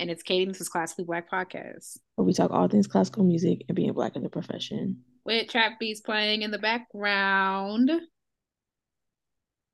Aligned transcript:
And 0.00 0.10
it's 0.10 0.22
Katie. 0.22 0.46
This 0.46 0.62
is 0.62 0.70
Classically 0.70 1.04
Black 1.04 1.30
Podcast. 1.30 1.98
Where 2.14 2.24
we 2.24 2.32
talk 2.32 2.50
all 2.50 2.66
things 2.68 2.86
classical 2.86 3.22
music 3.22 3.64
and 3.68 3.76
being 3.76 3.92
black 3.92 4.16
in 4.16 4.22
the 4.22 4.30
profession. 4.30 5.02
With 5.26 5.50
trap 5.50 5.72
beats 5.78 6.00
playing 6.00 6.40
in 6.40 6.50
the 6.50 6.58
background. 6.58 7.90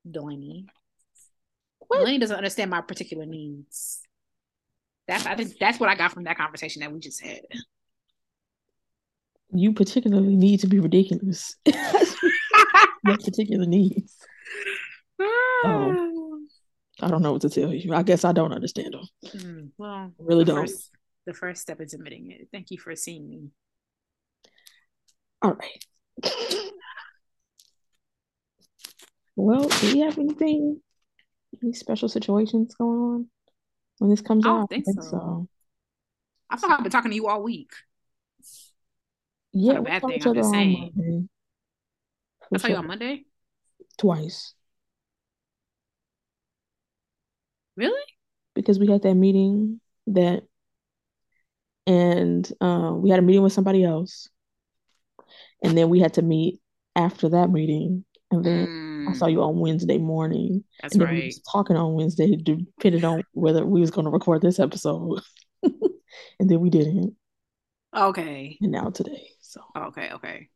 Delaney. 0.09 0.65
What? 1.79 1.99
Delaney 1.99 2.19
doesn't 2.19 2.35
understand 2.35 2.71
my 2.71 2.81
particular 2.81 3.25
needs. 3.25 4.01
That's 5.07 5.25
I 5.25 5.35
think 5.35 5.57
that's 5.57 5.79
what 5.79 5.87
I 5.87 5.95
got 5.95 6.11
from 6.11 6.25
that 6.25 6.35
conversation 6.35 6.81
that 6.81 6.91
we 6.91 6.99
just 6.99 7.23
had. 7.23 7.39
You 9.53 9.71
particularly 9.71 10.35
need 10.35 10.59
to 10.59 10.67
be 10.67 10.81
ridiculous. 10.81 11.55
Your 11.65 13.17
particular 13.17 13.65
needs. 13.65 14.13
Um, 15.65 16.16
I 17.01 17.09
don't 17.09 17.21
know 17.21 17.33
what 17.33 17.41
to 17.41 17.49
tell 17.49 17.73
you. 17.73 17.93
I 17.93 18.03
guess 18.03 18.25
I 18.25 18.31
don't 18.31 18.53
understand 18.53 18.93
them. 18.93 19.07
Mm, 19.25 19.69
well, 19.77 19.91
I 19.91 20.09
really 20.19 20.43
the 20.43 20.53
don't. 20.53 20.67
First, 20.67 20.91
the 21.25 21.33
first 21.33 21.61
step 21.61 21.79
is 21.81 21.93
admitting 21.93 22.31
it. 22.31 22.47
Thank 22.51 22.71
you 22.71 22.77
for 22.79 22.95
seeing 22.95 23.29
me. 23.29 23.49
All 25.41 25.53
right. 25.53 25.85
Well, 29.35 29.67
do 29.67 29.95
you 29.95 30.03
have 30.05 30.17
anything, 30.17 30.81
any 31.61 31.71
special 31.71 32.09
situations 32.09 32.73
going 32.73 32.99
on 32.99 33.27
when 33.99 34.09
this 34.09 34.21
comes 34.21 34.47
I 34.47 34.49
out? 34.49 34.57
don't 34.57 34.69
think, 34.69 34.85
I 34.87 34.91
think 34.93 35.03
so. 35.03 35.09
so. 35.11 35.47
I 36.49 36.57
feel 36.57 36.69
like 36.69 36.79
I've 36.79 36.83
been 36.83 36.91
talking 36.91 37.11
to 37.11 37.15
you 37.15 37.27
all 37.27 37.43
week. 37.43 37.71
Yeah, 39.53 39.73
Not 39.73 39.77
a 39.77 39.81
we 39.81 39.85
bad 39.85 40.01
thing, 40.01 40.27
I'm 40.27 40.33
just 40.33 40.49
saying. 40.51 41.29
I 42.51 42.57
saw 42.57 42.67
you 42.67 42.75
on 42.77 42.87
Monday. 42.87 43.25
Twice. 43.99 44.55
Really? 47.77 48.01
because 48.55 48.79
we 48.79 48.87
had 48.87 49.03
that 49.03 49.15
meeting 49.15 49.79
that 50.07 50.43
and 51.85 52.51
uh, 52.61 52.91
we 52.93 53.09
had 53.09 53.19
a 53.19 53.21
meeting 53.21 53.43
with 53.43 53.53
somebody 53.53 53.83
else 53.83 54.29
and 55.63 55.77
then 55.77 55.89
we 55.89 55.99
had 55.99 56.13
to 56.15 56.21
meet 56.21 56.59
after 56.95 57.29
that 57.29 57.49
meeting 57.49 58.05
and 58.31 58.45
then 58.45 58.67
I 59.07 59.13
Mm, 59.13 59.13
saw 59.13 59.27
you 59.27 59.41
on 59.41 59.59
Wednesday 59.59 59.97
morning 59.97 60.63
that's 60.81 60.97
and 60.97 61.01
then 61.01 61.09
we 61.09 61.15
right. 61.15 61.25
was 61.25 61.41
talking 61.51 61.75
on 61.77 61.93
Wednesday 61.93 62.35
depending 62.35 63.05
on 63.05 63.23
whether 63.33 63.65
we 63.65 63.81
was 63.81 63.91
going 63.91 64.05
to 64.05 64.11
record 64.11 64.41
this 64.41 64.59
episode 64.59 65.21
and 65.63 66.49
then 66.49 66.59
we 66.59 66.69
didn't 66.69 67.15
Okay. 67.93 68.61
and 68.61 68.71
now 68.71 68.89
today 68.89 69.29
so 69.41 69.61
Okay. 69.75 70.11
Okay. 70.13 70.49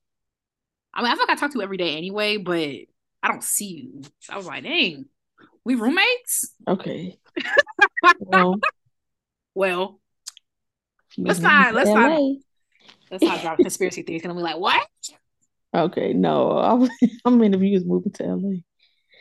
I 0.93 1.01
mean, 1.01 1.11
I 1.11 1.15
feel 1.15 1.23
like 1.27 1.29
I 1.29 1.35
talk 1.39 1.51
to 1.51 1.57
you 1.59 1.63
every 1.63 1.77
day 1.77 1.95
anyway, 1.97 2.37
but 2.37 2.59
I 3.23 3.27
don't 3.27 3.43
see 3.43 3.67
you. 3.93 4.01
So 4.19 4.33
I 4.33 4.37
was 4.37 4.45
like, 4.45 4.63
dang, 4.63 5.05
we 5.65 5.75
roommates? 5.75 6.53
okay 6.67 7.17
well 8.19 8.59
Well, 9.55 9.99
Let's 11.17 11.39
not- 11.39 11.73
let's 11.73 11.89
not- 11.89 12.21
let's 13.11 13.23
not 13.23 13.41
drop 13.41 13.57
conspiracy 13.57 14.01
theories. 14.03 14.21
Gonna 14.21 14.35
be 14.35 14.41
like, 14.41 14.57
what? 14.57 14.87
okay 15.73 16.11
no 16.13 16.51
I, 16.51 16.73
was- 16.73 16.89
I 17.25 17.29
mean 17.29 17.53
if 17.53 17.61
you 17.61 17.73
was 17.73 17.85
moving 17.85 18.11
to 18.13 18.23
LA 18.23 18.51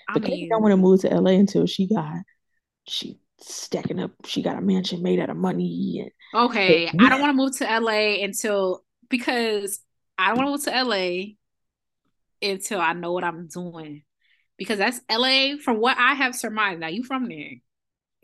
I 0.08 0.18
mean, 0.18 0.48
don't 0.48 0.62
want 0.62 0.72
to 0.72 0.76
move 0.76 1.00
to 1.02 1.08
LA 1.08 1.32
until 1.32 1.66
she 1.66 1.86
got 1.86 2.16
she 2.88 3.18
stacking 3.42 4.00
up. 4.00 4.10
She 4.26 4.42
got 4.42 4.58
a 4.58 4.60
mansion 4.60 5.02
made 5.02 5.20
out 5.20 5.30
of 5.30 5.36
money. 5.36 6.10
And 6.34 6.44
okay, 6.46 6.88
I 6.98 7.08
don't 7.08 7.20
want 7.20 7.30
to 7.30 7.36
move 7.36 7.56
to 7.58 7.78
LA 7.80 8.22
until 8.24 8.84
because 9.08 9.80
I 10.18 10.28
don't 10.28 10.38
want 10.44 10.62
to 10.64 10.70
move 10.70 10.76
to 10.76 10.84
LA 10.84 11.22
until 12.42 12.80
I 12.80 12.92
know 12.92 13.12
what 13.12 13.22
I'm 13.24 13.46
doing. 13.46 14.02
Because 14.60 14.76
that's 14.76 15.00
LA 15.10 15.56
from 15.56 15.80
what 15.80 15.96
I 15.96 16.12
have 16.12 16.36
surmised. 16.36 16.80
Now 16.80 16.88
you 16.88 17.02
from 17.02 17.30
there. 17.30 17.52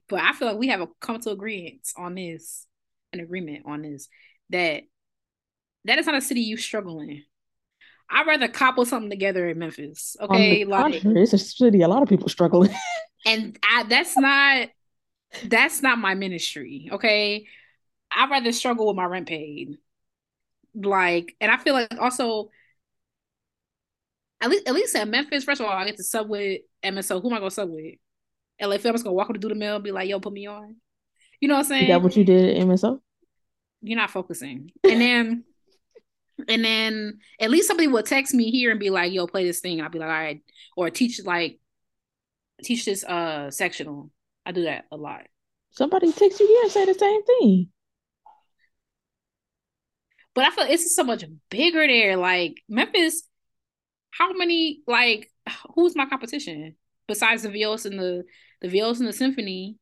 But 0.07 0.21
I 0.21 0.35
feel 0.35 0.49
like 0.49 0.59
we 0.59 0.69
have 0.69 0.83
a 0.83 0.89
come 1.01 1.19
to 1.21 1.31
agreement 1.31 1.89
on 1.97 2.15
this, 2.15 2.67
an 3.15 3.21
agreement 3.21 3.65
on 3.65 3.81
this, 3.81 4.07
that 4.51 4.83
that 5.87 5.99
is 5.99 6.05
not 6.05 6.15
a 6.15 6.21
city 6.21 6.43
you 6.43 6.59
struggle 6.59 7.01
in. 7.01 7.23
I'd 8.11 8.27
rather 8.27 8.49
cobble 8.49 8.85
something 8.85 9.09
together 9.09 9.49
in 9.49 9.59
Memphis. 9.59 10.15
Okay. 10.21 10.67
Like 10.67 11.01
contrary, 11.01 11.23
it's 11.23 11.33
a 11.33 11.39
city 11.39 11.81
a 11.81 11.89
lot 11.89 12.03
of 12.03 12.09
people 12.11 12.29
struggle 12.29 12.65
in. 12.65 12.75
and 13.25 13.59
I 13.63 13.85
that's 13.85 14.19
not 14.19 14.69
that's 15.47 15.81
not 15.81 15.99
my 15.99 16.13
ministry. 16.15 16.91
Okay. 16.93 17.47
I'd 18.11 18.31
rather 18.31 18.53
struggle 18.53 18.89
with 18.89 18.97
my 18.97 19.07
rent 19.07 19.27
paid. 19.27 19.79
Like, 20.75 21.35
and 21.41 21.51
I 21.51 21.57
feel 21.57 21.73
like 21.73 21.99
also 21.99 22.51
at 24.41 24.51
least 24.51 24.69
at 24.69 24.75
least 24.75 24.97
at 24.97 25.09
Memphis, 25.09 25.45
first 25.45 25.61
of 25.61 25.67
all, 25.67 25.73
I 25.73 25.87
get 25.87 25.97
to 25.97 26.05
sub 26.05 26.29
with 26.29 26.61
MSO. 26.85 27.23
Who 27.23 27.29
am 27.29 27.35
I 27.35 27.39
gonna 27.39 27.51
sub 27.51 27.71
with? 27.71 27.95
LA 28.61 28.79
Phil 28.79 28.95
is 28.95 29.03
gonna 29.03 29.15
walk 29.15 29.29
up 29.29 29.35
to 29.35 29.41
do 29.41 29.49
the 29.49 29.55
mail 29.55 29.77
and 29.77 29.85
be 29.85 29.93
like, 29.93 30.09
yo, 30.09 30.21
put 30.21 30.33
me 30.33 30.47
on. 30.47 30.77
You 31.41 31.49
know 31.49 31.55
what 31.55 31.61
I'm 31.61 31.67
saying? 31.67 31.83
Is 31.85 31.89
that 31.89 32.03
what 32.03 32.17
you 32.17 32.25
did 32.25 32.57
at 32.57 32.67
MSO? 32.67 33.01
You're 33.83 33.99
not 33.99 34.11
focusing. 34.11 34.71
And 34.85 35.01
then 35.01 35.45
and 36.49 36.65
then 36.65 37.19
at 37.41 37.51
least 37.51 37.69
somebody 37.69 37.89
will 37.89 38.03
text 38.03 38.35
me 38.35 38.51
here 38.51 38.71
and 38.71 38.81
be 38.81 38.91
like, 38.91 39.13
yo, 39.13 39.27
play 39.27 39.45
this 39.45 39.61
thing. 39.61 39.81
I'll 39.81 39.91
be 39.91 39.99
like, 39.99 40.09
all 40.09 40.15
right. 40.15 40.43
Or 40.77 40.91
teach 40.91 41.21
like 41.25 41.59
teach 42.63 42.85
this 42.85 43.05
uh 43.05 43.51
sectional. 43.51 44.11
I 44.45 44.53
do 44.53 44.65
that 44.65 44.85
a 44.91 44.97
lot. 44.97 45.23
Somebody 45.71 46.13
text 46.13 46.41
you 46.41 46.47
here 46.47 46.63
and 46.63 46.73
say 46.73 46.85
the 46.87 46.95
same 46.95 47.25
thing. 47.25 47.69
But 50.35 50.45
I 50.45 50.51
feel 50.51 50.67
it's 50.69 50.95
so 50.95 51.05
much 51.05 51.25
bigger 51.51 51.87
there. 51.87 52.17
Like 52.17 52.63
Memphis, 52.69 53.23
how 54.19 54.33
many 54.33 54.83
like 54.87 55.31
who's 55.75 55.97
my 55.97 56.07
competition 56.07 56.77
besides 57.07 57.43
the 57.43 57.51
Violas 57.51 57.87
and 57.87 57.99
the 57.99 58.25
the 58.61 58.69
Violas 58.69 59.01
and 59.01 59.09
the 59.09 59.13
Symphony? 59.13 59.77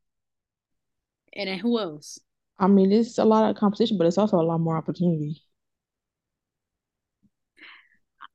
And 1.37 1.49
then 1.49 1.59
who 1.59 1.78
else? 1.78 2.19
I 2.59 2.69
mean, 2.69 2.93
it's 2.93 3.19
a 3.19 3.25
lot 3.25 3.50
of 3.50 3.56
competition, 3.56 3.99
but 3.99 4.06
it's 4.06 4.19
also 4.19 4.37
a 4.37 4.43
lot 4.43 4.59
more 4.59 4.77
opportunity. 4.77 5.43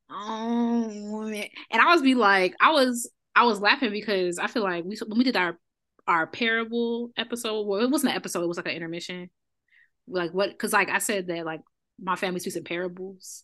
Oh, 0.10 1.28
man. 1.30 1.46
and 1.72 1.82
I 1.82 1.94
was 1.94 2.02
be 2.02 2.16
like, 2.16 2.56
I 2.60 2.72
was 2.72 3.10
I 3.36 3.46
was 3.46 3.62
laughing 3.62 3.92
because 3.92 4.40
I 4.40 4.48
feel 4.48 4.64
like 4.64 4.84
we 4.84 4.98
when 5.08 5.18
we 5.18 5.24
did 5.24 5.38
our 5.38 5.58
our 6.08 6.28
parable 6.28 7.12
episode, 7.16 7.68
well, 7.68 7.82
it 7.82 7.90
wasn't 7.90 8.12
an 8.12 8.18
episode, 8.18 8.44
it 8.44 8.48
was 8.48 8.58
like 8.58 8.66
an 8.68 8.74
intermission. 8.74 9.30
Like 10.08 10.32
what? 10.34 10.50
Because 10.50 10.74
like 10.74 10.90
I 10.90 10.98
said 10.98 11.28
that 11.28 11.46
like 11.46 11.62
my 12.02 12.16
family 12.16 12.40
speaks 12.40 12.56
in 12.56 12.64
parables. 12.64 13.44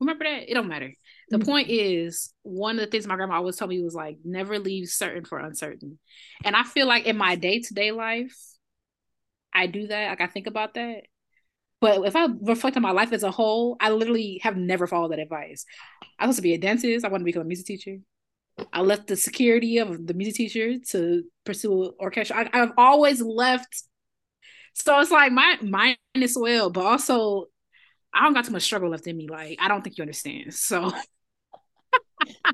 Remember 0.00 0.24
that? 0.24 0.50
It 0.50 0.54
don't 0.54 0.68
matter. 0.68 0.92
The 1.30 1.38
Mhm. 1.38 1.44
point 1.44 1.68
is, 1.68 2.32
one 2.42 2.76
of 2.78 2.80
the 2.84 2.86
things 2.90 3.06
my 3.06 3.16
grandma 3.16 3.36
always 3.36 3.56
told 3.56 3.70
me 3.70 3.82
was 3.82 3.94
like, 3.94 4.18
never 4.24 4.58
leave 4.58 4.88
certain 4.88 5.24
for 5.24 5.38
uncertain. 5.38 5.98
And 6.44 6.56
I 6.56 6.62
feel 6.64 6.86
like 6.86 7.06
in 7.06 7.16
my 7.16 7.34
day 7.36 7.60
to 7.60 7.74
day 7.74 7.92
life, 7.92 8.36
I 9.52 9.66
do 9.66 9.86
that. 9.88 10.10
Like 10.10 10.20
I 10.20 10.26
think 10.26 10.46
about 10.46 10.74
that. 10.74 11.02
But 11.80 12.04
if 12.06 12.16
I 12.16 12.28
reflect 12.42 12.76
on 12.76 12.82
my 12.82 12.90
life 12.92 13.12
as 13.12 13.22
a 13.22 13.30
whole, 13.30 13.76
I 13.80 13.90
literally 13.90 14.40
have 14.42 14.56
never 14.56 14.86
followed 14.86 15.12
that 15.12 15.18
advice. 15.18 15.64
I 16.18 16.26
was 16.26 16.36
supposed 16.36 16.38
to 16.38 16.42
be 16.42 16.54
a 16.54 16.58
dentist. 16.58 17.04
I 17.04 17.08
wanted 17.08 17.20
to 17.20 17.26
become 17.26 17.42
a 17.42 17.46
music 17.46 17.66
teacher. 17.66 17.98
I 18.72 18.82
left 18.82 19.06
the 19.08 19.16
security 19.16 19.78
of 19.78 20.06
the 20.06 20.14
music 20.14 20.36
teacher 20.36 20.78
to 20.90 21.24
pursue 21.44 21.94
orchestra. 21.98 22.48
I, 22.52 22.62
I've 22.62 22.72
always 22.76 23.22
left. 23.22 23.84
So 24.74 24.98
it's 25.00 25.10
like 25.10 25.32
my 25.32 25.58
mine 25.62 25.96
as 26.16 26.36
well, 26.38 26.70
but 26.70 26.84
also 26.84 27.46
I 28.12 28.24
don't 28.24 28.34
got 28.34 28.44
too 28.44 28.52
much 28.52 28.62
struggle 28.62 28.90
left 28.90 29.06
in 29.06 29.16
me. 29.16 29.28
Like 29.28 29.58
I 29.60 29.68
don't 29.68 29.82
think 29.82 29.98
you 29.98 30.02
understand. 30.02 30.54
So 30.54 30.92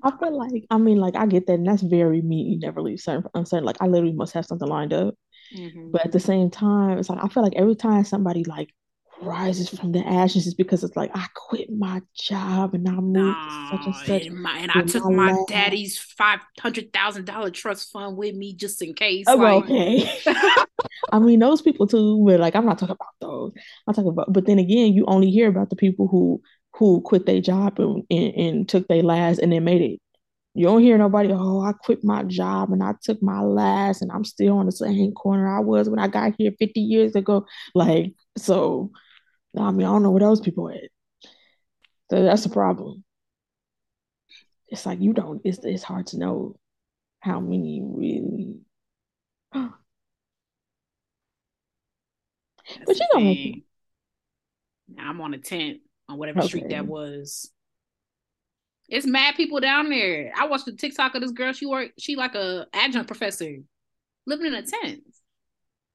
I 0.03 0.11
feel 0.19 0.37
like, 0.37 0.65
I 0.71 0.79
mean, 0.79 0.99
like 0.99 1.17
I 1.17 1.27
get 1.27 1.47
that, 1.47 1.55
and 1.55 1.67
that's 1.67 1.83
very 1.83 2.23
me. 2.23 2.43
You 2.43 2.59
never 2.59 2.81
leave 2.81 3.01
certain 3.01 3.25
uncertain. 3.35 3.65
Like 3.65 3.77
I 3.81 3.87
literally 3.87 4.15
must 4.15 4.35
have 4.35 4.47
something 4.47 4.69
lined 4.69 4.93
up. 4.93 5.15
Mm-hmm. 5.57 5.91
But 5.93 6.07
at 6.07 6.13
the 6.13 6.21
same 6.21 6.51
time, 6.51 6.99
it's 6.99 7.09
like 7.09 7.23
I 7.23 7.29
feel 7.29 7.43
like 7.43 7.57
every 7.57 7.77
time 7.77 8.05
somebody 8.05 8.45
like 8.45 8.73
rises 9.21 9.69
from 9.69 9.93
the 9.93 10.07
ashes, 10.07 10.47
is 10.47 10.55
because 10.55 10.85
it's 10.85 10.97
like 10.97 11.11
I 11.15 11.27
quit 11.35 11.71
my 11.71 12.03
job 12.15 12.75
and 12.75 12.89
I 12.89 12.93
moved 12.93 13.37
to 13.37 13.69
such 13.71 13.87
and 13.87 13.95
such. 13.95 14.27
and, 14.27 14.43
my, 14.43 14.59
and 14.59 14.71
I 14.75 14.83
took 14.83 15.05
my 15.05 15.33
my 15.33 15.45
daddy's 15.49 15.99
five 15.99 16.41
hundred 16.61 16.93
thousand 16.93 17.25
dollar 17.25 17.51
trust 17.51 17.91
fund 17.93 18.17
with 18.17 18.35
me 18.35 18.55
just 18.55 18.83
in 18.83 18.95
case. 18.95 19.25
Oh, 19.29 19.37
like, 19.37 19.65
okay. 19.65 20.11
I 21.13 21.19
mean, 21.19 21.39
those 21.39 21.63
people 21.63 21.87
too, 21.87 22.23
but 22.27 22.41
like 22.41 22.55
I'm 22.55 22.67
not 22.67 22.79
talking 22.79 22.97
about 22.97 23.15
those. 23.21 23.53
I'm 23.87 23.95
talking 23.95 24.11
about, 24.11 24.33
but 24.33 24.47
then 24.47 24.59
again, 24.59 24.93
you 24.93 25.05
only 25.07 25.31
hear 25.31 25.49
about 25.49 25.71
the 25.71 25.77
people 25.77 26.09
who 26.09 26.41
who 26.75 27.01
quit 27.01 27.27
their 27.27 27.41
job 27.41 27.79
and, 27.79 28.05
and, 28.11 28.35
and 28.35 28.69
took 28.69 28.87
their 28.89 29.03
last 29.03 29.39
and 29.39 29.53
then 29.53 29.65
made 29.65 29.81
it. 29.81 30.01
You 30.55 30.67
don't 30.67 30.83
hear 30.83 30.97
nobody, 30.97 31.31
oh, 31.33 31.61
I 31.61 31.73
quit 31.73 32.03
my 32.03 32.23
job 32.23 32.73
and 32.73 32.83
I 32.83 32.95
took 33.03 33.23
my 33.23 33.41
last 33.41 34.01
and 34.01 34.11
I'm 34.11 34.25
still 34.25 34.57
on 34.57 34.67
the 34.67 34.73
same 34.73 35.13
corner 35.13 35.55
I 35.55 35.61
was 35.61 35.89
when 35.89 35.99
I 35.99 36.09
got 36.09 36.35
here 36.39 36.53
50 36.59 36.81
years 36.81 37.15
ago. 37.15 37.47
Like, 37.75 38.15
so 38.39 38.91
I 39.63 39.71
mean, 39.71 39.87
I 39.87 39.91
don't 39.91 40.03
know 40.03 40.11
where 40.11 40.21
those 40.21 40.41
people 40.41 40.69
at. 40.69 40.91
So 42.11 42.23
that's 42.23 42.47
a 42.47 42.51
problem. 42.51 43.05
It's 44.69 44.87
like 44.87 45.01
you 45.01 45.13
don't, 45.13 45.41
it's 45.45 45.59
it's 45.63 45.83
hard 45.83 46.09
to 46.09 46.19
know 46.19 46.57
how 47.21 47.41
many 47.41 47.81
really 47.83 48.57
But 52.85 52.99
you 52.99 53.07
make 53.15 53.39
thing. 53.39 53.63
Now 54.89 55.11
I'm 55.11 55.21
on 55.21 55.35
a 55.35 55.39
tent 55.39 55.81
on 56.09 56.19
whatever 56.19 56.43
street 56.43 56.69
that 56.71 56.87
was. 56.87 57.51
It's 58.89 59.07
mad 59.07 59.35
people 59.35 59.59
down 59.59 59.91
there. 59.91 60.33
I 60.37 60.47
watched 60.47 60.67
the 60.67 60.73
TikTok 60.73 61.15
of 61.15 61.23
this 61.23 61.33
girl. 61.33 61.53
She 61.53 61.67
worked. 61.67 62.01
She 62.01 62.15
like 62.15 62.35
a 62.35 62.67
adjunct 62.73 63.09
professor, 63.09 63.57
living 64.27 64.47
in 64.47 64.55
a 64.55 64.63
tent. 64.63 65.03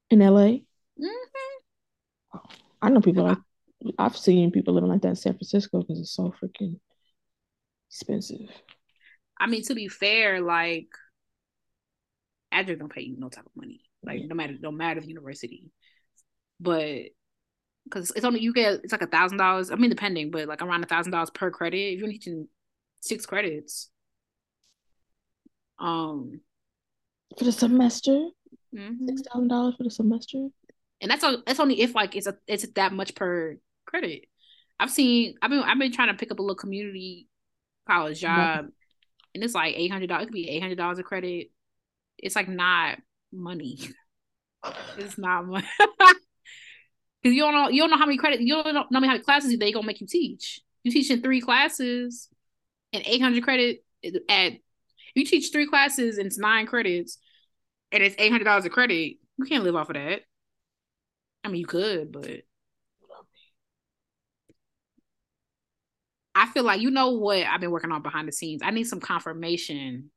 In 0.09 0.19
LA? 0.19 0.59
Mm-hmm. 0.99 2.37
I 2.81 2.89
know 2.89 2.99
people 2.99 3.23
like 3.23 3.37
I've 3.97 4.17
seen 4.17 4.51
people 4.51 4.73
living 4.73 4.89
like 4.89 5.01
that 5.01 5.09
in 5.09 5.15
San 5.15 5.33
Francisco 5.33 5.81
because 5.81 5.99
it's 5.99 6.15
so 6.15 6.33
freaking 6.41 6.79
expensive. 7.89 8.49
I 9.39 9.47
mean, 9.47 9.63
to 9.63 9.75
be 9.75 9.87
fair, 9.87 10.41
like 10.41 10.87
Adric 12.53 12.79
don't 12.79 12.93
pay 12.93 13.01
you 13.01 13.15
no 13.17 13.29
type 13.29 13.45
of 13.45 13.55
money. 13.55 13.81
Like 14.03 14.21
yeah. 14.21 14.27
no 14.27 14.35
matter 14.35 14.55
no 14.59 14.71
matter 14.71 15.01
the 15.01 15.07
university. 15.07 15.71
But 16.59 17.05
because 17.85 18.11
it's 18.15 18.25
only 18.25 18.41
you 18.41 18.53
get 18.53 18.81
it's 18.83 18.91
like 18.91 19.01
a 19.01 19.07
thousand 19.07 19.37
dollars. 19.37 19.71
I 19.71 19.75
mean, 19.75 19.89
depending, 19.89 20.31
but 20.31 20.47
like 20.47 20.61
around 20.61 20.83
a 20.83 20.87
thousand 20.87 21.11
dollars 21.11 21.29
per 21.31 21.49
credit. 21.51 21.77
If 21.77 21.99
you're 21.99 22.09
teaching 22.09 22.47
six 22.99 23.25
credits, 23.25 23.89
um, 25.79 26.41
for 27.37 27.45
the 27.45 27.51
semester, 27.51 28.27
mm-hmm. 28.75 29.07
six 29.07 29.21
thousand 29.21 29.47
dollars 29.47 29.75
for 29.75 29.83
the 29.83 29.91
semester, 29.91 30.47
and 31.01 31.09
that's 31.09 31.23
all. 31.23 31.41
That's 31.45 31.59
only 31.59 31.81
if 31.81 31.95
like 31.95 32.15
it's 32.15 32.27
a 32.27 32.37
it's 32.47 32.67
that 32.75 32.93
much 32.93 33.15
per 33.15 33.57
credit. 33.85 34.25
I've 34.79 34.91
seen. 34.91 35.35
I've 35.41 35.49
been. 35.49 35.59
I've 35.59 35.79
been 35.79 35.91
trying 35.91 36.09
to 36.09 36.15
pick 36.15 36.31
up 36.31 36.39
a 36.39 36.41
little 36.41 36.55
community 36.55 37.27
college 37.87 38.19
job, 38.19 38.37
right. 38.37 38.71
and 39.35 39.43
it's 39.43 39.53
like 39.53 39.75
eight 39.77 39.91
hundred 39.91 40.07
dollars. 40.07 40.23
It 40.23 40.25
could 40.27 40.33
be 40.33 40.49
eight 40.49 40.61
hundred 40.61 40.77
dollars 40.77 40.99
a 40.99 41.03
credit. 41.03 41.51
It's 42.17 42.35
like 42.35 42.47
not 42.47 42.97
money. 43.31 43.79
it's 44.97 45.17
not 45.17 45.45
money. 45.45 45.67
Because 45.79 46.15
you 47.23 47.41
don't 47.41 47.53
know 47.53 47.69
you 47.69 47.81
don't 47.81 47.91
know 47.91 47.97
how 47.97 48.05
many 48.05 48.17
credit 48.17 48.41
you 48.41 48.63
don't 48.63 48.73
know 48.73 48.85
how 48.91 48.99
many 48.99 49.19
classes 49.19 49.57
they 49.57 49.71
gonna 49.71 49.85
make 49.85 50.01
you 50.01 50.07
teach. 50.07 50.61
You 50.83 50.91
teach 50.91 51.11
in 51.11 51.21
three 51.21 51.41
classes 51.41 52.29
and 52.93 53.03
eight 53.05 53.21
hundred 53.21 53.43
credit 53.43 53.83
at 54.29 54.53
you 55.13 55.25
teach 55.25 55.51
three 55.51 55.67
classes 55.67 56.17
and 56.17 56.27
it's 56.27 56.39
nine 56.39 56.65
credits 56.65 57.17
and 57.91 58.01
it's 58.01 58.15
eight 58.17 58.31
hundred 58.31 58.45
dollars 58.45 58.65
a 58.65 58.69
credit. 58.69 59.17
You 59.37 59.45
can't 59.45 59.63
live 59.63 59.75
off 59.75 59.89
of 59.89 59.95
that. 59.95 60.21
I 61.43 61.49
mean 61.49 61.61
you 61.61 61.67
could, 61.67 62.11
but 62.11 62.41
I 66.41 66.47
feel 66.47 66.63
like 66.63 66.81
you 66.81 66.89
know 66.89 67.11
what 67.11 67.45
I've 67.45 67.61
been 67.61 67.69
working 67.69 67.91
on 67.91 68.01
behind 68.01 68.27
the 68.27 68.31
scenes. 68.31 68.63
I 68.65 68.71
need 68.71 68.85
some 68.85 68.99
confirmation. 68.99 70.09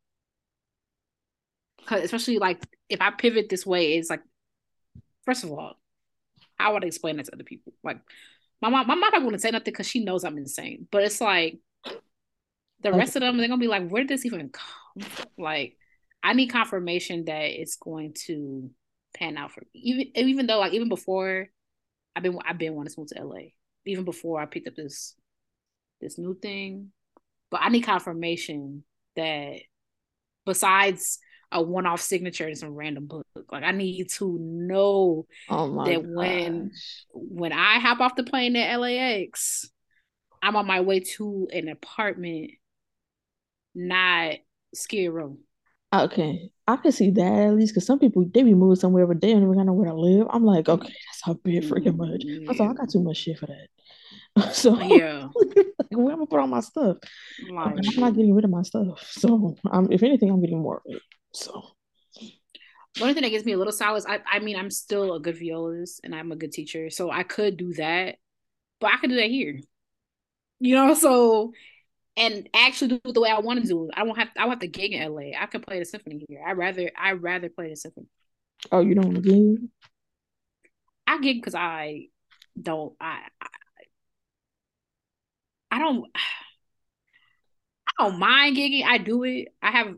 Cause 1.84 2.02
especially 2.02 2.38
like 2.38 2.66
if 2.88 3.02
I 3.02 3.10
pivot 3.10 3.50
this 3.50 3.66
way, 3.66 3.98
it's 3.98 4.08
like 4.08 4.22
first 5.26 5.44
of 5.44 5.52
all, 5.52 5.74
how 6.56 6.72
would 6.72 6.82
I 6.82 6.86
explain 6.86 7.18
that 7.18 7.26
to 7.26 7.34
other 7.34 7.44
people? 7.44 7.74
Like 7.82 7.98
my 8.62 8.70
mom, 8.70 8.86
my 8.86 8.94
mom 8.94 9.10
probably 9.10 9.26
wouldn't 9.26 9.42
say 9.42 9.50
nothing 9.50 9.64
because 9.66 9.86
she 9.86 10.02
knows 10.02 10.24
I'm 10.24 10.38
insane. 10.38 10.88
But 10.90 11.02
it's 11.02 11.20
like 11.20 11.58
the 12.80 12.90
rest 12.90 13.16
of 13.16 13.20
them, 13.20 13.36
they're 13.36 13.48
gonna 13.48 13.60
be 13.60 13.68
like, 13.68 13.90
where 13.90 14.02
did 14.02 14.08
this 14.08 14.24
even 14.24 14.48
come 14.48 15.06
from? 15.06 15.26
Like, 15.36 15.76
I 16.22 16.32
need 16.32 16.46
confirmation 16.46 17.26
that 17.26 17.60
it's 17.60 17.76
going 17.76 18.14
to 18.28 18.70
pan 19.14 19.36
out 19.36 19.52
for 19.52 19.60
me. 19.60 19.66
Even 19.74 20.26
even 20.28 20.46
though 20.46 20.58
like 20.58 20.72
even 20.72 20.88
before 20.88 21.48
I've 22.16 22.22
been 22.22 22.38
I've 22.46 22.56
been 22.56 22.74
wanting 22.74 22.94
to 22.94 23.00
move 23.00 23.08
to 23.08 23.22
LA. 23.22 23.50
Even 23.84 24.06
before 24.06 24.40
I 24.40 24.46
picked 24.46 24.68
up 24.68 24.74
this 24.74 25.16
this 26.00 26.18
new 26.18 26.34
thing. 26.34 26.90
But 27.50 27.60
I 27.62 27.68
need 27.68 27.82
confirmation 27.82 28.84
that 29.16 29.60
besides 30.44 31.18
a 31.54 31.62
one-off 31.62 32.00
signature 32.00 32.48
in 32.48 32.56
some 32.56 32.74
random 32.74 33.06
book. 33.06 33.26
Like 33.50 33.62
I 33.62 33.70
need 33.70 34.10
to 34.14 34.36
know 34.40 35.26
oh 35.48 35.84
that 35.84 36.02
gosh. 36.02 36.10
when 36.12 36.72
when 37.12 37.52
I 37.52 37.78
hop 37.78 38.00
off 38.00 38.16
the 38.16 38.24
plane 38.24 38.56
at 38.56 38.78
LAX, 38.78 39.70
I'm 40.42 40.56
on 40.56 40.66
my 40.66 40.80
way 40.80 41.00
to 41.16 41.48
an 41.52 41.68
apartment, 41.68 42.50
not 43.74 44.34
skid 44.74 45.10
row. 45.10 45.38
Okay, 45.94 46.50
I 46.66 46.76
can 46.76 46.90
see 46.90 47.10
that 47.12 47.32
at 47.32 47.54
least 47.54 47.72
because 47.72 47.86
some 47.86 48.00
people 48.00 48.28
they 48.34 48.42
be 48.42 48.54
moving 48.54 48.74
somewhere, 48.74 49.06
but 49.06 49.20
they 49.20 49.32
don't 49.32 49.44
even 49.44 49.64
know 49.64 49.72
where 49.72 49.88
to 49.88 49.94
live. 49.94 50.26
I'm 50.30 50.44
like, 50.44 50.64
mm-hmm. 50.64 50.82
okay, 50.82 50.92
that's 50.92 51.28
a 51.28 51.34
bit 51.34 51.64
freaking 51.64 51.96
much. 51.96 52.24
Yeah. 52.24 52.50
I 52.50 52.54
thought 52.54 52.70
I 52.70 52.74
got 52.74 52.90
too 52.90 53.02
much 53.02 53.18
shit 53.18 53.38
for 53.38 53.46
that. 53.46 53.68
so 54.52 54.80
yeah, 54.80 55.28
like, 55.34 55.66
where 55.90 56.12
am 56.12 56.22
I 56.22 56.24
gonna 56.24 56.26
put 56.26 56.40
all 56.40 56.46
my 56.46 56.60
stuff? 56.60 56.96
Like, 57.50 57.76
I'm 57.76 58.00
not 58.00 58.14
getting 58.14 58.34
rid 58.34 58.44
of 58.44 58.50
my 58.50 58.62
stuff. 58.62 59.00
So, 59.10 59.56
um, 59.70 59.88
if 59.90 60.02
anything, 60.02 60.30
I'm 60.30 60.40
getting 60.40 60.60
more 60.60 60.78
of 60.78 60.82
it. 60.86 61.02
So 61.32 61.62
the 62.96 63.02
only 63.02 63.14
thing 63.14 63.22
that 63.22 63.30
gives 63.30 63.44
me 63.44 63.52
a 63.52 63.58
little 63.58 63.72
solace, 63.72 64.06
I, 64.08 64.20
I 64.30 64.38
mean, 64.38 64.56
I'm 64.56 64.70
still 64.70 65.14
a 65.14 65.20
good 65.20 65.38
violist 65.38 66.00
and 66.04 66.14
I'm 66.14 66.32
a 66.32 66.36
good 66.36 66.52
teacher, 66.52 66.90
so 66.90 67.10
I 67.10 67.22
could 67.22 67.56
do 67.56 67.72
that, 67.74 68.16
but 68.80 68.92
I 68.92 68.96
could 68.96 69.10
do 69.10 69.16
that 69.16 69.30
here. 69.30 69.60
You 70.60 70.76
know, 70.76 70.94
so 70.94 71.52
and 72.16 72.48
actually 72.54 72.88
do 72.88 73.00
it 73.04 73.14
the 73.14 73.20
way 73.20 73.30
I 73.30 73.40
want 73.40 73.62
to 73.62 73.66
do 73.66 73.84
it. 73.84 73.90
I 73.96 74.04
won't 74.04 74.18
have 74.18 74.28
I 74.36 74.42
won't 74.42 74.54
have 74.54 74.60
to 74.60 74.68
gig 74.68 74.92
in 74.92 75.12
LA. 75.12 75.38
I 75.38 75.46
can 75.46 75.60
play 75.60 75.78
the 75.78 75.84
symphony 75.84 76.24
here. 76.28 76.42
I 76.46 76.52
rather 76.52 76.90
I 76.96 77.12
rather 77.12 77.48
play 77.48 77.70
the 77.70 77.76
symphony. 77.76 78.06
Oh, 78.70 78.80
you 78.80 78.94
don't 78.94 79.20
gig? 79.20 79.68
I 81.06 81.20
gig 81.20 81.38
because 81.38 81.54
I 81.54 82.06
don't 82.60 82.94
I, 83.00 83.22
I 85.74 85.78
don't 85.80 86.06
I 87.98 88.04
don't 88.08 88.18
mind 88.18 88.56
gigging. 88.56 88.84
I 88.84 88.98
do 88.98 89.24
it. 89.24 89.48
I 89.62 89.70
have 89.70 89.94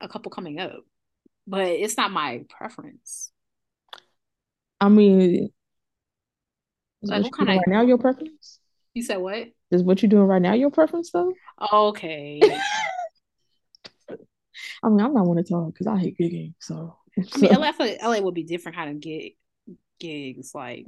a 0.00 0.08
couple 0.08 0.30
coming 0.30 0.58
up, 0.58 0.80
but 1.46 1.66
it's 1.66 1.96
not 1.96 2.10
my 2.10 2.44
preference. 2.48 3.30
I 4.80 4.88
mean, 4.88 5.50
like, 7.02 7.22
what 7.22 7.32
kind 7.32 7.50
of 7.50 7.56
right 7.56 7.68
now 7.68 7.82
your 7.82 7.98
preference? 7.98 8.58
You 8.94 9.02
said 9.02 9.18
what? 9.18 9.48
Is 9.70 9.82
what 9.84 10.02
you're 10.02 10.10
doing 10.10 10.26
right 10.26 10.42
now 10.42 10.54
your 10.54 10.70
preference 10.70 11.12
though? 11.12 11.32
Okay. 11.72 12.40
I 14.82 14.88
mean, 14.88 15.00
I'm 15.00 15.14
not 15.14 15.26
want 15.26 15.44
to 15.44 15.52
talk 15.52 15.72
because 15.72 15.86
I 15.86 15.98
hate 15.98 16.18
gigging. 16.18 16.54
So 16.58 16.96
I 17.18 17.38
mean, 17.38 17.52
LA, 17.52 17.70
I 17.78 17.98
LA 18.02 18.20
would 18.20 18.34
be 18.34 18.44
different 18.44 18.76
kind 18.76 18.90
of 18.90 19.00
gig 19.00 19.34
gigs. 20.00 20.54
Like, 20.54 20.86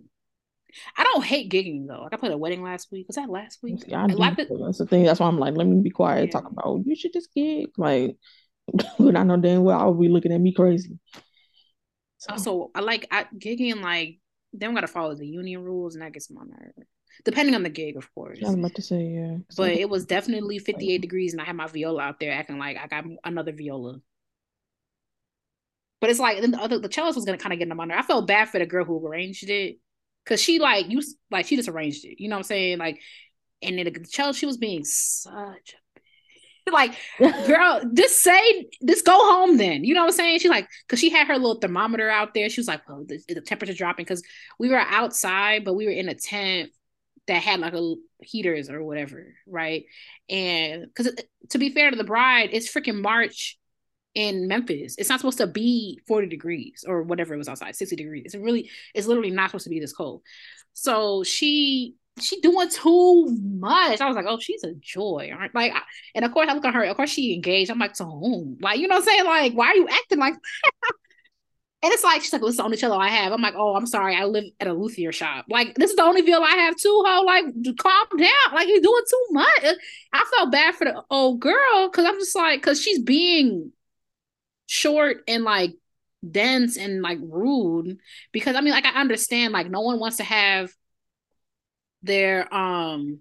I 0.96 1.04
don't 1.04 1.24
hate 1.24 1.50
gigging 1.50 1.86
though. 1.86 2.02
Like 2.02 2.14
I 2.14 2.16
played 2.16 2.32
a 2.32 2.38
wedding 2.38 2.62
last 2.62 2.90
week. 2.90 3.06
Was 3.08 3.16
that 3.16 3.30
last 3.30 3.62
week? 3.62 3.84
Yeah, 3.86 4.02
I, 4.02 4.04
I 4.04 4.06
like 4.06 4.36
That's 4.36 4.78
the 4.78 4.86
thing. 4.86 5.04
That's 5.04 5.20
why 5.20 5.28
I'm 5.28 5.38
like, 5.38 5.54
let 5.54 5.66
me 5.66 5.80
be 5.80 5.90
quiet. 5.90 6.26
Yeah. 6.26 6.40
Talk 6.40 6.50
about 6.50 6.82
you 6.84 6.96
should 6.96 7.12
just 7.12 7.32
gig. 7.34 7.70
Like, 7.76 8.16
but 8.98 9.16
I 9.16 9.22
know 9.22 9.36
damn 9.36 9.64
well 9.64 9.78
I 9.78 9.84
would 9.84 10.00
be 10.00 10.08
looking 10.08 10.32
at 10.32 10.40
me 10.40 10.52
crazy. 10.52 10.98
So, 12.18 12.32
also, 12.32 12.70
I 12.74 12.80
like 12.80 13.06
I, 13.10 13.26
gigging 13.36 13.82
like 13.82 14.18
then 14.52 14.70
we 14.70 14.74
gotta 14.74 14.86
follow 14.86 15.14
the 15.14 15.26
union 15.26 15.62
rules, 15.64 15.94
and 15.94 16.02
that 16.02 16.12
gets 16.12 16.30
my 16.30 16.42
nerve. 16.44 16.86
Depending 17.24 17.54
on 17.54 17.62
the 17.62 17.70
gig, 17.70 17.96
of 17.96 18.12
course. 18.14 18.38
I'm 18.44 18.58
about 18.58 18.74
to 18.76 18.82
say 18.82 19.02
yeah. 19.02 19.36
But 19.56 19.72
it 19.72 19.88
was 19.88 20.06
definitely 20.06 20.58
58 20.58 20.98
degrees, 21.00 21.32
and 21.32 21.42
I 21.42 21.44
had 21.44 21.56
my 21.56 21.66
viola 21.66 22.02
out 22.02 22.20
there 22.20 22.32
acting 22.32 22.58
like 22.58 22.76
I 22.78 22.86
got 22.86 23.04
another 23.24 23.52
viola. 23.52 24.00
But 26.00 26.10
it's 26.10 26.18
like 26.18 26.40
then 26.40 26.50
the 26.50 26.60
other 26.60 26.78
the 26.78 26.88
cellist 26.88 27.16
was 27.16 27.24
gonna 27.24 27.38
kind 27.38 27.52
of 27.52 27.58
get 27.58 27.68
in 27.68 27.76
my 27.76 27.84
nerve. 27.84 27.98
I 27.98 28.02
felt 28.02 28.26
bad 28.26 28.48
for 28.48 28.58
the 28.58 28.66
girl 28.66 28.84
who 28.84 29.06
arranged 29.06 29.48
it, 29.48 29.78
cause 30.26 30.40
she 30.40 30.58
like 30.58 30.88
you 30.88 31.02
like 31.30 31.46
she 31.46 31.56
just 31.56 31.68
arranged 31.68 32.04
it. 32.04 32.20
You 32.20 32.28
know 32.28 32.36
what 32.36 32.40
I'm 32.40 32.44
saying? 32.44 32.78
Like, 32.78 33.00
and 33.62 33.78
then 33.78 33.84
the 33.86 34.06
child 34.10 34.36
she 34.36 34.46
was 34.46 34.56
being 34.56 34.84
such 34.84 35.74
like, 36.72 36.94
girl, 37.18 37.80
just 37.92 38.22
say, 38.22 38.68
just 38.86 39.04
go 39.04 39.12
home 39.12 39.56
then. 39.56 39.84
You 39.84 39.94
know 39.94 40.02
what 40.02 40.12
I'm 40.12 40.16
saying? 40.16 40.38
She's 40.38 40.50
like, 40.50 40.68
because 40.86 41.00
she 41.00 41.10
had 41.10 41.26
her 41.26 41.34
little 41.34 41.56
thermometer 41.56 42.08
out 42.08 42.34
there. 42.34 42.48
She 42.48 42.60
was 42.60 42.68
like, 42.68 42.88
well, 42.88 43.04
the, 43.04 43.20
the 43.28 43.40
temperature 43.40 43.74
dropping 43.74 44.04
because 44.04 44.22
we 44.58 44.68
were 44.68 44.78
outside, 44.78 45.64
but 45.64 45.74
we 45.74 45.86
were 45.86 45.92
in 45.92 46.08
a 46.08 46.14
tent 46.14 46.70
that 47.26 47.42
had 47.42 47.60
like 47.60 47.74
a 47.74 47.94
heaters 48.20 48.70
or 48.70 48.82
whatever, 48.82 49.34
right? 49.46 49.84
And 50.28 50.86
because 50.86 51.08
uh, 51.08 51.22
to 51.50 51.58
be 51.58 51.70
fair 51.70 51.90
to 51.90 51.96
the 51.96 52.04
bride, 52.04 52.50
it's 52.52 52.72
freaking 52.72 53.00
March 53.00 53.58
in 54.14 54.48
Memphis. 54.48 54.96
It's 54.98 55.08
not 55.08 55.20
supposed 55.20 55.38
to 55.38 55.46
be 55.46 56.00
40 56.06 56.26
degrees 56.28 56.84
or 56.86 57.02
whatever 57.02 57.34
it 57.34 57.38
was 57.38 57.48
outside, 57.48 57.76
60 57.76 57.96
degrees. 57.96 58.22
It's 58.26 58.34
really, 58.34 58.70
it's 58.94 59.06
literally 59.06 59.30
not 59.30 59.50
supposed 59.50 59.64
to 59.64 59.70
be 59.70 59.80
this 59.80 59.92
cold. 59.92 60.22
So 60.74 61.22
she 61.22 61.96
she 62.20 62.40
doing 62.40 62.68
too 62.68 63.26
much. 63.40 64.00
I 64.00 64.06
was 64.06 64.16
like, 64.16 64.26
oh, 64.28 64.38
she's 64.38 64.64
a 64.64 64.74
joy. 64.74 65.30
Aren't 65.34 65.54
like, 65.54 65.72
and 66.14 66.24
of 66.24 66.32
course 66.32 66.48
I 66.48 66.54
look 66.54 66.64
at 66.64 66.74
her. 66.74 66.84
Of 66.84 66.96
course 66.96 67.10
she 67.10 67.34
engaged. 67.34 67.70
I'm 67.70 67.78
like, 67.78 67.94
to 67.94 68.04
whom? 68.04 68.58
Like, 68.60 68.78
you 68.78 68.88
know 68.88 68.96
what 68.96 69.02
I'm 69.02 69.06
saying? 69.06 69.24
Like, 69.24 69.52
why 69.54 69.68
are 69.68 69.76
you 69.76 69.88
acting 69.88 70.18
like? 70.18 70.34
and 71.82 71.92
it's 71.92 72.04
like 72.04 72.20
she's 72.20 72.32
like, 72.32 72.42
is 72.42 72.58
the 72.58 72.64
only 72.64 72.76
cello 72.76 72.98
I 72.98 73.08
have. 73.08 73.32
I'm 73.32 73.40
like, 73.40 73.54
oh, 73.56 73.74
I'm 73.74 73.86
sorry, 73.86 74.14
I 74.14 74.24
live 74.24 74.44
at 74.60 74.66
a 74.68 74.74
luthier 74.74 75.12
shop. 75.12 75.46
Like, 75.48 75.74
this 75.76 75.90
is 75.90 75.96
the 75.96 76.02
only 76.02 76.20
viola 76.20 76.44
I 76.44 76.56
have 76.56 76.76
too. 76.76 77.02
Ho, 77.06 77.22
like, 77.22 77.44
calm 77.78 78.18
down. 78.18 78.54
Like, 78.54 78.68
you're 78.68 78.80
doing 78.80 79.02
too 79.08 79.26
much. 79.30 79.76
I 80.12 80.24
felt 80.36 80.52
bad 80.52 80.74
for 80.74 80.84
the 80.84 81.02
old 81.10 81.40
girl 81.40 81.88
because 81.90 82.04
I'm 82.04 82.18
just 82.18 82.36
like, 82.36 82.60
because 82.60 82.80
she's 82.80 83.00
being 83.00 83.72
short 84.66 85.18
and 85.28 85.44
like 85.44 85.72
dense 86.28 86.76
and 86.76 87.02
like 87.02 87.18
rude. 87.20 87.98
Because 88.32 88.56
I 88.56 88.60
mean, 88.60 88.72
like, 88.72 88.86
I 88.86 89.00
understand 89.00 89.52
like 89.52 89.70
no 89.70 89.80
one 89.80 89.98
wants 89.98 90.18
to 90.18 90.24
have 90.24 90.72
their 92.02 92.52
um 92.52 93.20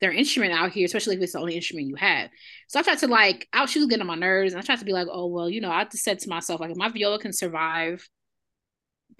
their 0.00 0.12
instrument 0.12 0.54
out 0.54 0.72
here, 0.72 0.86
especially 0.86 1.14
if 1.16 1.22
it's 1.22 1.34
the 1.34 1.38
only 1.38 1.54
instrument 1.56 1.88
you 1.88 1.94
have. 1.96 2.30
So 2.68 2.80
I 2.80 2.82
tried 2.82 2.98
to 3.00 3.06
like, 3.06 3.46
I 3.52 3.60
was 3.60 3.70
she 3.70 3.78
was 3.80 3.88
getting 3.88 4.00
on 4.00 4.06
my 4.06 4.14
nerves, 4.14 4.52
and 4.52 4.60
I 4.60 4.64
tried 4.64 4.78
to 4.78 4.84
be 4.84 4.92
like, 4.92 5.08
oh 5.10 5.26
well, 5.26 5.50
you 5.50 5.60
know, 5.60 5.70
I 5.70 5.84
just 5.84 6.04
said 6.04 6.18
to 6.20 6.28
myself 6.28 6.60
like, 6.60 6.70
if 6.70 6.76
my 6.76 6.88
viola 6.88 7.18
can 7.18 7.32
survive, 7.32 8.08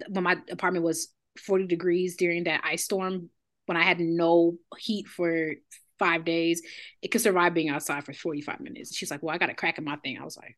when 0.09 0.23
my 0.23 0.37
apartment 0.49 0.83
was 0.83 1.09
forty 1.37 1.67
degrees 1.67 2.15
during 2.15 2.45
that 2.45 2.61
ice 2.63 2.83
storm, 2.83 3.29
when 3.67 3.77
I 3.77 3.83
had 3.83 3.99
no 3.99 4.57
heat 4.77 5.07
for 5.07 5.53
five 5.99 6.25
days, 6.25 6.63
it 7.03 7.09
could 7.11 7.21
survive 7.21 7.53
being 7.53 7.69
outside 7.69 8.03
for 8.03 8.13
forty 8.13 8.41
five 8.41 8.59
minutes. 8.59 8.95
She's 8.95 9.11
like, 9.11 9.21
well, 9.21 9.35
I 9.35 9.37
got 9.37 9.51
a 9.51 9.53
crack 9.53 9.77
in 9.77 9.83
my 9.83 9.97
thing. 9.97 10.17
I 10.19 10.25
was 10.25 10.35
like, 10.35 10.57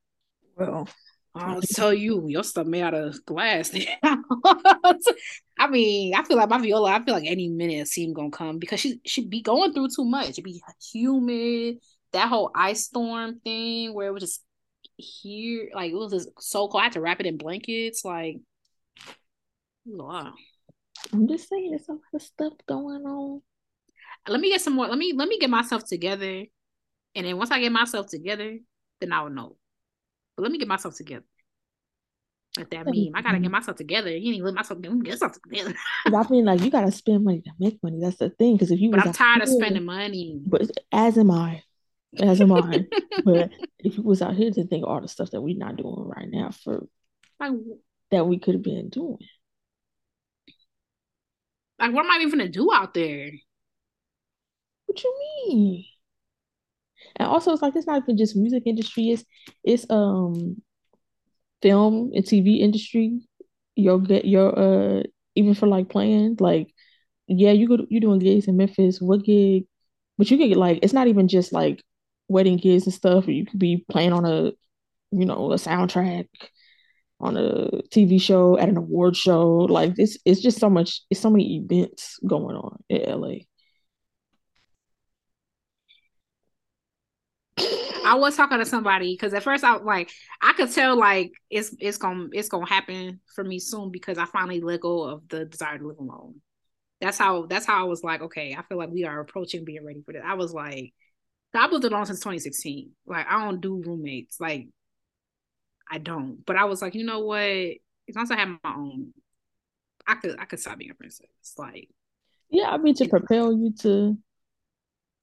well, 0.55 0.87
I'll 1.35 1.61
tell 1.61 1.93
you, 1.93 2.27
your 2.27 2.43
stuff 2.43 2.67
made 2.67 2.83
out 2.83 2.93
of 2.93 3.25
glass. 3.25 3.71
I 4.03 5.67
mean, 5.69 6.13
I 6.13 6.23
feel 6.23 6.37
like 6.37 6.49
my 6.49 6.59
viola. 6.59 6.91
I 6.91 7.03
feel 7.03 7.15
like 7.15 7.25
any 7.27 7.49
minute 7.49 7.81
a 7.81 7.85
seam 7.85 8.13
gonna 8.13 8.29
come 8.29 8.59
because 8.59 8.79
she 8.79 8.99
should 9.05 9.29
be 9.29 9.41
going 9.41 9.73
through 9.73 9.89
too 9.95 10.05
much. 10.05 10.29
It'd 10.29 10.43
be 10.43 10.61
humid. 10.91 11.77
That 12.11 12.29
whole 12.29 12.51
ice 12.53 12.85
storm 12.85 13.39
thing 13.39 13.93
where 13.93 14.07
it 14.07 14.13
was 14.13 14.21
just 14.21 14.43
here, 14.97 15.69
like 15.73 15.91
it 15.91 15.95
was 15.95 16.11
just 16.11 16.29
so 16.39 16.67
cold. 16.67 16.81
I 16.81 16.83
had 16.85 16.93
to 16.93 17.01
wrap 17.01 17.19
it 17.19 17.25
in 17.25 17.37
blankets. 17.37 18.05
Like, 18.05 18.37
wow. 19.85 20.33
I'm 21.11 21.27
just 21.27 21.49
saying, 21.49 21.71
there's 21.71 21.89
a 21.89 21.93
lot 21.93 22.01
of 22.13 22.21
stuff 22.21 22.53
going 22.67 23.03
on. 23.05 23.41
Let 24.27 24.39
me 24.39 24.51
get 24.51 24.61
some 24.61 24.73
more. 24.73 24.87
Let 24.87 24.97
me 24.97 25.13
let 25.15 25.27
me 25.27 25.39
get 25.39 25.49
myself 25.49 25.83
together, 25.85 26.45
and 27.15 27.25
then 27.25 27.37
once 27.37 27.51
I 27.51 27.59
get 27.59 27.71
myself 27.71 28.07
together, 28.07 28.59
then 29.01 29.11
I 29.11 29.23
will 29.23 29.31
know. 29.31 29.57
But 30.35 30.43
let 30.43 30.51
me 30.51 30.57
get 30.57 30.67
myself 30.67 30.95
together. 30.95 31.25
At 32.57 32.69
that 32.69 32.85
meme. 32.85 33.11
I 33.15 33.23
gotta 33.23 33.39
get 33.39 33.49
myself 33.49 33.77
together. 33.77 34.15
You 34.15 34.31
need 34.31 34.39
to 34.39 34.45
let 34.45 34.53
myself 34.53 34.79
get 34.79 34.91
myself 34.91 35.33
together. 35.41 35.73
I 36.05 36.29
mean, 36.29 36.45
like 36.45 36.61
you 36.61 36.69
gotta 36.69 36.91
spend 36.91 37.23
money 37.23 37.41
to 37.41 37.51
make 37.59 37.81
money. 37.81 37.99
That's 37.99 38.17
the 38.17 38.29
thing. 38.29 38.55
Because 38.55 38.69
if 38.69 38.79
you, 38.79 38.91
but 38.91 39.05
I'm 39.05 39.13
tired 39.13 39.41
of 39.41 39.49
spending 39.49 39.85
money. 39.85 40.39
But 40.45 40.69
as 40.91 41.17
am 41.17 41.31
I, 41.31 41.63
as 42.19 42.41
am 42.41 42.51
I. 42.51 42.85
but 43.25 43.49
if 43.79 43.97
you 43.97 44.03
was 44.03 44.21
out 44.21 44.35
here 44.35 44.51
to 44.51 44.67
think 44.67 44.85
all 44.85 45.01
the 45.01 45.07
stuff 45.07 45.31
that 45.31 45.41
we're 45.41 45.57
not 45.57 45.77
doing 45.77 46.07
right 46.07 46.29
now 46.29 46.51
for 46.51 46.87
like 47.39 47.53
that 48.11 48.27
we 48.27 48.37
could 48.37 48.53
have 48.53 48.63
been 48.63 48.89
doing. 48.89 49.17
Like, 51.79 51.91
what 51.91 52.05
am 52.05 52.11
I 52.11 52.19
even 52.21 52.37
gonna 52.37 52.49
do 52.49 52.71
out 52.71 52.93
there? 52.93 53.31
What 54.85 55.03
you 55.03 55.15
mean? 55.47 55.85
And 57.17 57.27
also, 57.27 57.53
it's 57.53 57.61
like 57.61 57.75
it's 57.75 57.87
not 57.87 58.01
even 58.03 58.17
just 58.17 58.35
music 58.35 58.63
industry. 58.65 59.11
It's 59.11 59.25
it's 59.63 59.85
um 59.89 60.61
film 61.61 62.11
and 62.13 62.25
TV 62.25 62.59
industry. 62.61 63.21
You'll 63.75 63.99
get 63.99 64.25
your 64.25 64.57
uh 64.57 65.03
even 65.35 65.53
for 65.55 65.67
like 65.67 65.89
playing 65.89 66.37
like 66.39 66.67
yeah 67.27 67.51
you 67.51 67.67
could 67.67 67.87
you 67.89 67.99
doing 67.99 68.19
gigs 68.19 68.47
in 68.47 68.57
Memphis. 68.57 69.01
What 69.01 69.23
gig? 69.23 69.65
But 70.17 70.29
you 70.31 70.37
get 70.37 70.57
like 70.57 70.79
it's 70.83 70.93
not 70.93 71.07
even 71.07 71.27
just 71.27 71.53
like 71.53 71.83
wedding 72.27 72.57
gigs 72.57 72.85
and 72.85 72.93
stuff. 72.93 73.27
You 73.27 73.45
could 73.45 73.59
be 73.59 73.85
playing 73.89 74.13
on 74.13 74.25
a 74.25 74.51
you 75.11 75.25
know 75.25 75.51
a 75.51 75.55
soundtrack 75.55 76.27
on 77.19 77.37
a 77.37 77.81
TV 77.91 78.19
show 78.19 78.57
at 78.57 78.69
an 78.69 78.77
award 78.77 79.15
show. 79.15 79.59
Like 79.59 79.95
this, 79.95 80.17
it's 80.25 80.41
just 80.41 80.59
so 80.59 80.69
much. 80.69 81.01
It's 81.09 81.21
so 81.21 81.29
many 81.29 81.57
events 81.57 82.19
going 82.27 82.55
on 82.55 82.79
in 82.89 83.01
LA. 83.09 83.45
I 88.03 88.15
was 88.15 88.35
talking 88.35 88.59
to 88.59 88.65
somebody 88.65 89.13
because 89.13 89.33
at 89.33 89.43
first 89.43 89.63
I 89.63 89.73
was 89.73 89.83
like, 89.83 90.11
I 90.41 90.53
could 90.53 90.71
tell 90.71 90.97
like 90.97 91.31
it's 91.49 91.75
it's 91.79 91.97
gonna 91.97 92.27
it's 92.31 92.49
gonna 92.49 92.67
happen 92.67 93.19
for 93.35 93.43
me 93.43 93.59
soon 93.59 93.91
because 93.91 94.17
I 94.17 94.25
finally 94.25 94.61
let 94.61 94.81
go 94.81 95.03
of 95.03 95.27
the 95.29 95.45
desire 95.45 95.77
to 95.77 95.87
live 95.87 95.99
alone. 95.99 96.41
That's 97.01 97.17
how 97.17 97.45
that's 97.47 97.65
how 97.65 97.81
I 97.81 97.87
was 97.87 98.03
like, 98.03 98.21
okay, 98.21 98.55
I 98.57 98.63
feel 98.63 98.77
like 98.77 98.89
we 98.89 99.05
are 99.05 99.19
approaching 99.19 99.65
being 99.65 99.85
ready 99.85 100.01
for 100.05 100.13
this. 100.13 100.23
I 100.25 100.35
was 100.35 100.53
like, 100.53 100.93
I've 101.53 101.71
lived 101.71 101.85
alone 101.85 102.05
since 102.05 102.19
2016. 102.19 102.91
Like 103.05 103.27
I 103.27 103.43
don't 103.45 103.61
do 103.61 103.81
roommates. 103.85 104.39
Like 104.39 104.67
I 105.89 105.97
don't. 105.97 106.45
But 106.45 106.55
I 106.55 106.65
was 106.65 106.81
like, 106.81 106.95
you 106.95 107.05
know 107.05 107.19
what? 107.19 107.39
As 107.39 108.15
long 108.15 108.23
as 108.23 108.31
I 108.31 108.37
have 108.37 108.49
my 108.49 108.75
own, 108.75 109.13
I 110.07 110.15
could 110.15 110.39
I 110.39 110.45
could 110.45 110.59
stop 110.59 110.77
being 110.77 110.91
a 110.91 110.95
princess. 110.95 111.27
Like 111.57 111.89
Yeah, 112.49 112.69
I 112.69 112.77
mean 112.77 112.95
to 112.95 113.07
propel 113.07 113.53
you 113.53 113.73
to 113.81 114.17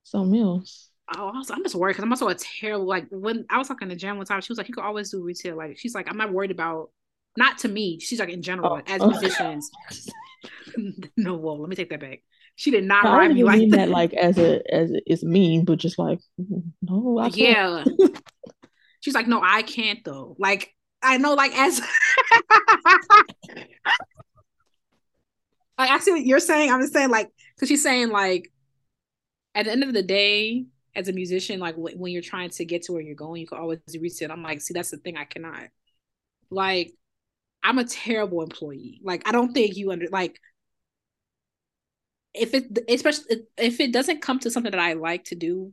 something 0.02 0.40
else. 0.40 0.89
Oh, 1.16 1.32
I'm 1.50 1.62
just 1.62 1.74
worried 1.74 1.92
because 1.92 2.04
I'm 2.04 2.12
also 2.12 2.28
a 2.28 2.34
terrible 2.34 2.86
like 2.86 3.06
when 3.10 3.44
I 3.50 3.58
was 3.58 3.68
talking 3.68 3.88
to 3.88 3.96
Jen 3.96 4.16
one 4.16 4.26
time, 4.26 4.40
she 4.40 4.52
was 4.52 4.58
like, 4.58 4.68
you 4.68 4.74
could 4.74 4.84
always 4.84 5.10
do 5.10 5.22
retail. 5.22 5.56
Like 5.56 5.78
she's 5.78 5.94
like, 5.94 6.08
I'm 6.08 6.16
not 6.16 6.32
worried 6.32 6.50
about 6.50 6.90
not 7.36 7.58
to 7.58 7.68
me. 7.68 7.98
She's 7.98 8.20
like 8.20 8.28
in 8.28 8.42
general 8.42 8.80
oh. 8.80 8.82
as 8.86 9.00
musicians. 9.06 9.70
no, 11.16 11.36
whoa, 11.36 11.54
let 11.54 11.68
me 11.68 11.76
take 11.76 11.90
that 11.90 12.00
back. 12.00 12.20
She 12.56 12.70
did 12.70 12.84
not 12.84 13.04
write 13.04 13.32
me 13.32 13.42
like 13.42 13.58
mean 13.58 13.70
that. 13.70 13.88
like 13.88 14.12
as 14.12 14.38
a 14.38 14.60
as 14.72 14.90
a, 14.90 15.00
it's 15.06 15.24
mean, 15.24 15.64
but 15.64 15.78
just 15.78 15.98
like 15.98 16.20
no, 16.82 17.18
I 17.18 17.28
yeah. 17.28 17.84
She's 19.00 19.14
like, 19.14 19.26
no, 19.26 19.40
I 19.42 19.62
can't 19.62 20.04
though. 20.04 20.36
Like 20.38 20.74
I 21.02 21.16
know, 21.16 21.34
like 21.34 21.56
as 21.56 21.80
I 25.78 25.98
see 26.00 26.10
what 26.10 26.24
you're 26.24 26.40
saying. 26.40 26.70
I'm 26.70 26.80
just 26.80 26.92
saying 26.92 27.10
like 27.10 27.30
because 27.54 27.68
she's 27.68 27.82
saying 27.82 28.10
like 28.10 28.52
at 29.54 29.64
the 29.64 29.72
end 29.72 29.82
of 29.82 29.94
the 29.94 30.02
day, 30.02 30.66
as 30.94 31.08
a 31.08 31.12
musician, 31.12 31.60
like 31.60 31.76
w- 31.76 31.96
when 31.96 32.12
you're 32.12 32.22
trying 32.22 32.50
to 32.50 32.64
get 32.64 32.82
to 32.82 32.92
where 32.92 33.02
you're 33.02 33.14
going, 33.14 33.40
you 33.40 33.46
can 33.46 33.58
always 33.58 33.80
reset. 34.00 34.30
I'm 34.30 34.42
like, 34.42 34.60
see, 34.60 34.74
that's 34.74 34.90
the 34.90 34.96
thing 34.96 35.16
I 35.16 35.24
cannot. 35.24 35.68
Like, 36.50 36.92
I'm 37.62 37.78
a 37.78 37.84
terrible 37.84 38.42
employee. 38.42 39.00
Like, 39.04 39.28
I 39.28 39.32
don't 39.32 39.52
think 39.52 39.76
you 39.76 39.92
under 39.92 40.08
like 40.10 40.40
if 42.34 42.54
it 42.54 42.78
especially 42.88 43.44
if 43.56 43.80
it 43.80 43.92
doesn't 43.92 44.22
come 44.22 44.38
to 44.40 44.50
something 44.50 44.70
that 44.70 44.80
I 44.80 44.94
like 44.94 45.24
to 45.24 45.34
do, 45.34 45.72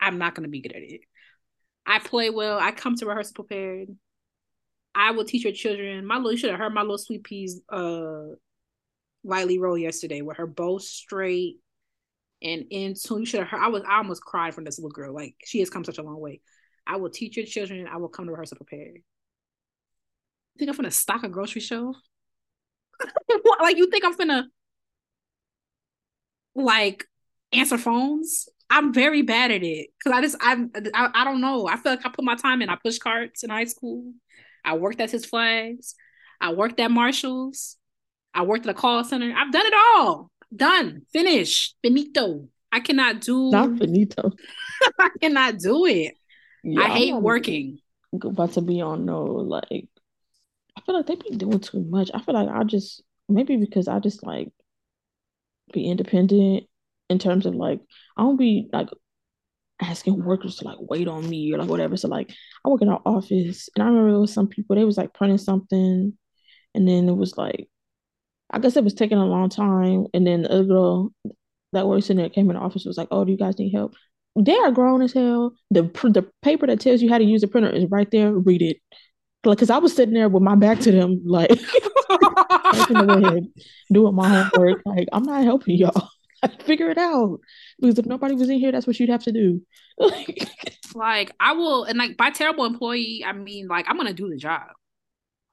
I'm 0.00 0.18
not 0.18 0.34
gonna 0.34 0.48
be 0.48 0.60
good 0.60 0.72
at 0.72 0.82
it. 0.82 1.02
I 1.86 1.98
play 1.98 2.30
well. 2.30 2.58
I 2.58 2.72
come 2.72 2.96
to 2.96 3.06
rehearsal 3.06 3.34
prepared. 3.34 3.88
I 4.94 5.12
will 5.12 5.24
teach 5.24 5.44
your 5.44 5.52
children. 5.52 6.04
My 6.04 6.16
little, 6.16 6.32
you 6.32 6.38
should 6.38 6.50
have 6.50 6.58
heard 6.58 6.74
my 6.74 6.82
little 6.82 6.98
sweet 6.98 7.24
peas 7.24 7.60
uh 7.68 8.34
lightly 9.22 9.58
roll 9.58 9.76
yesterday 9.76 10.22
with 10.22 10.38
her 10.38 10.46
bow 10.46 10.78
straight 10.78 11.58
and 12.42 12.64
in 12.70 12.94
tune. 12.94 13.20
You 13.20 13.26
should 13.26 13.40
have 13.40 13.48
heard. 13.48 13.60
I 13.60 13.68
was 13.68 13.82
I 13.88 13.98
almost 13.98 14.22
cried 14.22 14.54
from 14.54 14.64
this 14.64 14.78
little 14.78 14.90
girl. 14.90 15.14
Like 15.14 15.34
she 15.44 15.60
has 15.60 15.70
come 15.70 15.84
such 15.84 15.98
a 15.98 16.02
long 16.02 16.20
way. 16.20 16.40
I 16.86 16.96
will 16.96 17.10
teach 17.10 17.36
your 17.36 17.46
children. 17.46 17.86
I 17.86 17.96
will 17.98 18.08
come 18.08 18.26
to 18.26 18.32
rehearsal 18.32 18.56
prepared. 18.56 18.96
You 18.96 20.58
think 20.58 20.70
I'm 20.70 20.76
gonna 20.76 20.90
stock 20.90 21.22
a 21.22 21.28
grocery 21.28 21.60
shelf? 21.60 21.96
like 23.60 23.76
you 23.76 23.90
think 23.90 24.04
I'm 24.04 24.16
gonna 24.16 24.48
like 26.54 27.06
answer 27.52 27.78
phones? 27.78 28.48
I'm 28.68 28.92
very 28.92 29.22
bad 29.22 29.50
at 29.50 29.62
it 29.64 29.88
because 29.98 30.16
I 30.16 30.22
just 30.22 30.36
I, 30.40 30.64
I 30.94 31.10
I 31.14 31.24
don't 31.24 31.40
know. 31.40 31.66
I 31.66 31.76
feel 31.76 31.92
like 31.92 32.06
I 32.06 32.10
put 32.10 32.24
my 32.24 32.36
time 32.36 32.62
in. 32.62 32.68
I 32.68 32.76
push 32.76 32.98
carts 32.98 33.42
in 33.42 33.50
high 33.50 33.64
school. 33.64 34.12
I 34.64 34.76
worked 34.76 35.00
at 35.00 35.10
Six 35.10 35.24
Flags. 35.24 35.94
I 36.40 36.52
worked 36.52 36.78
at 36.80 36.90
Marshalls. 36.90 37.76
I 38.32 38.42
worked 38.42 38.66
at 38.66 38.70
a 38.70 38.78
call 38.78 39.02
center. 39.04 39.34
I've 39.36 39.52
done 39.52 39.66
it 39.66 39.74
all. 39.74 40.30
Done. 40.54 41.02
Finished. 41.12 41.76
Finito. 41.82 42.48
I 42.72 42.80
cannot 42.80 43.20
do. 43.20 43.50
Not 43.50 43.78
finito. 43.78 44.30
I 44.98 45.10
cannot 45.20 45.58
do 45.58 45.86
it. 45.86 46.14
Yeah, 46.62 46.82
I 46.82 46.88
hate 46.88 47.14
working. 47.14 47.78
About 48.12 48.52
to 48.52 48.60
be 48.60 48.80
on 48.80 49.04
no 49.04 49.22
like. 49.24 49.88
I 50.76 50.80
feel 50.82 50.96
like 50.96 51.06
they 51.06 51.16
be 51.16 51.36
doing 51.36 51.60
too 51.60 51.84
much. 51.88 52.10
I 52.14 52.20
feel 52.20 52.34
like 52.34 52.48
I 52.48 52.64
just 52.64 53.02
maybe 53.28 53.56
because 53.56 53.88
I 53.88 53.98
just 53.98 54.24
like 54.24 54.48
be 55.72 55.88
independent 55.88 56.64
in 57.08 57.18
terms 57.18 57.46
of 57.46 57.54
like 57.54 57.80
I 58.16 58.22
don't 58.22 58.36
be 58.36 58.68
like 58.72 58.88
asking 59.80 60.22
workers 60.22 60.56
to 60.56 60.64
like 60.64 60.78
wait 60.80 61.08
on 61.08 61.28
me 61.28 61.52
or 61.52 61.58
like 61.58 61.68
whatever. 61.68 61.96
So 61.96 62.08
like 62.08 62.32
I 62.64 62.68
work 62.68 62.82
in 62.82 62.88
our 62.88 63.02
office 63.04 63.68
and 63.74 63.82
I 63.82 63.86
remember 63.86 64.10
there 64.10 64.20
was 64.20 64.32
some 64.32 64.48
people 64.48 64.76
they 64.76 64.84
was 64.84 64.98
like 64.98 65.14
printing 65.14 65.38
something 65.38 66.12
and 66.74 66.88
then 66.88 67.08
it 67.08 67.16
was 67.16 67.36
like 67.36 67.68
I 68.52 68.58
guess 68.58 68.76
it 68.76 68.84
was 68.84 68.94
taking 68.94 69.18
a 69.18 69.26
long 69.26 69.48
time. 69.48 70.06
And 70.14 70.26
then 70.26 70.42
the 70.42 70.52
other 70.52 70.64
girl 70.64 71.12
that 71.72 71.86
works 71.86 72.10
in 72.10 72.16
there 72.16 72.28
came 72.28 72.50
in 72.50 72.56
the 72.56 72.62
office 72.62 72.84
was 72.84 72.98
like, 72.98 73.08
"Oh, 73.10 73.24
do 73.24 73.32
you 73.32 73.38
guys 73.38 73.58
need 73.58 73.72
help?" 73.72 73.94
They 74.36 74.56
are 74.56 74.70
grown 74.70 75.02
as 75.02 75.12
hell. 75.12 75.52
The 75.70 75.82
the 75.82 76.28
paper 76.42 76.66
that 76.66 76.80
tells 76.80 77.02
you 77.02 77.10
how 77.10 77.18
to 77.18 77.24
use 77.24 77.40
the 77.40 77.48
printer 77.48 77.70
is 77.70 77.90
right 77.90 78.10
there. 78.10 78.32
Read 78.32 78.62
it. 78.62 78.78
Like, 79.44 79.58
cause 79.58 79.70
I 79.70 79.78
was 79.78 79.94
sitting 79.94 80.14
there 80.14 80.28
with 80.28 80.42
my 80.42 80.54
back 80.54 80.80
to 80.80 80.92
them, 80.92 81.22
like 81.24 81.48
doing 83.92 84.14
my 84.14 84.28
homework. 84.28 84.82
Like, 84.84 85.08
I'm 85.12 85.22
not 85.22 85.44
helping 85.44 85.76
y'all. 85.76 86.08
figure 86.60 86.90
it 86.90 86.98
out. 86.98 87.40
Because 87.80 87.98
if 87.98 88.06
nobody 88.06 88.34
was 88.34 88.48
in 88.50 88.58
here, 88.58 88.72
that's 88.72 88.86
what 88.86 88.98
you'd 88.98 89.10
have 89.10 89.24
to 89.24 89.32
do. 89.32 89.62
like, 90.94 91.32
I 91.40 91.52
will, 91.52 91.84
and 91.84 91.98
like 91.98 92.16
by 92.16 92.30
terrible 92.30 92.64
employee, 92.64 93.24
I 93.26 93.32
mean 93.32 93.68
like 93.68 93.86
I'm 93.88 93.96
gonna 93.96 94.14
do 94.14 94.28
the 94.28 94.36
job. 94.36 94.68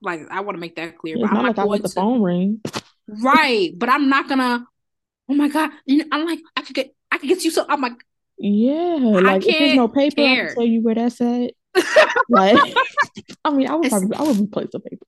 Like, 0.02 0.22
I 0.30 0.42
want 0.42 0.56
to 0.56 0.60
make 0.60 0.76
that 0.76 0.98
clear. 0.98 1.16
It's 1.16 1.24
but 1.24 1.34
not 1.34 1.40
I'm 1.40 1.48
like 1.48 1.58
I 1.58 1.64
let 1.64 1.82
the 1.82 1.90
phone 1.90 2.22
ring. 2.22 2.62
Right. 3.08 3.72
But 3.76 3.90
I'm 3.90 4.10
not 4.10 4.28
gonna, 4.30 4.66
oh 5.30 5.34
my 5.34 5.48
God. 5.50 5.72
I'm 5.90 6.26
like, 6.26 6.40
I 6.56 6.62
could 6.62 6.76
get 6.76 6.94
I 7.12 7.18
could 7.18 7.30
get 7.30 7.44
you 7.44 7.52
so 7.52 7.66
I'm 7.68 7.82
like 7.82 8.04
Yeah. 8.38 8.98
Like 9.02 9.46
if 9.46 9.58
there's 9.58 9.76
no 9.76 9.88
paper, 9.88 10.16
care. 10.16 10.44
I 10.44 10.48
can 10.48 10.56
tell 10.56 10.66
you 10.66 10.82
where 10.82 10.96
that's 10.96 11.22
at. 11.22 11.52
like 12.30 12.58
I 13.46 13.52
mean 13.52 13.68
I 13.68 13.76
would 13.76 13.90
probably 13.90 14.18
I 14.18 14.24
would 14.24 14.40
replace 14.40 14.70
the 14.72 14.80
paper. 14.80 15.06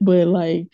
But 0.00 0.26
like 0.28 0.68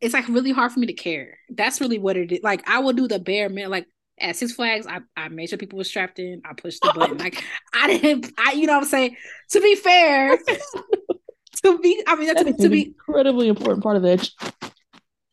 it's 0.00 0.14
like 0.14 0.28
really 0.28 0.50
hard 0.50 0.72
for 0.72 0.80
me 0.80 0.86
to 0.88 0.92
care. 0.92 1.38
That's 1.50 1.80
really 1.80 1.98
what 1.98 2.16
it 2.16 2.32
is. 2.32 2.40
Like 2.42 2.68
I 2.68 2.80
will 2.80 2.92
do 2.92 3.06
the 3.06 3.20
bare 3.20 3.48
minimum. 3.48 3.70
Like 3.70 3.86
at 4.18 4.36
Six 4.36 4.52
Flags, 4.52 4.86
I, 4.86 5.00
I 5.16 5.28
made 5.28 5.48
sure 5.48 5.58
people 5.58 5.78
were 5.78 5.84
strapped 5.84 6.18
in. 6.18 6.42
I 6.44 6.54
pushed 6.54 6.82
the 6.82 6.92
button. 6.94 7.18
like 7.18 7.42
I 7.74 7.86
didn't. 7.86 8.32
I 8.38 8.52
you 8.52 8.66
know 8.66 8.74
what 8.74 8.84
I'm 8.84 8.88
saying. 8.88 9.16
To 9.50 9.60
be 9.60 9.76
fair, 9.76 10.36
to 11.62 11.78
be 11.78 12.02
I 12.06 12.16
mean 12.16 12.34
that 12.34 12.46
to, 12.46 12.52
to 12.54 12.68
be 12.68 12.86
incredibly 12.86 13.48
important 13.48 13.82
part 13.82 13.96
of 13.96 14.02
that 14.02 14.28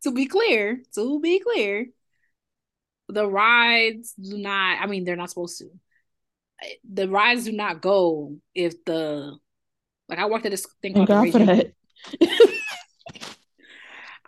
to 0.03 0.12
be 0.12 0.25
clear, 0.25 0.82
to 0.96 1.20
be 1.20 1.39
clear, 1.39 1.88
the 3.08 3.27
rides 3.27 4.13
do 4.13 4.38
not, 4.38 4.82
I 4.82 4.86
mean, 4.86 5.03
they're 5.03 5.15
not 5.15 5.29
supposed 5.29 5.58
to. 5.60 5.70
The 6.91 7.08
rides 7.10 7.46
do 7.46 7.53
not 7.53 7.82
go 7.82 8.38
if 8.53 8.84
the 8.86 9.38
Like 10.08 10.20
I 10.20 10.25
worked 10.25 10.46
at 10.46 10.51
this 10.51 10.68
thing 10.82 10.94
called 10.94 11.08
the 11.08 11.18
Raging. 11.18 11.74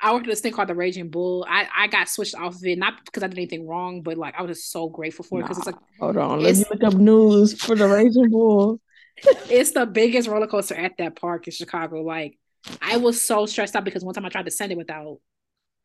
I 0.03 0.13
worked 0.13 0.25
at 0.25 0.31
this 0.31 0.39
thing 0.39 0.53
called 0.53 0.69
the 0.69 0.75
Raging 0.75 1.09
Bull. 1.09 1.45
I, 1.47 1.67
I 1.75 1.87
got 1.87 2.09
switched 2.09 2.33
off 2.33 2.55
of 2.55 2.65
it, 2.65 2.79
not 2.79 3.05
because 3.05 3.21
I 3.21 3.27
did 3.27 3.37
anything 3.37 3.67
wrong, 3.67 4.01
but 4.01 4.17
like 4.17 4.33
I 4.37 4.41
was 4.41 4.57
just 4.57 4.71
so 4.71 4.89
grateful 4.89 5.23
for 5.23 5.39
it 5.39 5.43
because 5.43 5.59
it's 5.59 5.67
like 5.67 5.75
Hold 5.99 6.17
on, 6.17 6.41
let 6.41 6.55
me 6.55 6.65
look 6.71 6.83
up 6.83 6.95
news 6.95 7.61
for 7.61 7.75
the 7.75 7.87
Raging 7.87 8.29
Bull. 8.31 8.79
it's 9.49 9.71
the 9.71 9.85
biggest 9.85 10.27
roller 10.27 10.47
coaster 10.47 10.75
at 10.75 10.97
that 10.97 11.15
park 11.15 11.47
in 11.47 11.53
Chicago. 11.53 12.01
Like 12.01 12.39
I 12.81 12.97
was 12.97 13.21
so 13.21 13.45
stressed 13.45 13.75
out 13.75 13.83
because 13.83 14.03
one 14.03 14.15
time 14.15 14.25
I 14.25 14.29
tried 14.29 14.45
to 14.45 14.51
send 14.51 14.71
it 14.71 14.77
without 14.77 15.19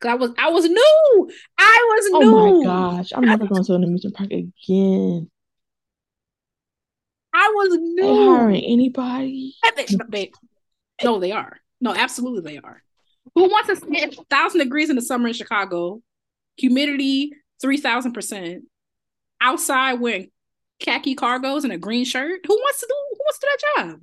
I 0.03 0.15
was 0.15 0.31
I 0.37 0.49
was 0.51 0.65
new. 0.65 1.29
I 1.57 1.79
was 1.95 2.09
Oh 2.13 2.19
new. 2.19 2.37
Oh 2.37 2.59
my 2.59 2.65
gosh, 2.65 3.11
I'm 3.15 3.25
never 3.25 3.47
going 3.47 3.63
to 3.63 3.73
an 3.73 3.83
amusement 3.83 4.15
park 4.15 4.31
again. 4.31 5.29
I 7.33 7.51
was 7.55 7.69
They 7.95 8.03
new. 8.03 8.29
hiring 8.31 8.63
anybody? 8.63 9.55
No, 11.03 11.19
they 11.19 11.31
are. 11.31 11.57
No, 11.79 11.93
absolutely 11.93 12.41
they 12.41 12.57
are. 12.59 12.81
Who 13.35 13.43
wants 13.49 13.69
to 13.69 13.75
spend 13.75 14.17
thousand 14.29 14.59
degrees 14.59 14.89
in 14.89 14.95
the 14.95 15.01
summer 15.01 15.27
in 15.27 15.33
Chicago? 15.33 16.01
Humidity 16.57 17.31
three 17.61 17.77
thousand 17.77 18.13
percent. 18.13 18.63
Outside 19.41 19.93
wearing 19.95 20.31
khaki 20.79 21.15
cargos 21.15 21.63
and 21.63 21.73
a 21.73 21.77
green 21.77 22.05
shirt. 22.05 22.41
Who 22.47 22.55
wants 22.55 22.79
to 22.79 22.87
do? 22.87 22.95
Who 23.11 23.17
wants 23.19 23.39
to 23.39 23.45
do 23.45 23.49
that 23.49 23.83
job? 23.89 24.01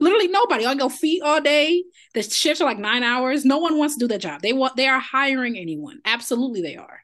Literally 0.00 0.28
nobody. 0.28 0.66
I 0.66 0.74
go 0.74 0.88
feet 0.88 1.22
all 1.22 1.40
day. 1.40 1.84
The 2.14 2.22
shifts 2.22 2.60
are 2.60 2.64
like 2.64 2.78
nine 2.78 3.02
hours. 3.02 3.44
No 3.44 3.58
one 3.58 3.78
wants 3.78 3.94
to 3.94 4.00
do 4.00 4.08
that 4.08 4.20
job. 4.20 4.42
They 4.42 4.52
want. 4.52 4.76
They 4.76 4.88
are 4.88 4.98
hiring 5.00 5.56
anyone. 5.56 6.00
Absolutely, 6.04 6.62
they 6.62 6.76
are. 6.76 7.00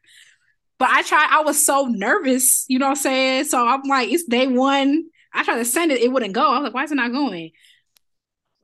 But 0.78 0.90
I 0.90 1.02
tried. 1.02 1.28
I 1.30 1.42
was 1.42 1.64
so 1.64 1.86
nervous. 1.86 2.64
You 2.68 2.78
know 2.78 2.86
what 2.86 2.98
I'm 2.98 3.02
saying? 3.02 3.44
So 3.44 3.66
I'm 3.66 3.82
like, 3.82 4.10
it's 4.10 4.24
day 4.24 4.46
one. 4.46 5.04
I 5.32 5.44
tried 5.44 5.58
to 5.58 5.64
send 5.64 5.92
it. 5.92 6.00
It 6.00 6.10
wouldn't 6.10 6.32
go. 6.32 6.50
I 6.50 6.58
was 6.58 6.64
like, 6.64 6.74
why 6.74 6.84
is 6.84 6.92
it 6.92 6.96
not 6.96 7.12
going? 7.12 7.52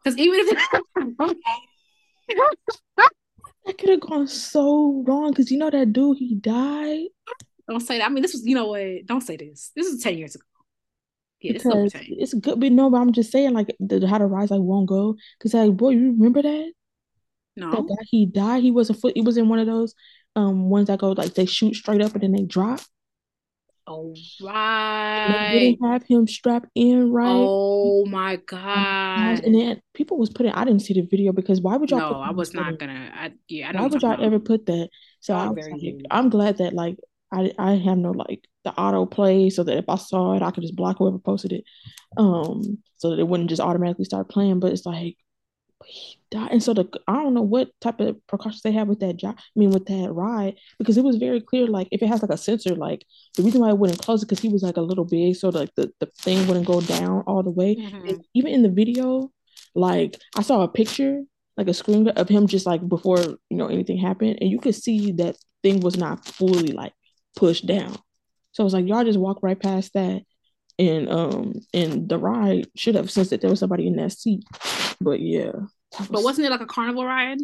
Because 0.02 0.18
even 0.18 0.40
if 0.40 0.58
it's 0.98 1.34
That 3.64 3.78
could 3.78 3.90
have 3.90 4.00
gone 4.00 4.26
so 4.26 5.04
wrong 5.06 5.30
because 5.30 5.52
you 5.52 5.58
know 5.58 5.70
that 5.70 5.92
dude 5.92 6.18
he 6.18 6.34
died 6.34 7.06
don't 7.68 7.80
say 7.80 7.98
that. 7.98 8.06
I 8.06 8.08
mean, 8.08 8.22
this 8.22 8.32
was 8.32 8.44
you 8.44 8.54
know 8.54 8.66
what? 8.66 9.06
Don't 9.06 9.20
say 9.20 9.36
this. 9.36 9.72
This 9.74 9.86
is 9.86 10.02
ten 10.02 10.18
years 10.18 10.34
ago. 10.34 10.44
Yeah, 11.42 11.54
over 11.68 11.88
because 11.88 11.94
it's 12.06 12.34
good. 12.34 12.60
But 12.60 12.72
no, 12.72 12.90
but 12.90 12.98
I'm 12.98 13.12
just 13.12 13.32
saying 13.32 13.52
like 13.52 13.74
the 13.80 14.06
how 14.06 14.18
to 14.18 14.26
rise 14.26 14.50
like 14.50 14.60
won't 14.60 14.88
go 14.88 15.16
because 15.38 15.54
like 15.54 15.76
boy, 15.76 15.90
you 15.90 16.12
remember 16.12 16.42
that 16.42 16.72
that 17.70 17.82
No. 17.82 17.88
guy 17.88 18.04
he 18.10 18.26
died. 18.26 18.62
He 18.62 18.70
was 18.70 18.90
a 18.90 18.94
foot. 18.94 19.14
He 19.16 19.22
was 19.22 19.36
in 19.36 19.48
one 19.48 19.58
of 19.58 19.66
those 19.66 19.94
um 20.36 20.70
ones 20.70 20.86
that 20.88 20.98
go 21.00 21.12
like 21.12 21.34
they 21.34 21.46
shoot 21.46 21.74
straight 21.74 22.02
up 22.02 22.14
and 22.14 22.22
then 22.22 22.32
they 22.32 22.42
drop. 22.44 22.80
Oh 23.86 24.14
They 25.24 25.32
right. 25.40 25.48
didn't 25.58 25.84
have 25.84 26.04
him 26.04 26.26
strapped 26.28 26.68
in 26.76 27.10
right. 27.10 27.50
Oh 27.84 28.04
my 28.06 28.36
god. 28.36 29.44
And 29.44 29.54
then 29.54 29.80
people 29.94 30.18
was 30.18 30.30
putting. 30.30 30.52
I 30.52 30.64
didn't 30.64 30.82
see 30.82 30.94
the 30.94 31.02
video 31.02 31.32
because 31.32 31.60
why 31.60 31.76
would 31.76 31.90
y'all 31.90 32.00
No, 32.00 32.06
that 32.08 32.20
I 32.20 32.30
was 32.30 32.54
not 32.54 32.78
gonna. 32.78 33.10
I 33.14 33.32
yeah, 33.48 33.68
I 33.68 33.72
know 33.72 33.84
Why 33.84 33.86
would 33.86 34.02
y'all 34.02 34.20
talking 34.20 34.24
ever 34.24 34.38
put 34.38 34.66
that? 34.66 34.90
So 35.20 35.34
I 35.34 35.50
was 35.50 35.68
very 35.68 35.72
like. 35.72 35.96
I'm 36.10 36.28
glad 36.30 36.58
that 36.58 36.74
like 36.74 36.96
I 37.32 37.52
I 37.58 37.72
have 37.76 37.98
no 37.98 38.10
like 38.12 38.46
the 38.64 38.72
auto 38.72 39.06
play 39.06 39.50
so 39.50 39.64
that 39.64 39.76
if 39.78 39.86
I 39.88 39.96
saw 39.96 40.34
it, 40.36 40.42
I 40.42 40.50
could 40.50 40.62
just 40.62 40.76
block 40.76 40.98
whoever 40.98 41.18
posted 41.18 41.52
it, 41.52 41.64
um, 42.16 42.78
so 42.98 43.10
that 43.10 43.18
it 43.18 43.26
wouldn't 43.26 43.50
just 43.50 43.62
automatically 43.62 44.04
start 44.04 44.28
playing. 44.28 44.60
But 44.60 44.72
it's 44.72 44.86
like 44.86 45.16
he 45.84 46.18
died, 46.30 46.52
and 46.52 46.62
so 46.62 46.74
the 46.74 46.88
I 47.08 47.14
don't 47.14 47.34
know 47.34 47.42
what 47.42 47.70
type 47.80 48.00
of 48.00 48.24
precautions 48.28 48.62
they 48.62 48.72
have 48.72 48.88
with 48.88 49.00
that 49.00 49.16
job. 49.16 49.36
I 49.38 49.42
mean, 49.56 49.70
with 49.70 49.86
that 49.86 50.12
ride 50.12 50.56
because 50.78 50.96
it 50.96 51.04
was 51.04 51.16
very 51.16 51.40
clear. 51.40 51.66
Like 51.66 51.88
if 51.90 52.02
it 52.02 52.06
has 52.06 52.22
like 52.22 52.30
a 52.30 52.36
sensor, 52.36 52.74
like 52.76 53.04
the 53.36 53.42
reason 53.42 53.60
why 53.60 53.70
I 53.70 53.72
wouldn't 53.72 54.00
close 54.00 54.22
it 54.22 54.26
because 54.26 54.40
he 54.42 54.48
was 54.48 54.62
like 54.62 54.76
a 54.76 54.82
little 54.82 55.04
big, 55.04 55.34
so 55.36 55.48
like 55.48 55.74
the 55.74 55.92
the 55.98 56.06
thing 56.06 56.46
wouldn't 56.46 56.66
go 56.66 56.80
down 56.80 57.24
all 57.26 57.42
the 57.42 57.50
way. 57.50 57.76
Mhm. 57.76 58.08
And 58.08 58.24
even 58.34 58.52
in 58.52 58.62
the 58.62 58.70
video, 58.70 59.32
like 59.74 60.18
I 60.36 60.42
saw 60.42 60.62
a 60.62 60.68
picture, 60.68 61.22
like 61.56 61.68
a 61.68 61.74
screen 61.74 62.08
of 62.08 62.28
him 62.28 62.46
just 62.46 62.66
like 62.66 62.86
before 62.88 63.18
you 63.50 63.56
know 63.56 63.66
anything 63.66 63.98
happened, 63.98 64.38
and 64.40 64.50
you 64.50 64.60
could 64.60 64.74
see 64.76 65.12
that 65.12 65.36
thing 65.62 65.80
was 65.80 65.96
not 65.96 66.24
fully 66.24 66.72
like 66.72 66.92
pushed 67.36 67.66
down. 67.66 67.96
So 68.52 68.64
it's 68.64 68.74
like 68.74 68.86
y'all 68.86 69.04
just 69.04 69.18
walk 69.18 69.38
right 69.42 69.58
past 69.58 69.92
that, 69.94 70.22
and 70.78 71.08
um, 71.10 71.54
and 71.72 72.08
the 72.08 72.18
ride 72.18 72.68
should 72.76 72.94
have 72.94 73.10
sensed 73.10 73.30
that 73.30 73.40
there 73.40 73.50
was 73.50 73.60
somebody 73.60 73.86
in 73.86 73.96
that 73.96 74.12
seat. 74.12 74.44
But 75.00 75.20
yeah, 75.20 75.52
that 75.98 76.08
But 76.08 76.10
was. 76.12 76.24
wasn't 76.24 76.46
it 76.46 76.50
like 76.50 76.60
a 76.60 76.66
carnival 76.66 77.04
ride? 77.04 77.38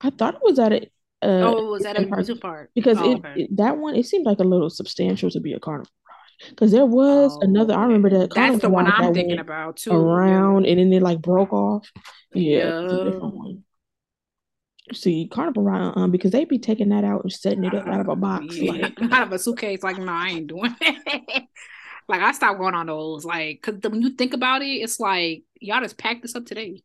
I 0.00 0.10
thought 0.10 0.34
it 0.34 0.40
was 0.42 0.58
at 0.58 0.72
a 0.72 0.82
uh 1.22 1.42
Oh, 1.52 1.70
was 1.72 1.82
that 1.82 1.96
a 1.96 2.02
amusement 2.06 2.40
park 2.42 2.56
park. 2.56 2.70
because 2.74 2.98
Oh, 2.98 3.12
it, 3.12 3.18
okay. 3.18 3.42
it 3.42 3.56
that 3.56 3.78
one 3.78 3.96
it 3.96 4.04
seemed 4.06 4.26
like 4.26 4.38
a 4.38 4.44
little 4.44 4.70
substantial 4.70 5.30
to 5.30 5.40
be 5.40 5.54
a 5.54 5.58
carnival 5.60 5.90
ride 6.08 6.50
because 6.50 6.70
there 6.70 6.84
was 6.86 7.36
another. 7.40 7.72
I 7.74 7.78
Oh, 7.84 7.86
remember 7.86 8.10
that 8.10 8.34
that's 8.34 8.60
the 8.60 8.68
one 8.68 8.86
I'm 8.86 9.14
thinking 9.14 9.38
about 9.38 9.78
too. 9.78 9.90
Yeah. 9.90 9.96
around 9.96 10.66
and 10.66 10.78
then 10.78 10.92
it 10.92 11.02
like 11.02 11.20
broke 11.20 11.52
off. 11.52 11.90
Yeah, 12.34 12.82
Yeah. 12.82 12.88
different 13.04 13.34
one. 13.34 13.64
See, 14.92 15.28
carnival 15.30 15.64
ride, 15.64 15.92
um, 15.96 16.10
because 16.12 16.30
they 16.30 16.44
be 16.44 16.58
taking 16.58 16.90
that 16.90 17.02
out 17.04 17.22
and 17.24 17.32
setting 17.32 17.64
it 17.64 17.74
up 17.74 17.86
out 17.88 18.00
of 18.00 18.08
a 18.08 18.16
box. 18.16 18.46
Yeah. 18.56 18.72
Like, 18.72 19.02
Out 19.12 19.26
of 19.26 19.32
a 19.32 19.38
suitcase. 19.38 19.82
Like, 19.82 19.98
no, 19.98 20.12
I 20.12 20.28
ain't 20.28 20.46
doing 20.46 20.74
it. 20.80 21.44
like, 22.08 22.20
I 22.22 22.32
stopped 22.32 22.58
going 22.60 22.74
on 22.74 22.86
those. 22.86 23.24
Like, 23.24 23.60
because 23.64 23.90
when 23.90 24.00
you 24.02 24.10
think 24.10 24.32
about 24.34 24.62
it, 24.62 24.66
it's 24.66 25.00
like, 25.00 25.42
y'all 25.60 25.80
just 25.82 25.98
packed 25.98 26.22
this 26.22 26.36
up 26.36 26.46
today. 26.46 26.82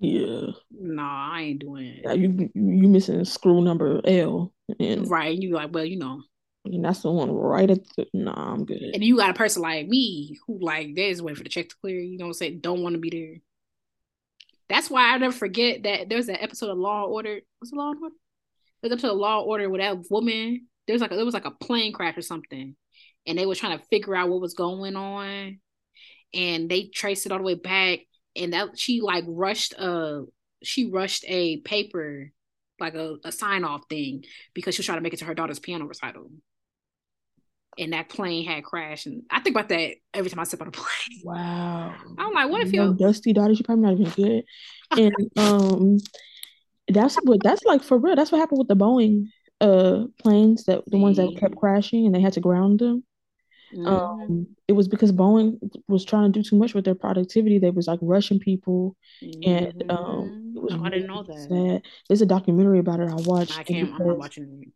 yeah, 0.00 0.48
No, 0.72 1.02
I 1.02 1.42
ain't 1.42 1.60
doing 1.60 2.00
yeah, 2.02 2.12
it. 2.12 2.18
you 2.18 2.50
you 2.54 2.88
missing 2.88 3.24
screw 3.24 3.62
number 3.62 4.00
L, 4.04 4.52
and 4.80 5.08
Right. 5.08 5.38
You 5.38 5.54
like, 5.54 5.70
well, 5.72 5.84
you 5.84 5.98
know. 5.98 6.22
and 6.64 6.84
that's 6.84 7.02
the 7.02 7.10
one 7.12 7.30
right 7.30 7.70
at 7.70 7.84
the. 7.96 8.06
Nah, 8.14 8.52
I'm 8.52 8.64
good. 8.64 8.82
And 8.94 9.04
you 9.04 9.16
got 9.16 9.30
a 9.30 9.34
person 9.34 9.62
like 9.62 9.86
me 9.86 10.38
who, 10.46 10.58
like, 10.60 10.94
there's 10.96 11.14
just 11.18 11.22
waiting 11.22 11.36
for 11.36 11.44
the 11.44 11.50
check 11.50 11.68
to 11.68 11.76
clear. 11.80 12.00
You 12.00 12.18
know 12.18 12.24
what 12.24 12.30
I'm 12.30 12.34
saying? 12.34 12.60
Don't 12.60 12.82
want 12.82 12.94
to 12.94 13.00
be 13.00 13.10
there. 13.10 13.36
That's 14.68 14.90
why 14.90 15.14
I 15.14 15.18
never 15.18 15.34
forget 15.34 15.82
that 15.82 16.08
there's 16.08 16.28
an 16.28 16.36
episode 16.40 16.70
of 16.70 16.78
Law 16.78 17.04
and 17.04 17.12
Order. 17.12 17.40
Was 17.60 17.72
it 17.72 17.76
Law 17.76 17.90
and 17.90 18.02
Order? 18.02 18.14
There's 18.80 18.92
an 18.92 18.98
episode 18.98 19.12
of 19.12 19.18
Law 19.18 19.40
and 19.40 19.48
Order 19.48 19.70
where 19.70 19.80
that 19.80 20.10
woman, 20.10 20.68
there 20.86 20.94
was 20.94 21.02
like 21.02 21.12
a, 21.12 21.16
there 21.16 21.24
was 21.24 21.34
like 21.34 21.44
a 21.44 21.50
plane 21.50 21.92
crash 21.92 22.16
or 22.16 22.22
something, 22.22 22.76
and 23.26 23.38
they 23.38 23.46
were 23.46 23.54
trying 23.54 23.78
to 23.78 23.84
figure 23.86 24.14
out 24.16 24.28
what 24.28 24.40
was 24.40 24.54
going 24.54 24.96
on, 24.96 25.58
and 26.32 26.70
they 26.70 26.86
traced 26.86 27.26
it 27.26 27.32
all 27.32 27.38
the 27.38 27.44
way 27.44 27.54
back, 27.54 28.00
and 28.36 28.52
that 28.52 28.78
she 28.78 29.00
like 29.00 29.24
rushed 29.26 29.74
a 29.74 30.24
she 30.62 30.90
rushed 30.90 31.24
a 31.28 31.58
paper 31.58 32.32
like 32.80 32.94
a, 32.94 33.16
a 33.24 33.30
sign 33.32 33.64
off 33.64 33.82
thing 33.88 34.24
because 34.54 34.74
she 34.74 34.80
was 34.80 34.86
trying 34.86 34.98
to 34.98 35.02
make 35.02 35.12
it 35.12 35.18
to 35.18 35.24
her 35.24 35.34
daughter's 35.34 35.60
piano 35.60 35.84
recital. 35.84 36.30
And 37.78 37.92
that 37.92 38.08
plane 38.08 38.44
had 38.46 38.62
crashed, 38.64 39.06
and 39.06 39.22
I 39.30 39.40
think 39.40 39.56
about 39.56 39.68
that 39.70 39.94
every 40.12 40.30
time 40.30 40.38
I 40.40 40.44
step 40.44 40.60
on 40.60 40.68
a 40.68 40.70
plane. 40.72 41.20
Wow. 41.24 41.94
I'm 42.18 42.32
like, 42.32 42.50
what 42.50 42.62
if 42.62 42.72
You 42.72 42.80
know, 42.80 42.88
you? 42.90 42.94
Dusty 42.96 43.32
Dottie, 43.32 43.54
she 43.56 43.62
probably 43.64 43.84
not 43.84 44.00
even 44.00 44.12
good. 44.12 44.44
And 44.92 45.14
um, 45.38 45.98
that's 46.88 47.16
what 47.24 47.42
that's 47.42 47.64
like 47.64 47.82
for 47.82 47.98
real. 47.98 48.14
That's 48.16 48.30
what 48.30 48.38
happened 48.38 48.58
with 48.58 48.68
the 48.68 48.76
Boeing 48.76 49.28
uh 49.60 50.04
planes 50.20 50.64
that 50.64 50.82
the 50.88 50.98
ones 50.98 51.16
that 51.16 51.36
kept 51.38 51.56
crashing 51.56 52.06
and 52.06 52.14
they 52.14 52.20
had 52.20 52.32
to 52.34 52.40
ground 52.40 52.80
them. 52.80 53.04
Mhm. 53.74 53.86
Um, 53.86 54.46
it 54.68 54.72
was 54.72 54.86
because 54.86 55.10
Boeing 55.10 55.58
was 55.88 56.04
trying 56.04 56.32
to 56.32 56.38
do 56.38 56.48
too 56.48 56.56
much 56.56 56.74
with 56.74 56.84
their 56.84 56.94
productivity. 56.94 57.58
They 57.58 57.70
was 57.70 57.88
like 57.88 57.98
rushing 58.02 58.38
people, 58.38 58.94
and 59.22 59.84
um, 59.90 60.52
it 60.54 60.58
Mhm. 60.58 60.62
was 60.62 60.74
Oh, 60.74 60.84
I 60.84 60.90
didn't 60.90 61.08
know 61.08 61.22
that. 61.24 61.48
sad. 61.48 61.82
There's 62.08 62.22
a 62.22 62.26
documentary 62.26 62.78
about 62.78 63.00
it 63.00 63.10
I 63.10 63.14
watched. 63.16 63.58
I 63.58 63.64
can't. 63.64 63.86
I'm 63.86 63.90
not 63.92 63.98
because- 63.98 64.18
watching 64.18 64.72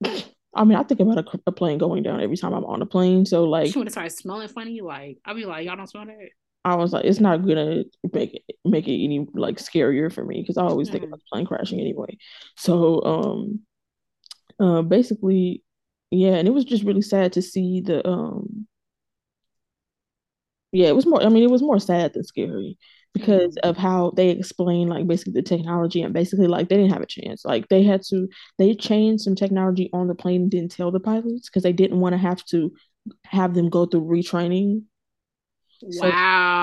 I 0.54 0.64
mean, 0.64 0.76
I 0.76 0.82
think 0.82 1.00
about 1.00 1.18
a, 1.18 1.40
a 1.46 1.52
plane 1.52 1.78
going 1.78 2.02
down 2.02 2.20
every 2.20 2.36
time 2.36 2.52
I'm 2.52 2.64
on 2.64 2.82
a 2.82 2.86
plane. 2.86 3.24
So 3.24 3.44
like, 3.44 3.74
when 3.74 3.86
it 3.86 3.90
starts 3.92 4.16
smelling 4.16 4.48
funny, 4.48 4.80
like 4.80 5.18
I'll 5.24 5.34
be 5.34 5.44
like, 5.44 5.64
y'all 5.66 5.76
don't 5.76 5.86
smell 5.86 6.06
that. 6.06 6.28
I 6.64 6.74
was 6.74 6.92
like, 6.92 7.04
it's 7.04 7.20
not 7.20 7.46
gonna 7.46 7.84
make 8.12 8.34
it 8.34 8.56
make 8.64 8.86
it 8.88 9.02
any 9.02 9.26
like 9.34 9.56
scarier 9.56 10.12
for 10.12 10.24
me 10.24 10.40
because 10.42 10.58
I 10.58 10.64
always 10.64 10.88
think 10.90 11.04
Mhm. 11.04 11.08
about 11.08 11.20
the 11.20 11.24
plane 11.32 11.46
crashing 11.46 11.80
anyway. 11.80 12.18
So 12.56 13.02
um, 13.04 13.60
uh, 14.58 14.82
basically, 14.82 15.62
yeah, 16.10 16.34
and 16.34 16.48
it 16.48 16.52
was 16.52 16.64
just 16.64 16.84
really 16.84 17.02
sad 17.02 17.32
to 17.34 17.42
see 17.42 17.80
the 17.80 18.06
um, 18.08 18.66
yeah, 20.72 20.88
it 20.88 20.96
was 20.96 21.06
more. 21.06 21.22
I 21.22 21.28
mean, 21.28 21.42
it 21.42 21.50
was 21.50 21.62
more 21.62 21.80
sad 21.80 22.14
than 22.14 22.24
scary 22.24 22.78
because 23.14 23.56
Mhm. 23.56 23.60
of 23.64 23.76
how 23.76 24.12
they 24.16 24.30
explain 24.30 24.88
like 24.88 25.06
basically 25.06 25.32
the 25.34 25.42
technology 25.42 26.02
and 26.02 26.14
basically 26.14 26.46
like 26.46 26.68
they 26.68 26.76
didn't 26.76 26.92
have 26.92 27.02
a 27.02 27.06
chance. 27.06 27.44
Like 27.44 27.68
they 27.68 27.82
had 27.82 28.02
to 28.10 28.28
they 28.58 28.74
changed 28.74 29.24
some 29.24 29.34
technology 29.34 29.90
on 29.92 30.08
the 30.08 30.14
plane 30.14 30.42
and 30.42 30.50
didn't 30.50 30.72
tell 30.72 30.90
the 30.92 31.00
pilots 31.00 31.48
because 31.48 31.62
they 31.64 31.72
didn't 31.72 32.00
want 32.00 32.12
to 32.14 32.18
have 32.18 32.44
to 32.46 32.72
have 33.24 33.54
them 33.54 33.68
go 33.70 33.86
through 33.86 34.02
retraining. 34.06 34.82
So 35.90 36.12
Wow. 36.12 36.16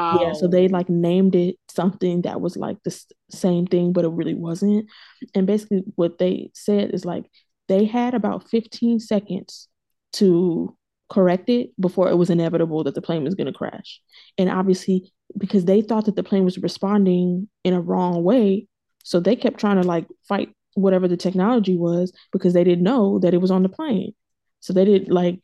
yeah, 0.09 0.33
so 0.33 0.47
they 0.47 0.67
like 0.69 0.89
named 0.89 1.35
it 1.35 1.57
something 1.69 2.23
that 2.23 2.41
was 2.41 2.57
like 2.57 2.77
the 2.83 2.97
same 3.31 3.67
thing, 3.67 3.93
but 3.93 4.05
it 4.05 4.09
really 4.09 4.35
wasn't. 4.35 4.87
And 5.35 5.47
basically, 5.47 5.83
what 5.95 6.19
they 6.19 6.51
said 6.53 6.93
is 6.93 7.05
like 7.05 7.25
they 7.67 7.85
had 7.85 8.13
about 8.15 8.49
15 8.49 8.99
seconds 8.99 9.69
to 10.13 10.75
correct 11.09 11.49
it 11.49 11.71
before 11.79 12.09
it 12.09 12.15
was 12.17 12.29
inevitable 12.29 12.83
that 12.85 12.95
the 12.95 13.01
plane 13.01 13.23
was 13.23 13.35
going 13.35 13.47
to 13.47 13.53
crash. 13.53 14.01
And 14.37 14.49
obviously, 14.49 15.13
because 15.37 15.65
they 15.65 15.81
thought 15.81 16.05
that 16.05 16.15
the 16.15 16.23
plane 16.23 16.45
was 16.45 16.57
responding 16.57 17.49
in 17.63 17.73
a 17.73 17.81
wrong 17.81 18.23
way, 18.23 18.67
so 19.03 19.19
they 19.19 19.35
kept 19.35 19.59
trying 19.59 19.81
to 19.81 19.87
like 19.87 20.07
fight 20.27 20.49
whatever 20.75 21.07
the 21.07 21.17
technology 21.17 21.75
was 21.75 22.13
because 22.31 22.53
they 22.53 22.63
didn't 22.63 22.83
know 22.83 23.19
that 23.19 23.33
it 23.33 23.41
was 23.41 23.51
on 23.51 23.63
the 23.63 23.69
plane. 23.69 24.13
So 24.59 24.73
they 24.73 24.85
did 24.85 25.09
like 25.09 25.39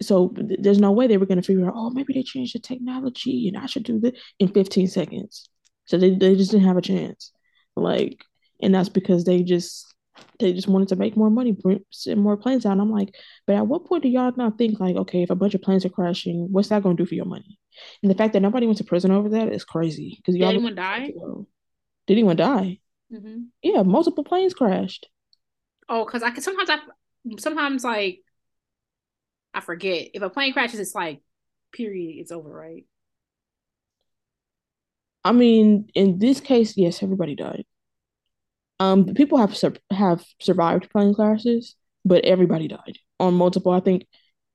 so 0.00 0.32
there's 0.36 0.78
no 0.78 0.92
way 0.92 1.06
they 1.06 1.16
were 1.16 1.26
going 1.26 1.40
to 1.40 1.46
figure 1.46 1.66
out, 1.66 1.74
oh, 1.76 1.90
maybe 1.90 2.12
they 2.12 2.22
changed 2.22 2.54
the 2.54 2.60
technology 2.60 3.48
and 3.48 3.56
I 3.56 3.66
should 3.66 3.82
do 3.82 3.98
this 3.98 4.12
in 4.38 4.48
15 4.48 4.86
seconds. 4.86 5.48
So 5.86 5.98
they, 5.98 6.10
they 6.10 6.36
just 6.36 6.52
didn't 6.52 6.66
have 6.66 6.76
a 6.76 6.82
chance. 6.82 7.32
Like, 7.74 8.22
and 8.62 8.74
that's 8.74 8.88
because 8.88 9.24
they 9.24 9.42
just 9.42 9.86
they 10.40 10.52
just 10.52 10.68
wanted 10.68 10.88
to 10.88 10.96
make 10.96 11.16
more 11.16 11.30
money, 11.30 11.56
send 11.90 12.20
more 12.20 12.36
planes 12.36 12.66
out. 12.66 12.72
And 12.72 12.80
I'm 12.80 12.90
like, 12.90 13.14
but 13.46 13.56
at 13.56 13.66
what 13.66 13.86
point 13.86 14.02
do 14.02 14.08
y'all 14.08 14.32
not 14.36 14.58
think 14.58 14.80
like, 14.80 14.96
okay, 14.96 15.22
if 15.22 15.30
a 15.30 15.36
bunch 15.36 15.54
of 15.54 15.62
planes 15.62 15.84
are 15.84 15.90
crashing, 15.90 16.48
what's 16.50 16.68
that 16.68 16.82
going 16.82 16.96
to 16.96 17.02
do 17.02 17.08
for 17.08 17.14
your 17.14 17.24
money? 17.24 17.58
And 18.02 18.10
the 18.10 18.14
fact 18.14 18.32
that 18.32 18.40
nobody 18.40 18.66
went 18.66 18.78
to 18.78 18.84
prison 18.84 19.10
over 19.10 19.28
that 19.30 19.52
is 19.52 19.64
crazy. 19.64 20.14
Because 20.16 20.36
y'all 20.36 20.48
did 20.48 20.56
anyone 20.56 20.74
die? 20.74 21.12
Did 22.06 22.14
anyone 22.14 22.36
die? 22.36 22.78
Mm-hmm. 23.12 23.42
Yeah, 23.62 23.82
multiple 23.82 24.24
planes 24.24 24.54
crashed. 24.54 25.08
Oh, 25.88 26.04
because 26.04 26.22
I 26.22 26.30
can 26.30 26.42
sometimes 26.42 26.70
I 26.70 26.78
sometimes 27.38 27.84
like 27.84 28.20
I 29.54 29.60
forget 29.60 30.08
if 30.14 30.22
a 30.22 30.30
plane 30.30 30.52
crashes, 30.52 30.80
it's 30.80 30.94
like 30.94 31.20
period, 31.72 32.16
it's 32.18 32.32
over, 32.32 32.50
right? 32.50 32.84
I 35.24 35.32
mean, 35.32 35.90
in 35.94 36.18
this 36.18 36.40
case, 36.40 36.76
yes, 36.76 37.02
everybody 37.02 37.34
died. 37.34 37.64
Um, 38.80 39.06
people 39.14 39.38
have 39.38 39.56
sur- 39.56 39.74
have 39.90 40.24
survived 40.40 40.90
plane 40.90 41.14
crashes, 41.14 41.74
but 42.04 42.24
everybody 42.24 42.68
died 42.68 42.98
on 43.18 43.34
multiple. 43.34 43.72
I 43.72 43.80
think 43.80 44.06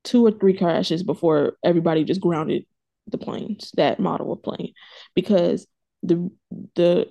two 0.02 0.24
or 0.24 0.30
three 0.30 0.56
crashes 0.56 1.02
before 1.02 1.56
everybody 1.62 2.04
just 2.04 2.20
grounded 2.20 2.64
the 3.06 3.18
planes. 3.18 3.70
That 3.76 4.00
model 4.00 4.32
of 4.32 4.42
plane, 4.42 4.72
because 5.14 5.66
the 6.02 6.30
the 6.74 7.08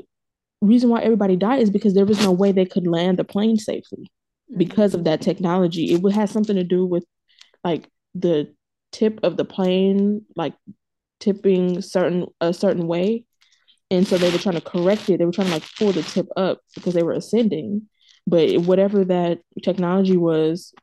reason 0.61 0.89
why 0.89 1.01
everybody 1.01 1.35
died 1.35 1.61
is 1.61 1.69
because 1.69 1.93
there 1.93 2.05
was 2.05 2.21
no 2.21 2.31
way 2.31 2.51
they 2.51 2.65
could 2.65 2.87
land 2.87 3.19
the 3.19 3.23
plane 3.23 3.57
safely 3.57 4.03
mm-hmm. 4.03 4.57
because 4.57 4.93
of 4.93 5.03
that 5.03 5.21
technology. 5.21 5.93
It 5.93 6.01
would 6.01 6.13
have 6.13 6.29
something 6.29 6.55
to 6.55 6.63
do 6.63 6.85
with 6.85 7.05
like 7.63 7.89
the 8.15 8.53
tip 8.91 9.19
of 9.23 9.37
the 9.37 9.45
plane, 9.45 10.25
like 10.35 10.53
tipping 11.19 11.81
certain 11.81 12.27
a 12.41 12.53
certain 12.53 12.87
way 12.87 13.25
and 13.93 14.07
so 14.07 14.17
they 14.17 14.31
were 14.31 14.39
trying 14.39 14.55
to 14.55 14.61
correct 14.61 15.07
it. 15.09 15.19
They 15.19 15.25
were 15.25 15.31
trying 15.31 15.47
to 15.47 15.53
like 15.53 15.69
pull 15.77 15.91
the 15.91 16.01
tip 16.01 16.27
up 16.35 16.61
because 16.73 16.95
they 16.95 17.03
were 17.03 17.13
ascending, 17.13 17.87
but 18.25 18.57
whatever 18.59 19.05
that 19.05 19.41
technology 19.61 20.17
was, 20.17 20.73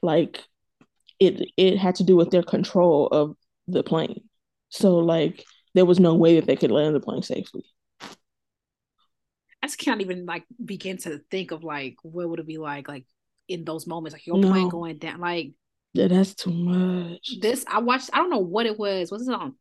like 0.00 0.44
it 1.18 1.50
it 1.56 1.76
had 1.78 1.96
to 1.96 2.04
do 2.04 2.14
with 2.14 2.30
their 2.30 2.44
control 2.44 3.08
of 3.08 3.36
the 3.66 3.82
plane. 3.82 4.22
So 4.72 4.98
like 4.98 5.44
there 5.74 5.84
was 5.84 6.00
no 6.00 6.14
way 6.14 6.36
that 6.36 6.46
they 6.46 6.56
could 6.56 6.70
land 6.70 6.94
the 6.94 7.00
plane 7.00 7.22
safely. 7.22 7.64
I 8.00 9.66
just 9.66 9.78
can't 9.78 10.00
even 10.00 10.26
like 10.26 10.44
begin 10.64 10.96
to 10.98 11.20
think 11.30 11.50
of 11.50 11.62
like 11.62 11.96
what 12.02 12.28
would 12.28 12.40
it 12.40 12.46
be 12.46 12.58
like 12.58 12.88
like 12.88 13.04
in 13.48 13.64
those 13.64 13.86
moments 13.86 14.14
like 14.14 14.26
your 14.26 14.38
no. 14.38 14.50
plane 14.50 14.68
going 14.70 14.96
down 14.98 15.20
like 15.20 15.52
yeah, 15.94 16.08
that's 16.08 16.34
too 16.34 16.50
much. 16.50 17.38
This 17.42 17.66
I 17.70 17.80
watched. 17.80 18.08
I 18.14 18.16
don't 18.16 18.30
know 18.30 18.38
what 18.38 18.64
it 18.64 18.78
was. 18.78 19.10
Was 19.10 19.28
it 19.28 19.34
on 19.34 19.56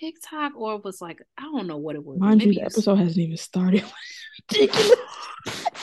TikTok 0.00 0.56
or 0.56 0.76
it 0.76 0.84
was 0.84 1.02
like 1.02 1.20
I 1.36 1.42
don't 1.42 1.66
know 1.66 1.76
what 1.76 1.94
it 1.94 2.02
was. 2.02 2.18
Mind 2.18 2.38
Maybe 2.38 2.54
you, 2.54 2.60
the 2.60 2.66
episode 2.66 2.96
hasn't 2.96 3.18
even 3.18 3.36
started. 3.36 3.84
Ridiculous. 4.50 4.92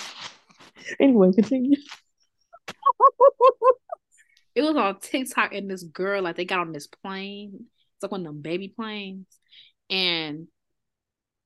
anyway, 1.00 1.32
continue. 1.34 1.78
it 4.56 4.62
was 4.64 4.76
on 4.76 5.00
TikTok 5.02 5.54
and 5.54 5.70
this 5.70 5.84
girl 5.84 6.24
like 6.24 6.36
they 6.36 6.46
got 6.46 6.62
on 6.62 6.72
this 6.72 6.88
plane. 6.88 7.66
It's 8.02 8.04
like 8.04 8.12
one 8.12 8.22
of 8.22 8.26
them 8.26 8.42
baby 8.42 8.68
planes, 8.68 9.28
and 9.90 10.48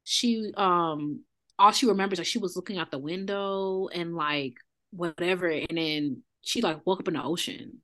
she 0.05 0.53
um 0.55 1.21
all 1.59 1.71
she 1.71 1.85
remembers 1.85 2.19
like 2.19 2.27
she 2.27 2.39
was 2.39 2.55
looking 2.55 2.77
out 2.77 2.91
the 2.91 2.97
window 2.97 3.89
and 3.93 4.15
like 4.15 4.53
whatever, 4.91 5.47
and 5.47 5.77
then 5.77 6.23
she 6.41 6.61
like 6.61 6.85
woke 6.85 7.01
up 7.01 7.07
in 7.09 7.15
the 7.15 7.23
ocean. 7.23 7.81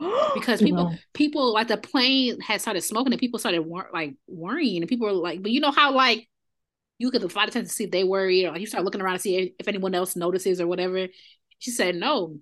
Because 0.34 0.60
people 0.62 0.86
wow. 0.86 0.94
people 1.12 1.52
like 1.52 1.68
the 1.68 1.76
plane 1.76 2.40
had 2.40 2.60
started 2.60 2.80
smoking 2.82 3.12
and 3.12 3.20
people 3.20 3.38
started 3.38 3.60
wor- 3.60 3.90
like 3.92 4.14
worrying. 4.26 4.82
And 4.82 4.88
people 4.88 5.06
were 5.06 5.12
like 5.12 5.42
but 5.42 5.52
you 5.52 5.60
know 5.60 5.70
how 5.70 5.92
like 5.92 6.28
you 6.98 7.10
could 7.10 7.30
fly 7.30 7.44
attention 7.44 7.68
to 7.68 7.72
see 7.72 7.84
if 7.84 7.90
they 7.90 8.04
worry 8.04 8.46
or 8.46 8.56
you 8.56 8.66
start 8.66 8.84
looking 8.84 9.02
around 9.02 9.16
to 9.16 9.20
see 9.20 9.54
if 9.58 9.68
anyone 9.68 9.94
else 9.94 10.16
notices 10.16 10.60
or 10.60 10.66
whatever. 10.66 11.08
She 11.58 11.70
said 11.70 11.94
no. 11.96 12.38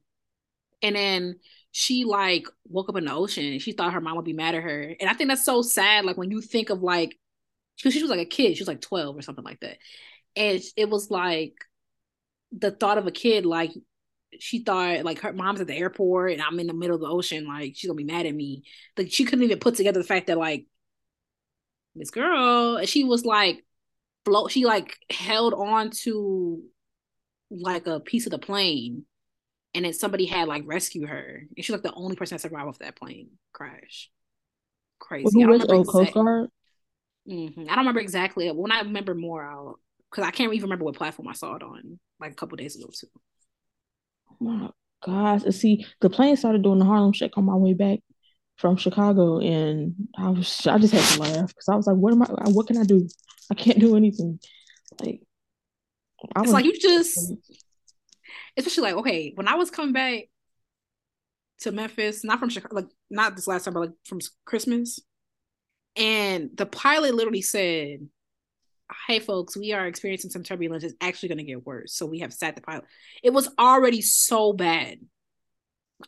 And 0.83 0.97
then 0.97 1.41
she 1.73 2.05
like 2.05 2.47
woke 2.69 2.89
up 2.89 2.97
in 2.97 3.07
the 3.07 3.13
ocean 3.13 3.45
and 3.45 3.63
she 3.63 3.73
thought 3.73 3.93
her 3.93 4.01
mom 4.01 4.17
would 4.17 4.25
be 4.25 4.33
mad 4.33 4.55
at 4.55 4.63
her 4.63 4.95
and 5.01 5.11
i 5.11 5.15
think 5.15 5.29
that's 5.29 5.45
so 5.45 5.63
sad 5.63 6.05
like 6.05 6.17
when 6.17 6.31
you 6.31 6.41
think 6.41 6.71
of 6.71 6.83
like 6.83 7.19
because 7.77 7.95
she 7.95 8.03
was 8.03 8.11
like 8.11 8.21
a 8.21 8.25
kid 8.25 8.57
she 8.57 8.63
was 8.63 8.69
like 8.69 8.81
12 8.81 9.17
or 9.17 9.23
something 9.23 9.45
like 9.45 9.59
that 9.61 9.79
and 10.37 10.63
it 10.77 10.89
was 10.89 11.11
like 11.11 11.55
the 12.53 12.71
thought 12.71 12.99
of 12.99 13.07
a 13.07 13.11
kid 13.11 13.47
like 13.47 13.73
she 14.39 14.61
thought 14.61 15.05
like 15.05 15.21
her 15.21 15.33
mom's 15.33 15.61
at 15.61 15.67
the 15.67 15.75
airport 15.77 16.33
and 16.33 16.43
I'm 16.43 16.59
in 16.61 16.67
the 16.67 16.75
middle 16.75 16.97
of 16.97 17.01
the 17.01 17.09
ocean, 17.09 17.47
like 17.47 17.75
she's 17.77 17.89
gonna 17.89 17.97
be 17.97 18.05
mad 18.05 18.27
at 18.27 18.35
me. 18.35 18.63
Like 18.97 19.13
she 19.13 19.25
couldn't 19.25 19.45
even 19.45 19.59
put 19.59 19.75
together 19.75 20.01
the 20.01 20.07
fact 20.07 20.29
that 20.29 20.39
like 20.39 20.67
this 21.95 22.11
girl, 22.11 22.77
and 22.77 22.89
she 22.89 23.05
was 23.05 23.25
like 23.25 23.65
float. 24.25 24.51
She 24.51 24.65
like 24.65 24.97
held 25.11 25.55
on 25.55 25.91
to 26.03 26.63
like 27.51 27.87
a 27.87 28.01
piece 28.01 28.27
of 28.27 28.33
the 28.33 28.39
plane, 28.39 29.05
and 29.75 29.85
then 29.85 29.93
somebody 29.93 30.27
had 30.27 30.49
like 30.49 30.65
rescued 30.67 31.09
her, 31.09 31.45
and 31.57 31.65
she's 31.65 31.71
like 31.71 31.83
the 31.83 31.95
only 31.95 32.17
person 32.17 32.37
that 32.37 32.41
survived 32.41 32.69
off 32.69 32.79
that 32.79 32.97
plane 32.97 33.31
crash. 33.53 34.11
Crazy. 34.99 35.25
Well, 35.25 35.47
who 35.47 35.53
was 35.53 35.67
oh, 35.69 35.85
Coast 35.85 36.15
Guard? 36.15 36.49
Mm-hmm. 37.29 37.63
I 37.63 37.75
don't 37.75 37.79
remember 37.79 38.01
exactly. 38.01 38.49
When 38.51 38.73
I 38.73 38.81
remember 38.81 39.15
more, 39.15 39.45
I'll 39.45 39.79
because 40.11 40.27
I 40.27 40.31
can't 40.31 40.53
even 40.53 40.65
remember 40.65 40.85
what 40.85 40.95
platform 40.97 41.29
I 41.29 41.33
saw 41.33 41.55
it 41.57 41.63
on, 41.63 41.99
like 42.21 42.33
a 42.33 42.35
couple 42.35 42.57
days 42.57 42.77
ago 42.77 42.91
too 42.93 43.07
Oh 44.31 44.37
my 44.41 44.71
gosh. 45.05 45.43
See, 45.55 45.87
the 46.01 46.11
plane 46.11 46.37
started 46.37 46.63
doing 46.63 46.79
the 46.79 46.85
Harlem 46.85 47.13
Shake 47.13 47.37
on 47.39 47.45
my 47.45 47.55
way 47.55 47.75
back 47.75 48.01
from 48.57 48.77
Chicago, 48.77 49.39
and 49.39 49.95
I 50.17 50.31
was 50.31 50.67
I 50.67 50.79
just 50.79 50.93
had 50.93 51.03
to 51.15 51.21
laugh 51.21 51.49
because 51.49 51.69
I 51.69 51.77
was 51.77 51.87
like, 51.87 51.97
"What 51.97 52.13
am 52.13 52.23
I? 52.23 52.51
What 52.51 52.67
can 52.67 52.79
I 52.79 52.85
do? 52.85 53.09
I 53.51 53.55
can't 53.55 53.79
do 53.79 53.97
anything." 53.97 54.39
Like, 55.01 55.23
I 56.37 56.41
it's 56.41 56.49
was, 56.49 56.53
like 56.53 56.65
you 56.65 56.79
just, 56.79 57.33
especially 58.57 58.85
like 58.85 58.97
okay, 58.97 59.33
when 59.35 59.49
I 59.49 59.55
was 59.55 59.71
coming 59.71 59.93
back 59.93 60.25
to 61.61 61.73
Memphis, 61.73 62.25
not 62.25 62.39
from 62.39 62.49
Chicago, 62.49 62.77
like 62.77 62.89
not 63.11 63.37
this 63.37 63.47
last 63.47 63.65
time, 63.65 63.75
but 63.75 63.81
like 63.81 63.93
from 64.05 64.21
Christmas, 64.45 65.01
and 65.97 66.51
the 66.55 66.67
pilot 66.67 67.15
literally 67.15 67.43
said, 67.43 68.09
hey 69.07 69.19
folks, 69.19 69.57
we 69.57 69.73
are 69.73 69.87
experiencing 69.87 70.31
some 70.31 70.43
turbulence. 70.43 70.85
It's 70.85 70.95
actually 71.01 71.31
going 71.31 71.39
to 71.39 71.45
get 71.45 71.67
worse. 71.67 71.95
So 71.95 72.07
we 72.07 72.21
have 72.21 72.33
sat 72.33 72.57
the 72.57 72.63
pilot. 72.63 72.85
It 73.23 73.31
was 73.31 73.49
already 73.59 74.01
so 74.01 74.53
bad. 74.53 74.99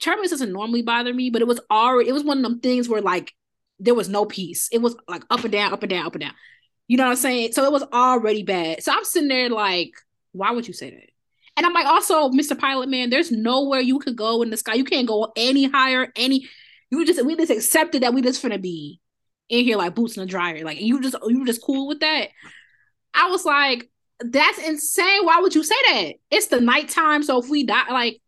Turbulence 0.01 0.31
doesn't 0.31 0.53
normally 0.53 0.83
bother 0.83 1.15
me, 1.15 1.31
but 1.31 1.43
it 1.43 1.49
was 1.49 1.61
already, 1.71 2.09
it 2.09 2.13
was 2.13 2.25
one 2.25 2.39
of 2.39 2.43
them 2.43 2.61
things 2.61 2.89
where 2.89 3.01
like 3.01 3.33
there 3.79 3.95
was 3.95 4.09
no 4.09 4.25
peace. 4.25 4.69
It 4.73 4.79
was 4.79 4.97
like 5.09 5.25
up 5.31 5.45
and 5.45 5.53
down, 5.53 5.73
up 5.73 5.83
and 5.83 5.91
down, 5.91 6.07
up 6.07 6.15
and 6.15 6.23
down. 6.23 6.35
You 6.89 6.97
know 6.97 7.05
what 7.05 7.11
I'm 7.11 7.17
saying? 7.17 7.53
So 7.53 7.65
it 7.65 7.73
was 7.73 7.85
already 7.93 8.43
bad. 8.43 8.83
So 8.83 8.93
I'm 8.93 9.05
sitting 9.05 9.29
there 9.29 9.51
like, 9.51 9.93
why 10.33 10.51
would 10.51 10.67
you 10.67 10.75
say 10.75 10.91
that? 10.91 11.11
And 11.57 11.65
I'm 11.65 11.73
like, 11.73 11.87
also, 11.87 12.31
Mr. 12.31 12.59
Pilot 12.59 12.89
Man, 12.89 13.11
there's 13.11 13.31
nowhere 13.31 13.81
you 13.81 13.99
could 13.99 14.17
go 14.17 14.43
in 14.43 14.51
the 14.51 14.57
sky. 14.57 14.75
You 14.75 14.85
can't 14.85 15.07
go 15.07 15.33
any 15.37 15.69
higher, 15.71 16.13
any 16.17 16.49
you 16.91 17.05
just 17.05 17.25
we 17.25 17.37
just 17.37 17.51
accepted 17.51 18.03
that 18.03 18.15
we 18.15 18.23
just 18.23 18.43
gonna 18.43 18.59
be 18.59 19.01
in 19.49 19.65
here 19.65 19.77
like 19.77 19.95
boots 19.95 20.17
in 20.17 20.23
the 20.23 20.27
dryer. 20.27 20.65
Like 20.65 20.81
you 20.81 21.01
just 21.01 21.17
you 21.27 21.45
just 21.45 21.63
cool 21.63 21.87
with 21.87 22.01
that. 22.01 22.29
I 23.15 23.29
was 23.31 23.45
like, 23.45 23.89
that's 24.21 24.59
insane. 24.59 25.25
Why 25.25 25.41
would 25.41 25.55
you 25.55 25.63
say 25.63 25.77
that? 25.89 26.13
It's 26.31 26.49
the 26.49 26.61
nighttime, 26.61 27.23
so 27.23 27.41
if 27.41 27.49
we 27.49 27.65
die, 27.65 27.91
like, 27.91 28.21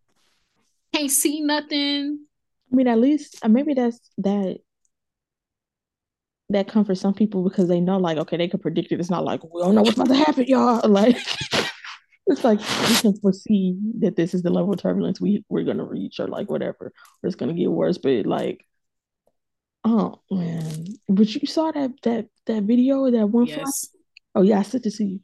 can't 0.95 1.11
see 1.11 1.41
nothing. 1.41 2.21
I 2.73 2.77
mean, 2.77 2.89
at 2.89 2.99
least 2.99 3.39
uh, 3.43 3.49
maybe 3.49 3.75
that's 3.75 3.99
that 4.19 4.59
that 6.51 6.69
comforts 6.69 7.01
some 7.01 7.15
people 7.15 7.43
because 7.43 7.69
they 7.69 7.81
know, 7.81 7.99
like, 7.99 8.19
okay, 8.19 8.37
they 8.37 8.49
can 8.49 8.61
predict 8.61 8.93
it. 8.93 9.01
It's 9.01 9.11
not 9.11 9.25
like 9.25 9.43
we 9.43 9.61
don't 9.61 9.75
know 9.75 9.83
what's 9.83 9.97
about 9.97 10.09
to 10.09 10.15
happen, 10.15 10.45
y'all. 10.47 10.89
Like, 10.89 11.17
it's 12.27 12.45
like 12.45 12.59
we 12.59 12.95
can 12.97 13.17
foresee 13.17 13.79
that 14.01 14.17
this 14.17 14.35
is 14.35 14.43
the 14.43 14.51
level 14.51 14.73
of 14.73 14.81
turbulence 14.81 15.21
we 15.21 15.45
we're 15.49 15.65
gonna 15.65 15.85
reach, 15.85 16.19
or 16.21 16.29
like 16.29 16.51
whatever, 16.51 16.93
or 17.23 17.27
it's 17.27 17.37
gonna 17.37 17.55
get 17.55 17.71
worse. 17.71 17.99
But 17.99 18.27
like, 18.27 18.65
oh 19.85 20.21
man, 20.31 20.87
but 21.09 21.35
you 21.35 21.47
saw 21.47 21.71
that 21.73 21.93
that 22.03 22.27
that 22.47 22.63
video 22.65 23.11
that 23.11 23.27
one 23.27 23.47
yes. 23.47 23.89
Oh 24.35 24.43
yeah, 24.43 24.59
I 24.59 24.63
said 24.63 24.83
to 24.83 24.91
see 24.91 25.05
you. 25.05 25.21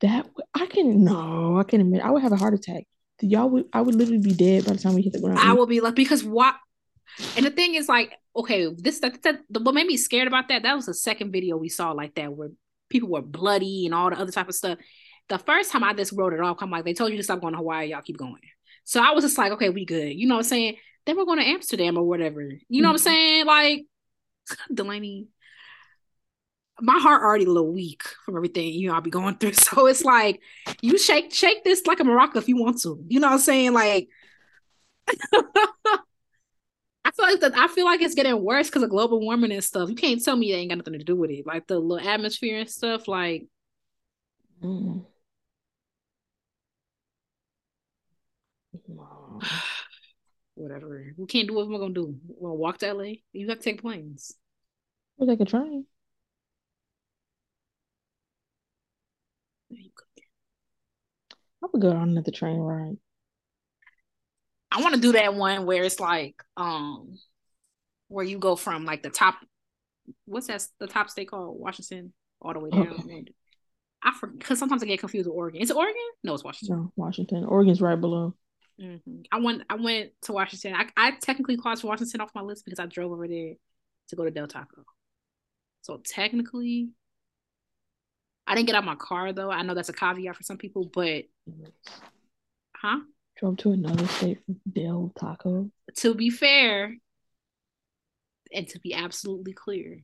That 0.00 0.28
I 0.54 0.66
can 0.66 1.04
no, 1.04 1.58
I 1.58 1.62
can 1.64 1.80
admit 1.80 2.02
I 2.02 2.10
would 2.10 2.22
have 2.22 2.32
a 2.32 2.36
heart 2.36 2.54
attack. 2.54 2.84
Y'all 3.20 3.50
would 3.50 3.66
I 3.72 3.82
would 3.82 3.94
literally 3.94 4.20
be 4.20 4.32
dead 4.32 4.64
by 4.64 4.72
the 4.72 4.78
time 4.78 4.94
we 4.94 5.02
hit 5.02 5.12
the 5.12 5.20
ground. 5.20 5.38
I 5.38 5.52
will 5.52 5.66
be 5.66 5.80
like 5.80 5.94
because 5.94 6.24
what 6.24 6.56
and 7.36 7.44
the 7.44 7.50
thing 7.50 7.74
is 7.74 7.88
like, 7.88 8.12
okay, 8.34 8.72
this 8.76 9.00
that, 9.00 9.22
that 9.22 9.40
what 9.62 9.74
made 9.74 9.86
me 9.86 9.96
scared 9.96 10.28
about 10.28 10.48
that, 10.48 10.62
that 10.62 10.74
was 10.74 10.86
the 10.86 10.94
second 10.94 11.32
video 11.32 11.56
we 11.56 11.68
saw 11.68 11.92
like 11.92 12.14
that 12.14 12.32
where 12.32 12.50
people 12.88 13.08
were 13.08 13.22
bloody 13.22 13.86
and 13.86 13.94
all 13.94 14.10
the 14.10 14.18
other 14.18 14.32
type 14.32 14.48
of 14.48 14.54
stuff. 14.54 14.78
The 15.30 15.38
first 15.38 15.72
time 15.72 15.82
I 15.82 15.94
just 15.94 16.12
wrote 16.12 16.34
it 16.34 16.40
off, 16.40 16.58
I'm 16.60 16.70
like, 16.70 16.84
they 16.84 16.92
told 16.92 17.10
you 17.10 17.16
to 17.16 17.22
stop 17.22 17.40
going 17.40 17.54
to 17.54 17.58
Hawaii, 17.58 17.90
y'all 17.90 18.02
keep 18.02 18.18
going. 18.18 18.42
So 18.84 19.00
I 19.02 19.12
was 19.12 19.24
just 19.24 19.38
like, 19.38 19.52
okay, 19.52 19.70
we 19.70 19.84
good. 19.84 20.12
You 20.12 20.26
know 20.26 20.34
what 20.34 20.40
I'm 20.40 20.48
saying? 20.48 20.76
Then 21.06 21.16
we're 21.16 21.24
going 21.24 21.38
to 21.38 21.46
Amsterdam 21.46 21.96
or 21.96 22.02
whatever. 22.02 22.42
You 22.42 22.82
know 22.82 22.88
mm-hmm. 22.88 22.92
what 22.92 22.92
I'm 22.92 22.98
saying? 22.98 23.46
Like 23.46 23.86
Delaney, 24.74 25.28
my 26.80 26.98
heart 26.98 27.22
already 27.22 27.44
a 27.44 27.48
little 27.48 27.72
weak 27.72 28.02
from 28.24 28.36
everything 28.36 28.72
you 28.72 28.88
know 28.88 28.94
I'll 28.94 29.00
be 29.00 29.10
going 29.10 29.36
through. 29.36 29.52
So 29.54 29.86
it's 29.86 30.04
like 30.04 30.40
you 30.80 30.98
shake 30.98 31.32
shake 31.32 31.62
this 31.62 31.86
like 31.86 32.00
a 32.00 32.04
maraca 32.04 32.36
if 32.36 32.48
you 32.48 32.56
want 32.56 32.80
to. 32.82 33.02
You 33.08 33.20
know 33.20 33.28
what 33.28 33.34
I'm 33.34 33.40
saying? 33.40 33.72
Like 33.72 34.08
I 37.04 37.12
feel 37.12 37.24
like 37.26 37.40
the, 37.40 37.52
I 37.56 37.68
feel 37.68 37.84
like 37.84 38.02
it's 38.02 38.14
getting 38.14 38.42
worse 38.42 38.68
because 38.68 38.82
of 38.82 38.90
global 38.90 39.20
warming 39.20 39.52
and 39.52 39.64
stuff. 39.64 39.88
You 39.88 39.94
can't 39.94 40.22
tell 40.22 40.36
me 40.36 40.52
it 40.52 40.56
ain't 40.56 40.70
got 40.70 40.78
nothing 40.78 40.98
to 40.98 41.04
do 41.04 41.16
with 41.16 41.30
it. 41.30 41.46
Like 41.46 41.66
the 41.66 41.78
little 41.78 42.06
atmosphere 42.06 42.60
and 42.60 42.68
stuff. 42.68 43.08
Like, 43.08 43.46
mm. 44.62 45.04
whatever. 50.54 51.14
We 51.16 51.26
can't 51.26 51.48
do 51.48 51.54
what 51.54 51.68
we're 51.68 51.78
gonna 51.78 51.94
do. 51.94 52.16
We're 52.28 52.48
gonna 52.48 52.58
walk 52.58 52.78
to 52.78 52.92
LA. 52.92 53.12
You 53.32 53.48
have 53.48 53.58
to 53.58 53.64
take 53.64 53.82
planes. 53.82 54.34
We'll 55.16 55.28
take 55.28 55.40
a 55.40 55.44
train. 55.44 55.86
I 61.62 61.66
would 61.72 61.82
go 61.82 61.90
on 61.90 62.08
another 62.10 62.30
train 62.30 62.58
ride. 62.58 62.96
I 64.72 64.80
want 64.80 64.94
to 64.94 65.00
do 65.00 65.12
that 65.12 65.34
one 65.34 65.66
where 65.66 65.82
it's 65.82 66.00
like, 66.00 66.36
um, 66.56 67.18
where 68.08 68.24
you 68.24 68.38
go 68.38 68.56
from 68.56 68.84
like 68.84 69.02
the 69.02 69.10
top. 69.10 69.36
What's 70.24 70.46
that? 70.46 70.66
The 70.78 70.86
top 70.86 71.10
state 71.10 71.28
called 71.28 71.58
Washington, 71.60 72.12
all 72.40 72.52
the 72.52 72.60
way 72.60 72.70
down. 72.70 72.96
Oh. 72.98 73.22
I 74.02 74.12
forget 74.18 74.38
because 74.38 74.58
sometimes 74.58 74.82
I 74.82 74.86
get 74.86 75.00
confused 75.00 75.28
with 75.28 75.36
Oregon. 75.36 75.60
Is 75.60 75.70
it 75.70 75.76
Oregon? 75.76 76.00
No, 76.24 76.34
it's 76.34 76.44
Washington. 76.44 76.76
No, 76.76 76.92
Washington. 76.96 77.44
Oregon's 77.44 77.80
right 77.82 78.00
below. 78.00 78.34
Mm-hmm. 78.80 79.22
I 79.32 79.40
went. 79.40 79.62
I 79.68 79.76
went 79.76 80.12
to 80.22 80.32
Washington. 80.32 80.74
I, 80.74 80.86
I 80.96 81.12
technically 81.12 81.56
crossed 81.56 81.84
Washington 81.84 82.20
off 82.20 82.34
my 82.34 82.42
list 82.42 82.64
because 82.64 82.78
I 82.78 82.86
drove 82.86 83.12
over 83.12 83.28
there 83.28 83.54
to 84.08 84.16
go 84.16 84.24
to 84.24 84.30
Del 84.30 84.48
Taco. 84.48 84.84
So 85.82 86.00
technically, 86.04 86.90
I 88.46 88.54
didn't 88.54 88.66
get 88.66 88.76
out 88.76 88.84
my 88.84 88.96
car 88.96 89.32
though. 89.32 89.50
I 89.50 89.62
know 89.62 89.74
that's 89.74 89.88
a 89.88 89.94
caveat 89.94 90.36
for 90.36 90.42
some 90.42 90.58
people, 90.58 90.90
but 90.92 91.24
huh? 92.76 93.00
Drove 93.38 93.56
to 93.58 93.72
another 93.72 94.06
state 94.06 94.38
for 94.44 94.54
Del 94.70 95.12
Taco. 95.18 95.70
To 95.96 96.14
be 96.14 96.30
fair, 96.30 96.96
and 98.52 98.68
to 98.68 98.80
be 98.80 98.94
absolutely 98.94 99.52
clear, 99.52 100.02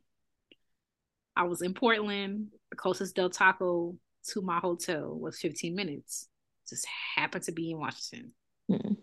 I 1.35 1.45
was 1.45 1.63
in 1.63 1.75
Portland. 1.75 2.49
The 2.71 2.77
closest 2.77 3.17
Del 3.17 3.31
Taco 3.31 3.97
to 4.29 4.43
my 4.43 4.59
hotel 4.59 5.15
was 5.15 5.39
15 5.39 5.75
minutes. 5.75 6.29
Just 6.69 6.87
happened 7.15 7.45
to 7.45 7.53
be 7.53 7.71
in 7.71 7.79
Washington. 7.79 8.33
Mm. 8.71 8.97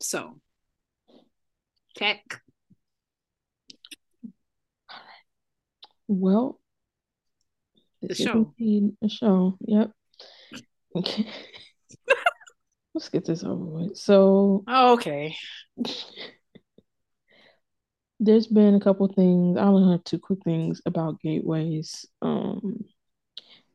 So, 0.00 0.40
check. 1.96 2.40
Well, 6.08 6.60
the 8.02 8.14
show. 8.14 8.54
A 9.02 9.08
show. 9.08 9.56
Yep. 9.66 9.92
Okay. 10.96 11.26
Let's 12.94 13.08
get 13.08 13.24
this 13.24 13.44
over 13.44 13.64
with. 13.64 13.96
So, 13.96 14.64
oh, 14.66 14.92
okay. 14.94 15.36
There's 18.20 18.46
been 18.46 18.74
a 18.74 18.80
couple 18.80 19.08
things. 19.08 19.56
I 19.56 19.62
only 19.62 19.92
have 19.92 20.04
two 20.04 20.18
quick 20.18 20.44
things 20.44 20.80
about 20.86 21.20
gateways. 21.20 22.06
Um, 22.20 22.84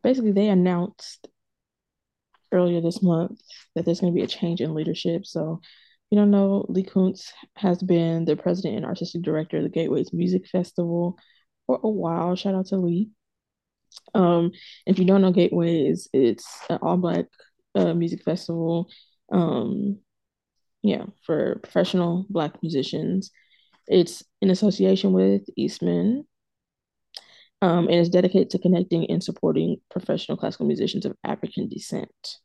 basically, 0.03 0.31
they 0.31 0.47
announced 0.47 1.27
earlier 2.51 2.81
this 2.81 3.01
month 3.01 3.39
that 3.75 3.85
there's 3.85 3.99
going 3.99 4.13
to 4.13 4.15
be 4.17 4.23
a 4.23 4.27
change 4.27 4.61
in 4.61 4.73
leadership. 4.73 5.25
So, 5.25 5.61
you 6.09 6.17
don't 6.17 6.31
know, 6.31 6.65
Lee 6.69 6.83
Koonce 6.83 7.31
has 7.55 7.81
been 7.81 8.25
the 8.25 8.35
president 8.35 8.77
and 8.77 8.85
artistic 8.85 9.21
director 9.21 9.57
of 9.57 9.63
the 9.63 9.69
Gateways 9.69 10.13
Music 10.13 10.47
Festival 10.47 11.17
for 11.65 11.79
a 11.83 11.89
while. 11.89 12.35
Shout 12.35 12.55
out 12.55 12.67
to 12.67 12.77
Lee. 12.77 13.09
Um, 14.13 14.51
if 14.85 14.99
you 14.99 15.05
don't 15.05 15.21
know 15.21 15.31
Gateways, 15.31 16.07
it's 16.13 16.47
an 16.69 16.79
all 16.81 16.97
black 16.97 17.25
uh, 17.75 17.93
music 17.93 18.23
festival. 18.23 18.89
Um, 19.31 19.99
yeah, 20.83 21.05
for 21.25 21.59
professional 21.63 22.25
black 22.29 22.61
musicians. 22.61 23.31
It's 23.87 24.23
in 24.41 24.49
association 24.49 25.13
with 25.13 25.43
Eastman, 25.55 26.25
um, 27.61 27.87
and 27.87 27.95
is 27.95 28.09
dedicated 28.09 28.49
to 28.51 28.59
connecting 28.59 29.09
and 29.09 29.23
supporting 29.23 29.77
professional 29.89 30.37
classical 30.37 30.67
musicians 30.67 31.05
of 31.05 31.15
African 31.23 31.67
descent. 31.67 32.37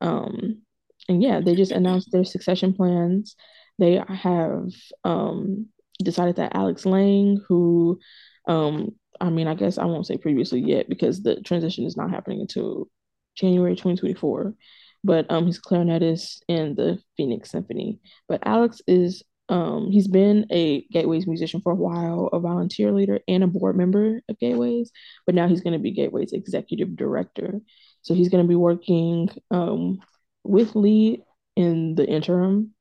Um, 0.00 0.62
and 1.08 1.22
yeah, 1.22 1.40
they 1.40 1.54
just 1.54 1.72
announced 1.72 2.08
their 2.12 2.24
succession 2.24 2.72
plans. 2.72 3.36
They 3.78 4.00
have 4.08 4.68
um, 5.02 5.66
decided 6.02 6.36
that 6.36 6.54
Alex 6.54 6.86
Laing, 6.86 7.40
who, 7.48 7.98
um, 8.46 8.90
I 9.20 9.30
mean, 9.30 9.48
I 9.48 9.54
guess 9.54 9.78
I 9.78 9.84
won't 9.84 10.06
say 10.06 10.16
previously 10.16 10.60
yet 10.60 10.88
because 10.88 11.22
the 11.22 11.40
transition 11.42 11.84
is 11.84 11.96
not 11.96 12.10
happening 12.10 12.40
until 12.40 12.88
January 13.36 13.74
2024, 13.74 14.54
but 15.02 15.30
um, 15.30 15.46
he's 15.46 15.60
clarinetist 15.60 16.42
in 16.48 16.74
the 16.74 16.98
Phoenix 17.16 17.50
Symphony. 17.50 18.00
But 18.28 18.46
Alex 18.46 18.80
is 18.86 19.22
um, 19.48 19.90
he's 19.90 20.08
been 20.08 20.46
a 20.50 20.86
Gateways 20.90 21.26
musician 21.26 21.60
for 21.60 21.72
a 21.72 21.76
while, 21.76 22.28
a 22.32 22.40
volunteer 22.40 22.92
leader, 22.92 23.20
and 23.28 23.44
a 23.44 23.46
board 23.46 23.76
member 23.76 24.20
of 24.28 24.38
Gateways. 24.38 24.90
But 25.26 25.34
now 25.34 25.48
he's 25.48 25.60
going 25.60 25.74
to 25.74 25.78
be 25.78 25.92
Gateways 25.92 26.32
executive 26.32 26.96
director. 26.96 27.60
So 28.02 28.14
he's 28.14 28.28
going 28.28 28.44
to 28.44 28.48
be 28.48 28.54
working 28.54 29.28
um, 29.50 29.98
with 30.44 30.74
Lee 30.74 31.22
in 31.56 31.94
the 31.94 32.06
interim. 32.06 32.74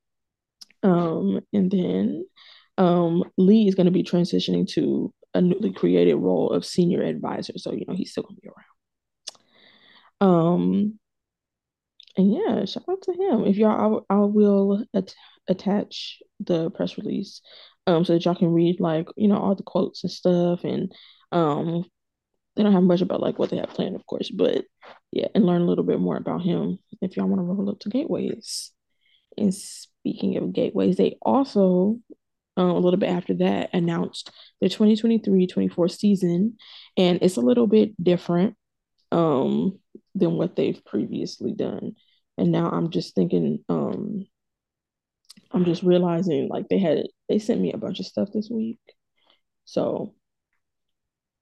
Um, 0.84 1.41
and 1.54 1.69
then 1.69 2.26
um, 2.78 3.23
Lee 3.38 3.67
is 3.67 3.76
going 3.76 3.86
to 3.86 3.91
be 3.91 4.04
transitioning 4.04 4.67
to 4.69 5.13
a 5.34 5.41
newly 5.41 5.73
created 5.73 6.15
role 6.15 6.52
of 6.52 6.65
senior 6.65 7.02
advisor. 7.04 7.54
So, 7.58 7.73
you 7.73 7.86
know, 7.88 7.95
he's 7.95 8.12
still 8.12 8.23
going 8.23 8.36
to 8.36 8.41
be 8.41 8.49
around. 10.21 10.34
Um, 10.34 10.99
and 12.17 12.34
yeah, 12.34 12.65
shout 12.65 12.84
out 12.89 13.02
to 13.04 13.13
him. 13.13 13.45
If 13.45 13.58
y'all, 13.58 14.06
I, 14.10 14.15
I 14.15 14.19
will 14.19 14.86
at- 14.93 15.15
attach 15.47 16.21
the 16.39 16.69
press 16.71 16.97
release 16.97 17.41
um 17.88 18.06
so 18.06 18.13
that 18.13 18.26
y'all 18.26 18.36
can 18.36 18.54
read 18.54 18.80
like 18.80 19.08
you 19.15 19.28
know 19.28 19.38
all 19.38 19.56
the 19.56 19.63
quotes 19.63 20.04
and 20.04 20.12
stuff. 20.12 20.63
And 20.63 20.93
um 21.32 21.86
they 22.56 22.63
don't 22.63 22.73
have 22.73 22.84
much 22.84 23.02
about 23.02 23.21
like 23.21 23.39
what 23.39 23.49
they 23.49 23.58
have 23.58 23.69
planned 23.69 23.95
of 23.95 24.06
course. 24.06 24.30
But 24.30 24.65
yeah 25.12 25.28
and 25.36 25.45
learn 25.45 25.62
a 25.62 25.65
little 25.65 25.84
bit 25.84 25.99
more 25.99 26.17
about 26.17 26.41
him 26.41 26.80
if 27.02 27.17
y'all 27.17 27.28
want 27.28 27.39
to 27.39 27.43
roll 27.43 27.69
up 27.69 27.80
to 27.80 27.89
gateways. 27.89 28.71
And 29.38 29.54
speaking 29.54 30.38
of 30.38 30.54
gateways 30.54 30.97
they 30.97 31.17
also 31.21 31.99
um, 32.56 32.69
a 32.69 32.80
little 32.80 32.99
bit 32.99 33.10
after 33.10 33.34
that 33.36 33.71
announced 33.73 34.30
their 34.62 34.69
2023-24 34.69 35.91
season. 35.91 36.58
And 36.95 37.19
it's 37.23 37.38
a 37.38 37.41
little 37.41 37.67
bit 37.67 38.02
different. 38.02 38.56
Um 39.12 39.80
than 40.15 40.34
what 40.34 40.56
they've 40.56 40.84
previously 40.86 41.52
done 41.52 41.93
and 42.38 42.52
now 42.52 42.69
i'm 42.69 42.89
just 42.89 43.15
thinking 43.15 43.63
um 43.69 44.26
I'm 45.54 45.65
just 45.65 45.84
realizing 45.84 46.49
like 46.49 46.67
they 46.67 46.80
had 46.80 47.06
they 47.30 47.39
sent 47.39 47.62
me 47.62 47.71
a 47.71 47.78
bunch 47.78 47.99
of 47.99 48.08
stuff 48.08 48.30
this 48.34 48.49
week. 48.49 48.80
So 49.65 50.15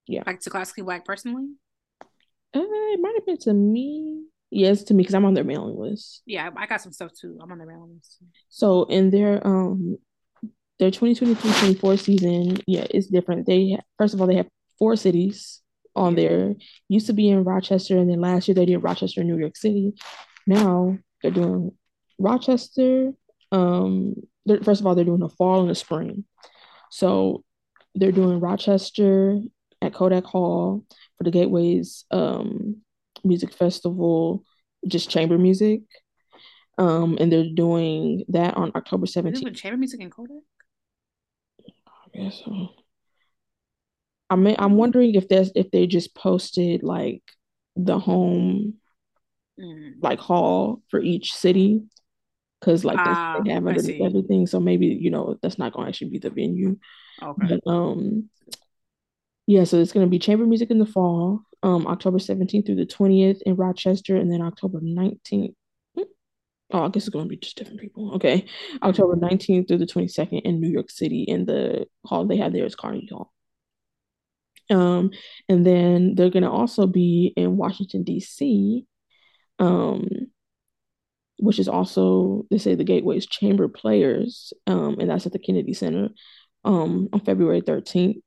yeah. 0.06 0.22
Like 0.26 0.40
to 0.40 0.50
classically 0.50 0.82
black 0.82 1.04
personally? 1.04 1.46
Uh, 2.54 2.60
it 2.60 3.00
might 3.00 3.14
have 3.14 3.26
been 3.26 3.38
to 3.38 3.54
me. 3.54 4.24
Yes, 4.50 4.82
to 4.84 4.94
me 4.94 5.02
because 5.02 5.14
I'm 5.14 5.24
on 5.24 5.32
their 5.32 5.44
mailing 5.44 5.78
list. 5.78 6.22
Yeah, 6.26 6.50
I 6.56 6.66
got 6.66 6.82
some 6.82 6.92
stuff 6.92 7.12
too. 7.18 7.38
I'm 7.40 7.50
on 7.50 7.56
their 7.56 7.66
mailing 7.66 7.94
list. 7.94 8.18
So 8.50 8.84
in 8.84 9.10
their 9.10 9.44
um 9.46 9.96
their 10.78 10.90
2023-24 10.90 11.98
season, 11.98 12.58
yeah, 12.66 12.86
it's 12.90 13.06
different. 13.06 13.46
They 13.46 13.78
first 13.96 14.12
of 14.12 14.20
all 14.20 14.26
they 14.26 14.36
have 14.36 14.48
four 14.78 14.96
cities 14.96 15.62
on 15.94 16.14
there. 16.14 16.54
Used 16.88 17.06
to 17.06 17.12
be 17.12 17.28
in 17.28 17.44
Rochester, 17.44 17.98
and 17.98 18.10
then 18.10 18.20
last 18.20 18.48
year 18.48 18.54
they 18.54 18.66
did 18.66 18.78
Rochester, 18.78 19.22
New 19.22 19.38
York 19.38 19.56
City. 19.56 19.92
Now 20.46 20.98
they're 21.22 21.30
doing 21.30 21.72
Rochester, 22.18 23.12
um 23.52 24.14
first 24.64 24.80
of 24.80 24.86
all 24.86 24.94
they're 24.94 25.04
doing 25.04 25.22
a 25.22 25.28
fall 25.28 25.62
and 25.62 25.70
a 25.70 25.74
spring. 25.74 26.24
So 26.90 27.44
they're 27.94 28.12
doing 28.12 28.40
rochester 28.40 29.38
at 29.82 29.92
kodak 29.92 30.24
hall 30.24 30.84
for 31.18 31.24
the 31.24 31.30
gateways 31.30 32.04
um 32.10 32.78
music 33.22 33.52
festival 33.52 34.42
just 34.88 35.10
chamber 35.10 35.38
music. 35.38 35.82
Um 36.78 37.18
and 37.20 37.30
they're 37.30 37.50
doing 37.54 38.24
that 38.28 38.56
on 38.56 38.72
october 38.74 39.06
17th 39.06 39.54
chamber 39.54 39.76
music 39.76 40.00
in 40.00 40.10
kodak? 40.10 40.42
I 41.86 42.18
guess 42.18 42.42
so 42.44 42.68
i 44.32 44.36
mean 44.36 44.56
i'm 44.58 44.76
wondering 44.76 45.14
if 45.14 45.28
there's 45.28 45.52
if 45.54 45.70
they 45.70 45.86
just 45.86 46.14
posted 46.14 46.82
like 46.82 47.22
the 47.76 47.98
home 47.98 48.74
mm. 49.58 49.92
like 50.00 50.18
hall 50.18 50.82
for 50.88 51.00
each 51.00 51.32
city 51.34 51.82
because 52.62 52.84
like 52.84 52.96
they 52.96 53.50
have 53.52 53.66
everything. 53.66 54.46
So 54.46 54.60
maybe 54.60 54.86
you 54.86 55.10
know 55.10 55.36
that's 55.42 55.58
not 55.58 55.72
going 55.72 55.86
to 55.86 55.88
actually 55.88 56.10
be 56.10 56.18
the 56.18 56.30
venue. 56.30 56.78
Okay. 57.22 57.60
But, 57.64 57.70
um, 57.70 58.28
yeah. 59.46 59.64
So 59.64 59.78
it's 59.78 59.92
going 59.92 60.06
to 60.06 60.10
be 60.10 60.18
chamber 60.18 60.46
music 60.46 60.70
in 60.70 60.78
the 60.78 60.86
fall, 60.86 61.42
um, 61.62 61.86
October 61.86 62.18
seventeenth 62.18 62.66
through 62.66 62.76
the 62.76 62.86
twentieth 62.86 63.42
in 63.44 63.56
Rochester, 63.56 64.16
and 64.16 64.32
then 64.32 64.42
October 64.42 64.78
nineteenth. 64.80 65.54
Hmm, 65.96 66.02
oh, 66.70 66.84
I 66.84 66.88
guess 66.88 67.04
it's 67.04 67.10
going 67.10 67.24
to 67.24 67.28
be 67.28 67.36
just 67.36 67.56
different 67.56 67.80
people. 67.80 68.14
Okay, 68.14 68.46
October 68.82 69.16
nineteenth 69.16 69.68
through 69.68 69.78
the 69.78 69.86
twenty 69.86 70.08
second 70.08 70.40
in 70.40 70.60
New 70.60 70.70
York 70.70 70.90
City, 70.90 71.22
in 71.22 71.46
the 71.46 71.86
hall 72.06 72.26
they 72.26 72.36
have 72.36 72.52
there 72.52 72.66
is 72.66 72.76
Carnegie 72.76 73.08
Hall. 73.10 73.32
Um, 74.72 75.10
and 75.48 75.64
then 75.64 76.14
they're 76.14 76.30
going 76.30 76.42
to 76.42 76.50
also 76.50 76.86
be 76.86 77.32
in 77.36 77.56
Washington 77.56 78.02
D.C. 78.02 78.86
Um, 79.58 80.08
which 81.38 81.58
is 81.58 81.68
also 81.68 82.46
they 82.50 82.58
say 82.58 82.74
the 82.74 82.84
Gateways 82.84 83.26
Chamber 83.26 83.68
Players, 83.68 84.52
um, 84.66 84.98
and 84.98 85.10
that's 85.10 85.26
at 85.26 85.32
the 85.32 85.38
Kennedy 85.38 85.74
Center 85.74 86.08
um, 86.64 87.08
on 87.12 87.20
February 87.20 87.62
13th. 87.62 88.20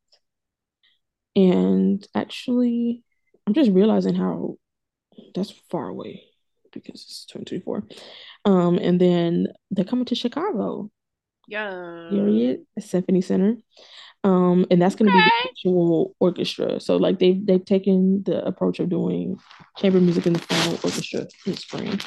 And 1.36 2.05
actually, 2.13 3.03
I'm 3.47 3.53
just 3.53 3.71
realizing 3.71 4.15
how 4.15 4.58
that's 5.34 5.51
far 5.69 5.88
away 5.88 6.23
because 6.71 7.01
it's 7.03 7.25
2024. 7.25 7.88
Um, 8.45 8.77
and 8.77 8.99
then 8.99 9.47
they're 9.71 9.86
coming 9.86 10.05
to 10.05 10.15
Chicago. 10.15 10.91
Yeah. 11.47 12.08
Period. 12.10 12.65
Symphony 12.79 13.21
Center. 13.21 13.58
Um, 14.26 14.66
and 14.72 14.82
that's 14.82 14.96
going 14.96 15.12
to 15.12 15.16
okay. 15.16 15.24
be 15.24 15.30
the 15.30 15.50
actual 15.50 16.16
orchestra. 16.20 16.80
So 16.80 16.98
like 16.98 17.20
they've 17.20 17.46
they've 17.46 17.64
taken 17.64 18.24
the 18.24 18.44
approach 18.44 18.80
of 18.80 18.90
doing 18.90 19.38
chamber 19.78 20.02
music 20.02 20.26
in 20.26 20.34
the 20.34 20.40
fall 20.40 20.74
orchestra 20.84 21.28
in 21.46 21.52
the 21.52 21.58
spring. 21.58 22.00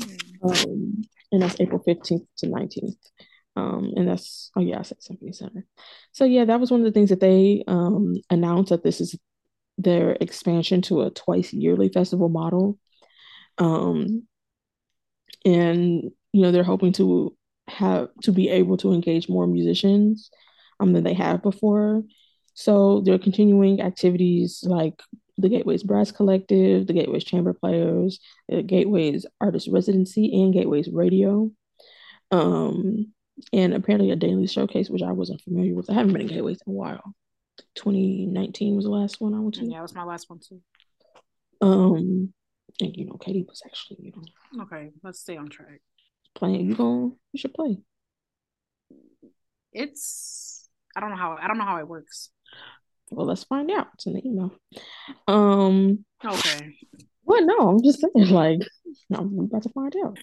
Mm. 0.00 0.18
Um, 0.42 1.02
and 1.30 1.40
that's 1.40 1.60
April 1.60 1.80
15th 1.86 2.26
to 2.38 2.46
19th. 2.46 2.96
Um, 3.54 3.92
and 3.94 4.08
that's 4.08 4.50
oh 4.56 4.60
yeah, 4.60 4.80
I 4.80 4.82
said 4.82 5.00
Symphony 5.00 5.32
Center. 5.32 5.64
So 6.10 6.24
yeah, 6.24 6.44
that 6.44 6.58
was 6.58 6.72
one 6.72 6.80
of 6.80 6.86
the 6.86 6.92
things 6.92 7.10
that 7.10 7.20
they 7.20 7.62
um 7.68 8.16
announced 8.30 8.70
that 8.70 8.82
this 8.82 9.00
is 9.00 9.16
their 9.78 10.16
expansion 10.20 10.82
to 10.82 11.02
a 11.02 11.10
twice 11.10 11.52
yearly 11.52 11.88
festival 11.88 12.28
model. 12.28 12.80
Um, 13.58 14.26
and 15.44 16.10
you 16.32 16.42
know 16.42 16.50
they're 16.50 16.64
hoping 16.64 16.94
to 16.94 17.36
have 17.68 18.08
to 18.24 18.32
be 18.32 18.48
able 18.48 18.76
to 18.78 18.92
engage 18.92 19.28
more 19.28 19.46
musicians 19.46 20.30
um, 20.80 20.92
than 20.92 21.04
they 21.04 21.14
have 21.14 21.42
before. 21.42 22.02
So 22.54 23.02
they're 23.04 23.18
continuing 23.18 23.80
activities 23.80 24.64
like 24.66 25.00
the 25.38 25.48
Gateways 25.48 25.82
Brass 25.82 26.10
Collective, 26.10 26.86
the 26.86 26.92
Gateways 26.92 27.24
Chamber 27.24 27.52
Players, 27.54 28.20
the 28.48 28.62
Gateways 28.62 29.26
Artist 29.40 29.68
Residency, 29.70 30.42
and 30.42 30.52
Gateways 30.52 30.88
Radio. 30.88 31.50
Um, 32.30 33.12
and 33.52 33.72
apparently 33.72 34.10
a 34.10 34.16
daily 34.16 34.46
showcase, 34.46 34.90
which 34.90 35.02
I 35.02 35.12
wasn't 35.12 35.40
familiar 35.40 35.74
with. 35.74 35.88
I 35.88 35.94
haven't 35.94 36.12
been 36.12 36.22
in 36.22 36.28
Gateways 36.28 36.60
in 36.66 36.72
a 36.72 36.76
while. 36.76 37.14
2019 37.74 38.76
was 38.76 38.84
the 38.84 38.90
last 38.90 39.20
one 39.20 39.34
I 39.34 39.40
went 39.40 39.54
to. 39.54 39.64
Yeah, 39.64 39.78
it 39.78 39.82
was 39.82 39.94
my 39.94 40.04
last 40.04 40.28
one 40.28 40.40
too. 40.40 40.60
Um, 41.60 42.32
and 42.80 42.96
you 42.96 43.06
know, 43.06 43.16
Katie 43.16 43.44
was 43.46 43.62
actually, 43.64 43.98
you 44.00 44.12
know. 44.14 44.62
Okay, 44.64 44.90
let's 45.02 45.20
stay 45.20 45.36
on 45.36 45.48
track. 45.48 45.80
Playing, 46.34 46.66
you 46.66 46.74
going? 46.74 47.16
You 47.32 47.38
should 47.38 47.54
play. 47.54 47.78
It's 49.72 50.59
I 50.96 51.00
don't 51.00 51.10
know 51.10 51.16
how 51.16 51.38
I 51.40 51.46
don't 51.46 51.58
know 51.58 51.64
how 51.64 51.78
it 51.78 51.88
works. 51.88 52.30
Well, 53.10 53.26
let's 53.26 53.44
find 53.44 53.70
out. 53.70 53.88
It's 53.94 54.06
in 54.06 54.14
the 54.14 54.26
email. 54.26 54.52
Um. 55.26 56.04
Okay. 56.24 56.76
Well, 57.24 57.44
no, 57.44 57.68
I'm 57.68 57.82
just 57.82 58.00
saying, 58.00 58.28
like, 58.30 58.60
I'm 59.14 59.38
about 59.38 59.62
to 59.64 59.68
find 59.70 59.94
out. 60.04 60.18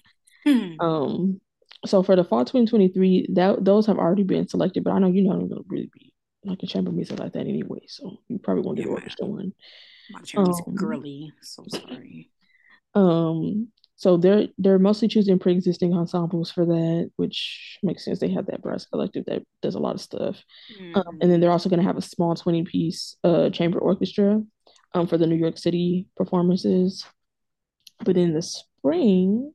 Hmm. 0.46 0.80
Um. 0.80 1.40
So 1.86 2.02
for 2.02 2.16
the 2.16 2.24
fall 2.24 2.44
2023, 2.44 3.28
that 3.34 3.64
those 3.64 3.86
have 3.86 3.98
already 3.98 4.24
been 4.24 4.48
selected, 4.48 4.84
but 4.84 4.92
I 4.92 4.98
know 4.98 5.08
you're 5.08 5.24
not 5.24 5.48
gonna 5.48 5.60
really 5.68 5.90
be 5.92 6.12
like 6.44 6.62
a 6.62 6.66
chamber 6.66 6.90
music 6.90 7.18
like 7.18 7.32
that 7.32 7.46
anyway, 7.46 7.80
so 7.86 8.18
you 8.28 8.38
probably 8.38 8.62
won't 8.62 8.78
get 8.78 8.86
yeah, 8.86 8.92
orchestra 8.92 9.26
one. 9.26 9.52
My 10.10 10.20
chamber's 10.22 10.60
um, 10.66 10.74
girly, 10.74 11.32
so 11.42 11.64
sorry. 11.68 12.30
Um, 12.94 13.68
so 13.98 14.16
they're 14.16 14.46
they're 14.62 14.78
mostly 14.78 15.08
choosing 15.08 15.38
pre-existing 15.40 15.92
ensembles 15.92 16.52
for 16.52 16.64
that, 16.64 17.10
which 17.16 17.78
makes 17.82 18.04
sense. 18.04 18.20
They 18.20 18.30
have 18.30 18.46
that 18.46 18.62
brass 18.62 18.86
collective 18.86 19.24
that 19.26 19.42
does 19.60 19.74
a 19.74 19.80
lot 19.80 19.96
of 19.96 20.00
stuff, 20.00 20.42
mm-hmm. 20.80 20.94
um, 20.94 21.18
and 21.20 21.28
then 21.30 21.40
they're 21.40 21.50
also 21.50 21.68
going 21.68 21.82
to 21.82 21.86
have 21.90 21.98
a 21.98 22.02
small 22.14 22.34
twenty-piece 22.34 23.16
uh, 23.24 23.50
chamber 23.50 23.80
orchestra 23.80 24.40
um, 24.94 25.06
for 25.08 25.18
the 25.18 25.26
New 25.26 25.36
York 25.36 25.58
City 25.58 26.06
performances. 26.16 27.04
But 28.04 28.16
in 28.16 28.32
the 28.32 28.42
spring, 28.42 29.52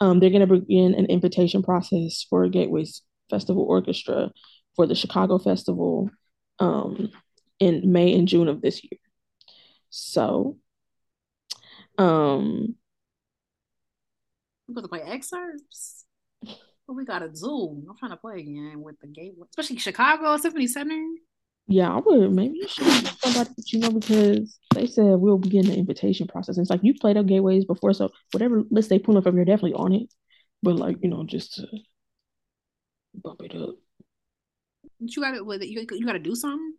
um, 0.00 0.20
they're 0.20 0.30
going 0.30 0.46
to 0.46 0.60
begin 0.60 0.94
an 0.94 1.06
invitation 1.06 1.64
process 1.64 2.24
for 2.30 2.48
Gateways 2.48 3.02
Festival 3.28 3.64
Orchestra 3.64 4.30
for 4.76 4.86
the 4.86 4.94
Chicago 4.94 5.38
Festival 5.38 6.08
um, 6.60 7.10
in 7.58 7.90
May 7.90 8.14
and 8.14 8.28
June 8.28 8.46
of 8.46 8.62
this 8.62 8.84
year. 8.84 9.00
So 9.90 10.58
um, 11.98 12.76
I'm 14.68 14.74
going 14.74 14.84
to 14.84 14.88
play 14.88 15.02
excerpts. 15.02 16.04
But 16.42 16.94
we 16.94 17.04
got 17.04 17.22
a 17.22 17.34
Zoom. 17.34 17.86
I'm 17.88 17.96
trying 17.98 18.12
to 18.12 18.16
play 18.16 18.38
again 18.40 18.80
with 18.82 19.00
the 19.00 19.08
gateway, 19.08 19.46
especially 19.50 19.78
Chicago 19.78 20.36
Symphony 20.36 20.68
Center. 20.68 21.04
Yeah, 21.68 21.92
I 21.92 21.98
would. 21.98 22.32
Maybe 22.32 22.58
you 22.58 22.68
should 22.68 22.84
somebody 23.18 23.50
that 23.56 23.72
you 23.72 23.80
know 23.80 23.90
because 23.90 24.58
they 24.72 24.86
said 24.86 25.16
we'll 25.16 25.38
begin 25.38 25.66
the 25.66 25.74
invitation 25.74 26.28
process. 26.28 26.56
And 26.56 26.64
it's 26.64 26.70
like 26.70 26.84
you 26.84 26.94
played 26.94 27.16
up 27.16 27.26
gateways 27.26 27.64
before, 27.64 27.92
so 27.92 28.10
whatever 28.30 28.62
list 28.70 28.88
they 28.88 29.00
pull 29.00 29.18
up, 29.18 29.24
from, 29.24 29.34
you're 29.34 29.44
definitely 29.44 29.74
on 29.74 29.92
it. 29.92 30.08
But 30.62 30.76
like 30.76 30.98
you 31.02 31.08
know, 31.08 31.24
just 31.24 31.54
to 31.54 31.66
bump 33.14 33.42
it 33.42 33.56
up. 33.56 33.74
You 35.00 35.22
got 35.22 35.34
it 35.34 35.44
with 35.44 35.62
it. 35.62 35.68
You, 35.68 35.84
you 35.90 36.06
got 36.06 36.12
to 36.12 36.18
do 36.20 36.36
something. 36.36 36.74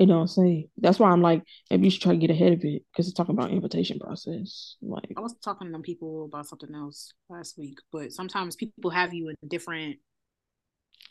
You 0.00 0.06
know 0.06 0.14
what 0.14 0.20
I'm 0.22 0.26
saying? 0.28 0.68
That's 0.78 0.98
why 0.98 1.10
I'm 1.10 1.20
like, 1.20 1.42
maybe 1.70 1.84
you 1.84 1.90
should 1.90 2.00
try 2.00 2.12
to 2.12 2.18
get 2.18 2.30
ahead 2.30 2.54
of 2.54 2.64
it 2.64 2.84
because 2.90 3.06
it's 3.06 3.14
talking 3.14 3.34
about 3.34 3.50
invitation 3.50 3.98
process. 3.98 4.76
Like 4.80 5.12
I 5.14 5.20
was 5.20 5.34
talking 5.44 5.70
to 5.70 5.78
people 5.80 6.24
about 6.24 6.46
something 6.46 6.74
else 6.74 7.12
last 7.28 7.58
week, 7.58 7.76
but 7.92 8.10
sometimes 8.10 8.56
people 8.56 8.88
have 8.88 9.12
you 9.12 9.28
in 9.28 9.36
different 9.46 9.98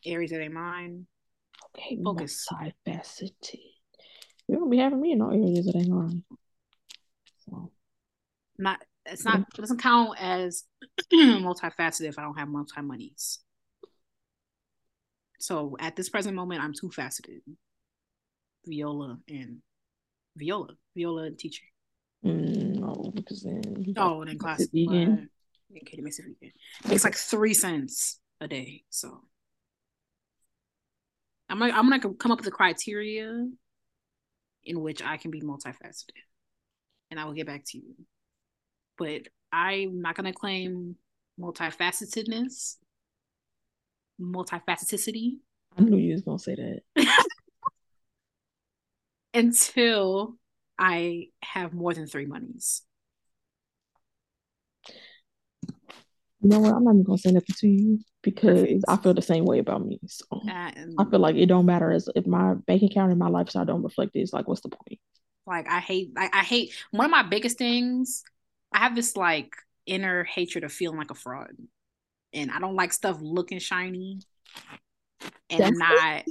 areas 0.03 0.31
of 0.31 0.39
their 0.39 0.49
mind. 0.49 1.05
Okay, 1.77 1.99
focus. 2.03 2.47
Multifaceted. 2.51 3.59
You 4.47 4.55
don't 4.55 4.71
be 4.71 4.79
having 4.79 4.99
me 4.99 5.11
in 5.11 5.21
all 5.21 5.33
areas 5.33 5.67
of 5.67 5.73
their 5.73 5.87
mind. 5.87 6.23
So. 7.45 7.71
Not 8.57 8.83
it's 9.05 9.23
not 9.23 9.41
it 9.41 9.61
doesn't 9.61 9.83
count 9.83 10.19
as 10.19 10.63
multifaceted 11.13 12.09
if 12.09 12.17
I 12.17 12.23
don't 12.23 12.39
have 12.39 12.47
multi 12.47 12.81
monies. 12.81 13.37
So 15.39 15.77
at 15.79 15.95
this 15.95 16.09
present 16.09 16.35
moment, 16.35 16.63
I'm 16.63 16.73
two 16.73 16.89
faceted 16.89 17.41
viola 18.65 19.17
and 19.27 19.57
viola, 20.35 20.73
viola 20.95 21.23
and 21.23 21.37
teacher. 21.37 21.65
Mm, 22.25 22.79
no, 22.79 23.11
because 23.15 23.43
then 23.43 23.93
oh, 23.97 24.25
then 24.25 24.37
class 24.37 24.67
vegan. 24.73 25.29
Uh, 25.73 25.79
Katie 25.85 26.01
makes 26.01 26.19
it 26.19 26.25
vegan. 26.25 26.53
Makes 26.87 27.03
like 27.03 27.15
three 27.15 27.53
cents 27.53 28.19
a 28.41 28.47
day. 28.47 28.83
So 28.89 29.21
I'm 31.49 31.59
like 31.59 31.73
I'm 31.73 31.89
gonna 31.89 32.13
come 32.15 32.31
up 32.31 32.39
with 32.39 32.47
a 32.47 32.51
criteria 32.51 33.47
in 34.65 34.81
which 34.81 35.01
I 35.01 35.17
can 35.17 35.31
be 35.31 35.41
multifaceted, 35.41 36.11
and 37.09 37.19
I 37.19 37.25
will 37.25 37.33
get 37.33 37.47
back 37.47 37.63
to 37.67 37.77
you. 37.77 37.95
But 38.97 39.27
I'm 39.51 40.01
not 40.01 40.15
gonna 40.15 40.33
claim 40.33 40.95
multifacetedness, 41.39 42.75
multifaceticity. 44.19 45.37
I 45.77 45.81
knew 45.81 45.97
you 45.97 46.13
was 46.13 46.21
gonna 46.21 46.39
say 46.39 46.55
that. 46.55 46.81
until 49.33 50.35
I 50.77 51.27
have 51.43 51.73
more 51.73 51.93
than 51.93 52.07
three 52.07 52.25
monies. 52.25 52.81
You 56.41 56.49
know 56.49 56.59
what? 56.59 56.73
I'm 56.73 56.83
not 56.85 56.91
even 56.91 57.03
gonna 57.03 57.17
say 57.17 57.31
nothing 57.31 57.55
to 57.59 57.67
you 57.67 57.99
because 58.21 58.59
Perfect. 58.59 58.85
I 58.87 58.95
feel 58.97 59.13
the 59.13 59.21
same 59.21 59.45
way 59.45 59.59
about 59.59 59.85
me. 59.85 59.99
So 60.07 60.25
um, 60.31 60.49
I 60.97 61.03
feel 61.09 61.19
like 61.19 61.35
it 61.35 61.47
don't 61.47 61.65
matter 61.65 61.91
as 61.91 62.07
if 62.15 62.25
my 62.25 62.53
bank 62.53 62.81
account 62.83 63.11
and 63.11 63.19
my 63.19 63.27
lifestyle 63.27 63.65
don't 63.65 63.83
reflect 63.83 64.15
It's 64.15 64.31
Like, 64.31 64.47
what's 64.47 64.61
the 64.61 64.69
point? 64.69 64.99
Like, 65.45 65.67
I 65.69 65.79
hate. 65.79 66.11
I, 66.17 66.29
I 66.31 66.43
hate. 66.43 66.73
One 66.91 67.05
of 67.05 67.11
my 67.11 67.23
biggest 67.23 67.57
things. 67.57 68.23
I 68.71 68.79
have 68.79 68.95
this 68.95 69.17
like 69.17 69.53
inner 69.85 70.23
hatred 70.23 70.63
of 70.63 70.71
feeling 70.71 70.97
like 70.97 71.11
a 71.11 71.15
fraud, 71.15 71.51
and 72.33 72.51
I 72.51 72.59
don't 72.59 72.75
like 72.75 72.93
stuff 72.93 73.17
looking 73.19 73.59
shiny 73.59 74.19
and 75.49 75.59
That's 75.59 75.79
not 75.79 76.23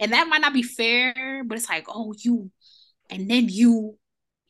and 0.00 0.12
that 0.12 0.28
might 0.28 0.40
not 0.40 0.52
be 0.52 0.62
fair, 0.62 1.42
but 1.44 1.56
it's 1.56 1.68
like, 1.68 1.86
oh, 1.88 2.14
you, 2.18 2.50
and 3.10 3.30
then 3.30 3.48
you. 3.48 3.96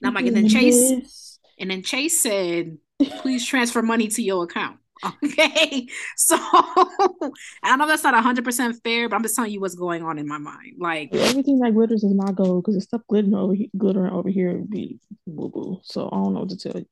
And 0.01 0.09
I'm 0.09 0.15
like, 0.15 0.27
and 0.27 0.37
then 0.37 0.49
Chase, 0.49 1.39
and 1.59 1.71
then 1.71 1.83
Chase 1.83 2.23
said, 2.23 2.79
please 3.21 3.47
transfer 3.47 3.83
money 3.83 4.09
to 4.09 4.23
your 4.23 4.45
account. 4.45 4.79
Okay. 5.23 5.87
So 6.17 6.37
I 7.63 7.77
know 7.77 7.87
that's 7.87 8.03
not 8.03 8.15
hundred 8.23 8.45
percent 8.47 8.81
fair, 8.83 9.09
but 9.09 9.17
I'm 9.17 9.23
just 9.23 9.37
telling 9.37 9.53
you 9.53 9.61
what's 9.61 9.75
going 9.75 10.03
on 10.03 10.19
in 10.19 10.27
my 10.27 10.39
mind. 10.39 10.77
Like 10.79 11.15
everything 11.15 11.59
that 11.59 11.75
glitters 11.75 12.03
is 12.03 12.15
not 12.15 12.35
gold 12.35 12.65
because 12.65 12.77
the 12.77 12.81
stuff 12.81 13.03
glittering 13.07 13.35
over 13.35 13.55
here, 13.55 13.69
glittering 13.77 14.13
over 14.13 14.31
here 14.31 14.53
would 14.55 14.71
be 14.71 14.99
boo 15.27 15.51
boo. 15.51 15.81
So 15.85 16.09
I 16.11 16.17
don't 16.17 16.33
know 16.33 16.41
what 16.41 16.49
to 16.49 16.57
tell 16.57 16.81
you. 16.81 16.87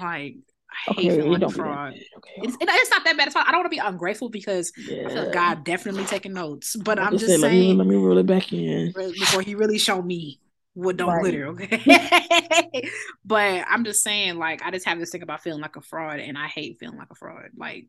Like 0.00 0.36
I 0.70 0.92
hate 0.92 1.10
okay, 1.10 1.16
feeling 1.22 1.40
like 1.40 1.52
fraud. 1.52 1.92
Okay. 1.92 2.32
It's, 2.36 2.56
it's, 2.60 2.90
not 2.90 3.04
that 3.04 3.16
bad. 3.16 3.26
It's 3.26 3.34
fine. 3.34 3.44
I 3.46 3.50
don't 3.50 3.60
want 3.60 3.72
to 3.72 3.76
be 3.76 3.82
ungrateful 3.84 4.28
because 4.28 4.72
yeah. 4.76 5.06
I 5.06 5.08
feel 5.08 5.24
like 5.24 5.32
God 5.32 5.64
definitely 5.64 6.04
taking 6.04 6.32
notes. 6.32 6.76
But 6.76 6.98
I'm 6.98 7.18
just 7.18 7.26
saying, 7.26 7.40
let 7.40 7.52
me, 7.52 7.74
let 7.74 7.86
me 7.86 7.96
roll 7.96 8.18
it 8.18 8.26
back 8.26 8.52
in 8.52 8.92
before 8.92 9.42
He 9.42 9.54
really 9.54 9.78
show 9.78 10.00
me 10.00 10.40
what 10.74 10.96
don't 10.96 11.08
right. 11.08 11.22
glitter. 11.22 11.48
Okay, 11.48 12.88
but 13.24 13.64
I'm 13.68 13.84
just 13.84 14.02
saying, 14.02 14.36
like, 14.36 14.62
I 14.62 14.70
just 14.70 14.86
have 14.86 14.98
this 14.98 15.10
thing 15.10 15.22
about 15.22 15.42
feeling 15.42 15.60
like 15.60 15.76
a 15.76 15.82
fraud, 15.82 16.20
and 16.20 16.38
I 16.38 16.46
hate 16.46 16.78
feeling 16.78 16.98
like 16.98 17.10
a 17.10 17.16
fraud. 17.16 17.50
Like, 17.56 17.86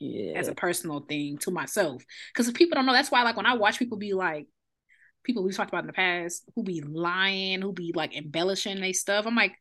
yeah. 0.00 0.32
as 0.38 0.48
a 0.48 0.54
personal 0.54 1.00
thing 1.00 1.38
to 1.38 1.50
myself, 1.50 2.02
because 2.34 2.50
people 2.52 2.76
don't 2.76 2.86
know. 2.86 2.92
That's 2.92 3.10
why, 3.10 3.22
like, 3.22 3.36
when 3.36 3.46
I 3.46 3.54
watch 3.54 3.78
people 3.78 3.98
be 3.98 4.14
like, 4.14 4.46
people 5.24 5.42
we 5.42 5.52
talked 5.52 5.70
about 5.70 5.84
in 5.84 5.86
the 5.86 5.92
past 5.92 6.44
who 6.54 6.62
be 6.62 6.80
lying, 6.80 7.62
who 7.62 7.72
be 7.72 7.92
like 7.94 8.16
embellishing 8.16 8.80
their 8.80 8.92
stuff. 8.92 9.26
I'm 9.26 9.36
like, 9.36 9.54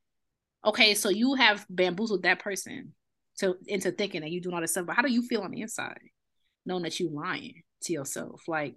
okay, 0.66 0.94
so 0.94 1.10
you 1.10 1.36
have 1.36 1.66
bamboozled 1.70 2.24
that 2.24 2.40
person 2.40 2.94
to 3.40 3.56
into 3.68 3.92
thinking 3.92 4.22
that 4.22 4.32
you're 4.32 4.42
doing 4.42 4.56
all 4.56 4.62
this 4.62 4.72
stuff, 4.72 4.86
but 4.86 4.96
how 4.96 5.02
do 5.02 5.12
you 5.12 5.22
feel 5.24 5.42
on 5.42 5.52
the 5.52 5.62
inside, 5.62 6.00
knowing 6.66 6.84
that 6.84 7.00
you're 7.00 7.12
lying 7.12 7.64
to 7.84 7.94
yourself? 7.94 8.42
Like 8.48 8.76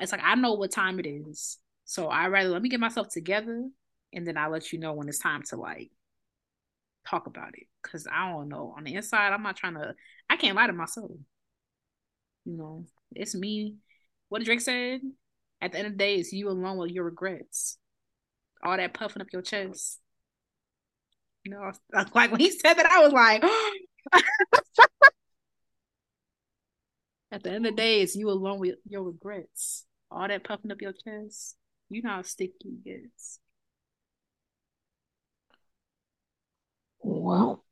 It's 0.00 0.12
like 0.12 0.22
I 0.24 0.34
know 0.34 0.54
what 0.54 0.72
time 0.72 0.98
it 1.00 1.06
is. 1.06 1.58
So 1.84 2.08
I 2.08 2.28
rather 2.28 2.50
let 2.50 2.62
me 2.62 2.68
get 2.68 2.80
myself 2.80 3.08
together 3.08 3.68
and 4.12 4.26
then 4.26 4.36
I'll 4.36 4.50
let 4.50 4.72
you 4.72 4.78
know 4.78 4.94
when 4.94 5.08
it's 5.08 5.18
time 5.18 5.42
to 5.50 5.56
like 5.56 5.90
talk 7.08 7.26
about 7.26 7.54
it. 7.54 7.66
Cause 7.82 8.06
I 8.12 8.30
don't 8.30 8.48
know. 8.48 8.74
On 8.76 8.84
the 8.84 8.94
inside, 8.94 9.32
I'm 9.32 9.42
not 9.42 9.56
trying 9.56 9.74
to 9.74 9.94
I 10.30 10.36
can't 10.36 10.56
lie 10.56 10.66
to 10.66 10.72
myself. 10.72 11.10
You 12.44 12.56
know, 12.56 12.86
it's 13.14 13.34
me. 13.34 13.76
What 14.28 14.44
Drake 14.44 14.60
said, 14.60 15.00
at 15.60 15.72
the 15.72 15.78
end 15.78 15.86
of 15.88 15.92
the 15.94 15.98
day, 15.98 16.16
it's 16.16 16.32
you 16.32 16.48
alone 16.48 16.78
with 16.78 16.90
your 16.90 17.04
regrets. 17.04 17.78
All 18.62 18.76
that 18.76 18.94
puffing 18.94 19.22
up 19.22 19.28
your 19.32 19.42
chest. 19.42 20.00
You 21.48 21.54
know, 21.54 21.72
like 22.14 22.30
when 22.30 22.40
he 22.40 22.50
said 22.50 22.74
that, 22.74 22.84
I 22.84 23.00
was 23.00 23.12
like, 23.14 23.42
at 27.32 27.42
the 27.42 27.50
end 27.50 27.64
of 27.64 27.72
the 27.72 27.76
day, 27.76 28.02
it's 28.02 28.14
you 28.14 28.28
alone 28.28 28.58
with 28.58 28.76
your 28.86 29.02
regrets. 29.02 29.86
All 30.10 30.28
that 30.28 30.44
puffing 30.44 30.70
up 30.70 30.82
your 30.82 30.92
chest. 30.92 31.56
You 31.88 32.02
know 32.02 32.10
how 32.10 32.22
sticky 32.22 32.54
it 32.64 32.84
gets. 32.84 33.40
Well, 37.00 37.64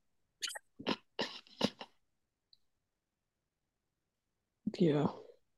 yeah. 4.78 5.06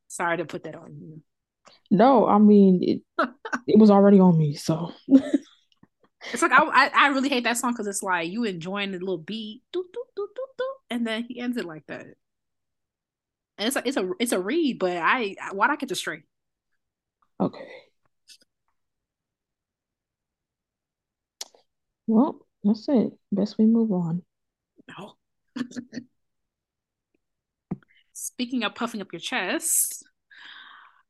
Sorry 0.09 0.39
to 0.39 0.45
put 0.45 0.65
that 0.65 0.75
on 0.75 0.97
you. 1.01 1.23
No, 1.89 2.27
I 2.27 2.39
mean 2.39 2.83
it. 2.83 3.03
it 3.69 3.79
was 3.79 3.93
already 3.93 4.19
on 4.19 4.37
me, 4.37 4.55
so. 4.55 4.91
it's 6.33 6.43
like 6.43 6.53
I, 6.53 6.91
I, 6.95 7.09
really 7.09 7.29
hate 7.29 7.45
that 7.45 7.57
song 7.59 7.73
because 7.73 7.87
it's 7.87 8.03
like 8.03 8.31
you 8.31 8.45
enjoying 8.45 8.93
the 8.93 8.99
little 8.99 9.19
beat, 9.19 9.63
doo, 9.73 9.85
doo, 9.93 10.05
doo, 10.17 10.29
doo, 10.35 10.47
doo, 10.59 10.75
and 10.91 11.07
then 11.07 11.25
he 11.25 11.39
ends 11.41 11.57
it 11.57 11.65
like 11.65 11.87
that. 11.87 12.07
And 13.57 13.67
it's 13.67 13.77
a 13.77 13.83
it's 13.87 13.97
a 13.97 14.11
it's 14.21 14.33
a 14.33 14.41
read, 14.41 14.79
but 14.79 14.97
I 14.97 15.37
why'd 15.53 15.71
I 15.71 15.77
get 15.77 15.89
the 15.89 15.95
straight? 15.95 16.23
Okay. 17.41 17.67
Well, 22.07 22.47
that's 22.65 22.89
it. 22.89 23.13
Best 23.31 23.59
we 23.59 23.67
move 23.67 23.93
on. 23.93 24.23
No. 24.89 25.15
Speaking 28.13 28.65
of 28.65 28.75
puffing 28.75 29.01
up 29.01 29.13
your 29.13 29.21
chest, 29.21 30.05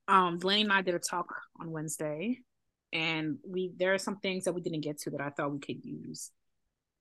um, 0.08 0.38
Delaney 0.38 0.62
and 0.62 0.72
I 0.72 0.82
did 0.82 0.94
a 0.94 0.98
talk 0.98 1.34
on 1.60 1.70
Wednesday, 1.70 2.40
and 2.92 3.38
we 3.46 3.72
there 3.76 3.94
are 3.94 3.98
some 3.98 4.18
things 4.18 4.44
that 4.44 4.54
we 4.54 4.62
didn't 4.62 4.80
get 4.80 4.98
to 5.00 5.10
that 5.10 5.20
I 5.20 5.30
thought 5.30 5.52
we 5.52 5.58
could 5.58 5.84
use 5.84 6.30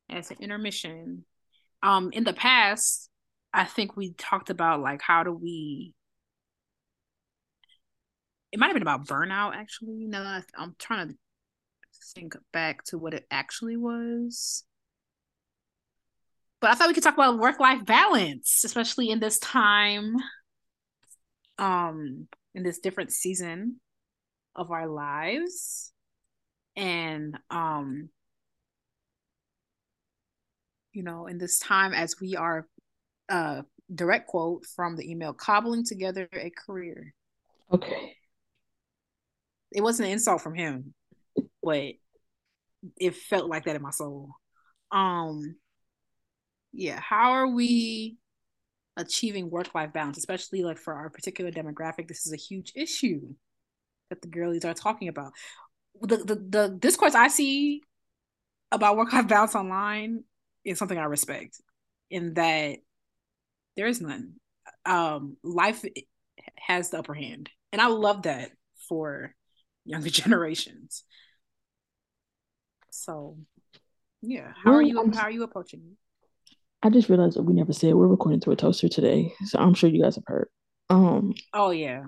as 0.09 0.31
an 0.31 0.37
intermission. 0.39 1.25
Um, 1.83 2.11
in 2.11 2.23
the 2.23 2.33
past, 2.33 3.09
I 3.53 3.65
think 3.65 3.95
we 3.95 4.13
talked 4.13 4.49
about 4.49 4.81
like 4.81 5.01
how 5.01 5.23
do 5.23 5.31
we. 5.31 5.93
It 8.51 8.59
might 8.59 8.67
have 8.67 8.75
been 8.75 8.81
about 8.81 9.07
burnout 9.07 9.55
actually. 9.55 10.05
Now 10.07 10.41
I'm 10.57 10.75
trying 10.79 11.09
to 11.09 11.15
think 12.15 12.35
back 12.53 12.83
to 12.85 12.97
what 12.97 13.13
it 13.13 13.25
actually 13.29 13.77
was. 13.77 14.63
But 16.59 16.71
I 16.71 16.75
thought 16.75 16.87
we 16.87 16.93
could 16.95 17.03
talk 17.03 17.13
about 17.13 17.37
work 17.37 17.59
life 17.59 17.85
balance, 17.85 18.63
especially 18.65 19.09
in 19.09 19.19
this 19.19 19.37
time, 19.37 20.15
um, 21.59 22.27
in 22.55 22.63
this 22.63 22.79
different 22.79 23.11
season 23.11 23.79
of 24.57 24.71
our 24.71 24.87
lives. 24.87 25.93
And 26.75 27.37
um, 27.49 28.09
you 30.91 31.03
know, 31.03 31.27
in 31.27 31.37
this 31.37 31.59
time 31.59 31.93
as 31.93 32.19
we 32.19 32.35
are 32.35 32.67
uh 33.29 33.61
direct 33.93 34.27
quote 34.27 34.65
from 34.65 34.95
the 34.95 35.09
email 35.09 35.31
cobbling 35.31 35.85
together 35.85 36.27
a 36.33 36.49
career. 36.49 37.13
Okay. 37.71 38.15
It 39.71 39.81
wasn't 39.81 40.07
an 40.07 40.13
insult 40.13 40.41
from 40.41 40.55
him, 40.55 40.93
but 41.61 41.93
it 42.97 43.15
felt 43.15 43.49
like 43.49 43.65
that 43.65 43.75
in 43.75 43.81
my 43.81 43.91
soul. 43.91 44.31
Um 44.91 45.55
yeah, 46.73 46.99
how 46.99 47.31
are 47.31 47.47
we 47.47 48.17
achieving 48.97 49.49
work 49.49 49.73
life 49.75 49.93
balance, 49.93 50.17
especially 50.17 50.63
like 50.63 50.77
for 50.77 50.93
our 50.93 51.09
particular 51.09 51.51
demographic? 51.51 52.07
This 52.07 52.25
is 52.25 52.33
a 52.33 52.37
huge 52.37 52.71
issue 52.75 53.21
that 54.09 54.21
the 54.21 54.27
girlies 54.27 54.65
are 54.65 54.73
talking 54.73 55.07
about. 55.07 55.33
The 56.01 56.17
the, 56.17 56.35
the 56.35 56.77
discourse 56.79 57.15
I 57.15 57.27
see 57.27 57.81
about 58.71 58.97
work 58.97 59.13
life 59.13 59.27
balance 59.27 59.55
online 59.55 60.23
is 60.63 60.77
something 60.77 60.97
I 60.97 61.05
respect, 61.05 61.61
in 62.09 62.33
that 62.35 62.77
there 63.75 63.87
is 63.87 64.01
none. 64.01 64.33
Um, 64.85 65.37
life 65.43 65.83
has 66.57 66.89
the 66.89 66.99
upper 66.99 67.13
hand, 67.13 67.49
and 67.71 67.81
I 67.81 67.87
love 67.87 68.23
that 68.23 68.51
for 68.87 69.33
younger 69.85 70.09
generations. 70.09 71.03
So, 72.91 73.37
yeah, 74.21 74.51
how 74.63 74.73
are 74.73 74.81
you? 74.81 75.11
How 75.13 75.23
are 75.23 75.31
you 75.31 75.43
approaching 75.43 75.81
it? 75.83 75.97
I 76.83 76.89
just 76.89 77.09
realized 77.09 77.37
that 77.37 77.43
we 77.43 77.53
never 77.53 77.73
said 77.73 77.95
we're 77.95 78.07
recording 78.07 78.39
through 78.39 78.53
a 78.53 78.57
toaster 78.57 78.87
today, 78.87 79.33
so 79.45 79.59
I'm 79.59 79.73
sure 79.73 79.89
you 79.89 80.01
guys 80.01 80.15
have 80.15 80.25
heard. 80.27 80.49
Um. 80.89 81.33
Oh 81.53 81.71
yeah. 81.71 82.03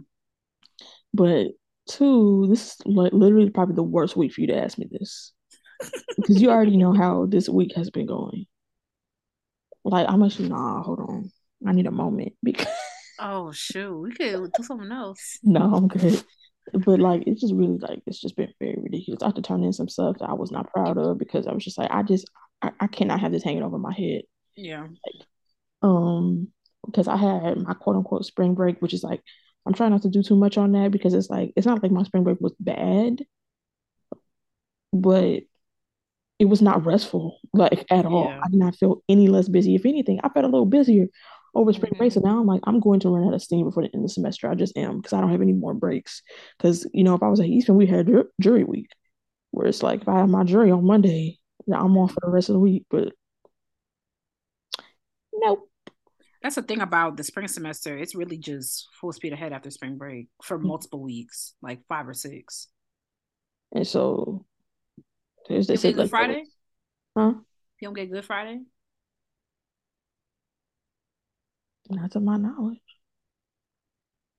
But 1.13 1.47
two, 1.89 2.47
this 2.49 2.67
is 2.67 2.75
like 2.85 3.13
literally 3.13 3.49
probably 3.49 3.75
the 3.75 3.83
worst 3.83 4.15
week 4.15 4.33
for 4.33 4.41
you 4.41 4.47
to 4.47 4.57
ask 4.57 4.77
me 4.77 4.87
this, 4.89 5.33
because 6.17 6.41
you 6.41 6.49
already 6.49 6.77
know 6.77 6.93
how 6.93 7.25
this 7.25 7.49
week 7.49 7.73
has 7.75 7.89
been 7.89 8.05
going. 8.05 8.45
Like 9.83 10.07
I'm 10.09 10.23
actually 10.23 10.49
nah. 10.49 10.83
Hold 10.83 10.99
on, 10.99 11.31
I 11.65 11.73
need 11.73 11.87
a 11.87 11.91
moment 11.91 12.33
because. 12.43 12.67
Oh 13.21 13.51
shoot, 13.51 13.99
we 13.99 14.13
could 14.13 14.51
do 14.53 14.63
something 14.63 14.91
else. 14.91 15.39
no, 15.43 15.73
I'm 15.75 15.87
good. 15.89 16.23
But 16.71 16.99
like 16.99 17.23
it's 17.25 17.41
just 17.41 17.53
really 17.53 17.77
like 17.77 18.01
it's 18.05 18.21
just 18.21 18.37
been 18.37 18.53
very 18.59 18.77
ridiculous. 18.81 19.23
I 19.23 19.27
had 19.27 19.35
to 19.35 19.41
turn 19.41 19.63
in 19.63 19.73
some 19.73 19.89
stuff 19.89 20.17
that 20.19 20.29
I 20.29 20.33
was 20.33 20.51
not 20.51 20.71
proud 20.71 20.97
of 20.97 21.17
because 21.17 21.47
I 21.47 21.53
was 21.53 21.63
just 21.63 21.77
like 21.77 21.89
I 21.91 22.03
just 22.03 22.29
I, 22.61 22.71
I 22.79 22.87
cannot 22.87 23.19
have 23.19 23.31
this 23.31 23.43
hanging 23.43 23.63
over 23.63 23.77
my 23.77 23.93
head. 23.93 24.21
Yeah. 24.55 24.83
Like, 24.83 25.27
um, 25.81 26.49
because 26.85 27.07
I 27.07 27.17
had 27.17 27.57
my 27.57 27.73
quote 27.73 27.95
unquote 27.95 28.25
spring 28.25 28.55
break, 28.55 28.81
which 28.81 28.93
is 28.93 29.03
like 29.03 29.21
I'm 29.65 29.73
trying 29.73 29.91
not 29.91 30.01
to 30.03 30.09
do 30.09 30.23
too 30.23 30.35
much 30.35 30.57
on 30.57 30.71
that 30.73 30.91
because 30.91 31.13
it's 31.13 31.29
like 31.29 31.53
it's 31.55 31.67
not 31.67 31.83
like 31.83 31.91
my 31.91 32.03
spring 32.03 32.23
break 32.23 32.39
was 32.39 32.53
bad, 32.59 33.23
but 34.93 35.41
it 36.39 36.45
was 36.45 36.61
not 36.61 36.85
restful 36.85 37.37
like 37.53 37.85
at 37.91 38.05
all. 38.05 38.25
Yeah. 38.25 38.39
I 38.43 38.49
did 38.49 38.59
not 38.59 38.75
feel 38.75 39.03
any 39.09 39.27
less 39.27 39.49
busy. 39.49 39.75
If 39.75 39.85
anything, 39.85 40.19
I 40.23 40.29
felt 40.29 40.45
a 40.45 40.47
little 40.47 40.65
busier 40.65 41.07
over 41.53 41.73
spring 41.73 41.91
mm-hmm. 41.91 41.99
break. 41.99 42.11
So 42.13 42.21
now 42.21 42.39
I'm 42.39 42.47
like, 42.47 42.61
I'm 42.63 42.79
going 42.79 43.01
to 43.01 43.09
run 43.09 43.27
out 43.27 43.33
of 43.33 43.41
steam 43.41 43.65
before 43.65 43.83
the 43.83 43.89
end 43.93 44.03
of 44.03 44.03
the 44.03 44.13
semester. 44.13 44.49
I 44.49 44.55
just 44.55 44.77
am 44.77 44.97
because 44.97 45.13
I 45.13 45.21
don't 45.21 45.31
have 45.31 45.41
any 45.41 45.53
more 45.53 45.73
breaks. 45.73 46.21
Because 46.57 46.87
you 46.93 47.03
know, 47.03 47.15
if 47.15 47.23
I 47.23 47.27
was 47.27 47.39
at 47.39 47.47
Eastman, 47.47 47.77
we 47.77 47.85
had 47.85 48.09
jury 48.39 48.63
week, 48.63 48.91
where 49.51 49.67
it's 49.67 49.83
like 49.83 50.01
if 50.01 50.07
I 50.07 50.19
have 50.19 50.29
my 50.29 50.43
jury 50.43 50.71
on 50.71 50.85
Monday, 50.85 51.39
I'm 51.71 51.97
off 51.97 52.13
for 52.13 52.21
the 52.23 52.31
rest 52.31 52.49
of 52.49 52.53
the 52.53 52.59
week. 52.59 52.85
But 52.89 53.13
nope. 55.33 55.68
That's 56.41 56.55
the 56.55 56.61
thing 56.61 56.81
about 56.81 57.17
the 57.17 57.23
spring 57.23 57.47
semester. 57.47 57.97
It's 57.97 58.15
really 58.15 58.37
just 58.37 58.87
full 58.99 59.11
speed 59.11 59.33
ahead 59.33 59.51
after 59.51 59.69
spring 59.69 59.97
break 59.97 60.29
for 60.43 60.57
mm-hmm. 60.57 60.67
multiple 60.67 61.01
weeks, 61.01 61.53
like 61.61 61.81
five 61.89 62.07
or 62.07 62.13
six. 62.13 62.67
And 63.73 63.85
so 63.85 64.45
this 65.49 65.67
Good 65.67 65.97
like, 65.97 66.09
Friday? 66.09 66.43
Huh? 67.17 67.33
You 67.79 67.87
don't 67.87 67.93
get 67.93 68.11
Good 68.11 68.25
Friday? 68.25 68.59
Not 71.89 72.11
to 72.11 72.19
my 72.19 72.37
knowledge. 72.37 72.77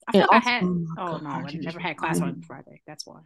I 0.09 0.12
feel 0.12 0.20
like 0.30 0.46
I 0.46 0.51
had. 0.51 0.64
Oh, 0.64 0.86
oh 0.98 1.16
no, 1.18 1.30
I 1.30 1.53
never 1.53 1.80
had 1.80 1.96
class 1.96 2.20
on 2.20 2.42
Friday. 2.42 2.80
That's 2.86 3.07
why. 3.07 3.20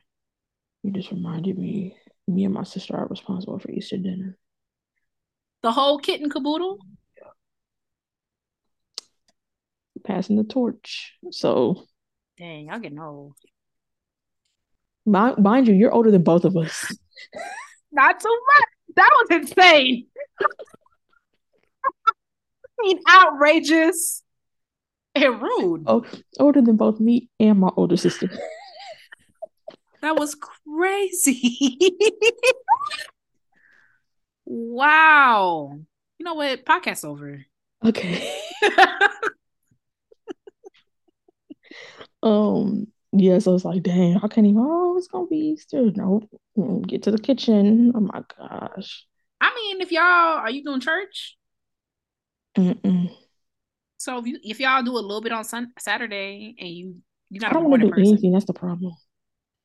You 0.82 0.92
just 0.92 1.10
reminded 1.10 1.58
me. 1.58 1.96
Me 2.26 2.44
and 2.44 2.54
my 2.54 2.62
sister 2.62 2.96
are 2.96 3.06
responsible 3.06 3.58
for 3.58 3.70
Easter 3.70 3.98
dinner. 3.98 4.38
The 5.62 5.72
whole 5.72 5.98
kit 5.98 6.20
and 6.22 6.32
caboodle 6.32 6.78
passing 10.04 10.36
the 10.36 10.44
torch. 10.44 11.14
So, 11.30 11.86
dang, 12.38 12.66
y'all 12.66 12.78
getting 12.78 13.00
old. 13.00 13.34
Mind, 15.06 15.38
mind 15.38 15.68
you, 15.68 15.74
you're 15.74 15.92
older 15.92 16.10
than 16.10 16.22
both 16.22 16.44
of 16.44 16.56
us. 16.56 16.96
Not 17.92 18.22
so 18.22 18.28
much. 18.28 18.68
That 18.96 19.10
was 19.12 19.40
insane. 19.40 20.06
I 21.84 22.82
mean, 22.82 23.00
outrageous 23.08 24.22
and 25.14 25.40
rude. 25.40 25.84
Oh, 25.86 26.04
older 26.38 26.60
than 26.60 26.76
both 26.76 27.00
me 27.00 27.28
and 27.38 27.58
my 27.58 27.70
older 27.76 27.96
sister. 27.96 28.28
that 30.02 30.16
was 30.16 30.34
crazy. 30.34 31.76
wow. 34.44 35.78
You 36.18 36.24
know 36.24 36.34
what? 36.34 36.64
Podcast 36.64 37.04
over. 37.04 37.44
Okay. 37.84 38.32
Um, 42.24 42.88
yeah, 43.12 43.38
so 43.38 43.54
it's 43.54 43.64
like, 43.64 43.82
dang, 43.82 44.16
I 44.16 44.28
can't 44.28 44.46
even, 44.46 44.58
oh, 44.58 44.96
it's 44.96 45.06
gonna 45.06 45.26
be 45.26 45.36
Easter. 45.36 45.90
Nope. 45.94 46.28
Mm, 46.58 46.86
get 46.86 47.04
to 47.04 47.10
the 47.10 47.18
kitchen. 47.18 47.92
Oh 47.94 48.00
my 48.00 48.22
gosh. 48.36 49.06
I 49.40 49.54
mean, 49.54 49.80
if 49.80 49.92
y'all 49.92 50.02
are 50.02 50.50
you 50.50 50.64
doing 50.64 50.80
church? 50.80 51.36
Mm-mm. 52.56 53.14
So 53.98 54.18
if 54.18 54.26
you 54.26 54.38
if 54.42 54.58
y'all 54.58 54.82
do 54.82 54.92
a 54.92 54.98
little 54.98 55.20
bit 55.20 55.32
on 55.32 55.44
Sun 55.44 55.72
Saturday 55.78 56.54
and 56.58 56.68
you 56.68 56.96
You're 57.30 57.46
I 57.46 57.52
don't 57.52 57.70
want 57.70 57.82
to 57.82 57.88
do 57.88 57.94
person. 57.94 58.14
anything. 58.14 58.32
That's 58.32 58.46
the 58.46 58.52
problem. 58.52 58.94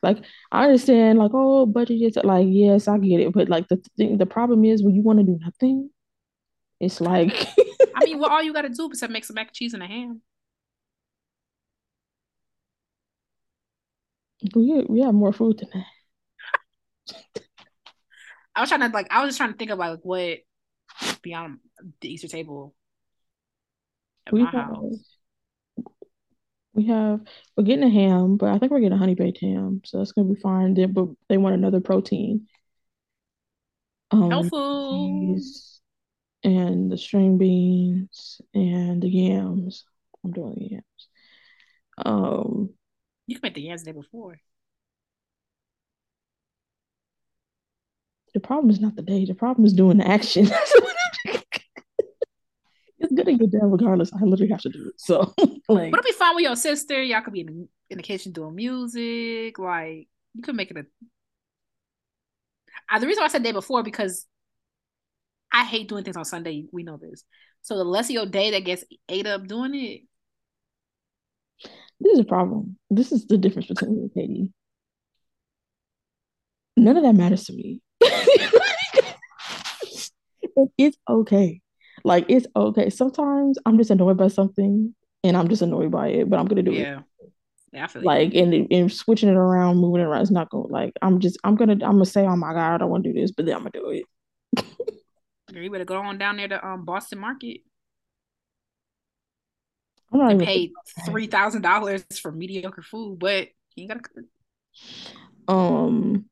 Like 0.04 0.24
I 0.52 0.66
understand, 0.66 1.20
like 1.20 1.32
oh, 1.34 1.66
budget 1.66 2.02
is 2.02 2.18
like 2.24 2.48
yes, 2.50 2.88
I 2.88 2.98
get 2.98 3.20
it, 3.20 3.34
but 3.34 3.50
like 3.50 3.68
the 3.68 3.82
thing, 3.98 4.18
the 4.18 4.26
problem 4.26 4.64
is 4.64 4.84
when 4.84 4.96
you 4.96 5.02
want 5.02 5.20
to 5.20 5.26
do 5.26 5.40
nothing, 5.42 5.90
it's 6.80 7.02
like. 7.02 7.48
I 7.96 8.06
mean, 8.06 8.20
well, 8.20 8.30
all 8.32 8.44
you 8.44 8.54
got 8.54 8.62
to 8.62 8.70
do 8.70 8.90
is 8.92 9.04
make 9.10 9.26
some 9.26 9.36
mac 9.36 9.48
and 9.48 9.56
cheese 9.56 9.74
and 9.74 9.84
a 9.84 9.88
ham. 9.88 10.22
We 14.56 14.86
we 14.88 15.02
have 15.02 15.14
more 15.14 15.34
food 15.34 15.60
than 15.60 15.70
that. 15.74 17.44
I 18.56 18.62
was 18.62 18.70
trying 18.70 18.82
to 18.82 18.88
like 18.90 19.08
I 19.12 19.22
was 19.22 19.30
just 19.30 19.38
trying 19.38 19.52
to 19.52 19.58
think 19.58 19.72
about 19.72 19.92
like 19.92 20.00
what 20.04 20.40
beyond 21.22 21.60
the 22.02 22.14
Easter 22.14 22.28
table. 22.28 22.76
we 24.32 24.42
have, 24.42 24.54
house. 24.54 25.18
we 26.74 26.88
have 26.88 27.22
we're 27.56 27.64
getting 27.64 27.84
a 27.84 27.90
ham, 27.90 28.38
but 28.38 28.50
I 28.50 28.58
think 28.58 28.72
we're 28.72 28.80
getting 28.80 28.94
a 28.94 28.98
honey 28.98 29.16
baked 29.16 29.42
ham, 29.42 29.82
so 29.86 29.98
that's 29.98 30.12
gonna 30.12 30.34
be 30.34 30.40
fine. 30.40 30.74
Then, 30.74 30.94
but 30.94 31.08
they 31.28 31.38
want 31.38 31.56
another 31.56 31.80
protein. 31.80 32.48
Um, 34.12 34.32
Helpful. 34.32 35.38
And 36.44 36.90
the 36.90 36.98
string 36.98 37.38
beans 37.38 38.42
and 38.54 39.02
the 39.02 39.10
yams. 39.10 39.84
I'm 40.24 40.32
doing 40.32 40.56
the 40.56 40.68
yams. 40.72 40.84
Um, 41.98 42.70
you 43.30 43.36
can 43.36 43.42
make 43.44 43.54
the 43.54 43.62
yams 43.62 43.84
the 43.84 43.92
day 43.92 43.98
before. 43.98 44.40
The 48.34 48.40
problem 48.40 48.72
is 48.72 48.80
not 48.80 48.96
the 48.96 49.04
day. 49.04 49.26
The 49.26 49.36
problem 49.36 49.66
is 49.66 49.74
doing 49.74 49.98
the 49.98 50.08
action. 50.08 50.48
it's 51.26 53.14
gonna 53.14 53.38
get 53.38 53.52
done 53.52 53.72
regardless. 53.72 54.12
I 54.14 54.24
literally 54.24 54.52
have 54.52 54.62
to 54.62 54.70
do 54.70 54.88
it. 54.88 55.00
So, 55.00 55.34
like, 55.70 55.92
but 55.92 56.00
it'll 56.00 56.04
be 56.04 56.12
fun 56.12 56.36
with 56.36 56.44
your 56.44 56.56
sister. 56.56 57.02
Y'all 57.02 57.22
could 57.22 57.34
be 57.34 57.42
in, 57.42 57.68
in 57.90 57.98
the 57.98 58.04
kitchen 58.04 58.32
doing 58.32 58.56
music. 58.56 59.60
Like, 59.60 60.08
you 60.34 60.42
could 60.44 60.56
make 60.56 60.72
it 60.72 60.78
a. 60.78 60.86
Uh, 62.92 63.00
the 63.00 63.06
reason 63.06 63.22
why 63.22 63.26
I 63.26 63.30
said 63.30 63.44
day 63.44 63.52
before 63.52 63.84
because 63.84 64.26
I 65.52 65.64
hate 65.66 65.88
doing 65.88 66.04
things 66.04 66.18
on 66.18 66.26
Sunday. 66.26 66.66
We 66.72 66.82
know 66.84 66.98
this. 66.98 67.24
So 67.62 67.78
the 67.78 67.84
less 67.84 68.08
of 68.08 68.12
your 68.12 68.26
day 68.26 68.52
that 68.52 68.66
gets 68.66 68.84
ate 69.08 69.28
up 69.28 69.48
doing 69.48 69.76
it. 69.76 70.02
This 72.00 72.14
is 72.14 72.20
a 72.20 72.26
problem. 72.26 72.78
This 72.90 73.12
is 73.12 73.28
the 73.28 73.38
difference 73.38 73.68
between 73.68 73.96
me 73.96 74.02
and 74.04 74.14
Katie. 74.14 74.50
None 76.78 76.98
of 76.98 77.04
that 77.04 77.14
matters 77.14 77.44
to 77.46 77.54
me. 77.54 77.82
it's 80.78 80.98
okay. 81.10 81.62
Like 82.04 82.26
it's 82.30 82.48
okay. 82.56 82.90
Sometimes 82.90 83.58
I'm 83.66 83.78
just 83.78 83.92
annoyed 83.92 84.18
by 84.18 84.30
something 84.30 84.96
and 85.24 85.38
I'm 85.38 85.50
just 85.50 85.62
annoyed 85.62 85.92
by 85.92 86.08
it, 86.10 86.30
but 86.30 86.40
I'm 86.40 86.48
gonna 86.48 86.64
do 86.64 86.72
yeah. 86.72 87.00
it. 87.00 87.04
Yeah, 87.72 87.88
like 88.02 88.34
and, 88.34 88.68
and 88.72 88.92
switching 88.92 89.30
it 89.30 89.36
around, 89.36 89.78
moving 89.78 90.02
it 90.02 90.06
around, 90.06 90.24
it's 90.24 90.32
not 90.32 90.50
going 90.50 90.72
like 90.72 90.92
I'm 91.04 91.20
just 91.20 91.38
I'm 91.44 91.56
gonna 91.56 91.74
I'm 91.74 91.80
gonna 91.80 92.06
say, 92.06 92.26
oh 92.26 92.36
my 92.36 92.54
god, 92.54 92.74
I 92.74 92.78
don't 92.78 92.90
want 92.90 93.04
to 93.04 93.14
do 93.14 93.20
this, 93.20 93.32
but 93.32 93.46
then 93.46 93.56
I'm 93.56 93.62
gonna 93.62 93.72
do 93.74 93.90
it. 93.90 94.06
Are 95.56 95.62
you 95.62 95.70
better 95.70 95.84
to 95.84 95.86
go 95.86 95.98
on 95.98 96.18
down 96.18 96.38
there 96.38 96.48
to 96.48 96.66
um 96.66 96.84
Boston 96.84 97.20
Market. 97.20 97.62
I'm 100.12 100.20
not 100.20 100.32
even 100.32 100.46
paid 100.46 100.72
three 101.06 101.28
thousand 101.28 101.62
dollars 101.62 102.04
for 102.22 102.32
mediocre 102.32 102.82
food, 102.82 103.20
but 103.20 103.48
you 103.76 103.84
ain't 103.84 103.90
gotta 103.90 104.02
cook. 104.02 104.26
Um, 105.48 106.26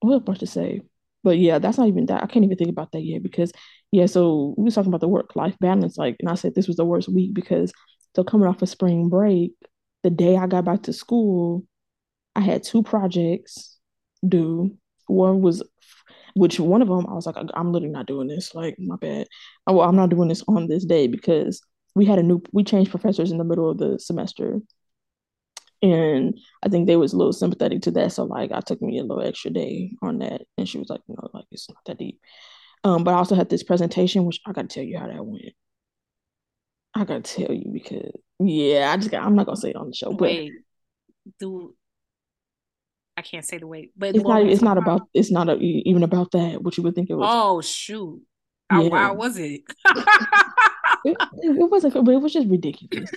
what 0.00 0.10
was 0.10 0.20
I 0.20 0.22
about 0.22 0.38
to 0.40 0.46
say? 0.46 0.82
But 1.24 1.38
yeah, 1.38 1.58
that's 1.58 1.78
not 1.78 1.88
even 1.88 2.06
that. 2.06 2.22
I 2.22 2.26
can't 2.26 2.44
even 2.44 2.56
think 2.56 2.70
about 2.70 2.92
that 2.92 3.02
yet 3.02 3.22
because 3.22 3.52
yeah, 3.90 4.06
so 4.06 4.54
we 4.56 4.64
were 4.64 4.70
talking 4.70 4.88
about 4.88 5.00
the 5.00 5.08
work 5.08 5.34
life 5.34 5.56
balance, 5.60 5.96
like, 5.96 6.16
and 6.20 6.28
I 6.28 6.34
said 6.34 6.54
this 6.54 6.68
was 6.68 6.76
the 6.76 6.84
worst 6.84 7.08
week 7.08 7.34
because 7.34 7.72
so 8.14 8.24
coming 8.24 8.48
off 8.48 8.62
of 8.62 8.68
spring 8.68 9.08
break, 9.08 9.52
the 10.02 10.10
day 10.10 10.36
I 10.36 10.46
got 10.46 10.64
back 10.64 10.82
to 10.84 10.92
school, 10.92 11.64
I 12.36 12.40
had 12.40 12.62
two 12.62 12.82
projects 12.82 13.78
due. 14.26 14.76
One 15.06 15.40
was, 15.40 15.62
which 16.34 16.60
one 16.60 16.82
of 16.82 16.88
them 16.88 17.06
I 17.08 17.14
was 17.14 17.26
like, 17.26 17.36
I'm 17.54 17.72
literally 17.72 17.92
not 17.92 18.06
doing 18.06 18.28
this. 18.28 18.54
Like, 18.54 18.76
my 18.78 18.96
bad. 18.96 19.26
Well, 19.66 19.88
I'm 19.88 19.96
not 19.96 20.10
doing 20.10 20.28
this 20.28 20.44
on 20.48 20.66
this 20.66 20.84
day 20.84 21.06
because 21.06 21.62
we 21.98 22.06
had 22.06 22.18
a 22.18 22.22
new, 22.22 22.42
we 22.52 22.64
changed 22.64 22.90
professors 22.90 23.32
in 23.32 23.38
the 23.38 23.44
middle 23.44 23.68
of 23.68 23.78
the 23.78 23.98
semester 23.98 24.60
and 25.82 26.38
I 26.62 26.68
think 26.68 26.86
they 26.86 26.96
was 26.96 27.12
a 27.12 27.16
little 27.16 27.32
sympathetic 27.32 27.82
to 27.82 27.90
that. 27.92 28.12
So 28.12 28.24
like 28.24 28.50
I 28.52 28.60
took 28.60 28.82
me 28.82 28.98
a 28.98 29.04
little 29.04 29.22
extra 29.22 29.50
day 29.50 29.92
on 30.02 30.18
that. 30.18 30.42
And 30.56 30.68
she 30.68 30.78
was 30.78 30.88
like, 30.88 31.00
you 31.08 31.14
know, 31.14 31.30
like 31.32 31.44
it's 31.52 31.68
not 31.68 31.78
that 31.86 31.98
deep. 31.98 32.20
Um, 32.84 33.04
but 33.04 33.14
I 33.14 33.18
also 33.18 33.34
had 33.34 33.48
this 33.48 33.62
presentation, 33.62 34.24
which 34.24 34.40
I 34.46 34.52
gotta 34.52 34.68
tell 34.68 34.82
you 34.82 34.98
how 34.98 35.06
that 35.06 35.24
went. 35.24 35.54
I 36.94 37.04
gotta 37.04 37.20
tell 37.20 37.52
you 37.52 37.70
because 37.72 38.12
yeah, 38.40 38.90
I 38.92 38.96
just 38.96 39.10
got 39.10 39.22
I'm 39.22 39.36
not 39.36 39.46
gonna 39.46 39.56
say 39.56 39.70
it 39.70 39.76
on 39.76 39.88
the 39.88 39.94
show. 39.94 40.10
But 40.10 40.20
Wait, 40.20 40.52
do 41.38 41.74
I 43.16 43.22
can't 43.22 43.44
say 43.44 43.58
the 43.58 43.66
way, 43.66 43.90
but 43.96 44.14
it's 44.14 44.24
not 44.24 44.42
it's 44.42 44.62
not 44.62 44.78
about 44.78 45.02
it's 45.12 45.30
not 45.30 45.48
a, 45.48 45.56
even 45.58 46.02
about 46.02 46.32
that, 46.32 46.62
what 46.62 46.76
you 46.76 46.82
would 46.84 46.94
think 46.94 47.10
it 47.10 47.14
was. 47.14 47.28
Oh 47.30 47.60
shoot. 47.60 48.22
How 48.70 48.82
yeah. 48.82 48.88
wild 48.88 49.18
was 49.18 49.38
it? 49.38 49.62
it, 51.04 51.16
it 51.42 51.70
wasn't 51.70 51.94
but 51.94 52.14
it 52.14 52.20
was 52.20 52.32
just 52.32 52.48
ridiculous. 52.48 53.10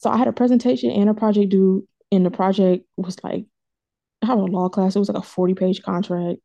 So 0.00 0.08
I 0.08 0.16
had 0.16 0.28
a 0.28 0.32
presentation 0.32 0.90
and 0.90 1.10
a 1.10 1.14
project 1.14 1.50
due, 1.50 1.86
and 2.10 2.24
the 2.24 2.30
project 2.30 2.86
was 2.96 3.22
like, 3.22 3.44
I 4.22 4.26
had 4.26 4.38
a 4.38 4.42
law 4.42 4.70
class. 4.70 4.96
It 4.96 4.98
was 4.98 5.10
like 5.10 5.22
a 5.22 5.26
40 5.26 5.54
page 5.54 5.82
contract, 5.82 6.40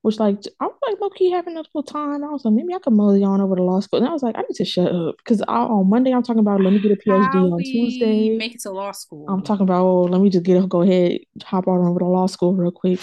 which 0.00 0.18
like 0.18 0.38
I 0.58 0.64
was 0.64 0.74
like 0.86 1.00
low 1.00 1.10
key 1.10 1.30
having 1.30 1.52
enough 1.52 1.66
time. 1.86 2.24
I 2.24 2.28
was 2.28 2.46
like, 2.46 2.54
maybe 2.54 2.74
I 2.74 2.78
could 2.78 2.94
mosey 2.94 3.22
on 3.22 3.42
over 3.42 3.56
to 3.56 3.62
law 3.62 3.80
school. 3.80 3.98
And 3.98 4.08
I 4.08 4.12
was 4.12 4.22
like, 4.22 4.36
I 4.36 4.40
need 4.40 4.56
to 4.56 4.64
shut 4.64 4.90
up 4.90 5.16
because 5.18 5.42
on 5.42 5.88
Monday 5.90 6.12
I'm 6.12 6.22
talking 6.22 6.40
about 6.40 6.62
let 6.62 6.72
me 6.72 6.80
get 6.80 6.92
a 6.92 6.96
PhD 6.96 7.32
How 7.32 7.44
on 7.44 7.62
Tuesday. 7.62 8.38
Make 8.38 8.54
it 8.54 8.62
to 8.62 8.70
law 8.70 8.92
school. 8.92 9.26
I'm 9.28 9.42
talking 9.42 9.64
about 9.64 9.84
oh, 9.84 10.02
let 10.04 10.22
me 10.22 10.30
just 10.30 10.44
get 10.44 10.66
go 10.70 10.80
ahead 10.80 11.20
hop 11.44 11.68
on 11.68 11.86
over 11.86 11.98
to 11.98 12.06
law 12.06 12.26
school 12.26 12.54
real 12.54 12.72
quick. 12.72 13.00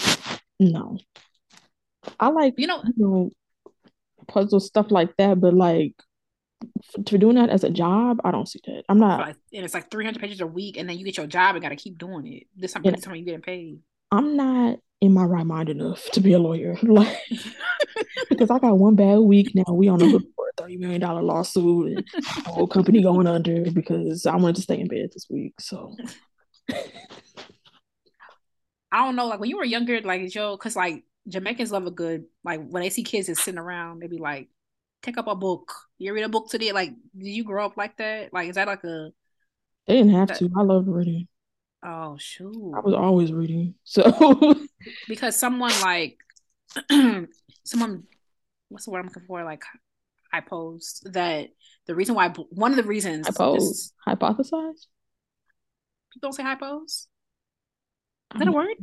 No, 0.58 0.98
I 2.18 2.28
like 2.28 2.54
you 2.56 2.66
know, 2.66 2.82
you 2.84 2.92
know 2.96 3.30
puzzle 4.26 4.60
stuff 4.60 4.90
like 4.90 5.16
that, 5.18 5.40
but 5.40 5.54
like 5.54 5.94
for 7.08 7.18
doing 7.18 7.36
that 7.36 7.50
as 7.50 7.64
a 7.64 7.70
job, 7.70 8.20
I 8.24 8.30
don't 8.30 8.48
see 8.48 8.60
that. 8.66 8.84
I'm 8.88 8.98
not. 8.98 9.28
and 9.28 9.64
it's 9.64 9.74
like 9.74 9.90
300 9.90 10.20
pages 10.20 10.40
a 10.40 10.46
week, 10.46 10.76
and 10.76 10.88
then 10.88 10.98
you 10.98 11.04
get 11.04 11.16
your 11.16 11.26
job 11.26 11.54
and 11.54 11.62
got 11.62 11.70
to 11.70 11.76
keep 11.76 11.98
doing 11.98 12.26
it. 12.26 12.46
This 12.56 12.72
time, 12.72 12.82
this 12.82 13.00
time 13.00 13.16
you 13.16 13.24
getting 13.24 13.40
paid. 13.40 13.80
I'm 14.10 14.36
not 14.36 14.78
in 15.00 15.14
my 15.14 15.24
right 15.24 15.46
mind 15.46 15.68
enough 15.68 16.04
to 16.12 16.20
be 16.20 16.32
a 16.32 16.38
lawyer, 16.38 16.76
like 16.82 17.18
because 18.28 18.50
I 18.50 18.58
got 18.58 18.78
one 18.78 18.94
bad 18.94 19.18
week 19.18 19.54
now. 19.54 19.72
We 19.72 19.88
on 19.88 20.02
a 20.02 20.08
hook 20.08 20.22
for 20.36 20.48
a 20.48 20.52
thirty 20.62 20.76
million 20.76 21.00
dollar 21.00 21.22
lawsuit, 21.22 21.96
and 21.96 22.04
the 22.44 22.50
whole 22.50 22.66
company 22.66 23.02
going 23.02 23.26
under 23.26 23.70
because 23.70 24.26
I 24.26 24.36
wanted 24.36 24.56
to 24.56 24.62
stay 24.62 24.78
in 24.78 24.88
bed 24.88 25.10
this 25.12 25.26
week. 25.30 25.54
So. 25.60 25.94
I 28.92 29.06
don't 29.06 29.16
know, 29.16 29.26
like 29.26 29.40
when 29.40 29.48
you 29.48 29.56
were 29.56 29.64
younger, 29.64 30.02
like 30.02 30.28
Joe, 30.28 30.54
because 30.54 30.76
like 30.76 31.04
Jamaicans 31.26 31.72
love 31.72 31.86
a 31.86 31.90
good 31.90 32.26
like 32.44 32.60
when 32.68 32.82
they 32.82 32.90
see 32.90 33.02
kids 33.02 33.26
just 33.26 33.42
sitting 33.42 33.58
around, 33.58 34.00
they 34.00 34.06
be 34.06 34.18
like, 34.18 34.48
take 35.02 35.18
up 35.18 35.26
a 35.26 35.34
book. 35.34 35.72
You 35.98 36.14
read 36.14 36.24
a 36.24 36.28
book 36.28 36.48
today? 36.48 36.72
Like, 36.72 36.90
did 37.16 37.28
you 37.28 37.44
grow 37.44 37.66
up 37.66 37.76
like 37.76 37.96
that? 37.98 38.32
Like, 38.32 38.48
is 38.48 38.54
that 38.54 38.66
like 38.66 38.84
a? 38.84 39.10
They 39.86 39.96
didn't 39.96 40.12
have 40.12 40.28
that... 40.28 40.38
to. 40.38 40.50
I 40.56 40.62
loved 40.62 40.88
reading. 40.88 41.28
Oh 41.84 42.16
shoot! 42.16 42.72
I 42.76 42.80
was 42.80 42.94
always 42.94 43.32
reading. 43.32 43.74
So 43.82 44.54
because 45.08 45.36
someone 45.36 45.72
like 45.82 46.16
someone, 47.64 48.04
what's 48.68 48.84
the 48.84 48.90
word 48.92 49.00
I'm 49.00 49.06
looking 49.06 49.24
for? 49.26 49.42
Like, 49.42 49.64
I 50.32 50.40
posed 50.40 51.12
that 51.12 51.48
the 51.86 51.94
reason 51.94 52.14
why 52.14 52.28
one 52.50 52.70
of 52.70 52.76
the 52.76 52.84
reasons 52.84 53.26
I 53.26 53.32
pose 53.32 53.92
hypothesize. 54.06 54.86
People 56.12 56.30
don't 56.30 56.32
say 56.32 56.44
hypos. 56.44 56.84
Is 56.84 58.38
that 58.38 58.48
a 58.48 58.52
word? 58.52 58.76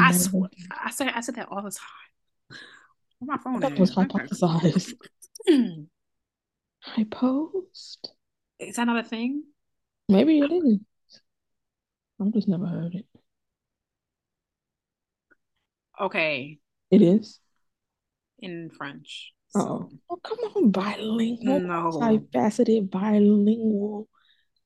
I 0.00 0.12
swear, 0.12 0.48
I 0.70 0.90
said 0.90 1.12
I 1.14 1.20
said 1.20 1.34
that 1.36 1.48
all 1.50 1.62
the 1.62 1.70
time. 1.70 2.58
my 3.20 3.36
phone 3.38 3.60
that 3.60 3.78
was 3.78 3.94
hypothesized. 3.94 4.94
Hmm. 5.46 5.82
I 6.96 7.04
post. 7.04 8.12
Is 8.58 8.76
that 8.76 8.84
not 8.84 9.04
a 9.04 9.08
thing? 9.08 9.44
Maybe 10.08 10.40
it 10.40 10.52
is. 10.52 10.78
I've 12.20 12.32
just 12.32 12.48
never 12.48 12.66
heard 12.66 12.94
it. 12.94 13.06
Okay. 16.00 16.58
It 16.90 17.02
is? 17.02 17.38
In 18.38 18.70
French. 18.70 19.32
So. 19.50 19.60
Oh. 19.60 19.90
oh, 20.10 20.16
come 20.22 20.38
on, 20.56 20.70
bilingual. 20.70 21.60
No. 21.60 21.90
Multifaceted, 21.92 22.90
bilingual, 22.90 24.08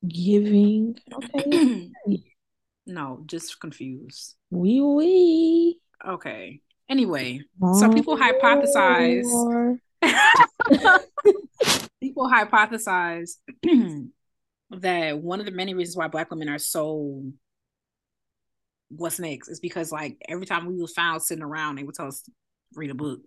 giving. 0.06 0.96
Okay. 1.12 1.90
no, 2.86 3.22
just 3.26 3.60
confused. 3.60 4.36
Wee 4.50 4.80
oui, 4.80 4.94
wee. 4.94 5.80
Oui. 6.04 6.12
Okay. 6.14 6.60
Anyway, 6.88 7.40
oh, 7.62 7.80
so 7.80 7.90
people 7.90 8.16
hypothesize 8.16 9.78
People 12.00 12.30
hypothesize 12.30 13.32
that 14.70 15.18
one 15.18 15.40
of 15.40 15.46
the 15.46 15.52
many 15.52 15.74
reasons 15.74 15.96
why 15.96 16.08
black 16.08 16.30
women 16.30 16.48
are 16.48 16.58
so 16.58 17.22
what's 18.90 19.18
next 19.18 19.48
is 19.48 19.60
because 19.60 19.90
like 19.90 20.16
every 20.28 20.46
time 20.46 20.66
we 20.66 20.80
was 20.80 20.92
found 20.92 21.22
sitting 21.22 21.44
around, 21.44 21.76
they 21.76 21.82
would 21.82 21.94
tell 21.94 22.08
us 22.08 22.28
read 22.74 22.90
a 22.90 22.94
book. 22.94 23.20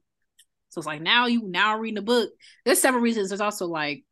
So 0.69 0.79
it's 0.79 0.87
like 0.87 1.01
now 1.01 1.27
you 1.27 1.43
now 1.47 1.77
reading 1.77 1.97
a 1.97 2.03
book. 2.03 2.29
There's 2.65 2.81
several 2.81 3.01
reasons. 3.01 3.29
There's 3.29 3.41
also 3.41 3.67
like 3.67 4.03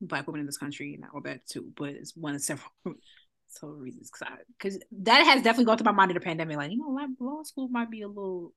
black 0.00 0.26
women 0.26 0.40
in 0.40 0.46
this 0.46 0.58
country 0.58 0.94
and 0.94 1.04
all 1.12 1.22
that 1.22 1.46
too, 1.46 1.72
but 1.76 1.90
it's 1.90 2.16
one 2.16 2.34
of 2.34 2.42
several 2.42 2.70
So 3.48 3.68
reasons, 3.68 4.10
because 4.10 4.36
because 4.58 4.78
that 5.02 5.24
has 5.24 5.42
definitely 5.42 5.64
gone 5.64 5.78
through 5.78 5.86
my 5.86 5.92
mind 5.92 6.10
in 6.10 6.16
the 6.16 6.20
pandemic. 6.20 6.56
Like, 6.56 6.72
you 6.72 6.78
know, 6.78 6.90
like 6.90 7.08
law 7.18 7.42
school 7.42 7.68
might 7.68 7.90
be 7.90 8.02
a 8.02 8.08
little. 8.08 8.52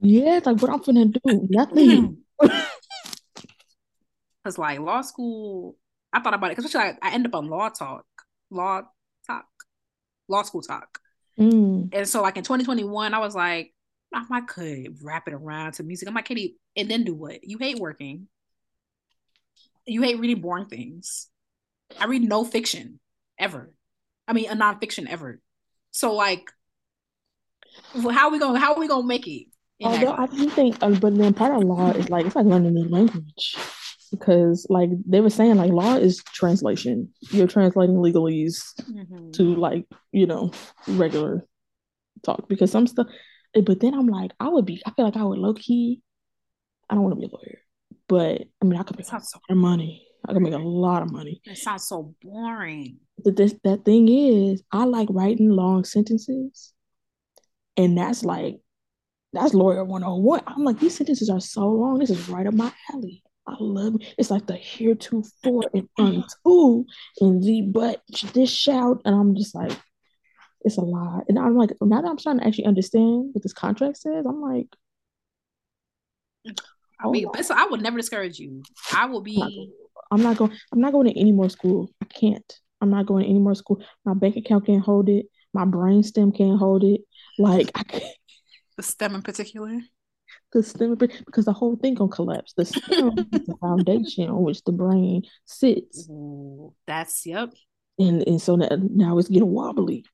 Yeah, 0.00 0.40
like 0.44 0.60
what 0.60 0.70
I'm 0.70 0.80
gonna 0.80 1.06
do, 1.06 1.46
nothing. 1.50 2.18
Because 4.42 4.58
like 4.58 4.78
law 4.78 5.00
school, 5.00 5.74
I 6.12 6.20
thought 6.20 6.34
about 6.34 6.50
it. 6.50 6.56
Because 6.58 6.74
like, 6.74 6.98
I 7.00 7.14
end 7.14 7.24
up 7.24 7.34
on 7.34 7.48
law 7.48 7.70
talk, 7.70 8.04
law 8.50 8.82
talk, 9.26 9.46
law 10.28 10.42
school 10.42 10.60
talk, 10.60 10.98
Mm. 11.38 11.88
and 11.92 12.06
so 12.06 12.22
like 12.22 12.36
in 12.36 12.44
2021, 12.44 13.14
I 13.14 13.18
was 13.18 13.34
like, 13.34 13.72
I 14.12 14.40
could 14.42 14.98
wrap 15.02 15.26
it 15.26 15.34
around 15.34 15.72
to 15.74 15.82
music. 15.82 16.06
I'm 16.06 16.14
like, 16.14 16.26
Katie, 16.26 16.56
and 16.76 16.88
then 16.88 17.04
do 17.04 17.14
what? 17.14 17.42
You 17.42 17.58
hate 17.58 17.78
working. 17.78 18.28
You 19.86 20.02
hate 20.02 20.18
reading 20.18 20.40
boring 20.40 20.66
things. 20.66 21.28
I 21.98 22.06
read 22.06 22.22
no 22.22 22.44
fiction 22.44 23.00
ever. 23.38 23.72
I 24.28 24.32
mean, 24.32 24.48
a 24.48 24.54
nonfiction 24.54 25.08
ever. 25.08 25.40
So 25.90 26.14
like, 26.14 26.50
how 27.92 28.28
are 28.28 28.30
we 28.30 28.38
gonna 28.38 28.58
how 28.58 28.74
are 28.74 28.80
we 28.80 28.88
gonna 28.88 29.06
make 29.06 29.26
it? 29.26 29.46
Although 29.84 30.12
I 30.12 30.26
do 30.26 30.48
think, 30.50 30.82
uh, 30.82 30.90
but 30.90 31.16
then 31.16 31.34
part 31.34 31.54
of 31.54 31.64
law 31.64 31.90
is 31.90 32.08
like 32.10 32.26
it's 32.26 32.36
like 32.36 32.46
learning 32.46 32.68
a 32.68 32.70
new 32.70 32.88
language 32.88 33.56
because 34.10 34.66
like 34.70 34.90
they 35.06 35.20
were 35.20 35.30
saying 35.30 35.56
like 35.56 35.72
law 35.72 35.96
is 35.96 36.22
translation. 36.24 37.12
You're 37.30 37.46
translating 37.46 37.96
legalese 37.96 38.62
mm-hmm. 38.82 39.30
to 39.32 39.54
like 39.56 39.86
you 40.12 40.26
know 40.26 40.52
regular 40.86 41.44
talk 42.22 42.48
because 42.48 42.70
some 42.70 42.86
stuff 42.86 43.06
Eh, 43.54 43.60
but 43.60 43.80
then 43.80 43.94
I'm 43.94 44.06
like, 44.06 44.32
I 44.40 44.48
would 44.48 44.66
be, 44.66 44.82
I 44.86 44.90
feel 44.90 45.04
like 45.04 45.16
I 45.16 45.24
would 45.24 45.38
low 45.38 45.54
key, 45.54 46.02
I 46.88 46.94
don't 46.94 47.04
want 47.04 47.14
to 47.14 47.20
be 47.20 47.26
a 47.26 47.34
lawyer, 47.34 47.58
but 48.08 48.46
I 48.60 48.64
mean, 48.64 48.78
I 48.78 48.82
could 48.82 48.98
make 48.98 49.08
a 49.08 49.14
lot 49.14 49.22
of 49.50 49.56
money. 49.56 50.06
I 50.26 50.32
could 50.32 50.42
make 50.42 50.54
a 50.54 50.58
lot 50.58 51.02
of 51.02 51.12
money. 51.12 51.40
It 51.44 51.58
sounds 51.58 51.86
so 51.86 52.14
boring. 52.22 52.98
But 53.22 53.36
this, 53.36 53.54
that 53.64 53.84
thing 53.84 54.08
is, 54.08 54.62
I 54.72 54.84
like 54.84 55.08
writing 55.10 55.50
long 55.50 55.84
sentences. 55.84 56.72
And 57.76 57.98
that's 57.98 58.24
like, 58.24 58.56
that's 59.34 59.54
lawyer 59.54 59.84
101. 59.84 60.42
I'm 60.46 60.64
like, 60.64 60.78
these 60.78 60.96
sentences 60.96 61.30
are 61.30 61.40
so 61.40 61.68
long. 61.68 61.98
This 61.98 62.10
is 62.10 62.28
right 62.28 62.46
up 62.46 62.54
my 62.54 62.72
alley. 62.92 63.22
I 63.46 63.56
love 63.60 63.96
it. 63.96 64.14
It's 64.16 64.30
like 64.30 64.46
the 64.46 64.54
heretofore 64.54 65.64
and 65.74 65.88
unto 65.98 66.84
and 67.20 67.42
the 67.42 67.62
but 67.62 68.02
this 68.32 68.50
shout. 68.50 69.02
And 69.04 69.14
I'm 69.14 69.36
just 69.36 69.54
like, 69.54 69.72
it's 70.62 70.78
a 70.78 70.82
lot. 70.82 71.24
And 71.28 71.38
I'm 71.38 71.56
like, 71.56 71.70
now 71.82 72.00
that 72.00 72.08
I'm 72.08 72.16
trying 72.16 72.38
to 72.38 72.46
actually 72.46 72.64
understand 72.64 73.30
what 73.32 73.42
this 73.42 73.52
contract 73.52 73.98
says, 73.98 74.24
I'm 74.26 74.40
like, 74.40 74.68
I 77.00 77.10
mean, 77.10 77.26
so 77.42 77.54
I 77.56 77.66
would 77.66 77.82
never 77.82 77.98
discourage 77.98 78.38
you. 78.38 78.62
I 78.94 79.06
will 79.06 79.20
be. 79.20 79.72
I'm 80.10 80.22
not 80.22 80.36
going. 80.36 80.52
I'm 80.72 80.80
not 80.80 80.92
going 80.92 81.08
to 81.08 81.18
any 81.18 81.32
more 81.32 81.50
school. 81.50 81.90
I 82.02 82.06
can't. 82.06 82.60
I'm 82.80 82.90
not 82.90 83.06
going 83.06 83.24
to 83.24 83.30
any 83.30 83.38
more 83.38 83.54
school. 83.54 83.82
My 84.04 84.14
bank 84.14 84.36
account 84.36 84.66
can't 84.66 84.82
hold 84.82 85.08
it. 85.08 85.26
My 85.52 85.64
brain 85.64 86.02
stem 86.02 86.32
can't 86.32 86.58
hold 86.58 86.84
it. 86.84 87.02
Like 87.38 87.70
I 87.74 87.82
can't. 87.82 88.04
The 88.76 88.82
stem 88.82 89.14
in 89.14 89.22
particular. 89.22 89.80
The 90.52 90.62
stem 90.62 90.94
because 90.94 91.44
the 91.44 91.52
whole 91.52 91.76
thing 91.76 91.94
gonna 91.94 92.10
collapse. 92.10 92.54
The 92.54 92.64
stem 92.64 93.12
is 93.32 93.46
the 93.46 93.56
foundation 93.60 94.28
on 94.28 94.42
which 94.42 94.62
the 94.64 94.72
brain 94.72 95.22
sits. 95.44 96.08
Ooh, 96.10 96.74
that's 96.86 97.26
yep. 97.26 97.52
And 97.98 98.26
and 98.26 98.40
so 98.40 98.56
now, 98.56 98.68
now 98.80 99.18
it's 99.18 99.28
getting 99.28 99.48
wobbly. 99.48 100.04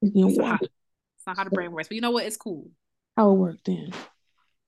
You 0.00 0.28
it's, 0.28 0.38
not, 0.38 0.62
it's 0.62 1.26
not 1.26 1.36
how 1.36 1.44
the 1.44 1.50
brain 1.50 1.72
works, 1.72 1.88
but 1.88 1.94
you 1.94 2.00
know 2.00 2.10
what? 2.10 2.24
It's 2.24 2.36
cool. 2.36 2.70
How 3.16 3.30
it 3.30 3.34
worked 3.34 3.66
then. 3.66 3.92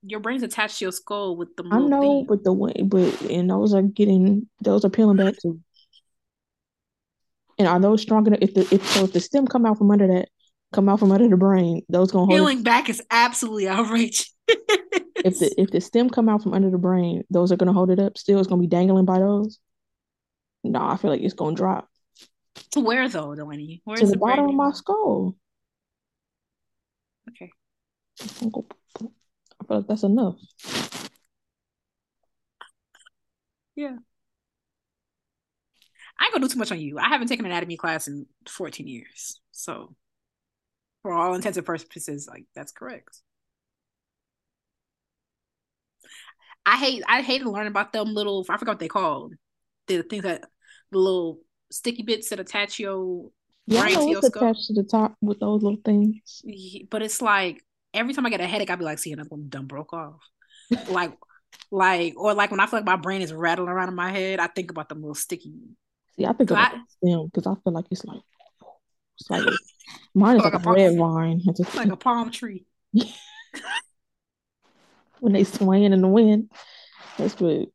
Your 0.03 0.21
brain's 0.21 0.43
attached 0.43 0.79
to 0.79 0.87
your 0.87 0.93
skull 0.93 1.37
with 1.37 1.57
the. 1.57 1.65
I 1.71 1.81
know, 1.81 2.25
but 2.27 2.45
the 2.45 2.53
way, 2.53 2.75
but 2.85 3.21
and 3.23 3.51
those 3.51 3.75
are 3.75 3.83
getting 3.83 4.49
those 4.61 4.85
are 4.85 4.91
peeling 4.91 5.17
back 5.17 5.35
too. 5.41 5.61
And 7.59 7.67
are 7.67 7.81
those 7.81 8.03
strong 8.03 8.27
enough? 8.27 8.39
If 8.41 8.55
the 8.55 8.61
if 8.73 8.87
so, 8.87 9.05
if 9.05 9.13
the 9.13 9.21
stem 9.21 9.47
come 9.47 9.67
out 9.67 9.79
from 9.79 9.91
under 9.91 10.07
that, 10.07 10.29
come 10.73 10.89
out 10.89 10.99
from 10.99 11.13
under 11.13 11.29
the 11.29 11.37
brain, 11.37 11.83
those 11.89 12.13
gonna 12.13 12.27
hold. 12.27 12.37
Peeling 12.37 12.63
back 12.63 12.89
is 12.89 13.03
absolutely 13.11 13.69
outrageous. 13.69 14.33
if 14.49 15.39
the 15.39 15.55
if 15.59 15.71
the 15.71 15.81
stem 15.81 16.11
come 16.11 16.29
out 16.29 16.43
from 16.43 16.55
under 16.55 16.71
the 16.71 16.79
brain, 16.79 17.25
those 17.31 17.53
are 17.53 17.57
gonna 17.57 17.73
hold 17.73 17.91
it 17.91 17.99
up. 17.99 18.19
Still, 18.19 18.39
it's 18.39 18.49
gonna 18.49 18.61
be 18.61 18.67
dangling 18.67 19.05
by 19.05 19.19
those. 19.19 19.59
No, 20.65 20.81
I 20.81 20.97
feel 20.97 21.11
like 21.11 21.21
it's 21.21 21.35
gonna 21.35 21.57
drop. 21.57 21.89
To 22.73 22.81
where 22.81 23.09
though, 23.09 23.35
Delaney? 23.35 23.83
Where's 23.85 24.01
to 24.01 24.07
the, 24.07 24.13
the 24.13 24.19
bottom 24.19 24.49
of 24.49 24.55
my 24.55 24.73
skull. 24.73 25.37
Okay. 27.31 27.51
I 28.21 28.25
feel 28.25 28.57
like 29.69 29.87
that's 29.87 30.03
enough. 30.03 30.37
Yeah. 33.77 33.97
I 36.19 36.25
ain't 36.25 36.33
gonna 36.33 36.47
do 36.47 36.53
too 36.53 36.59
much 36.59 36.73
on 36.73 36.81
you. 36.81 36.99
I 36.99 37.09
haven't 37.09 37.29
taken 37.29 37.45
an 37.45 37.53
anatomy 37.53 37.77
class 37.77 38.09
in 38.09 38.27
14 38.49 38.89
years. 38.89 39.41
So 39.53 39.95
for 41.03 41.13
all 41.13 41.35
intents 41.35 41.57
and 41.59 41.67
purposes, 41.67 42.29
like 42.29 42.45
that's 42.55 42.73
correct. 42.73 43.21
I 46.67 46.77
hate 46.77 47.03
I 47.09 47.23
hate 47.23 47.43
to 47.43 47.51
learn 47.51 47.67
about 47.67 47.93
them 47.93 48.15
little 48.15 48.45
I 48.49 48.59
forgot 48.59 48.73
what 48.73 48.79
they 48.79 48.89
called. 48.89 49.35
The 49.87 50.03
things 50.03 50.25
that 50.25 50.45
the 50.91 50.99
little 50.99 51.41
sticky 51.71 52.03
bits 52.03 52.29
that 52.31 52.41
attach 52.41 52.79
your 52.79 53.31
yeah, 53.67 53.83
brain 53.83 53.97
to 53.99 54.11
your 54.11 54.23
skull. 54.23 54.43
attached 54.43 54.67
to 54.67 54.75
the 54.75 54.83
top 54.83 55.15
with 55.21 55.41
those 55.41 55.63
little 55.63 55.81
things. 55.85 56.43
But 56.91 57.03
it's 57.03 57.23
like 57.23 57.65
every 57.95 58.15
time 58.15 58.27
I 58.27 58.31
get 58.31 58.41
a 58.41 58.47
headache, 58.47 58.71
I'll 58.71 58.77
be 58.77 58.85
like, 58.85 58.99
"See, 58.99 59.13
another 59.13 59.29
one 59.31 59.49
done 59.49 59.67
broke 59.67 59.93
off." 59.93 60.21
like, 60.91 61.13
like, 61.71 62.15
or 62.17 62.35
like 62.35 62.51
when 62.51 62.61
I 62.61 62.67
feel 62.67 62.81
like 62.81 62.87
my 62.87 62.97
brain 62.97 63.23
is 63.23 63.33
rattling 63.33 63.69
around 63.69 63.89
in 63.89 63.95
my 63.95 64.11
head, 64.11 64.41
I 64.41 64.47
think 64.47 64.71
about 64.71 64.89
the 64.89 64.95
little 64.95 65.15
sticky. 65.15 65.55
See, 66.17 66.27
I 66.27 66.33
think 66.33 66.51
about 66.51 66.73
them 67.03 67.27
because 67.27 67.47
I 67.47 67.55
feel 67.63 67.73
like 67.73 67.87
it's 67.91 68.05
like 68.05 68.21
it's 69.19 69.31
like 69.31 69.45
mine 70.15 70.37
is 70.37 70.43
like, 70.43 70.55
like 70.55 70.67
a, 70.67 70.73
red 70.73 70.97
wine. 70.97 71.41
It's 71.47 71.75
like 71.75 71.91
a 71.91 71.97
palm 71.97 72.31
tree. 72.31 72.67
when 75.21 75.33
they 75.33 75.45
swaying 75.45 75.93
in 75.93 76.01
the 76.01 76.09
wind, 76.09 76.51
that's 77.17 77.39
what 77.41 77.69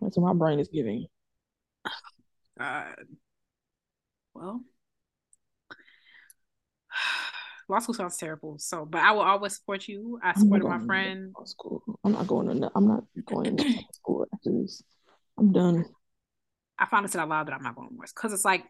that's 0.00 0.16
what 0.16 0.26
my 0.26 0.38
brain 0.38 0.58
is 0.58 0.68
giving. 0.68 1.06
God. 2.58 2.94
Well, 4.34 4.62
law 7.68 7.78
school 7.78 7.94
sounds 7.94 8.16
terrible. 8.16 8.58
So, 8.58 8.84
but 8.84 9.00
I 9.00 9.12
will 9.12 9.20
always 9.20 9.56
support 9.56 9.86
you. 9.88 10.18
I 10.22 10.32
supported 10.34 10.66
my 10.66 10.80
friend. 10.80 11.32
Law 11.36 11.44
school. 11.44 11.82
I'm 12.04 12.12
not 12.12 12.26
going 12.26 12.60
to. 12.60 12.70
I'm 12.74 12.88
not 12.88 13.04
going 13.26 13.56
to 13.56 13.74
school 13.92 14.26
after 14.32 14.50
this. 14.52 14.82
I'm 15.38 15.52
done. 15.52 15.84
I 16.78 16.86
finally 16.86 17.08
said 17.08 17.20
out 17.20 17.28
loud 17.28 17.46
that 17.46 17.54
I'm 17.54 17.62
not 17.62 17.76
going 17.76 17.90
to 17.90 17.94
because 17.94 18.32
it's 18.32 18.44
like, 18.44 18.64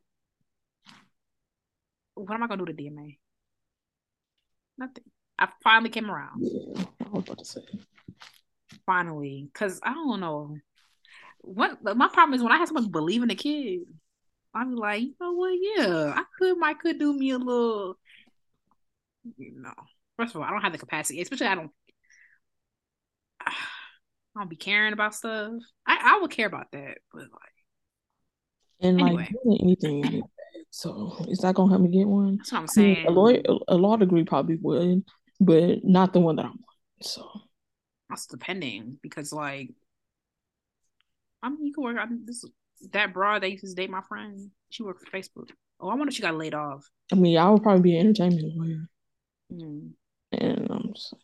what 2.15 2.35
am 2.35 2.43
I 2.43 2.47
going 2.47 2.59
to 2.59 2.67
do 2.67 2.73
to 2.73 2.83
DMA? 2.83 3.19
Nothing. 4.79 5.05
I 5.39 5.49
finally 5.63 5.91
came 5.91 6.11
around. 6.11 6.41
Yeah, 6.41 6.85
I 7.05 7.09
was 7.11 7.25
about 7.25 7.39
to 7.39 7.45
say. 7.45 7.61
Finally, 8.87 9.51
because 9.53 9.81
I 9.83 9.95
don't 9.95 10.21
know 10.21 10.57
what 11.41 11.83
my 11.97 12.09
problem 12.09 12.35
is 12.35 12.43
when 12.43 12.53
I 12.53 12.59
have 12.59 12.69
someone 12.69 12.91
believe 12.91 13.23
in 13.23 13.31
a 13.31 13.35
kid, 13.35 13.83
I'm 14.55 14.77
like, 14.77 15.03
you 15.03 15.15
know 15.21 15.33
what? 15.33 15.59
Yeah, 15.61 16.13
I 16.17 16.25
could, 16.39 16.59
might 16.59 16.79
could 16.79 16.99
do 16.99 17.13
me 17.13 17.31
a 17.31 17.39
little. 17.39 17.99
You 19.39 19.63
know, 19.63 19.73
first 20.17 20.35
of 20.35 20.41
all, 20.41 20.47
I 20.47 20.51
don't 20.51 20.63
have 20.63 20.73
the 20.73 20.79
capacity, 20.79 21.21
especially 21.21 21.47
I 21.47 21.55
don't. 21.55 21.71
I 23.45 24.41
don't 24.41 24.51
be 24.51 24.57
caring 24.57 24.93
about 24.93 25.15
stuff. 25.15 25.53
I 25.87 26.15
I 26.17 26.21
would 26.21 26.31
care 26.31 26.47
about 26.47 26.71
that, 26.73 26.99
but 27.13 27.23
like, 27.23 27.31
and 28.81 29.01
anyway. 29.01 29.31
like 29.45 29.61
anything. 29.61 30.23
So 30.75 31.15
is 31.29 31.41
that 31.41 31.55
gonna 31.55 31.69
help 31.69 31.83
me 31.83 31.91
get 31.91 32.09
one? 32.09 32.39
That's 32.39 32.51
what 32.51 32.61
I'm 32.61 32.67
saying. 32.67 32.97
I 32.97 32.99
mean, 33.01 33.07
a 33.07 33.11
lawyer, 33.11 33.43
a 33.69 33.77
law 33.77 33.97
degree 33.97 34.25
probably 34.25 34.57
would, 34.57 35.05
but 35.39 35.85
not 35.85 36.15
the 36.15 36.21
one 36.21 36.37
that 36.37 36.47
I 36.47 36.49
want. 36.49 36.61
So 37.03 37.29
that's 38.09 38.27
depending 38.27 38.99
because 39.03 39.35
like 39.35 39.69
I 41.43 41.51
mean, 41.51 41.67
you 41.67 41.75
can 41.75 41.85
work. 41.85 41.99
I 42.01 42.07
mean, 42.07 42.23
this 42.25 42.43
that 42.93 43.13
broad 43.13 43.43
that 43.43 43.51
used 43.51 43.67
to 43.67 43.75
date 43.75 43.91
my 43.91 44.01
friend. 44.01 44.51
She 44.71 44.83
worked 44.83 45.07
for 45.07 45.15
Facebook. 45.15 45.51
Oh, 45.79 45.91
I 45.91 45.95
wonder 45.95 46.09
if 46.09 46.15
she 46.15 46.23
got 46.23 46.37
laid 46.37 46.55
off. 46.55 46.89
I 47.13 47.17
mean, 47.17 47.37
I 47.37 47.51
would 47.51 47.63
probably 47.63 47.83
be 47.83 47.99
an 47.99 48.07
entertainment 48.07 48.57
lawyer. 48.57 48.89
Mm. 49.53 49.91
And 50.33 50.69
I'm 50.71 50.93
just 50.95 51.13
like, 51.13 51.23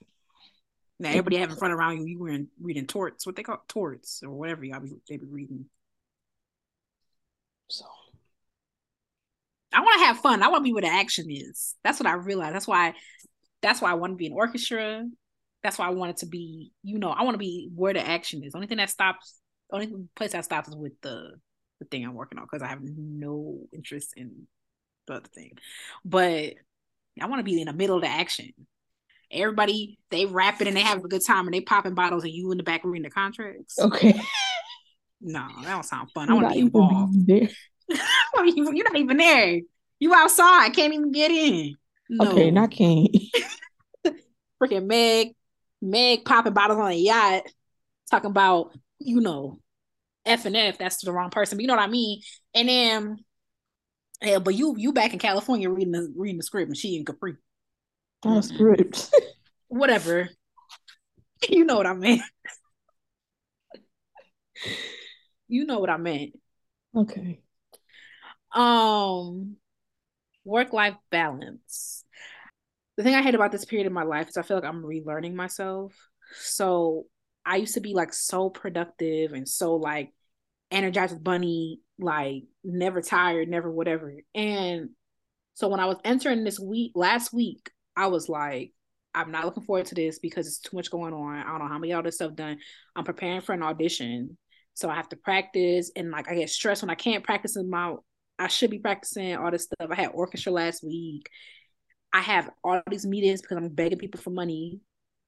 now 0.99 1.09
everybody 1.09 1.37
having 1.37 1.57
fun 1.57 1.71
around 1.71 2.01
you. 2.01 2.07
You 2.07 2.19
were 2.19 2.29
in, 2.29 2.49
reading 2.61 2.87
torts, 2.87 3.25
what 3.25 3.35
they 3.35 3.43
call 3.43 3.65
torts 3.67 4.23
or 4.23 4.31
whatever 4.31 4.67
y'all 4.67 4.81
be 4.81 4.93
they 5.09 5.17
be 5.17 5.27
reading. 5.27 5.65
So 7.71 7.87
I 9.73 9.81
want 9.81 10.01
to 10.01 10.07
have 10.07 10.19
fun. 10.19 10.43
I 10.43 10.49
want 10.49 10.61
to 10.61 10.69
be 10.69 10.73
where 10.73 10.83
the 10.83 10.89
action 10.89 11.27
is. 11.29 11.75
That's 11.85 12.01
what 12.01 12.07
I 12.07 12.15
realized. 12.15 12.55
That's 12.55 12.69
why. 12.69 12.95
That's 13.61 13.81
why 13.81 13.91
I 13.91 13.95
want 13.95 14.13
to 14.13 14.17
be 14.17 14.27
an 14.27 14.33
orchestra. 14.33 15.05
That's 15.63 15.79
why 15.79 15.87
I 15.87 15.91
want 15.91 16.11
it 16.11 16.17
to 16.19 16.27
be. 16.27 16.73
You 16.83 16.99
know, 16.99 17.11
I 17.11 17.23
want 17.23 17.35
to 17.35 17.39
be 17.39 17.71
where 17.75 17.93
the 17.93 18.07
action 18.07 18.43
is. 18.45 18.53
The 18.53 18.59
only 18.59 18.69
thing 18.69 18.79
that 18.79 18.91
stops 18.91 19.41
only 19.73 19.93
place 20.17 20.33
that 20.33 20.45
stops 20.45 20.69
is 20.69 20.77
with 20.77 20.93
the 21.03 21.33
the 21.81 21.85
thing 21.87 22.05
I'm 22.05 22.15
working 22.15 22.39
on 22.39 22.47
because 22.51 22.63
I 22.63 22.69
have 22.69 22.81
no 22.83 23.61
interest 23.73 24.15
in 24.17 24.47
the 25.07 25.15
other 25.15 25.29
thing. 25.29 25.53
But 26.05 26.55
I 27.21 27.27
want 27.27 27.41
to 27.41 27.45
be 27.45 27.61
in 27.61 27.67
the 27.67 27.73
middle 27.73 27.97
of 27.97 28.03
the 28.03 28.09
action. 28.09 28.53
Everybody 29.31 29.99
they 30.11 30.25
rap 30.25 30.61
it 30.61 30.69
and 30.69 30.77
they 30.77 30.81
have 30.81 31.05
a 31.05 31.09
good 31.09 31.25
time 31.25 31.47
and 31.47 31.55
they 31.55 31.61
popping 31.61 31.95
bottles 31.95 32.25
and 32.25 32.33
you 32.33 32.51
in 32.51 32.59
the 32.59 32.65
back 32.65 32.83
reading 32.85 33.03
the 33.03 33.11
contracts. 33.11 33.79
Okay. 33.79 34.19
No, 35.21 35.49
that 35.63 35.71
don't 35.71 35.85
sound 35.85 36.13
fun. 36.13 36.31
I 36.31 36.35
want 36.35 36.47
to 36.47 36.55
be 36.55 36.61
involved. 36.61 37.27
Be 37.27 37.53
You're 38.47 38.85
not 38.85 38.97
even 38.97 39.17
there. 39.17 39.61
You 40.01 40.15
outside, 40.15 40.67
I 40.67 40.71
can't 40.71 40.95
even 40.95 41.13
get 41.13 41.31
in. 41.31 41.77
No. 42.09 42.31
Okay, 42.31 42.51
not 42.51 42.71
can't. 42.71 43.09
Freaking 44.63 44.87
Meg, 44.87 45.35
Meg 45.83 46.25
popping 46.25 46.53
bottles 46.53 46.79
on 46.79 46.91
a 46.91 46.95
yacht, 46.95 47.43
talking 48.11 48.31
about 48.31 48.73
you 48.99 49.21
know, 49.21 49.61
F 50.27 50.45
and 50.45 50.57
F. 50.57 50.79
That's 50.79 51.03
the 51.05 51.13
wrong 51.13 51.31
person, 51.31 51.57
but 51.59 51.63
you 51.63 51.69
know 51.69 51.77
what 51.77 51.83
I 51.83 51.91
mean. 51.91 52.21
And 52.55 52.69
then, 52.69 53.17
yeah, 54.23 54.39
but 54.39 54.55
you 54.55 54.75
you 54.77 54.93
back 54.93 55.13
in 55.13 55.19
California 55.19 55.71
reading 55.71 55.93
the 55.93 56.13
reading 56.17 56.39
the 56.39 56.43
script, 56.43 56.69
and 56.69 56.77
she 56.77 56.97
in 56.97 57.05
Capri. 57.05 57.37
Not 58.25 58.39
a 58.39 58.43
script. 58.43 59.11
Whatever. 59.69 60.31
You 61.49 61.65
know 61.65 61.77
what 61.77 61.87
I 61.87 61.93
meant. 61.93 62.23
you 65.47 65.67
know 65.67 65.79
what 65.79 65.89
I 65.89 65.97
meant. 65.97 66.33
Okay. 66.93 67.43
Um 68.53 69.57
work 70.45 70.73
life 70.73 70.97
balance. 71.11 72.05
The 72.97 73.05
thing 73.05 73.15
I 73.15 73.23
hate 73.23 73.35
about 73.35 73.53
this 73.53 73.65
period 73.65 73.87
of 73.87 73.93
my 73.93 74.03
life 74.03 74.29
is 74.29 74.37
I 74.37 74.43
feel 74.43 74.57
like 74.57 74.65
I'm 74.65 74.83
relearning 74.83 75.35
myself. 75.35 75.95
So 76.41 77.07
I 77.45 77.57
used 77.57 77.75
to 77.75 77.81
be 77.81 77.95
like 77.95 78.13
so 78.13 78.51
productive 78.51 79.33
and 79.33 79.49
so 79.49 79.77
like 79.77 80.13
energized 80.71 81.15
with 81.15 81.25
bunny, 81.25 81.81
like 81.99 82.45
never 82.65 83.01
tired, 83.01 83.49
never 83.49 83.71
whatever. 83.71 84.15
And 84.35 84.91
so 85.55 85.69
when 85.69 85.81
I 85.81 85.87
was 85.87 85.99
entering 86.05 86.45
this 86.45 86.59
week 86.59 86.93
last 86.95 87.33
week, 87.33 87.71
I 87.97 88.09
was 88.09 88.29
like, 88.29 88.73
I'm 89.15 89.33
not 89.33 89.45
looking 89.45 89.65
forward 89.65 89.87
to 89.87 89.95
this 89.95 90.19
because 90.19 90.47
it's 90.47 90.61
too 90.61 90.77
much 90.77 90.91
going 90.91 91.15
on. 91.15 91.39
I 91.39 91.45
don't 91.45 91.61
know 91.61 91.69
how 91.69 91.79
many 91.79 91.93
all 91.93 92.03
this 92.03 92.17
stuff 92.17 92.35
done. 92.35 92.59
I'm 92.95 93.05
preparing 93.05 93.41
for 93.41 93.53
an 93.53 93.63
audition. 93.63 94.37
So 94.75 94.89
I 94.89 94.95
have 94.95 95.09
to 95.09 95.17
practice 95.17 95.91
and 95.97 96.11
like 96.11 96.31
I 96.31 96.37
get 96.37 96.51
stressed 96.51 96.83
when 96.83 96.91
I 96.91 96.95
can't 96.95 97.25
practice 97.25 97.57
in 97.57 97.69
my 97.69 97.95
I 98.39 98.49
should 98.49 98.71
be 98.71 98.79
practicing 98.79 99.37
all 99.37 99.51
this 99.51 99.65
stuff. 99.65 99.91
I 99.91 99.95
had 99.95 100.11
orchestra 100.15 100.53
last 100.53 100.85
week. 100.85 101.29
I 102.13 102.21
have 102.21 102.51
all 102.65 102.81
these 102.89 103.07
meetings 103.07 103.43
because 103.43 103.57
I'm 103.57 103.69
begging 103.69 103.99
people 103.99 104.21
for 104.21 104.31
money 104.31 104.81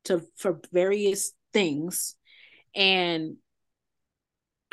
to 0.04 0.22
for 0.36 0.60
various 0.72 1.32
things. 1.52 2.14
And 2.74 3.36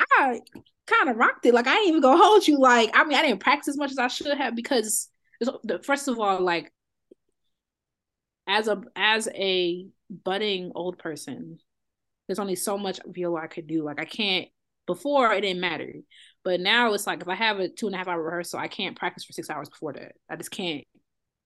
I 0.00 0.40
kind 0.86 1.10
of 1.10 1.16
rocked 1.16 1.46
it. 1.46 1.54
Like 1.54 1.66
I 1.66 1.74
didn't 1.74 1.88
even 1.88 2.00
go 2.02 2.16
hold 2.16 2.46
you. 2.46 2.58
Like 2.58 2.90
I 2.94 3.04
mean, 3.04 3.18
I 3.18 3.22
didn't 3.22 3.40
practice 3.40 3.68
as 3.68 3.76
much 3.76 3.90
as 3.90 3.98
I 3.98 4.08
should 4.08 4.36
have 4.36 4.54
because 4.54 5.08
first 5.82 6.08
of 6.08 6.18
all, 6.18 6.40
like 6.40 6.72
as 8.46 8.68
a 8.68 8.82
as 8.96 9.28
a 9.34 9.86
budding 10.10 10.72
old 10.74 10.98
person, 10.98 11.58
there's 12.26 12.38
only 12.38 12.56
so 12.56 12.78
much 12.78 13.00
viola 13.06 13.40
I 13.40 13.46
could 13.46 13.66
do. 13.66 13.84
Like 13.84 14.00
I 14.00 14.04
can't 14.04 14.48
before 14.86 15.32
it 15.32 15.42
didn't 15.42 15.60
matter. 15.60 15.92
But 16.48 16.60
now 16.60 16.94
it's 16.94 17.06
like 17.06 17.20
if 17.20 17.28
I 17.28 17.34
have 17.34 17.60
a 17.60 17.68
two 17.68 17.88
and 17.88 17.94
a 17.94 17.98
half 17.98 18.08
hour 18.08 18.22
rehearsal, 18.22 18.58
I 18.58 18.68
can't 18.68 18.96
practice 18.96 19.22
for 19.22 19.34
six 19.34 19.50
hours 19.50 19.68
before 19.68 19.92
that. 19.92 20.12
I 20.30 20.36
just 20.36 20.50
can't 20.50 20.82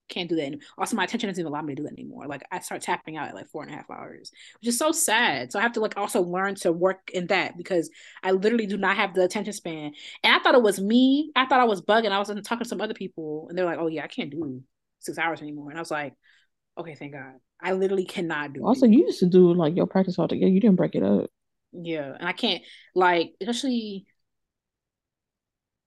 can't 0.08 0.28
do 0.28 0.36
that. 0.36 0.42
Anymore. 0.42 0.62
Also, 0.78 0.94
my 0.94 1.02
attention 1.02 1.28
doesn't 1.28 1.40
even 1.40 1.50
allow 1.50 1.60
me 1.60 1.74
to 1.74 1.82
do 1.82 1.88
that 1.88 1.94
anymore. 1.94 2.28
Like 2.28 2.44
I 2.52 2.60
start 2.60 2.82
tapping 2.82 3.16
out 3.16 3.26
at 3.26 3.34
like 3.34 3.48
four 3.48 3.64
and 3.64 3.72
a 3.72 3.74
half 3.74 3.90
hours, 3.90 4.30
which 4.60 4.68
is 4.68 4.78
so 4.78 4.92
sad. 4.92 5.50
So 5.50 5.58
I 5.58 5.62
have 5.62 5.72
to 5.72 5.80
like 5.80 5.96
also 5.96 6.22
learn 6.22 6.54
to 6.56 6.70
work 6.70 7.10
in 7.12 7.26
that 7.26 7.56
because 7.56 7.90
I 8.22 8.30
literally 8.30 8.68
do 8.68 8.76
not 8.76 8.94
have 8.94 9.12
the 9.12 9.24
attention 9.24 9.52
span. 9.54 9.92
And 10.22 10.36
I 10.36 10.38
thought 10.38 10.54
it 10.54 10.62
was 10.62 10.80
me. 10.80 11.32
I 11.34 11.46
thought 11.46 11.58
I 11.58 11.64
was 11.64 11.82
bugging. 11.82 12.12
I 12.12 12.20
was 12.20 12.28
talking 12.28 12.62
to 12.62 12.64
some 12.64 12.80
other 12.80 12.94
people, 12.94 13.46
and 13.48 13.58
they're 13.58 13.66
like, 13.66 13.80
"Oh 13.80 13.88
yeah, 13.88 14.04
I 14.04 14.06
can't 14.06 14.30
do 14.30 14.62
six 15.00 15.18
hours 15.18 15.42
anymore." 15.42 15.70
And 15.70 15.78
I 15.80 15.82
was 15.82 15.90
like, 15.90 16.14
"Okay, 16.78 16.94
thank 16.94 17.14
God." 17.14 17.40
I 17.60 17.72
literally 17.72 18.04
cannot 18.04 18.52
do. 18.52 18.60
It. 18.60 18.68
Also, 18.68 18.86
it. 18.86 18.92
you 18.92 19.00
used 19.06 19.18
to 19.18 19.26
do 19.26 19.52
like 19.52 19.74
your 19.74 19.88
practice 19.88 20.16
all 20.16 20.28
together. 20.28 20.52
You 20.52 20.60
didn't 20.60 20.76
break 20.76 20.94
it 20.94 21.02
up. 21.02 21.28
Yeah, 21.72 22.14
and 22.16 22.28
I 22.28 22.32
can't 22.32 22.62
like 22.94 23.32
especially 23.40 24.06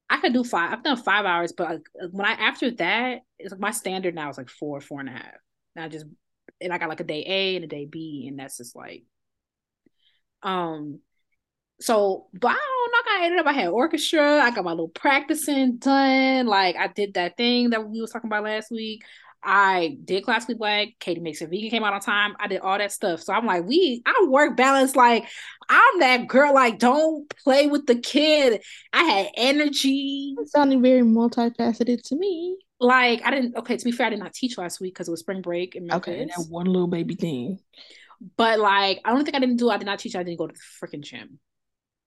I 0.10 0.18
could 0.20 0.34
do 0.34 0.44
five. 0.44 0.72
I've 0.72 0.84
done 0.84 0.98
five 0.98 1.26
hours, 1.26 1.52
but 1.52 1.70
like, 1.70 2.12
when 2.12 2.26
I 2.26 2.34
after 2.34 2.72
that, 2.72 3.22
it's 3.40 3.52
like 3.52 3.60
my 3.60 3.72
standard 3.72 4.16
now 4.16 4.30
is 4.30 4.38
like 4.38 4.50
four, 4.50 4.80
four 4.82 5.00
and 5.00 5.10
a 5.10 5.14
half. 5.14 5.36
And 5.76 5.86
I 5.86 5.90
just 5.90 6.06
and 6.62 6.72
I 6.72 6.78
got 6.78 6.90
like 6.90 7.00
a 7.00 7.06
day 7.06 7.24
A 7.26 7.56
and 7.56 7.66
a 7.66 7.68
day 7.68 7.86
B, 7.86 8.26
and 8.30 8.40
that's 8.40 8.58
just 8.58 8.76
like, 8.76 9.04
um, 10.44 11.00
so 11.80 12.28
but 12.34 12.50
I 12.50 12.54
don't 12.54 12.92
know. 12.92 12.96
I 13.08 13.26
ended 13.26 13.40
up. 13.40 13.48
I 13.48 13.54
had 13.54 13.70
orchestra. 13.70 14.42
I 14.42 14.52
got 14.52 14.64
my 14.64 14.72
little 14.72 14.90
practicing 14.90 15.78
done. 15.78 16.46
Like 16.48 16.76
I 16.76 16.88
did 16.88 17.16
that 17.16 17.38
thing 17.38 17.72
that 17.72 17.88
we 17.88 18.02
was 18.02 18.12
talking 18.12 18.30
about 18.30 18.44
last 18.44 18.72
week. 18.72 19.04
I 19.46 19.98
did 20.04 20.26
classically 20.26 20.56
black. 20.56 20.90
Katie 21.00 21.22
makes 21.22 21.42
it 21.42 21.50
vegan 21.52 21.70
came 21.70 21.84
out 21.84 21.94
on 21.94 22.02
time. 22.02 22.36
I 22.40 22.48
did 22.48 22.62
all 22.62 22.78
that 22.78 22.92
stuff. 22.92 23.22
So 23.22 23.32
I'm 23.32 23.46
like, 23.46 23.64
we 23.66 24.02
I 24.06 24.26
work 24.28 24.58
balance. 24.58 24.96
Like 24.96 25.26
I'm 25.70 26.00
that 26.00 26.28
girl. 26.28 26.54
Like 26.54 26.80
don't 26.80 27.30
play 27.44 27.68
with 27.68 27.86
the 27.86 27.96
kid. 27.96 28.64
I 28.92 29.04
had 29.04 29.28
energy. 29.36 30.36
It 30.40 30.50
sounded 30.50 30.82
very 30.82 31.02
multifaceted 31.02 32.02
to 32.08 32.16
me. 32.16 32.58
Like 32.80 33.22
I 33.24 33.32
didn't. 33.32 33.56
Okay, 33.56 33.78
to 33.78 33.86
be 33.86 33.92
fair, 33.92 34.08
I 34.08 34.10
did 34.10 34.20
not 34.20 34.34
teach 34.34 34.58
last 34.58 34.82
week 34.82 34.96
because 34.96 35.08
it 35.08 35.12
was 35.12 35.20
spring 35.20 35.42
break 35.42 35.76
and 35.76 35.94
okay, 35.94 36.26
that 36.26 36.48
one 36.50 36.66
little 36.66 36.88
baby 36.88 37.14
thing. 37.16 37.60
But 38.38 38.60
like, 38.60 39.00
I 39.06 39.12
don't 39.12 39.24
think 39.24 39.36
I 39.36 39.40
didn't 39.40 39.58
do. 39.58 39.70
I 39.70 39.78
did 39.78 39.86
not 39.86 40.00
teach. 40.00 40.16
I 40.16 40.24
didn't 40.24 40.40
go 40.40 40.48
to 40.48 40.54
the 40.54 40.88
freaking 40.88 41.02
gym. 41.02 41.40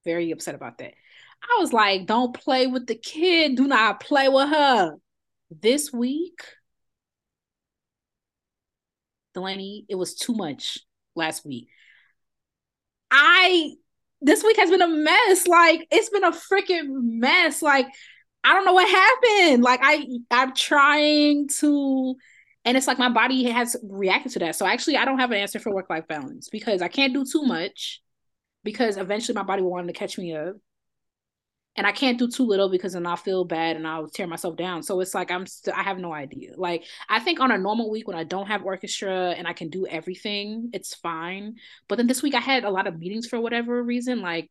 Very 0.05 0.33
upset 0.33 0.57
about 0.57 0.79
that. 0.79 0.95
I 1.43 1.61
was 1.61 1.73
like, 1.73 2.07
don't 2.07 2.35
play 2.35 2.67
with 2.67 2.87
the 2.89 2.97
kid. 2.97 3.57
Do 3.57 3.69
not 3.69 4.01
play 4.01 4.29
with 4.29 4.49
her. 4.49 4.97
This 5.51 5.93
week 5.93 6.43
Delaney, 9.39 9.85
it 9.89 9.95
was 9.95 10.15
too 10.15 10.35
much 10.35 10.79
last 11.15 11.47
week. 11.47 11.69
I 13.11 13.75
this 14.21 14.43
week 14.43 14.57
has 14.57 14.71
been 14.71 14.83
a 14.83 14.89
mess. 14.89 15.47
Like 15.47 15.87
it's 15.91 16.11
been 16.11 16.25
a 16.25 16.33
freaking 16.33 16.87
mess. 16.89 17.63
Like 17.63 17.87
I 18.45 18.53
don't 18.53 18.65
know 18.65 18.73
what 18.73 18.89
happened. 18.89 19.63
Like 19.63 19.81
I 19.83 20.07
I'm 20.31 20.55
trying 20.55 21.49
to 21.61 22.17
and 22.65 22.77
it's 22.77 22.87
like 22.87 22.99
my 22.99 23.09
body 23.09 23.45
has 23.45 23.77
reacted 23.83 24.33
to 24.33 24.39
that. 24.41 24.57
So 24.57 24.67
actually 24.67 24.97
I 24.97 25.05
don't 25.05 25.19
have 25.19 25.31
an 25.31 25.39
answer 25.39 25.59
for 25.59 25.73
work 25.73 25.89
life 25.89 26.07
balance 26.09 26.49
because 26.49 26.83
I 26.83 26.89
can't 26.89 27.15
do 27.15 27.25
too 27.25 27.45
much 27.45 28.03
because 28.65 28.97
eventually 28.97 29.37
my 29.37 29.45
body 29.45 29.63
will 29.63 29.71
want 29.71 29.87
to 29.87 29.93
catch 29.93 30.19
me 30.19 30.35
up 30.35 30.57
and 31.79 31.87
I 31.87 31.93
can't 31.93 32.19
do 32.19 32.29
too 32.29 32.43
little 32.43 32.69
because 32.69 32.95
then 32.95 33.07
I'll 33.07 33.17
feel 33.17 33.45
bad 33.45 33.77
and 33.77 33.87
I'll 33.87 34.09
tear 34.09 34.27
myself 34.27 34.57
down. 34.57 34.83
So 34.83 35.01
it's 35.01 35.15
like 35.15 35.31
I'm 35.31 35.47
st- 35.47 35.77
I 35.77 35.85
have 35.85 35.99
no 35.99 36.13
idea. 36.13 36.55
Like 36.57 36.85
I 37.09 37.21
think 37.21 37.39
on 37.39 37.53
a 37.53 37.57
normal 37.57 37.89
week 37.89 38.09
when 38.09 38.17
I 38.17 38.25
don't 38.25 38.49
have 38.49 38.65
orchestra 38.65 39.31
and 39.39 39.47
I 39.47 39.53
can 39.53 39.71
do 39.71 39.87
everything, 39.87 40.71
it's 40.73 40.97
fine. 40.97 41.55
But 41.89 41.97
then 41.97 42.09
this 42.09 42.21
week 42.21 42.35
I 42.35 42.41
had 42.41 42.65
a 42.65 42.71
lot 42.71 42.89
of 42.89 42.99
meetings 42.99 43.29
for 43.29 43.41
whatever 43.41 43.81
reason, 43.81 44.21
like 44.21 44.49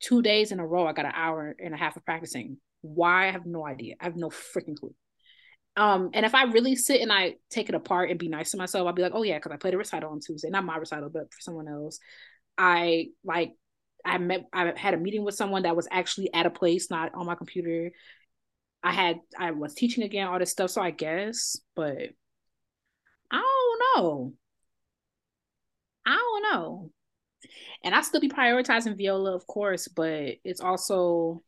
two 0.00 0.20
days 0.20 0.52
in 0.52 0.60
a 0.60 0.66
row. 0.66 0.86
I 0.86 0.92
got 0.92 1.06
an 1.06 1.12
hour 1.14 1.56
and 1.58 1.72
a 1.72 1.78
half 1.78 1.96
of 1.96 2.04
practicing. 2.04 2.58
Why? 2.82 3.28
I 3.28 3.32
have 3.32 3.46
no 3.46 3.66
idea. 3.66 3.94
I 3.98 4.04
have 4.04 4.16
no 4.16 4.28
freaking 4.28 4.76
clue. 4.76 4.94
Um, 5.76 6.10
and 6.12 6.26
if 6.26 6.34
I 6.34 6.44
really 6.44 6.76
sit 6.76 7.00
and 7.00 7.10
I 7.10 7.36
take 7.48 7.70
it 7.70 7.74
apart 7.74 8.10
and 8.10 8.18
be 8.18 8.28
nice 8.28 8.50
to 8.50 8.58
myself, 8.58 8.86
I'll 8.86 8.92
be 8.92 9.02
like, 9.02 9.12
oh 9.14 9.22
yeah, 9.22 9.38
because 9.38 9.52
I 9.52 9.56
played 9.56 9.74
a 9.74 9.78
recital 9.78 10.10
on 10.10 10.20
Tuesday, 10.20 10.50
not 10.50 10.64
my 10.64 10.76
recital, 10.76 11.08
but 11.08 11.32
for 11.32 11.40
someone 11.40 11.68
else. 11.68 11.98
I 12.58 13.08
like 13.24 13.52
I 14.06 14.18
met 14.18 14.46
I 14.52 14.72
had 14.76 14.94
a 14.94 14.98
meeting 14.98 15.24
with 15.24 15.34
someone 15.34 15.64
that 15.64 15.76
was 15.76 15.88
actually 15.90 16.32
at 16.32 16.46
a 16.46 16.50
place, 16.50 16.90
not 16.90 17.14
on 17.14 17.26
my 17.26 17.34
computer. 17.34 17.90
I 18.82 18.92
had 18.92 19.20
I 19.36 19.50
was 19.50 19.74
teaching 19.74 20.04
again, 20.04 20.28
all 20.28 20.38
this 20.38 20.52
stuff. 20.52 20.70
So 20.70 20.80
I 20.80 20.92
guess, 20.92 21.58
but 21.74 21.98
I 23.30 23.42
don't 23.42 24.04
know. 24.04 24.32
I 26.06 26.14
don't 26.14 26.42
know. 26.42 26.90
And 27.82 27.94
I 27.94 28.02
still 28.02 28.20
be 28.20 28.28
prioritizing 28.28 28.96
viola, 28.96 29.34
of 29.34 29.46
course, 29.46 29.88
but 29.88 30.36
it's 30.44 30.60
also 30.60 31.42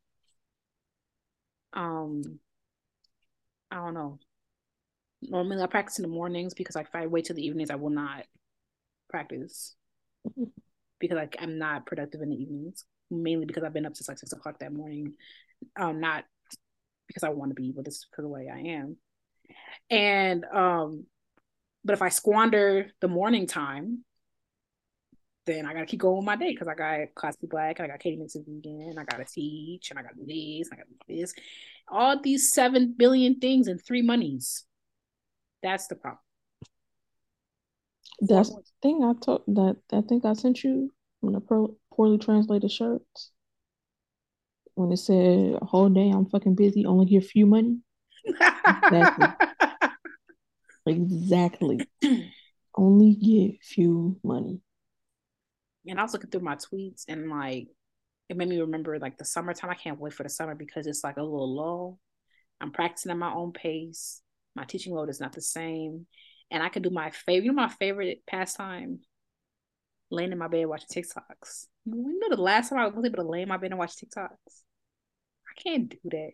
um 1.73 2.41
I 3.71 3.77
don't 3.77 3.95
know. 3.95 4.19
Normally 5.23 5.63
I 5.63 5.67
practice 5.67 5.99
in 5.99 6.03
the 6.03 6.09
mornings 6.09 6.55
because 6.55 6.77
if 6.77 6.89
I 6.95 7.07
wait 7.07 7.27
till 7.27 7.37
the 7.37 7.47
evenings 7.47 7.71
I 7.71 7.77
will 7.77 7.91
not 7.91 8.25
practice 9.09 9.75
because 10.99 11.17
like 11.17 11.37
I'm 11.41 11.59
not 11.59 11.87
productive 11.87 12.23
in 12.23 12.31
the 12.31 12.37
evenings, 12.37 12.85
mainly 13.11 13.47
because 13.47 13.65
I've 13.65 13.73
been 13.73 13.87
up 13.87 13.97
since 13.97 14.09
like 14.09 14.19
six 14.19 14.33
o'clock 14.33 14.59
that 14.61 14.73
morning. 14.73 15.15
Um, 15.77 16.01
not 16.01 16.25
because 17.07 17.23
I 17.23 17.31
want 17.31 17.51
to 17.51 17.55
be, 17.55 17.73
but 17.75 17.85
just 17.85 18.07
because 18.11 18.25
of 18.25 18.31
the 18.31 18.35
way 18.35 18.49
I 18.53 18.59
am. 18.59 18.97
And 19.91 20.45
um, 20.45 21.07
but 21.85 21.95
if 21.95 22.03
I 22.03 22.11
squander 22.11 22.91
the 23.01 23.09
morning 23.09 23.47
time, 23.47 24.05
then 25.47 25.65
I 25.65 25.73
gotta 25.73 25.87
keep 25.87 26.01
going 26.01 26.17
with 26.19 26.27
my 26.27 26.37
day 26.37 26.51
because 26.51 26.69
I 26.69 26.75
got 26.75 27.15
classy 27.15 27.47
black, 27.47 27.79
and 27.79 27.87
I 27.87 27.89
got 27.89 28.01
Katie 28.01 28.21
it 28.21 28.33
vegan, 28.47 28.97
I 28.99 29.05
gotta 29.05 29.25
teach, 29.25 29.91
and 29.91 29.99
I 29.99 30.03
gotta 30.03 30.17
do 30.17 30.27
this, 30.27 30.69
I 30.73 30.77
gotta 30.77 30.89
do 31.09 31.17
this. 31.17 31.33
All 31.89 32.21
these 32.21 32.53
seven 32.53 32.95
billion 32.97 33.41
things 33.41 33.67
and 33.67 33.83
three 33.83 34.03
monies. 34.03 34.65
That's 35.63 35.87
the 35.87 35.97
problem. 35.97 36.21
That's 38.21 38.51
the 38.51 38.63
thing 38.83 39.05
I 39.05 39.13
told 39.21 39.43
that 39.49 39.77
I 39.93 40.01
think 40.01 40.25
I 40.25 40.33
sent 40.33 40.65
you 40.65 40.93
from 41.21 41.33
the 41.33 41.41
pro, 41.41 41.77
poorly 41.93 42.19
translated 42.19 42.71
shirts. 42.71 43.31
When 44.75 44.93
it 44.93 44.99
said 44.99 45.59
whole 45.63 45.89
day 45.89 46.11
I'm 46.11 46.27
fucking 46.27 46.55
busy, 46.55 46.87
only 46.87 47.07
get 47.07 47.25
few 47.25 47.47
money. 47.47 47.79
exactly. 48.25 49.27
exactly. 50.87 51.89
only 52.77 53.15
get 53.15 53.65
few 53.65 54.19
money. 54.23 54.61
And 55.87 55.99
I 55.99 56.03
was 56.03 56.13
looking 56.13 56.31
through 56.31 56.43
my 56.43 56.57
tweets 56.57 57.05
and 57.09 57.31
like 57.31 57.69
it 58.29 58.37
made 58.37 58.49
me 58.49 58.61
remember 58.61 58.99
like 58.99 59.17
the 59.17 59.25
summertime. 59.25 59.71
I 59.71 59.75
can't 59.75 59.99
wait 59.99 60.13
for 60.13 60.23
the 60.23 60.29
summer 60.29 60.55
because 60.55 60.87
it's 60.87 61.03
like 61.03 61.17
a 61.17 61.23
little 61.23 61.55
lull. 61.55 61.99
I'm 62.61 62.73
practicing 62.73 63.11
at 63.11 63.17
my 63.17 63.33
own 63.33 63.53
pace. 63.53 64.21
My 64.55 64.65
teaching 64.65 64.95
load 64.95 65.09
is 65.09 65.21
not 65.21 65.33
the 65.33 65.41
same. 65.41 66.07
And 66.51 66.63
I 66.63 66.69
can 66.69 66.83
do 66.83 66.91
my 66.91 67.11
favorite, 67.11 67.45
you 67.45 67.53
know, 67.53 67.63
my 67.63 67.69
favorite 67.69 68.23
pastime? 68.27 69.01
Laying 70.11 70.33
in 70.33 70.39
my 70.39 70.49
bed 70.49 70.67
watching 70.67 70.89
TikToks. 70.91 71.67
You 71.85 72.19
know, 72.19 72.35
the 72.35 72.41
last 72.41 72.71
time 72.71 72.79
I 72.79 72.87
was 72.87 73.05
able 73.05 73.23
to 73.23 73.29
lay 73.29 73.43
in 73.43 73.49
my 73.49 73.59
bed 73.59 73.71
and 73.71 73.79
watch 73.79 73.97
TikToks? 73.97 74.29
I 74.29 75.61
can't 75.63 75.91
do 75.91 75.99
that. 76.05 76.33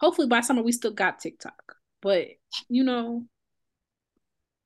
Hopefully 0.00 0.26
by 0.26 0.40
summer 0.40 0.62
we 0.62 0.72
still 0.72 0.92
got 0.92 1.20
TikTok. 1.20 1.76
But, 2.00 2.26
you 2.68 2.82
know, 2.82 3.26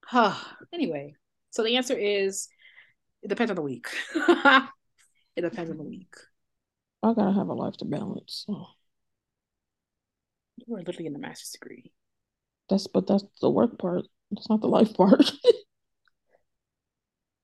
huh. 0.05 0.35
anyway, 0.73 1.15
so 1.51 1.63
the 1.63 1.77
answer 1.77 1.95
is 1.95 2.49
it 3.23 3.29
depends 3.29 3.51
on 3.51 3.57
the 3.57 3.63
week. 3.63 3.89
it 4.15 5.43
depends 5.43 5.71
on 5.71 5.77
the 5.77 5.83
week. 5.83 6.15
I 7.03 7.13
gotta 7.13 7.33
have 7.33 7.49
a 7.49 7.55
life 7.55 7.77
to 7.79 7.85
balance. 7.85 8.45
So. 8.47 8.67
You 10.57 10.77
are 10.77 10.83
literally 10.83 11.07
in 11.07 11.13
the 11.13 11.19
master's 11.19 11.51
degree. 11.51 11.93
That's 12.69 12.87
but 12.87 13.07
that's 13.07 13.25
the 13.41 13.51
work 13.51 13.79
part. 13.79 14.07
It's 14.33 14.49
not 14.49 14.61
the 14.61 14.69
life 14.69 14.95
part. 14.95 15.31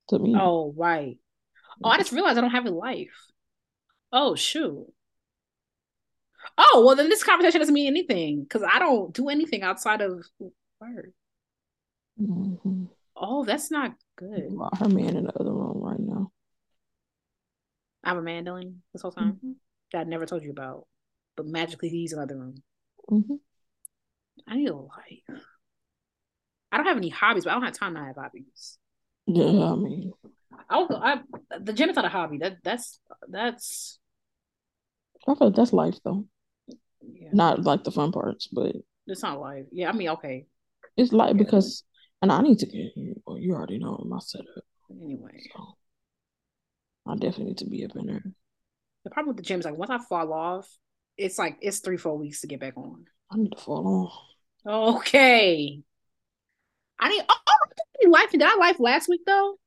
to 0.09 0.19
me. 0.19 0.35
Oh 0.39 0.75
right. 0.77 1.19
Oh, 1.83 1.89
I 1.89 1.99
just 1.99 2.13
realized 2.13 2.39
I 2.39 2.41
don't 2.41 2.51
have 2.51 2.67
a 2.67 2.71
life. 2.71 3.27
Oh 4.13 4.35
shoot. 4.35 4.87
Oh 6.59 6.85
well, 6.87 6.97
then 6.97 7.09
this 7.09 7.25
conversation 7.25 7.61
doesn't 7.61 7.75
mean 7.75 7.87
anything 7.87 8.43
because 8.43 8.63
I 8.63 8.79
don't 8.79 9.13
do 9.15 9.29
anything 9.29 9.63
outside 9.63 10.01
of 10.01 10.25
work. 10.81 11.11
Mm-hmm. 12.21 12.85
Oh, 13.17 13.45
that's 13.45 13.71
not 13.71 13.95
good. 14.17 14.51
Her 14.79 14.89
man 14.89 15.17
in 15.17 15.25
the 15.25 15.39
other 15.39 15.53
room 15.53 15.79
right 15.81 16.01
now. 16.01 16.31
I 18.05 18.11
have 18.11 18.19
a 18.19 18.23
man, 18.23 18.45
Dylan, 18.45 18.77
this 18.93 19.03
whole 19.03 19.13
time 19.13 19.35
mm-hmm. 19.35 19.53
that 19.93 20.01
I 20.01 20.05
never 20.05 20.27
told 20.27 20.43
you 20.43 20.51
about, 20.51 20.87
but 21.37 21.47
magically 21.47 21.89
he's 21.89 22.13
in 22.13 22.19
the 22.19 22.25
other 22.25 22.37
room. 22.37 22.63
Mm-hmm. 23.11 23.35
I 24.49 24.57
need 24.57 24.69
a 24.69 24.75
life. 24.77 25.45
I 26.73 26.79
don't 26.79 26.87
have 26.87 26.97
any 26.97 27.11
hobbies, 27.11 27.45
but 27.45 27.51
I 27.51 27.55
don't 27.55 27.65
have 27.65 27.75
time 27.79 27.95
to 27.95 28.01
have 28.01 28.17
hobbies. 28.17 28.79
Yeah, 29.27 29.73
I 29.73 29.77
mean, 29.77 30.13
I, 30.71 30.87
I 30.91 31.59
the 31.61 31.75
gym 31.75 31.91
is 31.91 31.97
not 31.97 32.07
a 32.07 32.09
hobby. 32.09 32.39
That 32.39 32.57
that's 32.65 32.99
that's. 33.29 33.99
I 35.29 35.35
feel 35.35 35.49
like 35.49 35.55
that's 35.55 35.75
life 35.75 35.99
though. 36.03 36.27
Yeah. 37.01 37.29
Not 37.33 37.63
like 37.63 37.85
the 37.85 37.93
fun 37.93 38.11
parts, 38.11 38.49
but 38.49 38.75
it's 39.07 39.23
not 39.23 39.39
life. 39.39 39.67
Yeah, 39.71 39.91
I 39.91 39.93
mean, 39.93 40.09
okay. 40.11 40.47
It's 40.97 41.13
life 41.13 41.35
yeah. 41.37 41.45
because, 41.45 41.85
and 42.23 42.33
I 42.33 42.41
need 42.41 42.59
to 42.61 42.67
get. 42.67 42.93
Well, 43.27 43.39
you 43.39 43.55
already 43.55 43.79
know 43.79 44.03
my 44.09 44.19
setup. 44.19 44.47
Anyway, 44.91 45.43
so 45.55 45.75
I 47.07 47.15
definitely 47.15 47.45
need 47.47 47.59
to 47.59 47.67
be 47.67 47.85
up 47.85 47.97
in 47.97 48.07
there. 48.07 48.25
The 49.05 49.11
problem 49.11 49.35
with 49.35 49.45
the 49.45 49.49
gym 49.49 49.61
is 49.61 49.67
like 49.67 49.77
once 49.77 49.91
I 49.91 49.99
fall 49.99 50.33
off, 50.33 50.69
it's 51.19 51.39
like 51.39 51.59
it's 51.61 51.81
three 51.81 51.99
four 51.99 52.17
weeks 52.17 52.41
to 52.41 52.47
get 52.47 52.61
back 52.61 52.77
on. 52.77 53.05
I 53.31 53.37
need 53.37 53.53
to 53.53 53.63
fall 53.63 54.11
off. 54.67 54.97
Okay. 54.97 55.83
I 56.99 57.09
need. 57.09 57.25
Oh, 57.29 57.37
oh 57.47 58.11
life. 58.11 58.31
Did 58.31 58.43
I 58.43 58.57
life 58.57 58.79
last 58.79 59.09
week 59.09 59.23
though? 59.27 59.59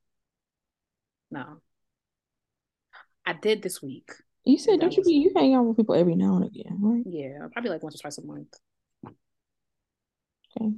No. 1.32 1.61
I 3.26 3.34
did 3.34 3.61
this 3.61 3.82
week. 3.82 4.11
You 4.43 4.59
said 4.59 4.80
don't 4.80 4.95
you 4.95 5.03
be 5.03 5.13
you 5.13 5.32
hang 5.36 5.55
out 5.55 5.65
with 5.65 5.78
people 5.78 5.95
every 5.95 6.15
now 6.15 6.36
and 6.36 6.45
again, 6.45 6.78
right? 6.80 7.03
Yeah, 7.05 7.47
probably 7.51 7.71
like 7.71 7.82
once 7.82 7.95
or 7.95 7.97
twice 7.97 8.19
a 8.19 8.26
month. 8.26 8.53
Okay. 10.55 10.71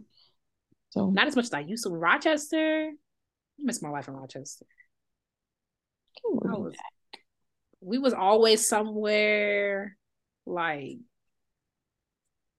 So 0.89 1.10
not 1.10 1.28
as 1.28 1.36
much 1.36 1.45
as 1.45 1.54
I 1.54 1.60
used 1.60 1.84
to 1.84 1.89
in 1.89 1.95
Rochester. 1.95 2.89
I 2.89 3.64
miss 3.64 3.82
my 3.82 3.89
life 3.89 4.08
in 4.08 4.14
Rochester. 4.14 4.66
Was, 6.24 6.74
we 7.82 7.98
was 7.98 8.14
always 8.14 8.68
somewhere 8.68 9.98
like 10.45 10.98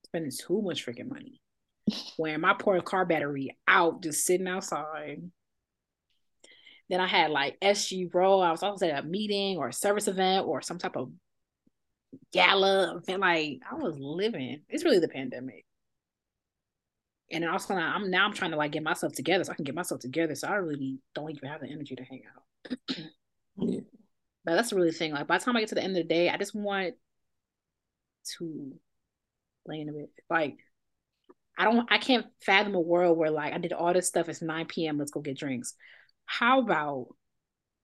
spending 0.05 0.31
too 0.31 0.63
much 0.63 0.85
freaking 0.85 1.09
money. 1.09 1.41
Wearing 2.19 2.41
my 2.41 2.55
poor 2.55 2.81
car 2.81 3.05
battery 3.05 3.57
out, 3.67 4.03
just 4.03 4.25
sitting 4.25 4.49
outside. 4.49 5.23
Then 6.89 7.01
I 7.01 7.07
had 7.07 7.31
like 7.31 7.59
SG 7.61 8.13
Rho. 8.13 8.41
I 8.41 8.51
was 8.51 8.63
always 8.63 8.83
at 8.83 9.05
a 9.05 9.07
meeting 9.07 9.59
or 9.59 9.69
a 9.69 9.73
service 9.73 10.09
event 10.09 10.47
or 10.47 10.63
some 10.63 10.79
type 10.79 10.97
of 10.97 11.11
gala 12.33 12.97
event. 12.97 13.21
Like 13.21 13.61
I 13.71 13.75
was 13.75 13.99
living. 13.99 14.63
It's 14.69 14.85
really 14.85 14.99
the 14.99 15.09
pandemic. 15.09 15.65
And 17.31 17.45
then 17.45 17.51
also 17.51 17.75
now 17.75 17.93
I'm 17.95 18.11
now 18.11 18.25
I'm 18.25 18.33
trying 18.33 18.53
to 18.53 18.57
like 18.57 18.73
get 18.73 18.83
myself 18.83 19.13
together 19.13 19.45
so 19.45 19.53
I 19.53 19.55
can 19.55 19.65
get 19.65 19.75
myself 19.75 20.01
together. 20.01 20.35
So 20.35 20.49
I 20.49 20.55
really 20.55 20.99
don't 21.15 21.31
even 21.31 21.49
have 21.49 21.61
the 21.61 21.69
energy 21.69 21.95
to 21.97 22.05
hang 22.05 22.23
out. 22.35 22.79
yeah. 23.59 23.81
But 24.45 24.55
that's 24.55 24.71
the 24.71 24.77
really 24.77 24.91
the 24.91 24.97
thing. 24.97 25.13
Like 25.13 25.27
by 25.27 25.37
the 25.37 25.45
time 25.45 25.57
I 25.57 25.61
get 25.61 25.69
to 25.71 25.75
the 25.75 25.83
end 25.83 25.97
of 25.97 26.03
the 26.03 26.09
day, 26.09 26.31
I 26.31 26.39
just 26.39 26.55
want 26.55 26.95
to 28.39 28.73
lay 29.67 29.81
in 29.81 29.91
a 29.91 29.93
bit. 29.93 30.11
Like 30.31 30.57
I 31.59 31.65
don't 31.65 31.91
I 31.91 31.99
can't 31.99 32.27
fathom 32.41 32.77
a 32.77 32.81
world 32.81 33.19
where 33.19 33.33
like 33.33 33.53
I 33.53 33.59
did 33.59 33.73
all 33.73 33.93
this 33.93 34.07
stuff, 34.07 34.29
it's 34.29 34.41
9 34.41 34.67
p.m. 34.67 34.97
Let's 34.97 35.11
go 35.11 35.21
get 35.21 35.39
drinks. 35.39 35.75
How 36.25 36.61
about 36.61 37.09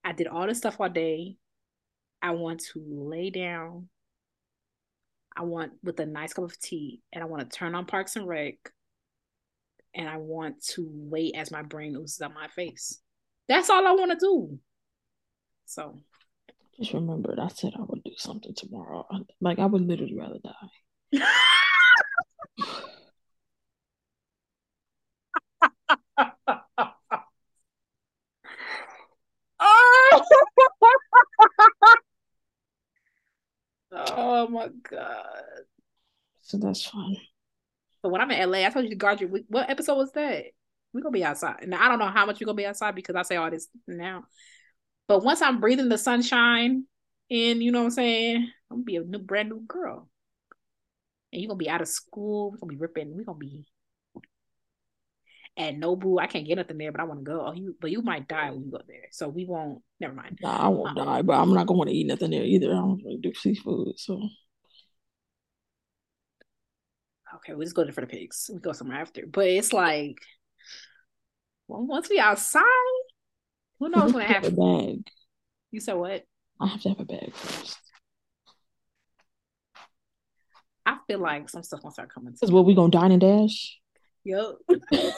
I 0.05 0.12
did 0.12 0.29
all 0.29 0.47
this 0.47 0.59
stuff 0.59 0.77
all 0.81 0.89
day? 0.89 1.37
I 2.22 2.31
want 2.31 2.61
to 2.72 2.83
lay 2.87 3.31
down. 3.31 3.89
I 5.37 5.43
want 5.43 5.72
with 5.83 5.99
a 5.99 6.07
nice 6.07 6.33
cup 6.33 6.45
of 6.45 6.59
tea, 6.61 7.03
and 7.12 7.22
I 7.22 7.27
want 7.27 7.51
to 7.51 7.59
turn 7.59 7.75
on 7.75 7.87
Parks 7.87 8.14
and 8.14 8.29
Rec, 8.29 8.55
and 9.93 10.09
I 10.09 10.18
want 10.18 10.64
to 10.75 10.89
wait 10.89 11.35
as 11.35 11.51
my 11.51 11.62
brain 11.62 11.97
oozes 11.97 12.22
out 12.22 12.33
my 12.33 12.47
face. 12.49 13.01
That's 13.49 13.68
all 13.68 13.85
I 13.85 13.91
want 13.91 14.12
to 14.12 14.16
do. 14.18 14.59
So, 15.66 15.99
just 16.79 16.93
remembered, 16.93 17.41
I 17.41 17.49
said 17.49 17.72
I 17.77 17.83
would 17.83 18.05
do 18.05 18.12
something 18.16 18.55
tomorrow. 18.55 19.05
Like 19.41 19.59
I 19.59 19.66
would 19.66 19.83
literally 19.83 20.14
rather 20.16 20.39
die. 20.39 21.20
oh 34.35 34.49
my 34.49 34.68
god. 34.91 35.64
So 36.43 36.59
that's 36.59 36.85
fun. 36.85 37.16
So 38.03 38.09
when 38.11 38.20
I'm 38.20 38.30
in 38.30 38.51
LA, 38.51 38.66
I 38.66 38.70
told 38.70 38.85
you 38.85 38.91
to 38.91 38.97
guard 38.97 39.20
your. 39.20 39.30
What 39.49 39.70
episode 39.70 39.97
was 39.97 40.12
that? 40.12 40.45
We're 40.93 41.01
gonna 41.01 41.12
be 41.12 41.24
outside. 41.24 41.66
Now 41.66 41.85
I 41.85 41.89
don't 41.89 41.99
know 41.99 42.09
how 42.09 42.26
much 42.26 42.41
we're 42.41 42.47
gonna 42.47 42.57
be 42.57 42.66
outside 42.66 42.95
because 42.95 43.16
I 43.16 43.22
say 43.22 43.37
all 43.37 43.51
this 43.51 43.68
now. 43.87 44.24
But 45.09 45.22
once 45.22 45.43
I'm 45.43 45.61
breathing 45.61 45.89
the 45.89 45.99
sunshine 45.99 46.85
in, 47.28 47.61
you 47.61 47.72
know 47.72 47.80
what 47.80 47.87
I'm 47.87 47.91
saying? 47.93 48.37
I'm 48.70 48.78
gonna 48.78 48.85
be 48.85 48.97
a 48.97 49.03
new 49.03 49.18
brand 49.18 49.51
new 49.51 49.62
girl. 49.66 50.09
And 51.32 51.41
you're 51.43 51.49
gonna 51.49 51.59
be 51.59 51.70
out 51.70 51.82
of 51.82 51.89
school. 51.89 52.51
We're 52.51 52.59
gonna 52.59 52.72
be 52.72 52.78
ripping, 52.78 53.16
we're 53.16 53.24
gonna 53.24 53.39
be 53.39 53.66
at 55.57 55.77
Nobu. 55.77 56.21
I 56.21 56.27
can't 56.27 56.47
get 56.47 56.57
nothing 56.57 56.79
there, 56.79 56.93
but 56.93 57.01
I 57.01 57.05
want 57.05 57.21
to 57.21 57.25
go. 57.25 57.45
Oh, 57.47 57.53
you 57.53 57.77
but 57.81 57.91
you 57.91 58.03
might 58.03 58.29
die 58.29 58.51
when 58.51 58.65
you 58.65 58.71
go 58.71 58.81
there. 58.87 59.07
So 59.11 59.29
we 59.29 59.45
won't 59.45 59.83
never 60.01 60.15
mind. 60.15 60.39
Nah, 60.43 60.65
I 60.65 60.69
won't 60.69 60.99
um, 60.99 61.07
die, 61.07 61.23
but 61.23 61.35
I'm 61.35 61.53
not 61.55 61.67
gonna 61.67 61.79
want 61.79 61.91
to 61.91 61.97
eat 61.97 62.07
nothing 62.07 62.31
there 62.31 62.45
either. 62.45 62.73
I 62.73 62.77
don't 62.77 63.03
really 63.05 63.19
do 63.19 63.33
seafood, 63.35 63.99
so 63.99 64.21
okay, 67.37 67.55
we 67.55 67.65
just 67.65 67.77
go 67.77 67.85
there 67.85 67.93
for 67.93 68.01
the 68.01 68.07
pigs. 68.07 68.51
We 68.53 68.61
go 68.61 68.73
somewhere 68.73 69.01
after. 69.01 69.25
But 69.27 69.47
it's 69.47 69.73
like 69.73 70.19
well, 71.69 71.87
once 71.87 72.11
we 72.11 72.19
outside, 72.19 72.63
who 73.79 73.89
knows 73.89 74.13
when 74.13 74.23
it 74.23 74.29
happens? 74.29 74.59
Bag. 74.59 75.07
You 75.71 75.81
said 75.81 75.95
what? 75.95 76.25
I 76.61 76.67
have 76.69 76.81
to 76.83 76.89
have 76.91 77.01
a 77.01 77.05
bag 77.05 77.35
first. 77.35 77.79
I 80.87 80.99
feel 81.07 81.19
like 81.19 81.49
some 81.49 81.63
stuff 81.63 81.81
gonna 81.83 81.93
start 81.93 82.13
coming. 82.13 82.33
Because 82.33 82.51
what 82.51 82.67
we 82.67 82.75
gonna 82.75 82.91
dine 82.91 83.13
and 83.13 83.21
dash? 83.21 83.79
Yep. 84.25 84.57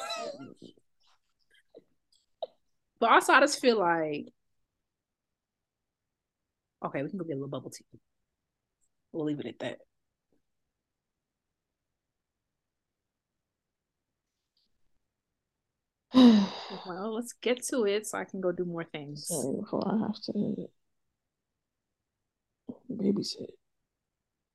but 3.00 3.10
also, 3.10 3.32
I 3.32 3.40
just 3.40 3.60
feel 3.60 3.78
like 3.78 4.26
okay, 6.84 7.02
we 7.02 7.08
can 7.08 7.18
go 7.18 7.24
get 7.24 7.32
a 7.32 7.36
little 7.36 7.48
bubble 7.48 7.70
tea. 7.70 7.84
We'll 9.12 9.26
leave 9.26 9.40
it 9.40 9.46
at 9.46 9.58
that. 9.60 9.78
well, 16.86 17.14
let's 17.14 17.32
get 17.34 17.62
to 17.64 17.84
it 17.84 18.06
so 18.06 18.18
I 18.18 18.24
can 18.24 18.40
go 18.40 18.52
do 18.52 18.64
more 18.64 18.84
things. 18.84 19.26
Sorry, 19.26 19.56
before 19.60 19.82
I 19.86 19.98
have 20.06 20.20
to 20.22 20.68
babysit. 22.90 23.50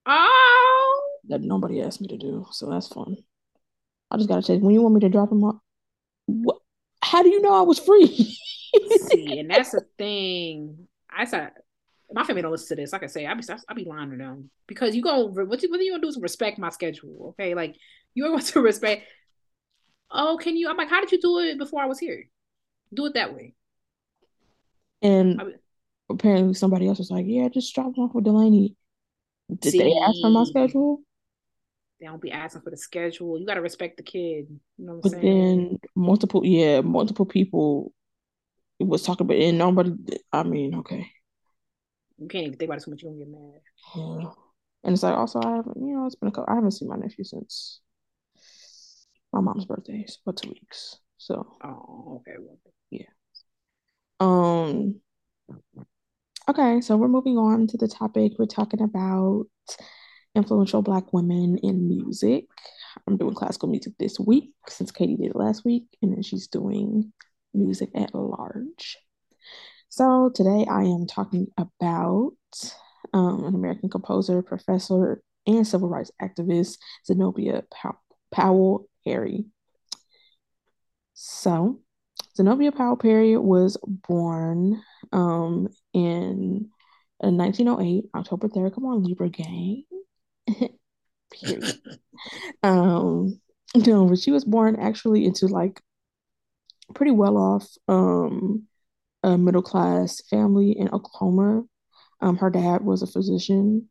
Oh, 0.05 1.19
that 1.27 1.41
nobody 1.41 1.81
asked 1.81 2.01
me 2.01 2.07
to 2.07 2.17
do, 2.17 2.47
so 2.51 2.69
that's 2.69 2.87
fun. 2.87 3.17
I 4.09 4.17
just 4.17 4.29
gotta 4.29 4.41
check 4.41 4.61
when 4.61 4.73
you 4.73 4.81
want 4.81 4.95
me 4.95 5.01
to 5.01 5.09
drop 5.09 5.31
him 5.31 5.43
off. 5.43 5.57
What? 6.25 6.60
How 7.11 7.23
do 7.23 7.29
you 7.29 7.41
know 7.41 7.53
I 7.53 7.63
was 7.63 7.77
free? 7.77 8.07
See, 9.09 9.39
and 9.39 9.49
that's 9.49 9.71
the 9.71 9.85
thing. 9.97 10.87
I 11.09 11.25
said 11.25 11.51
my 12.13 12.23
family 12.23 12.41
don't 12.41 12.51
listen 12.51 12.77
to 12.77 12.81
this. 12.81 12.93
Like 12.93 13.03
I 13.03 13.07
say, 13.07 13.25
I 13.25 13.33
be 13.33 13.43
I 13.67 13.73
be 13.73 13.83
lying 13.83 14.11
to 14.11 14.17
them 14.17 14.49
because 14.65 14.95
you 14.95 15.01
go 15.01 15.25
what 15.25 15.61
you 15.61 15.69
what 15.69 15.81
you 15.81 15.91
gonna 15.91 16.01
do 16.01 16.07
is 16.07 16.17
respect 16.17 16.57
my 16.57 16.69
schedule. 16.69 17.35
Okay, 17.39 17.53
like 17.53 17.75
you 18.13 18.31
want 18.31 18.45
to 18.47 18.61
respect. 18.61 19.03
Oh, 20.09 20.37
can 20.41 20.55
you? 20.55 20.69
I'm 20.69 20.77
like, 20.77 20.89
how 20.89 21.01
did 21.01 21.11
you 21.11 21.19
do 21.19 21.39
it 21.39 21.57
before 21.57 21.81
I 21.81 21.85
was 21.85 21.99
here? 21.99 22.29
Do 22.93 23.05
it 23.07 23.15
that 23.15 23.33
way. 23.33 23.55
And 25.01 25.41
I 25.41 25.45
apparently 26.09 26.53
somebody 26.53 26.87
else 26.87 26.99
was 26.99 27.11
like, 27.11 27.25
"Yeah, 27.27 27.49
just 27.49 27.75
drop 27.75 27.97
off 27.97 28.15
with 28.15 28.23
Delaney." 28.23 28.77
Did 29.59 29.71
See, 29.71 29.79
they 29.79 29.93
ask 30.01 30.15
for 30.21 30.29
my 30.29 30.45
schedule? 30.45 31.01
They 32.01 32.07
don't 32.07 32.21
be 32.21 32.31
asking 32.31 32.61
for 32.63 32.71
the 32.71 32.77
schedule. 32.77 33.39
You 33.39 33.45
got 33.45 33.53
to 33.53 33.61
respect 33.61 33.97
the 33.97 34.03
kid. 34.03 34.47
You 34.77 34.85
know 34.85 34.93
what 34.93 34.95
I'm 34.95 35.01
but 35.01 35.11
saying? 35.11 35.57
then 35.69 35.79
multiple, 35.95 36.41
yeah, 36.43 36.81
multiple 36.81 37.27
people 37.27 37.93
was 38.79 39.03
talking 39.03 39.25
about, 39.25 39.37
and 39.37 39.59
nobody. 39.59 39.93
I 40.33 40.41
mean, 40.43 40.75
okay. 40.75 41.07
You 42.17 42.27
can't 42.27 42.47
even 42.47 42.57
think 42.57 42.69
about 42.69 42.79
it 42.79 42.83
so 42.83 42.91
much. 42.91 43.03
You're 43.03 43.11
gonna 43.11 43.23
get 43.23 43.31
mad. 43.31 43.61
Yeah. 43.95 44.31
And 44.83 44.93
it's 44.93 45.03
like 45.03 45.15
also 45.15 45.39
I 45.43 45.57
haven't, 45.57 45.77
you 45.77 45.93
know, 45.93 46.07
it's 46.07 46.15
been 46.15 46.29
a 46.29 46.31
couple. 46.31 46.51
I 46.51 46.55
haven't 46.55 46.71
seen 46.71 46.89
my 46.89 46.95
nephew 46.95 47.23
since 47.23 47.81
my 49.31 49.39
mom's 49.39 49.65
birthday, 49.65 50.03
so 50.07 50.17
for 50.23 50.33
two 50.33 50.49
weeks. 50.49 50.97
So. 51.17 51.55
Oh, 51.63 52.23
okay. 52.27 52.37
Yeah. 52.89 53.05
Um. 54.19 54.95
Okay, 56.49 56.81
so 56.81 56.97
we're 56.97 57.07
moving 57.07 57.37
on 57.37 57.67
to 57.67 57.77
the 57.77 57.87
topic. 57.87 58.33
We're 58.39 58.47
talking 58.47 58.81
about 58.81 59.45
influential 60.35 60.81
Black 60.81 61.13
women 61.13 61.57
in 61.57 61.87
music. 61.87 62.45
I'm 63.07 63.17
doing 63.17 63.33
classical 63.33 63.69
music 63.69 63.93
this 63.99 64.19
week 64.19 64.51
since 64.67 64.91
Katie 64.91 65.15
did 65.15 65.31
it 65.31 65.35
last 65.35 65.65
week, 65.65 65.85
and 66.01 66.13
then 66.13 66.23
she's 66.23 66.47
doing 66.47 67.11
music 67.53 67.89
at 67.95 68.13
large. 68.13 68.97
So 69.89 70.31
today 70.33 70.65
I 70.69 70.83
am 70.83 71.05
talking 71.07 71.47
about 71.57 72.33
um, 73.13 73.43
an 73.43 73.55
American 73.55 73.89
composer, 73.89 74.41
professor, 74.41 75.21
and 75.45 75.67
civil 75.67 75.89
rights 75.89 76.11
activist, 76.21 76.77
Zenobia 77.05 77.63
Pow- 77.73 77.99
Powell 78.31 78.87
Perry. 79.03 79.45
So, 81.13 81.81
Zenobia 82.35 82.71
Powell 82.71 82.95
Perry 82.95 83.37
was 83.37 83.77
born 83.83 84.81
um, 85.11 85.67
in, 85.93 86.69
in 87.21 87.37
1908, 87.37 88.05
October 88.15 88.47
3rd. 88.47 88.75
Come 88.75 88.85
on, 88.85 89.03
Libra 89.03 89.29
gang. 89.29 89.83
Period. 91.31 91.79
um, 92.63 93.39
no, 93.75 94.05
but 94.07 94.19
she 94.19 94.31
was 94.31 94.45
born 94.45 94.75
actually 94.75 95.25
into 95.25 95.47
like 95.47 95.81
pretty 96.93 97.11
well 97.11 97.37
off 97.37 97.67
um 97.87 98.67
a 99.23 99.37
middle 99.37 99.61
class 99.61 100.21
family 100.29 100.71
in 100.71 100.89
Oklahoma. 100.89 101.63
Um, 102.21 102.37
her 102.37 102.49
dad 102.49 102.83
was 102.83 103.01
a 103.01 103.07
physician. 103.07 103.89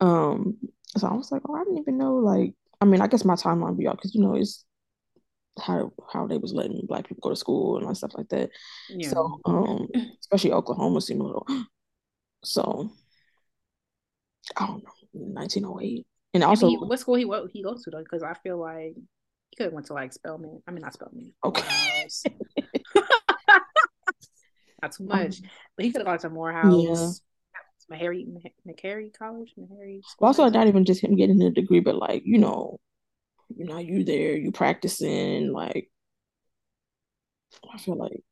Um, 0.00 0.58
so 0.96 1.06
I 1.06 1.14
was 1.14 1.30
like, 1.32 1.42
oh, 1.48 1.54
I 1.54 1.64
didn't 1.64 1.78
even 1.78 1.98
know. 1.98 2.16
Like, 2.16 2.54
I 2.80 2.84
mean, 2.84 3.00
I 3.00 3.06
guess 3.06 3.24
my 3.24 3.34
timeline 3.34 3.78
be 3.78 3.86
out 3.86 3.96
because 3.96 4.14
you 4.14 4.22
know 4.22 4.34
it's 4.34 4.64
how 5.58 5.92
how 6.12 6.26
they 6.26 6.36
was 6.36 6.52
letting 6.52 6.84
black 6.86 7.08
people 7.08 7.22
go 7.22 7.30
to 7.30 7.36
school 7.36 7.78
and 7.78 7.96
stuff 7.96 8.12
like 8.16 8.28
that. 8.28 8.50
Yeah. 8.88 9.08
So, 9.10 9.40
um, 9.44 9.88
especially 10.20 10.52
Oklahoma 10.52 11.00
seemed 11.00 11.20
a 11.20 11.24
little. 11.24 11.46
So, 12.44 12.92
I 14.56 14.66
don't 14.68 14.84
know, 14.84 14.90
1908, 15.18 16.06
and 16.34 16.44
also 16.44 16.68
he, 16.68 16.76
what 16.76 16.98
school 16.98 17.14
he 17.14 17.24
what 17.24 17.50
he 17.52 17.62
goes 17.62 17.82
to 17.84 17.90
though? 17.90 18.02
Because 18.02 18.22
I 18.22 18.34
feel 18.34 18.58
like 18.58 18.94
he 18.94 19.56
could 19.56 19.64
have 19.64 19.72
went 19.72 19.86
to 19.86 19.94
like 19.94 20.12
Spelman. 20.12 20.62
I 20.66 20.70
mean, 20.70 20.82
not 20.82 20.92
Spelman. 20.92 21.32
Okay. 21.44 21.62
not 24.82 24.92
too 24.92 25.04
much, 25.04 25.40
um, 25.40 25.48
but 25.76 25.84
he 25.84 25.92
could 25.92 26.00
have 26.00 26.06
gone 26.06 26.18
to 26.18 26.30
Morehouse. 26.30 26.84
Yeah. 26.84 27.10
Meharry, 27.90 28.26
College, 29.16 29.54
Meharry. 29.56 30.00
Well, 30.18 30.28
also, 30.28 30.48
not 30.48 30.66
even 30.66 30.84
just 30.84 31.04
him 31.04 31.14
getting 31.14 31.40
a 31.42 31.50
degree, 31.50 31.80
but 31.80 31.94
like 31.94 32.22
you 32.24 32.38
know, 32.38 32.80
you 33.54 33.64
know, 33.64 33.78
you 33.78 34.02
there, 34.04 34.36
you 34.36 34.50
practicing, 34.50 35.52
like 35.52 35.88
I 37.72 37.78
feel 37.78 37.96
like 37.96 38.22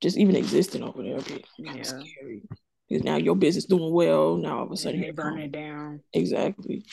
just 0.00 0.16
even 0.16 0.36
existing 0.36 0.82
over 0.82 1.02
there 1.02 1.20
be 1.20 1.44
kind 1.64 1.78
yeah. 1.78 1.82
scary. 1.82 2.42
Now 3.00 3.16
your 3.16 3.36
business 3.36 3.64
doing 3.64 3.92
well, 3.92 4.36
now 4.36 4.58
all 4.58 4.64
of 4.64 4.72
a 4.72 4.76
sudden 4.76 5.02
you're 5.02 5.12
burning 5.12 5.46
it 5.46 5.52
down. 5.52 6.00
Exactly. 6.12 6.84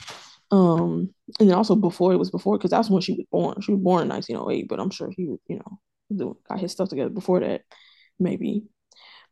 Um, 0.51 1.13
and 1.39 1.49
then 1.49 1.55
also 1.55 1.75
before 1.75 2.13
it 2.13 2.17
was 2.17 2.31
before 2.31 2.57
because 2.57 2.71
that's 2.71 2.89
when 2.89 3.01
she 3.01 3.13
was 3.13 3.25
born. 3.31 3.61
She 3.61 3.71
was 3.71 3.81
born 3.81 4.03
in 4.03 4.09
1908, 4.09 4.67
but 4.67 4.79
I'm 4.79 4.89
sure 4.89 5.11
he, 5.15 5.23
you 5.23 5.61
know, 6.17 6.37
got 6.47 6.59
his 6.59 6.71
stuff 6.71 6.89
together 6.89 7.09
before 7.09 7.39
that, 7.41 7.61
maybe. 8.19 8.63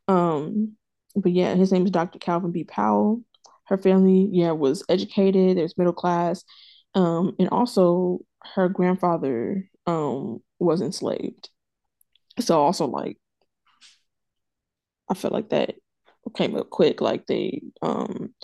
Um, 0.06 0.76
but 1.16 1.32
yeah, 1.32 1.54
his 1.54 1.72
name 1.72 1.84
is 1.84 1.90
Dr. 1.90 2.18
Calvin 2.18 2.52
B. 2.52 2.64
Powell. 2.64 3.22
Her 3.64 3.76
family, 3.76 4.28
yeah, 4.32 4.52
was 4.52 4.84
educated. 4.88 5.56
There's 5.58 5.76
middle 5.76 5.92
class. 5.92 6.44
Um, 6.94 7.34
and 7.38 7.48
also 7.50 8.20
her 8.54 8.68
grandfather 8.68 9.68
um 9.86 10.40
was 10.58 10.80
enslaved. 10.80 11.50
So 12.40 12.60
also 12.60 12.86
like 12.86 13.18
I 15.10 15.14
feel 15.14 15.30
like 15.30 15.50
that 15.50 15.74
came 16.36 16.56
up 16.56 16.70
quick. 16.70 17.00
Like 17.00 17.26
they 17.26 17.62
um 17.82 18.34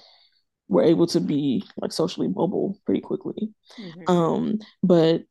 were 0.68 0.82
able 0.82 1.06
to 1.08 1.20
be 1.20 1.64
like 1.76 1.92
socially 1.92 2.28
mobile 2.28 2.78
pretty 2.86 3.00
quickly. 3.00 3.50
Mm-hmm. 3.78 4.10
Um, 4.10 4.58
but 4.82 5.22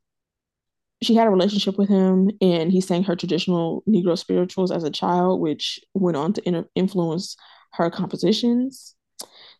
she 1.02 1.14
had 1.14 1.26
a 1.26 1.30
relationship 1.30 1.76
with 1.76 1.88
him 1.88 2.30
and 2.40 2.72
he 2.72 2.80
sang 2.80 3.02
her 3.04 3.16
traditional 3.16 3.82
Negro 3.86 4.16
spirituals 4.16 4.70
as 4.70 4.84
a 4.84 4.90
child, 4.90 5.40
which 5.40 5.80
went 5.92 6.16
on 6.16 6.32
to 6.34 6.48
inter- 6.48 6.68
influence 6.74 7.36
her 7.72 7.90
compositions. 7.90 8.94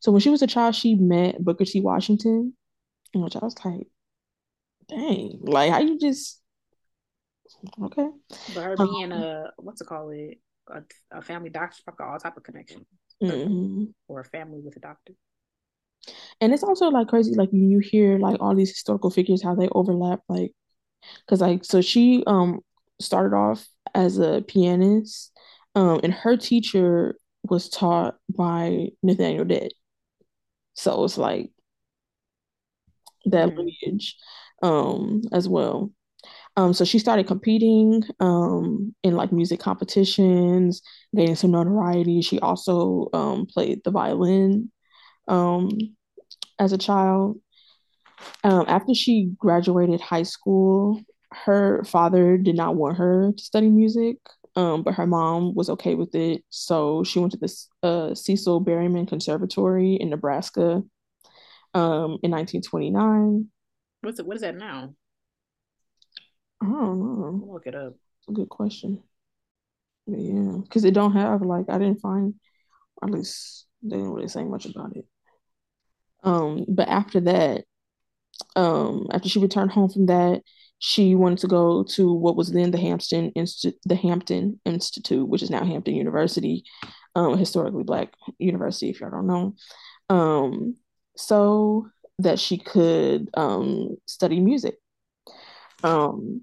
So 0.00 0.12
when 0.12 0.20
she 0.20 0.30
was 0.30 0.42
a 0.42 0.46
child, 0.46 0.74
she 0.74 0.94
met 0.94 1.42
Booker 1.44 1.64
T. 1.64 1.80
Washington 1.80 2.54
which 3.22 3.36
I 3.36 3.40
was 3.40 3.54
like, 3.64 3.86
dang, 4.88 5.38
like 5.42 5.70
how 5.70 5.80
you 5.80 5.98
just 5.98 6.40
okay. 7.82 8.08
But 8.54 8.64
her 8.64 8.76
being 8.76 9.12
um, 9.12 9.22
a 9.22 9.52
what's 9.56 9.80
it 9.80 9.86
called 9.86 10.12
it 10.14 10.38
a, 10.68 10.82
a 11.18 11.22
family 11.22 11.50
doctor, 11.50 11.82
got 11.96 12.08
all 12.08 12.18
type 12.18 12.36
of 12.36 12.42
connection, 12.42 12.86
mm-hmm. 13.22 13.84
or 14.08 14.20
a 14.20 14.24
family 14.24 14.60
with 14.60 14.76
a 14.76 14.80
doctor. 14.80 15.14
And 16.40 16.52
it's 16.52 16.62
also 16.62 16.88
like 16.88 17.08
crazy, 17.08 17.34
like 17.34 17.50
you 17.52 17.78
hear 17.78 18.18
like 18.18 18.40
all 18.40 18.54
these 18.54 18.70
historical 18.70 19.10
figures 19.10 19.42
how 19.42 19.54
they 19.54 19.68
overlap, 19.72 20.20
like 20.28 20.52
because 21.20 21.40
like 21.40 21.64
so 21.64 21.80
she 21.80 22.22
um 22.26 22.60
started 23.00 23.34
off 23.34 23.66
as 23.94 24.18
a 24.18 24.42
pianist, 24.46 25.32
um, 25.74 26.00
and 26.02 26.12
her 26.12 26.36
teacher 26.36 27.16
was 27.48 27.68
taught 27.68 28.16
by 28.34 28.88
Nathaniel 29.02 29.44
Dett, 29.44 29.72
So 30.74 31.04
it's 31.04 31.18
like 31.18 31.50
that 33.26 33.50
mm-hmm. 33.50 33.58
lineage 33.58 34.16
um, 34.62 35.22
as 35.32 35.48
well. 35.48 35.92
Um, 36.56 36.72
so 36.72 36.84
she 36.84 36.98
started 36.98 37.26
competing 37.26 38.04
um, 38.20 38.94
in 39.02 39.16
like 39.16 39.32
music 39.32 39.58
competitions, 39.58 40.82
gaining 41.14 41.34
some 41.34 41.50
notoriety. 41.50 42.22
She 42.22 42.38
also 42.38 43.08
um, 43.12 43.46
played 43.46 43.82
the 43.84 43.90
violin 43.90 44.70
um, 45.26 45.70
as 46.58 46.72
a 46.72 46.78
child. 46.78 47.40
Um, 48.44 48.64
after 48.68 48.94
she 48.94 49.32
graduated 49.36 50.00
high 50.00 50.22
school, 50.22 51.00
her 51.32 51.82
father 51.84 52.38
did 52.38 52.54
not 52.54 52.76
want 52.76 52.98
her 52.98 53.32
to 53.36 53.44
study 53.44 53.68
music, 53.68 54.18
um, 54.54 54.84
but 54.84 54.94
her 54.94 55.06
mom 55.06 55.54
was 55.54 55.68
okay 55.70 55.96
with 55.96 56.14
it. 56.14 56.44
So 56.50 57.02
she 57.02 57.18
went 57.18 57.32
to 57.32 57.38
the 57.38 57.66
uh, 57.82 58.14
Cecil 58.14 58.64
Berryman 58.64 59.08
Conservatory 59.08 59.94
in 59.94 60.10
Nebraska 60.10 60.82
in 61.74 61.80
1929. 62.30 63.48
What's 64.02 64.20
it? 64.20 64.26
What 64.26 64.36
is 64.36 64.42
that 64.42 64.54
now? 64.54 64.94
I 66.64 66.68
don't 66.68 66.98
know. 66.98 67.44
Look 67.52 67.66
it 67.66 67.74
up. 67.74 67.94
Good 68.32 68.48
question. 68.48 69.02
But 70.06 70.20
yeah, 70.20 70.58
because 70.62 70.82
they 70.82 70.90
don't 70.90 71.12
have 71.12 71.42
like 71.42 71.66
I 71.68 71.78
didn't 71.78 72.00
find 72.00 72.34
at 73.02 73.10
least 73.10 73.66
they 73.82 73.96
didn't 73.96 74.12
really 74.12 74.28
say 74.28 74.44
much 74.44 74.66
about 74.66 74.96
it. 74.96 75.04
Um, 76.22 76.64
but 76.68 76.88
after 76.88 77.20
that, 77.20 77.64
um, 78.56 79.06
after 79.12 79.28
she 79.28 79.38
returned 79.38 79.70
home 79.70 79.90
from 79.90 80.06
that, 80.06 80.42
she 80.78 81.14
wanted 81.14 81.38
to 81.38 81.48
go 81.48 81.84
to 81.84 82.12
what 82.12 82.36
was 82.36 82.50
then 82.50 82.70
the 82.70 82.78
Hampton 82.78 83.30
Institute, 83.30 83.78
the 83.84 83.94
Hampton 83.94 84.60
Institute, 84.64 85.28
which 85.28 85.42
is 85.42 85.50
now 85.50 85.64
Hampton 85.64 85.94
University, 85.94 86.64
um, 87.14 87.38
historically 87.38 87.84
black 87.84 88.12
university, 88.38 88.90
if 88.90 89.00
y'all 89.00 89.10
don't 89.10 89.26
know. 89.26 89.54
Um, 90.08 90.76
so 91.16 91.88
that 92.18 92.38
she 92.38 92.58
could 92.58 93.28
um, 93.34 93.96
study 94.06 94.40
music. 94.40 94.76
Um, 95.82 96.42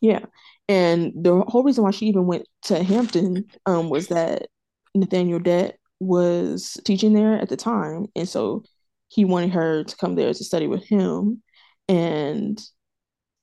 yeah, 0.00 0.24
and 0.68 1.12
the 1.14 1.44
whole 1.48 1.62
reason 1.62 1.84
why 1.84 1.90
she 1.90 2.06
even 2.06 2.26
went 2.26 2.46
to 2.64 2.82
Hampton 2.82 3.44
um, 3.66 3.90
was 3.90 4.08
that 4.08 4.48
Nathaniel 4.94 5.38
Dett 5.38 5.78
was 6.00 6.78
teaching 6.84 7.12
there 7.12 7.34
at 7.34 7.48
the 7.48 7.56
time, 7.56 8.06
and 8.14 8.28
so 8.28 8.62
he 9.08 9.24
wanted 9.24 9.50
her 9.50 9.84
to 9.84 9.96
come 9.96 10.14
there 10.14 10.32
to 10.32 10.44
study 10.44 10.66
with 10.66 10.84
him. 10.84 11.42
And 11.88 12.60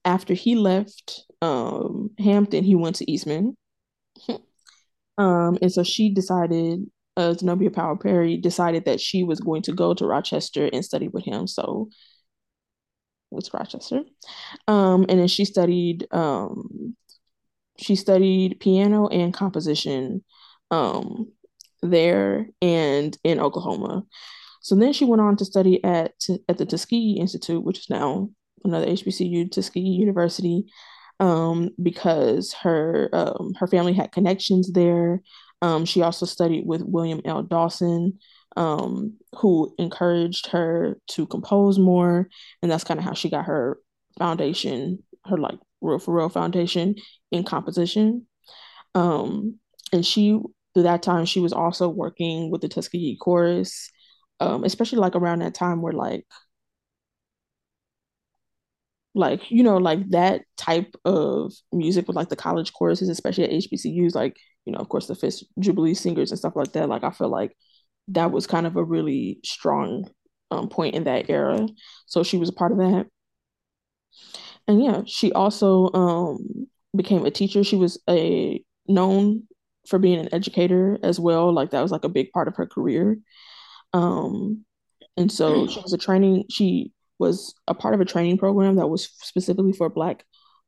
after 0.05 0.33
he 0.33 0.55
left 0.55 1.23
um, 1.41 2.11
Hampton, 2.19 2.63
he 2.63 2.75
went 2.75 2.97
to 2.97 3.11
Eastman. 3.11 3.57
um, 5.17 5.57
and 5.61 5.71
so 5.71 5.83
she 5.83 6.13
decided 6.13 6.85
uh, 7.17 7.33
Zenobia 7.33 7.71
Powell 7.71 7.97
Perry 7.97 8.37
decided 8.37 8.85
that 8.85 8.99
she 8.99 9.23
was 9.23 9.39
going 9.39 9.61
to 9.63 9.71
go 9.71 9.93
to 9.93 10.05
Rochester 10.05 10.69
and 10.71 10.85
study 10.85 11.07
with 11.07 11.25
him. 11.25 11.47
So 11.47 11.89
what's 13.35 13.53
Rochester? 13.53 14.01
Um, 14.67 15.05
and 15.09 15.19
then 15.19 15.27
she 15.27 15.45
studied 15.45 16.07
um, 16.11 16.95
she 17.77 17.95
studied 17.95 18.59
piano 18.59 19.07
and 19.07 19.33
composition 19.33 20.23
um, 20.71 21.31
there 21.81 22.47
and 22.61 23.17
in 23.23 23.39
Oklahoma. 23.39 24.03
So 24.61 24.75
then 24.75 24.93
she 24.93 25.05
went 25.05 25.21
on 25.21 25.37
to 25.37 25.45
study 25.45 25.83
at 25.83 26.13
at 26.49 26.57
the 26.57 26.65
Tuskegee 26.65 27.19
Institute, 27.19 27.63
which 27.63 27.79
is 27.79 27.89
now 27.89 28.29
another 28.63 28.87
HBCU, 28.87 29.51
Tuskegee 29.51 29.89
University, 29.89 30.65
um, 31.19 31.69
because 31.81 32.53
her 32.53 33.09
um, 33.13 33.53
her 33.59 33.67
family 33.67 33.93
had 33.93 34.11
connections 34.11 34.71
there. 34.71 35.21
Um, 35.61 35.85
she 35.85 36.01
also 36.01 36.25
studied 36.25 36.65
with 36.65 36.81
William 36.81 37.21
L. 37.25 37.43
Dawson, 37.43 38.19
um, 38.55 39.17
who 39.35 39.73
encouraged 39.77 40.47
her 40.47 40.97
to 41.09 41.27
compose 41.27 41.77
more, 41.79 42.29
and 42.61 42.71
that's 42.71 42.83
kind 42.83 42.99
of 42.99 43.05
how 43.05 43.13
she 43.13 43.29
got 43.29 43.45
her 43.45 43.79
foundation, 44.17 44.99
her 45.25 45.37
like 45.37 45.59
real 45.81 45.99
for 45.99 46.15
real 46.15 46.29
foundation 46.29 46.95
in 47.31 47.43
composition. 47.43 48.27
Um, 48.95 49.59
and 49.93 50.05
she 50.05 50.39
through 50.73 50.83
that 50.83 51.03
time 51.03 51.25
she 51.25 51.39
was 51.39 51.53
also 51.53 51.89
working 51.89 52.51
with 52.51 52.61
the 52.61 52.69
Tuskegee 52.69 53.17
Chorus, 53.21 53.89
um, 54.39 54.63
especially 54.63 54.99
like 54.99 55.15
around 55.15 55.39
that 55.39 55.55
time 55.55 55.81
where 55.81 55.93
like 55.93 56.25
like 59.13 59.49
you 59.49 59.63
know 59.63 59.77
like 59.77 60.09
that 60.09 60.41
type 60.57 60.95
of 61.05 61.53
music 61.71 62.07
with 62.07 62.15
like 62.15 62.29
the 62.29 62.35
college 62.35 62.73
choruses 62.73 63.09
especially 63.09 63.45
at 63.45 63.49
hbcus 63.51 64.13
like 64.13 64.35
you 64.65 64.73
know 64.73 64.79
of 64.79 64.89
course 64.89 65.07
the 65.07 65.15
Fisk 65.15 65.43
jubilee 65.59 65.93
singers 65.93 66.31
and 66.31 66.39
stuff 66.39 66.55
like 66.55 66.73
that 66.73 66.89
like 66.89 67.03
i 67.03 67.11
feel 67.11 67.29
like 67.29 67.55
that 68.09 68.31
was 68.31 68.47
kind 68.47 68.67
of 68.67 68.75
a 68.75 68.83
really 68.83 69.39
strong 69.43 70.09
um, 70.51 70.69
point 70.69 70.95
in 70.95 71.05
that 71.05 71.29
era. 71.29 71.67
So 72.05 72.23
she 72.23 72.37
was 72.37 72.49
a 72.49 72.53
part 72.53 72.71
of 72.71 72.77
that. 72.77 73.07
And 74.67 74.83
yeah 74.83 75.01
she 75.05 75.31
also 75.31 75.91
um, 75.93 76.67
became 76.95 77.25
a 77.25 77.31
teacher. 77.31 77.63
She 77.63 77.75
was 77.75 78.01
a 78.09 78.63
known 78.87 79.43
for 79.87 79.99
being 79.99 80.19
an 80.19 80.33
educator 80.33 80.97
as 81.03 81.19
well. 81.19 81.53
Like 81.53 81.71
that 81.71 81.81
was 81.81 81.91
like 81.91 82.03
a 82.03 82.09
big 82.09 82.31
part 82.31 82.47
of 82.47 82.55
her 82.55 82.65
career. 82.65 83.17
Um, 83.93 84.65
and 85.17 85.31
so 85.31 85.67
she 85.67 85.79
was 85.79 85.93
a 85.93 85.97
training 85.97 86.45
she 86.49 86.91
was 87.17 87.53
a 87.67 87.73
part 87.73 87.93
of 87.93 88.01
a 88.01 88.05
training 88.05 88.37
program 88.37 88.75
that 88.75 88.87
was 88.87 89.09
specifically 89.21 89.71
for 89.71 89.89
black 89.89 90.25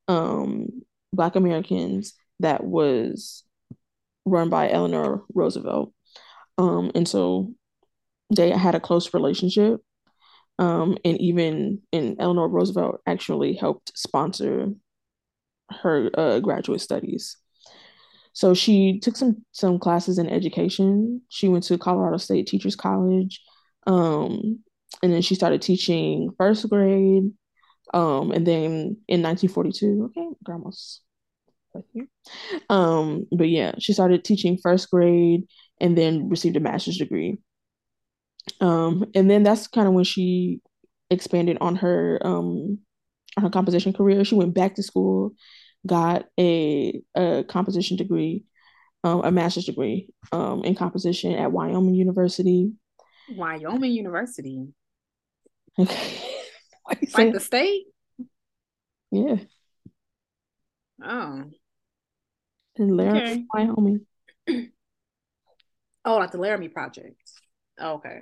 um, 0.08 0.68
black 1.12 1.36
Americans 1.36 2.14
that 2.40 2.64
was 2.64 3.44
run 4.26 4.50
by 4.50 4.70
Eleanor 4.70 5.24
Roosevelt. 5.34 5.94
Um, 6.58 6.92
and 6.96 7.08
so 7.08 7.54
they 8.36 8.50
had 8.52 8.76
a 8.76 8.80
close 8.80 9.14
relationship. 9.14 9.82
Um, 10.60 10.98
and 11.06 11.22
even 11.22 11.82
and 11.94 12.16
Eleanor 12.20 12.48
Roosevelt 12.48 13.02
actually 13.06 13.54
helped 13.54 13.92
sponsor 13.96 14.70
her 15.70 16.10
uh, 16.18 16.40
graduate 16.40 16.82
studies. 16.82 17.38
So 18.34 18.54
she 18.54 19.00
took 19.00 19.16
some 19.16 19.46
some 19.52 19.80
classes 19.80 20.18
in 20.18 20.30
education. 20.30 21.22
She 21.30 21.48
went 21.48 21.64
to 21.66 21.78
Colorado 21.78 22.18
State 22.18 22.48
Teachers 22.48 22.76
College. 22.76 23.42
Um, 23.86 24.60
and 25.04 25.14
then 25.14 25.22
she 25.22 25.36
started 25.36 25.62
teaching 25.62 26.32
first 26.38 26.68
grade. 26.70 27.32
Um, 27.94 28.32
and 28.32 28.46
then 28.46 28.98
in 29.08 29.22
1942, 29.22 30.12
okay, 30.12 30.28
grandma's 30.44 31.02
right 31.74 31.86
here. 31.94 32.08
Um, 32.70 33.28
but 33.32 33.50
yeah, 33.50 33.74
she 33.80 33.94
started 33.94 34.24
teaching 34.24 34.58
first 34.58 34.90
grade 34.92 35.48
and 35.80 35.98
then 35.98 36.30
received 36.30 36.56
a 36.56 36.60
master's 36.60 36.98
degree. 36.98 37.38
Um, 38.62 39.06
and 39.14 39.30
then 39.30 39.44
that's 39.44 39.68
kind 39.68 39.88
of 39.88 39.94
when 39.94 40.04
she 40.04 40.62
expanded 41.10 41.58
on 41.62 41.78
her 41.78 42.20
um 42.26 42.80
on 43.36 43.44
her 43.44 43.50
composition 43.50 43.94
career. 43.94 44.24
She 44.24 44.36
went 44.36 44.54
back 44.54 44.76
to 44.76 44.84
school, 44.84 45.34
got 45.86 46.26
a 46.40 47.02
a 47.16 47.44
composition 47.48 47.98
degree, 47.98 48.46
um, 49.04 49.22
a 49.24 49.32
master's 49.32 49.66
degree 49.66 50.10
um, 50.32 50.64
in 50.64 50.76
composition 50.76 51.34
at 51.34 51.52
Wyoming 51.52 51.96
University. 51.96 52.72
Wyoming 53.30 53.92
University. 53.92 54.68
Okay. 55.78 56.24
like 57.14 57.34
the 57.34 57.40
state? 57.40 57.86
Yeah. 59.12 59.38
Oh. 61.04 61.44
In 62.76 62.98
Laramie, 62.98 63.22
okay. 63.22 63.46
Wyoming. 63.54 64.06
oh, 66.08 66.18
like 66.18 66.32
the 66.32 66.40
Laramie 66.40 66.70
Project. 66.70 67.22
Oh, 67.80 67.96
okay. 67.96 68.22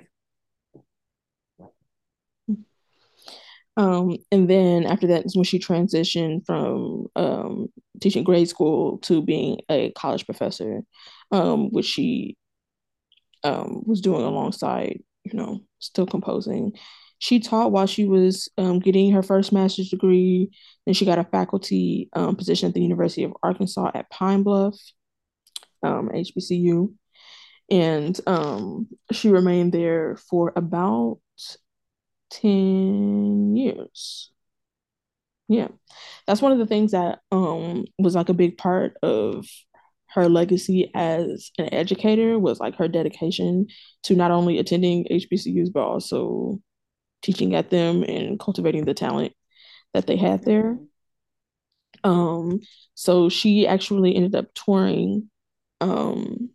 Um, 3.78 4.18
and 4.32 4.50
then 4.50 4.86
after 4.86 5.08
that 5.08 5.26
is 5.26 5.36
when 5.36 5.44
she 5.44 5.60
transitioned 5.60 6.46
from 6.46 7.08
um, 7.16 7.68
teaching 8.02 8.24
grade 8.24 8.48
school 8.48 9.00
to 9.00 9.22
being 9.22 9.60
a 9.70 9.92
college 9.92 10.26
professor, 10.26 10.82
um, 11.32 11.72
which 11.72 11.86
she 11.86 12.38
um, 13.44 13.84
was 13.86 14.00
doing 14.02 14.24
alongside, 14.24 15.02
you 15.24 15.34
know, 15.34 15.62
still 15.80 16.06
composing 16.06 16.74
she 17.20 17.40
taught 17.40 17.72
while 17.72 17.88
she 17.88 18.06
was 18.06 18.50
um, 18.58 18.80
getting 18.80 19.12
her 19.12 19.24
first 19.24 19.52
master's 19.52 19.90
degree. 19.90 20.50
Then 20.86 20.94
she 20.94 21.06
got 21.06 21.20
a 21.20 21.24
faculty 21.24 22.10
um, 22.14 22.36
position 22.36 22.68
at 22.68 22.74
the 22.74 22.82
University 22.82 23.24
of 23.24 23.34
Arkansas 23.42 23.92
at 23.94 24.10
Pine 24.10 24.44
Bluff, 24.44 24.76
HBCU. 25.84 26.94
And 27.70 28.20
um, 28.28 28.88
she 29.12 29.30
remained 29.30 29.74
there 29.74 30.18
for 30.18 30.54
about 30.56 31.20
10 32.30 33.56
years. 33.56 34.32
Yeah. 35.48 35.68
That's 36.28 36.42
one 36.42 36.52
of 36.52 36.58
the 36.58 36.66
things 36.66 36.92
that 36.92 37.20
um, 37.32 37.86
was 38.00 38.16
like 38.16 38.30
a 38.30 38.34
big 38.34 38.58
part 38.58 38.98
of 39.04 39.46
her 40.10 40.30
legacy 40.30 40.92
as 40.96 41.52
an 41.58 41.74
educator 41.74 42.40
was 42.40 42.60
like 42.60 42.76
her 42.78 42.88
dedication 42.88 43.68
to 44.04 44.16
not 44.16 44.32
only 44.32 44.58
attending 44.60 45.06
HBCUs 45.12 45.72
but 45.74 45.84
also 45.84 46.60
teaching 47.22 47.56
at 47.56 47.70
them 47.72 48.04
and 48.04 48.40
cultivating 48.40 48.86
the 48.86 48.94
talent 48.94 49.34
that 49.94 50.08
they 50.08 50.18
had 50.18 50.44
there. 50.46 50.78
Um, 52.04 52.60
so 52.94 53.30
she 53.30 53.68
actually 53.68 54.16
ended 54.16 54.36
up 54.36 54.54
touring, 54.54 55.30
um, 55.82 56.52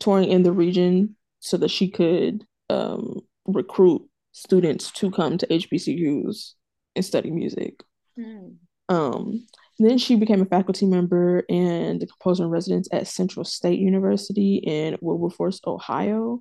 touring 0.00 0.30
in 0.30 0.42
the 0.42 0.52
region 0.52 1.16
so 1.40 1.56
that 1.56 1.70
she 1.70 1.88
could 1.88 2.44
um, 2.70 3.20
recruit 3.46 4.02
students 4.32 4.90
to 4.92 5.10
come 5.10 5.38
to 5.38 5.46
HBCUs 5.46 6.52
and 6.94 7.04
study 7.04 7.30
music. 7.30 7.82
Mm. 8.18 8.56
Um, 8.88 9.46
then 9.78 9.98
she 9.98 10.16
became 10.16 10.40
a 10.40 10.46
faculty 10.46 10.86
member 10.86 11.44
and 11.48 12.00
the 12.00 12.06
composer 12.06 12.44
in 12.44 12.50
residence 12.50 12.88
at 12.92 13.06
Central 13.06 13.44
State 13.44 13.78
University 13.78 14.56
in 14.56 14.96
Wilberforce, 15.00 15.60
Ohio, 15.66 16.40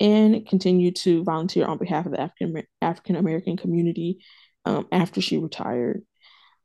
and 0.00 0.46
continued 0.46 0.96
to 0.96 1.24
volunteer 1.24 1.64
on 1.64 1.78
behalf 1.78 2.04
of 2.06 2.12
the 2.12 2.20
African 2.20 2.62
African 2.82 3.16
American 3.16 3.56
community 3.56 4.18
um, 4.64 4.86
after 4.92 5.20
she 5.20 5.38
retired. 5.38 6.02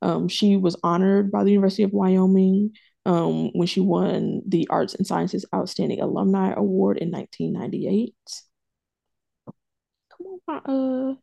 Um, 0.02 0.28
she 0.28 0.57
was 0.57 0.78
honored 0.84 1.32
by 1.32 1.44
the 1.44 1.52
University 1.52 1.84
of 1.84 1.91
Wyoming 1.91 2.72
um, 3.10 3.49
when 3.53 3.65
she 3.65 3.80
won 3.80 4.44
the 4.48 4.68
Arts 4.69 4.94
and 4.94 5.06
Sciences 5.06 5.44
Outstanding 5.53 5.99
Alumni 5.99 6.53
Award 6.56 6.99
in 6.99 7.10
1998. 7.10 8.14
Come 10.15 10.27
on, 10.27 10.40
my 10.48 10.57
uh, 11.11 11.15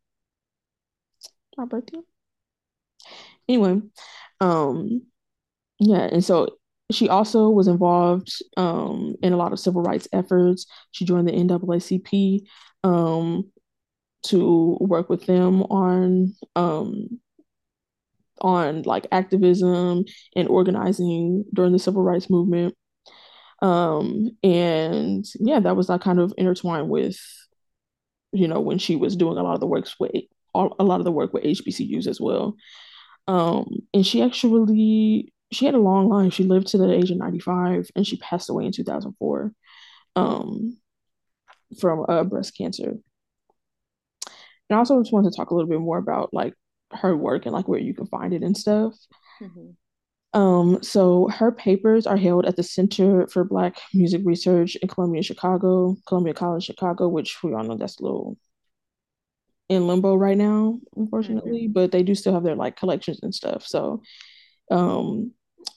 my 1.57 1.65
birthday. 1.65 1.99
Anyway, 3.49 3.83
um, 4.41 5.03
yeah, 5.79 6.09
and 6.11 6.25
so 6.25 6.57
she 6.91 7.09
also 7.09 7.51
was 7.51 7.69
involved 7.69 8.33
um, 8.57 9.15
in 9.23 9.33
a 9.33 9.37
lot 9.37 9.53
of 9.53 9.61
civil 9.61 9.83
rights 9.83 10.09
efforts. 10.13 10.67
She 10.91 11.05
joined 11.05 11.29
the 11.29 11.33
NAACP 11.35 12.49
um, 12.83 13.53
to 14.25 14.77
work 14.81 15.09
with 15.09 15.27
them 15.27 15.63
on 15.63 16.35
um, 16.57 17.21
on 18.41 18.83
like 18.83 19.07
activism 19.13 20.05
and 20.35 20.49
organizing 20.49 21.45
during 21.53 21.73
the 21.73 21.79
civil 21.79 22.03
rights 22.03 22.31
movement. 22.31 22.75
Um, 23.63 24.31
and 24.43 25.25
yeah, 25.41 25.61
that 25.61 25.77
was 25.77 25.89
like 25.89 26.03
kind 26.03 26.21
of 26.21 26.35
intertwined 26.37 26.89
with, 26.89 27.19
you 28.33 28.49
know, 28.49 28.61
when 28.61 28.79
she 28.79 28.97
was 28.97 29.17
doing 29.17 29.39
a 29.39 29.43
lot 29.43 29.55
of 29.55 29.61
the 29.61 29.67
works 29.67 29.97
with 29.99 30.13
a 30.55 30.85
lot 30.85 31.01
of 31.01 31.05
the 31.05 31.13
work 31.13 31.33
with 31.33 31.45
HBCUs 31.45 32.07
as 32.07 32.21
well. 32.21 32.57
Um, 33.29 33.67
and 33.93 34.07
she 34.07 34.23
actually 34.23 35.33
she 35.53 35.65
had 35.67 35.75
a 35.75 35.79
long 35.79 36.09
life. 36.09 36.33
She 36.33 36.45
lived 36.45 36.69
to 36.69 36.79
the 36.79 36.93
age 36.93 37.11
of 37.11 37.19
95 37.19 37.91
and 37.95 38.07
she 38.07 38.17
passed 38.17 38.51
away 38.51 38.65
in 38.67 38.73
2004 38.73 39.53
um, 40.17 40.79
from 41.81 42.05
uh, 42.09 42.25
breast 42.25 42.57
cancer. 42.57 42.97
And 44.69 44.77
I 44.77 44.79
also 44.79 45.01
just 45.01 45.13
wanted 45.13 45.31
to 45.31 45.37
talk 45.37 45.51
a 45.51 45.55
little 45.55 45.69
bit 45.69 45.81
more 45.81 45.99
about 45.99 46.31
like 46.33 46.55
her 46.93 47.17
work 47.17 47.47
and 47.47 47.55
like 47.55 47.69
where 47.69 47.81
you 47.81 47.95
can 47.95 48.07
find 48.07 48.33
it 48.33 48.43
and 48.43 48.57
stuff. 48.57 48.95
Mm-hmm. 49.41 49.71
Um, 50.39 50.83
so 50.83 51.29
her 51.29 51.51
papers 51.51 52.07
are 52.07 52.17
held 52.17 52.45
at 52.45 52.57
the 52.57 52.63
Center 52.63 53.27
for 53.27 53.45
Black 53.45 53.79
Music 53.95 54.21
Research 54.25 54.77
in 54.77 54.89
Columbia, 54.89 55.23
Chicago, 55.23 55.97
Columbia 56.07 56.35
College, 56.35 56.65
Chicago, 56.65 57.09
which 57.09 57.43
we 57.43 57.55
all 57.55 57.65
know 57.65 57.77
that's 57.77 57.99
a 58.01 58.03
little 58.03 58.37
in 59.69 59.87
limbo 59.87 60.15
right 60.15 60.37
now, 60.37 60.79
unfortunately. 60.95 61.63
Mm-hmm. 61.63 61.73
But 61.73 61.91
they 61.91 62.03
do 62.03 62.15
still 62.15 62.35
have 62.35 62.45
their 62.45 62.55
like 62.55 62.77
collections 62.77 63.21
and 63.23 63.35
stuff. 63.35 63.67
So 63.67 64.03
um, 64.71 65.33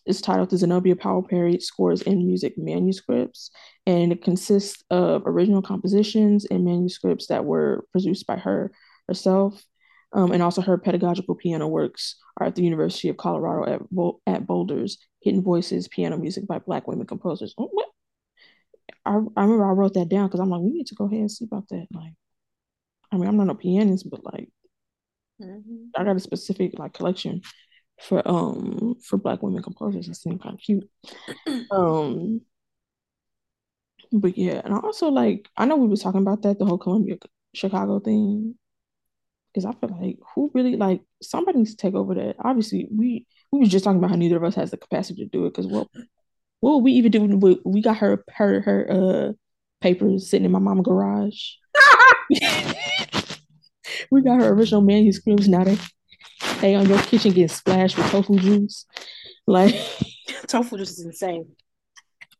is 0.05 0.21
titled 0.21 0.49
the 0.49 0.57
Zenobia 0.57 0.95
Powell 0.95 1.23
Perry 1.23 1.59
Scores 1.59 2.01
and 2.01 2.25
Music 2.25 2.57
Manuscripts, 2.57 3.51
and 3.85 4.11
it 4.11 4.23
consists 4.23 4.83
of 4.89 5.23
original 5.25 5.61
compositions 5.61 6.45
and 6.45 6.65
manuscripts 6.65 7.27
that 7.27 7.45
were 7.45 7.85
produced 7.91 8.27
by 8.27 8.35
her 8.35 8.71
herself. 9.07 9.63
Um, 10.11 10.31
and 10.31 10.41
also 10.41 10.61
her 10.61 10.77
pedagogical 10.77 11.35
piano 11.35 11.67
works 11.67 12.15
are 12.37 12.47
at 12.47 12.55
the 12.55 12.63
University 12.63 13.09
of 13.09 13.17
Colorado 13.17 13.71
at, 13.71 13.81
at 14.25 14.47
Boulder's 14.47 14.97
Hidden 15.21 15.43
Voices 15.43 15.87
Piano 15.87 16.17
Music 16.17 16.47
by 16.47 16.59
Black 16.59 16.87
Women 16.87 17.05
Composers. 17.05 17.53
Oh, 17.57 17.69
what? 17.71 17.87
I, 19.05 19.11
I 19.11 19.43
remember 19.43 19.65
I 19.65 19.71
wrote 19.73 19.93
that 19.93 20.09
down 20.09 20.27
because 20.27 20.39
I'm 20.39 20.49
like, 20.49 20.61
we 20.61 20.71
need 20.71 20.87
to 20.87 20.95
go 20.95 21.05
ahead 21.05 21.19
and 21.19 21.31
see 21.31 21.45
about 21.45 21.67
that. 21.69 21.87
Like, 21.91 22.13
I 23.11 23.17
mean, 23.17 23.27
I'm 23.27 23.37
not 23.37 23.49
a 23.49 23.55
pianist, 23.55 24.09
but 24.09 24.23
like, 24.23 24.49
mm-hmm. 25.41 25.89
I 25.95 26.03
got 26.03 26.15
a 26.15 26.19
specific 26.19 26.77
like 26.79 26.93
collection 26.93 27.41
for 28.01 28.25
um 28.27 28.95
for 29.03 29.17
black 29.17 29.43
women 29.43 29.61
composers. 29.61 30.07
That 30.07 30.15
seemed 30.15 30.41
kind 30.41 30.55
of 30.55 30.61
cute. 30.61 30.89
um, 31.71 32.41
but 34.11 34.37
yeah, 34.37 34.61
and 34.63 34.73
I 34.73 34.77
also 34.77 35.09
like 35.09 35.49
I 35.57 35.65
know 35.65 35.75
we 35.75 35.87
was 35.87 36.01
talking 36.01 36.21
about 36.21 36.41
that 36.43 36.59
the 36.59 36.65
whole 36.65 36.77
Columbia 36.77 37.17
Chicago 37.53 37.99
thing 37.99 38.55
because 39.53 39.65
I 39.65 39.73
feel 39.73 39.97
like 39.99 40.17
who 40.33 40.51
really 40.53 40.75
like 40.75 41.01
somebody 41.21 41.59
needs 41.59 41.71
to 41.71 41.77
take 41.77 41.95
over 41.95 42.13
that. 42.15 42.35
Obviously, 42.39 42.87
we 42.91 43.25
we 43.51 43.59
was 43.59 43.69
just 43.69 43.83
talking 43.83 43.97
about 43.97 44.11
how 44.11 44.15
neither 44.15 44.37
of 44.37 44.43
us 44.43 44.55
has 44.55 44.71
the 44.71 44.77
capacity 44.77 45.23
to 45.23 45.29
do 45.29 45.45
it 45.45 45.49
because 45.49 45.67
what 45.67 45.87
what 46.59 46.75
would 46.75 46.83
we 46.83 46.91
even 46.93 47.11
do? 47.11 47.23
We, 47.23 47.59
we 47.65 47.81
got 47.81 47.97
her 47.97 48.23
her 48.35 48.61
her 48.61 48.91
uh 48.91 49.33
papers 49.81 50.29
sitting 50.29 50.45
in 50.45 50.51
my 50.51 50.59
mama 50.59 50.83
garage. 50.83 51.39
we 54.11 54.21
got 54.21 54.41
her 54.41 54.49
original 54.49 54.81
manuscripts 54.81 55.47
now. 55.47 55.63
They 55.63 55.77
they 56.61 56.75
on 56.75 56.87
your 56.87 56.99
kitchen 56.99 57.31
getting 57.31 57.47
splashed 57.47 57.97
with 57.97 58.09
tofu 58.11 58.37
juice. 58.39 58.85
Like 59.47 59.75
tofu 60.47 60.77
juice 60.77 60.99
is 60.99 61.05
insane. 61.05 61.55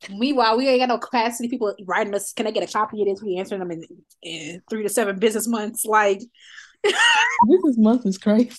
Meanwhile, 0.09 0.57
we 0.57 0.67
ain't 0.67 0.79
got 0.79 0.89
no 0.89 0.97
capacity. 0.97 1.49
People 1.49 1.75
writing 1.85 2.15
us, 2.15 2.31
can 2.31 2.47
I 2.47 2.51
get 2.51 2.67
a 2.67 2.71
copy 2.71 3.01
of 3.01 3.07
this? 3.07 3.21
We 3.21 3.37
answering 3.37 3.59
them 3.59 3.71
in, 3.71 3.83
in 4.23 4.61
three 4.69 4.83
to 4.83 4.89
seven 4.89 5.19
business 5.19 5.47
months. 5.47 5.83
Like 5.83 6.21
business 6.83 7.77
month 7.77 8.05
is 8.05 8.17
crazy. 8.17 8.55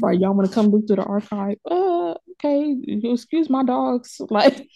Right, 0.00 0.18
y'all 0.18 0.34
want 0.34 0.48
to 0.48 0.54
come 0.54 0.68
look 0.68 0.86
through 0.86 0.96
the 0.96 1.04
archive? 1.04 1.58
Uh, 1.68 2.14
okay, 2.32 2.76
excuse 3.04 3.48
my 3.48 3.62
dogs. 3.64 4.20
Like, 4.30 4.66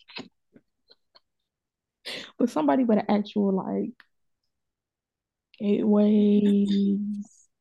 but 2.38 2.50
somebody 2.50 2.84
with 2.84 2.98
an 2.98 3.06
actual 3.08 3.52
like 3.54 3.92
Gateways, 5.58 6.68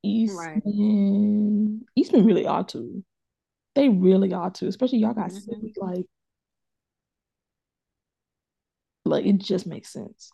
Eastman. 0.04 1.86
Right. 1.86 1.88
Eastman 1.96 2.26
really 2.26 2.48
ought 2.48 2.70
to. 2.70 3.04
They 3.76 3.90
really 3.90 4.34
ought 4.34 4.56
to, 4.56 4.68
especially 4.68 5.00
y'all 5.00 5.14
got 5.14 5.30
mm-hmm. 5.30 5.68
like 5.78 6.06
like 9.06 9.26
it 9.26 9.38
just 9.38 9.68
makes 9.68 9.92
sense. 9.92 10.32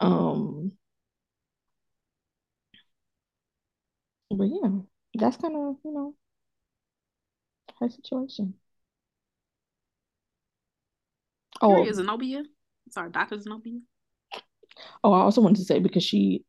Um 0.00 0.72
but 4.30 4.44
yeah, 4.44 4.70
that's 5.14 5.36
kind 5.36 5.54
of, 5.56 5.76
you 5.84 5.92
know, 5.92 6.14
her 7.80 7.88
situation. 7.88 8.54
Oh, 11.60 11.84
is 11.84 11.96
Zenobia? 11.96 12.44
Sorry, 12.90 13.10
Dr. 13.10 13.38
Zenobia. 13.40 13.80
Oh, 15.02 15.12
I 15.12 15.20
also 15.20 15.40
wanted 15.40 15.56
to 15.58 15.64
say 15.64 15.78
because 15.78 16.04
she 16.04 16.44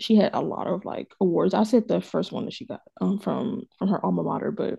she 0.00 0.16
had 0.16 0.34
a 0.34 0.40
lot 0.40 0.66
of 0.66 0.84
like 0.84 1.08
awards. 1.20 1.54
I 1.54 1.64
said 1.64 1.88
the 1.88 2.00
first 2.00 2.32
one 2.32 2.44
that 2.46 2.54
she 2.54 2.66
got 2.66 2.80
um 3.00 3.18
from 3.18 3.62
from 3.78 3.88
her 3.88 4.04
alma 4.04 4.22
mater, 4.22 4.50
but 4.50 4.78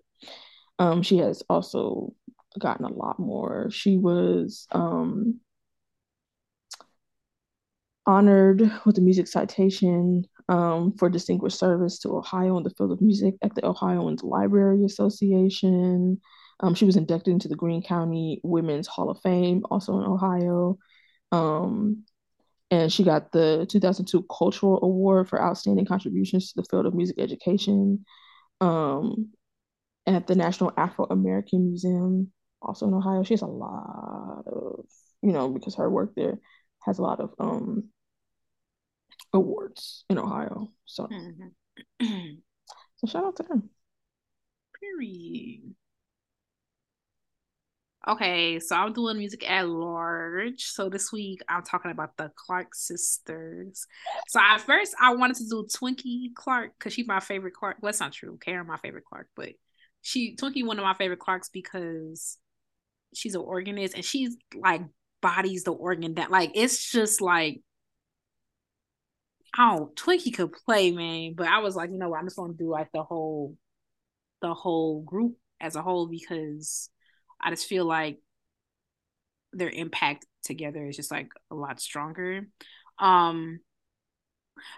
um 0.80 1.01
she 1.03 1.17
has 1.17 1.43
also 1.49 2.13
gotten 2.59 2.85
a 2.85 2.93
lot 2.93 3.19
more. 3.19 3.69
She 3.71 3.97
was 3.97 4.67
um 4.71 5.39
honored 8.05 8.71
with 8.85 8.95
the 8.95 9.01
music 9.01 9.27
citation 9.27 10.25
um, 10.49 10.93
for 10.97 11.09
distinguished 11.09 11.57
service 11.57 11.99
to 11.99 12.17
Ohio 12.17 12.57
in 12.57 12.63
the 12.63 12.69
field 12.71 12.91
of 12.91 13.01
music 13.01 13.35
at 13.41 13.55
the 13.55 13.61
Ohioana 13.61 14.23
Library 14.23 14.84
Association. 14.85 16.19
Um, 16.59 16.75
she 16.75 16.85
was 16.85 16.95
inducted 16.95 17.34
into 17.34 17.47
the 17.47 17.55
Greene 17.55 17.84
County 17.84 18.39
Women's 18.43 18.88
Hall 18.88 19.09
of 19.09 19.19
Fame, 19.21 19.63
also 19.69 19.97
in 19.99 20.05
Ohio. 20.05 20.77
Um, 21.31 22.03
and 22.71 22.91
she 22.91 23.03
got 23.03 23.31
the 23.31 23.65
2002 23.69 24.25
Cultural 24.35 24.80
Award 24.84 25.30
for 25.30 25.41
Outstanding 25.41 25.85
Contributions 25.85 26.51
to 26.51 26.61
the 26.61 26.67
Field 26.69 26.85
of 26.85 26.93
Music 26.93 27.17
Education 27.19 28.05
um, 28.61 29.31
at 30.07 30.27
the 30.27 30.35
National 30.35 30.71
Afro 30.77 31.05
American 31.05 31.67
Museum, 31.67 32.31
also 32.61 32.88
in 32.88 32.93
Ohio. 32.93 33.23
She 33.23 33.34
has 33.34 33.41
a 33.41 33.47
lot 33.47 34.43
of, 34.47 34.85
you 35.21 35.31
know, 35.31 35.49
because 35.49 35.75
her 35.75 35.89
work 35.89 36.13
there 36.15 36.39
has 36.85 36.99
a 36.99 37.01
lot 37.01 37.19
of 37.19 37.34
um, 37.39 37.89
awards 39.34 40.05
in 40.10 40.18
Ohio. 40.18 40.72
So, 40.85 41.07
mm-hmm. 41.07 42.35
so 42.95 43.07
shout 43.07 43.26
out 43.26 43.35
to 43.38 43.43
them. 43.43 43.69
Period. 44.80 45.76
Okay, 48.05 48.60
so 48.60 48.76
I'm 48.76 48.91
doing 48.91 49.18
music 49.18 49.49
at 49.49 49.68
large. 49.68 50.65
So 50.65 50.89
this 50.89 51.14
week 51.14 51.41
I'm 51.47 51.64
talking 51.64 51.89
about 51.89 52.18
the 52.18 52.31
Clark 52.35 52.76
sisters. 52.76 53.88
So 54.27 54.41
at 54.41 54.60
first 54.60 54.93
I 54.99 55.15
wanted 55.15 55.38
to 55.38 55.47
do 55.47 55.65
Twinkie 55.73 56.34
Clark 56.35 56.72
because 56.77 56.91
she's 56.91 57.07
my 57.07 57.22
favorite 57.22 57.53
Clark. 57.53 57.77
Well, 57.81 57.88
that's 57.88 58.01
not 58.01 58.11
true. 58.11 58.38
Karen, 58.41 58.68
my 58.68 58.76
favorite 58.77 59.05
Clark, 59.05 59.30
but 59.38 59.51
she 60.01 60.35
Twinkie 60.35 60.65
one 60.65 60.80
of 60.80 60.84
my 60.84 60.95
favorite 60.95 61.19
Clarks 61.19 61.47
because 61.47 62.38
she's 63.15 63.35
an 63.35 63.41
organist 63.41 63.95
and 63.95 64.03
she's 64.03 64.35
like 64.53 64.81
bodies 65.22 65.64
the 65.64 65.72
organ 65.72 66.15
that 66.15 66.30
like 66.30 66.51
it's 66.55 66.91
just 66.91 67.22
like 67.22 67.61
oh 69.57 69.91
Twinkie 69.95 70.34
could 70.34 70.51
play, 70.51 70.91
man. 70.91 71.34
But 71.35 71.47
I 71.47 71.59
was 71.59 71.75
like, 71.75 71.91
you 71.91 71.97
know 71.97 72.09
what, 72.09 72.19
I'm 72.19 72.25
just 72.25 72.38
gonna 72.38 72.53
do 72.53 72.69
like 72.69 72.91
the 72.93 73.03
whole 73.03 73.57
the 74.41 74.53
whole 74.53 75.01
group 75.01 75.38
as 75.61 75.75
a 75.75 75.81
whole 75.81 76.07
because 76.07 76.89
I 77.41 77.49
just 77.49 77.67
feel 77.67 77.85
like 77.85 78.19
their 79.53 79.69
impact 79.69 80.25
together 80.43 80.85
is 80.88 80.95
just 80.95 81.11
like 81.11 81.30
a 81.51 81.55
lot 81.55 81.80
stronger. 81.80 82.47
Um 82.99 83.59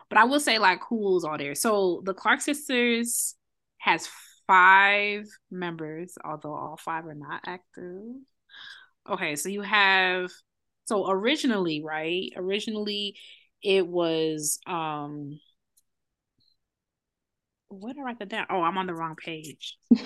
but 0.09 0.17
I 0.17 0.25
will 0.25 0.39
say 0.39 0.59
like 0.59 0.81
who's 0.89 1.23
all 1.23 1.37
there. 1.37 1.55
So 1.55 2.01
the 2.05 2.13
Clark 2.13 2.41
sisters 2.41 3.35
has 3.79 4.09
five 4.47 5.25
members, 5.51 6.17
although 6.23 6.53
all 6.53 6.77
five 6.77 7.05
are 7.05 7.15
not 7.15 7.41
active. 7.45 8.03
Okay, 9.09 9.35
so 9.35 9.49
you 9.49 9.61
have 9.61 10.31
so 10.85 11.09
originally, 11.09 11.83
right? 11.83 12.31
Originally 12.35 13.17
it 13.65 13.87
was 13.87 14.59
um 14.67 15.39
what 17.69 17.93
did 17.93 18.01
I 18.01 18.03
write 18.03 18.19
that 18.19 18.29
down? 18.29 18.45
Oh, 18.49 18.61
I'm 18.61 18.77
on 18.77 18.87
the 18.87 18.93
wrong 18.93 19.15
page. 19.15 19.77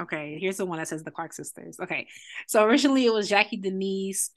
Okay, 0.00 0.38
here's 0.40 0.58
the 0.58 0.66
one 0.66 0.78
that 0.78 0.88
says 0.88 1.02
the 1.02 1.10
Clark 1.10 1.32
sisters. 1.32 1.78
Okay, 1.80 2.06
so 2.46 2.64
originally 2.64 3.04
it 3.04 3.12
was 3.12 3.28
Jackie 3.28 3.56
Denise, 3.56 4.30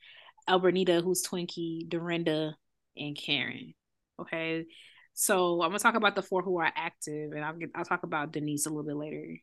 Elbernita, 0.50 1.04
who's 1.04 1.24
Twinkie, 1.24 1.88
Dorinda, 1.88 2.56
and 2.98 3.16
Karen. 3.16 3.74
Okay, 4.20 4.66
so 5.14 5.62
I'm 5.62 5.70
gonna 5.70 5.80
talk 5.80 5.94
about 5.96 6.16
the 6.16 6.24
four 6.24 6.42
who 6.42 6.58
are 6.60 6.72
active, 6.76 7.34
and 7.34 7.46
I'll 7.46 7.56
get 7.56 7.70
I'll 7.76 7.86
talk 7.86 8.02
about 8.04 8.32
Denise 8.32 8.66
a 8.66 8.70
little 8.70 8.84
bit 8.84 8.96
later. 8.96 9.38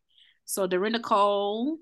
So 0.45 0.67
Dorinda 0.67 0.99
Cole, 0.99 1.79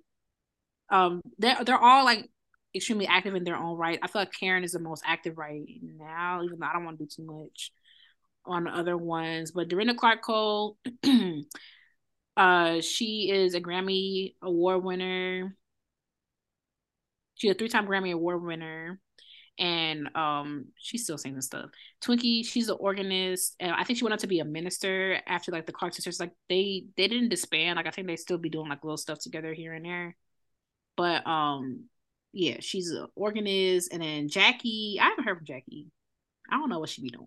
um, 0.91 1.23
they're 1.39 1.65
they're 1.65 1.79
all 1.79 2.05
like 2.05 2.31
extremely 2.77 3.07
active 3.07 3.35
in 3.35 3.45
their 3.45 3.57
own 3.57 3.77
right. 3.77 3.99
I 4.03 4.09
feel 4.09 4.23
like 4.23 4.33
Karen 4.39 4.65
is 4.65 4.73
the 4.73 4.79
most 4.79 5.03
active 5.07 5.39
right 5.39 5.65
now, 5.83 6.43
even 6.45 6.59
though 6.59 6.67
I 6.67 6.73
don't 6.73 6.85
want 6.85 6.99
to 6.99 7.05
do 7.05 7.09
too 7.09 7.25
much 7.25 7.73
on 8.45 8.65
the 8.65 8.71
other 8.71 8.97
ones. 8.97 9.51
But 9.51 9.69
Dorinda 9.69 9.95
Clark 9.95 10.23
Cole, 10.23 10.79
Uh, 12.37 12.83
she 12.83 13.31
is 13.33 13.55
a 13.55 13.61
Grammy 13.61 14.35
Award 14.43 14.85
winner. 14.85 15.57
She's 17.37 17.51
a 17.51 17.55
three-time 17.55 17.87
Grammy 17.87 18.13
Award 18.13 18.43
winner, 18.43 19.01
and 19.59 20.15
um, 20.15 20.67
she's 20.79 21.05
still 21.05 21.19
singing 21.19 21.41
stuff. 21.41 21.71
Twinkie, 22.03 22.47
she's 22.47 22.69
an 22.69 22.77
organist, 22.79 23.57
and 23.59 23.73
I 23.73 23.85
think 23.85 23.99
she 23.99 24.05
went 24.05 24.13
on 24.13 24.19
to 24.19 24.27
be 24.27 24.41
a 24.41 24.45
minister 24.45 25.21
after 25.27 25.51
like 25.51 25.67
the 25.67 25.73
Clark 25.73 25.95
sisters. 25.95 26.21
Like 26.21 26.33
they 26.49 26.87
they 26.97 27.09
didn't 27.09 27.31
disband. 27.31 27.77
Like 27.77 27.87
I 27.87 27.91
think 27.91 28.07
they 28.07 28.17
still 28.17 28.39
be 28.39 28.51
doing 28.51 28.69
like 28.69 28.85
little 28.85 28.97
stuff 28.99 29.19
together 29.19 29.55
here 29.55 29.73
and 29.73 29.85
there. 29.85 30.17
But 30.97 31.27
um, 31.27 31.85
yeah, 32.37 32.57
she's 32.61 32.91
an 32.91 33.07
organist, 33.17 33.93
and 33.93 34.03
then 34.03 34.29
Jackie. 34.29 34.99
I 35.01 35.07
haven't 35.07 35.25
heard 35.25 35.39
from 35.39 35.47
Jackie. 35.47 35.87
I 36.51 36.59
don't 36.59 36.69
know 36.69 36.79
what 36.79 36.91
she 36.91 37.01
be 37.01 37.09
doing. 37.09 37.27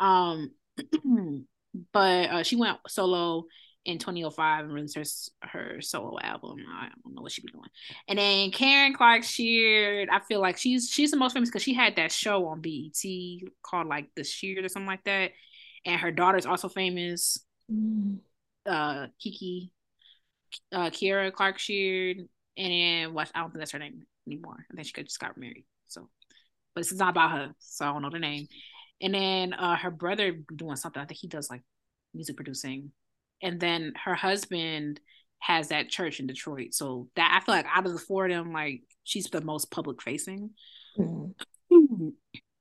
Um, 0.00 1.46
but 1.92 2.30
uh, 2.30 2.42
she 2.42 2.56
went 2.56 2.78
solo 2.88 3.44
in 3.84 3.98
2005 3.98 4.64
and 4.64 4.74
released 4.74 4.96
her, 4.96 5.48
her 5.48 5.80
solo 5.80 6.18
album. 6.20 6.56
I 6.68 6.88
don't 7.04 7.14
know 7.14 7.22
what 7.22 7.30
she 7.30 7.42
be 7.42 7.52
doing. 7.52 7.68
And 8.08 8.18
then 8.18 8.50
Karen 8.50 8.92
Clark 8.92 9.22
Sheard, 9.22 10.08
I 10.10 10.18
feel 10.18 10.40
like 10.40 10.58
she's 10.58 10.90
she's 10.90 11.12
the 11.12 11.16
most 11.16 11.34
famous 11.34 11.48
because 11.48 11.62
she 11.62 11.74
had 11.74 11.94
that 11.94 12.10
show 12.10 12.48
on 12.48 12.60
BET 12.60 13.04
called 13.62 13.86
like 13.86 14.08
The 14.16 14.24
Sheard 14.24 14.64
or 14.64 14.68
something 14.68 14.88
like 14.88 15.04
that. 15.04 15.30
And 15.86 16.00
her 16.00 16.10
daughter's 16.10 16.46
also 16.46 16.68
famous. 16.68 17.38
Mm. 17.72 18.18
uh 18.66 19.06
Kiki, 19.20 19.70
uh 20.72 20.90
Kierra 20.90 21.32
Clark 21.32 21.58
Sheard, 21.60 22.18
and 22.56 22.72
then 22.72 23.14
what 23.14 23.30
I 23.32 23.40
don't 23.40 23.50
think 23.50 23.60
that's 23.60 23.70
her 23.70 23.78
name 23.78 24.04
anymore. 24.26 24.64
I 24.70 24.74
think 24.74 24.86
she 24.86 25.02
just 25.02 25.20
got 25.20 25.36
married. 25.36 25.66
So, 25.86 26.08
but 26.74 26.80
it's 26.80 26.92
not 26.92 27.10
about 27.10 27.32
her, 27.32 27.54
so 27.58 27.86
I 27.86 27.92
don't 27.92 28.02
know 28.02 28.10
the 28.10 28.18
name. 28.18 28.46
And 29.00 29.14
then 29.14 29.52
uh 29.52 29.76
her 29.76 29.90
brother 29.90 30.38
doing 30.54 30.76
something. 30.76 31.02
I 31.02 31.06
think 31.06 31.20
he 31.20 31.28
does 31.28 31.50
like 31.50 31.62
music 32.12 32.36
producing, 32.36 32.92
and 33.42 33.60
then 33.60 33.92
her 34.04 34.14
husband 34.14 35.00
has 35.40 35.68
that 35.68 35.90
church 35.90 36.20
in 36.20 36.26
Detroit. 36.26 36.72
So 36.72 37.08
that 37.16 37.38
I 37.38 37.44
feel 37.44 37.54
like 37.54 37.66
out 37.72 37.86
of 37.86 37.92
the 37.92 37.98
four 37.98 38.26
of 38.26 38.30
them, 38.30 38.52
like 38.52 38.82
she's 39.04 39.26
the 39.26 39.40
most 39.40 39.70
public 39.70 40.02
facing. 40.02 40.50
Mm-hmm. 40.98 42.08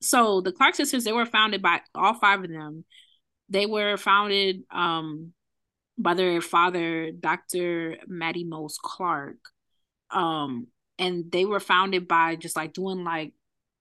So 0.02 0.42
the 0.42 0.52
Clark 0.52 0.76
sisters, 0.76 1.06
they 1.06 1.14
were 1.14 1.26
founded 1.26 1.62
by 1.62 1.80
all 1.96 2.14
five 2.16 2.44
of 2.44 2.50
them. 2.50 2.84
They 3.50 3.66
were 3.66 3.96
founded 3.96 4.64
um, 4.70 5.32
by 5.98 6.14
their 6.14 6.42
father, 6.42 7.12
Dr. 7.12 7.98
Mattie 8.08 8.44
Moss 8.44 8.78
Clark. 8.82 9.38
Um, 10.12 10.68
and 11.00 11.32
they 11.32 11.46
were 11.46 11.60
founded 11.60 12.08
by 12.08 12.36
just 12.36 12.56
like 12.56 12.74
doing 12.74 13.04
like 13.04 13.34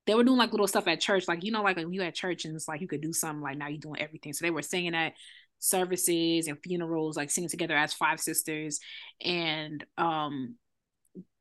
they 0.05 0.15
were 0.15 0.23
doing 0.23 0.37
like 0.37 0.51
little 0.51 0.67
stuff 0.67 0.87
at 0.87 0.99
church, 0.99 1.27
like 1.27 1.43
you 1.43 1.51
know, 1.51 1.63
like 1.63 1.77
when 1.77 1.93
you 1.93 2.01
at 2.01 2.15
church 2.15 2.45
and 2.45 2.55
it's 2.55 2.67
like 2.67 2.81
you 2.81 2.87
could 2.87 3.01
do 3.01 3.13
something 3.13 3.41
like 3.41 3.57
now 3.57 3.67
you're 3.67 3.77
doing 3.77 4.01
everything. 4.01 4.33
So 4.33 4.43
they 4.43 4.51
were 4.51 4.61
singing 4.61 4.95
at 4.95 5.13
services 5.59 6.47
and 6.47 6.57
funerals, 6.61 7.15
like 7.15 7.31
singing 7.31 7.49
together 7.49 7.75
as 7.75 7.93
five 7.93 8.19
sisters, 8.19 8.79
and 9.23 9.83
um, 9.97 10.55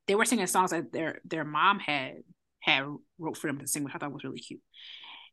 they 0.06 0.14
were 0.14 0.24
singing 0.24 0.46
songs 0.46 0.70
that 0.70 0.92
their 0.92 1.20
their 1.24 1.44
mom 1.44 1.80
had 1.80 2.22
had 2.60 2.84
wrote 3.18 3.36
for 3.36 3.48
them 3.48 3.58
to 3.58 3.66
sing, 3.66 3.84
which 3.84 3.94
I 3.94 3.98
thought 3.98 4.12
was 4.12 4.24
really 4.24 4.38
cute. 4.38 4.60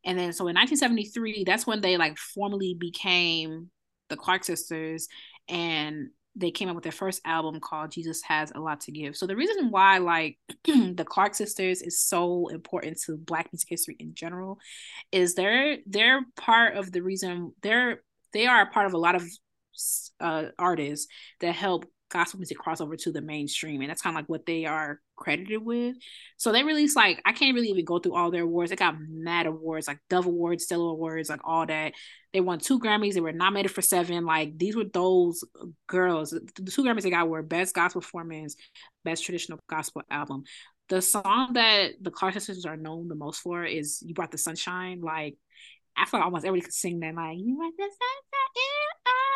And 0.04 0.18
then 0.18 0.34
so 0.34 0.48
in 0.48 0.56
1973, 0.56 1.44
that's 1.44 1.68
when 1.68 1.82
they 1.82 1.98
like 1.98 2.18
formally 2.18 2.74
became 2.74 3.70
the 4.10 4.18
Clark 4.18 4.44
sisters, 4.44 5.08
and 5.48 6.10
they 6.36 6.52
came 6.52 6.70
up 6.70 6.76
with 6.76 6.84
their 6.84 6.92
first 6.92 7.22
album 7.26 7.60
called 7.60 7.92
Jesus 7.92 8.22
Has 8.24 8.52
a 8.54 8.60
Lot 8.60 8.82
to 8.82 8.92
Give. 8.92 9.16
So 9.16 9.28
the 9.28 9.36
reason 9.36 9.72
why 9.72 9.98
like 9.98 10.38
the 10.66 11.06
Clark 11.08 11.36
sisters 11.36 11.82
is 11.82 12.00
so 12.00 12.48
important 12.48 13.00
to 13.06 13.18
black 13.18 13.52
music 13.52 13.70
history 13.70 13.96
in 14.00 14.14
general 14.14 14.60
is 15.12 15.36
they're 15.36 15.78
they're 15.86 16.22
part 16.38 16.78
of 16.78 16.92
the 16.92 17.02
reason 17.02 17.54
they're 17.62 18.02
they 18.34 18.46
are 18.46 18.62
a 18.62 18.70
part 18.70 18.86
of 18.86 18.94
a 18.94 18.98
lot 18.98 19.16
of 19.16 19.24
uh, 20.20 20.46
artists 20.58 21.08
that 21.42 21.56
help 21.56 21.86
gospel 22.10 22.40
music 22.40 22.58
cross 22.58 22.82
over 22.82 22.96
to 22.96 23.12
the 23.12 23.22
mainstream 23.22 23.82
and 23.82 23.90
that's 23.90 24.02
kind 24.02 24.16
of 24.16 24.22
like 24.22 24.30
what 24.30 24.46
they 24.46 24.66
are 24.66 25.00
credited 25.16 25.64
with. 25.64 25.96
So 26.38 26.52
they 26.52 26.64
released 26.64 26.96
like 26.96 27.22
i 27.26 27.32
can't 27.32 27.56
really 27.56 27.70
even 27.70 27.86
go 27.86 28.00
through 28.00 28.16
all 28.16 28.32
their 28.32 28.44
awards. 28.44 28.70
They 28.70 28.76
got 28.76 28.96
mad 29.00 29.46
awards 29.46 29.88
like 29.88 30.00
dove 30.10 30.26
awards 30.26 30.64
stellar 30.64 30.92
awards 30.92 31.30
like 31.30 31.42
all 31.44 31.66
that. 31.66 31.94
They 32.34 32.42
won 32.42 32.60
two 32.60 32.80
grammys. 32.80 33.14
They 33.14 33.22
were 33.22 33.32
nominated 33.32 33.72
for 33.72 33.82
seven. 33.82 34.26
Like 34.26 34.58
these 34.58 34.76
were 34.76 34.86
those 34.86 35.44
girls 35.88 36.32
the 36.32 36.72
two 36.72 36.84
grammys 36.84 37.04
they 37.04 37.10
got 37.10 37.30
were 37.30 37.44
best 37.44 37.76
gospel 37.76 38.02
performance 38.02 38.56
best 39.04 39.24
traditional 39.24 39.60
gospel 39.70 40.02
album. 40.10 40.44
The 40.90 41.02
song 41.04 41.54
that 41.54 41.92
the 42.02 42.10
Clark 42.10 42.34
sisters 42.34 42.66
are 42.66 42.78
known 42.78 43.08
the 43.08 43.16
most 43.16 43.42
for 43.42 43.64
is 43.64 44.02
"You 44.06 44.16
Brought 44.16 44.32
the 44.32 44.40
Sunshine." 44.40 45.02
Like 45.02 45.38
I 45.96 46.06
feel 46.06 46.20
like 46.20 46.26
almost 46.26 46.46
everybody 46.46 46.66
could 46.66 46.74
sing 46.74 47.00
that. 47.02 47.14
Like 47.14 47.38
you 47.38 47.58
want 47.58 47.76
the 47.78 47.84
sunshine, 47.84 49.29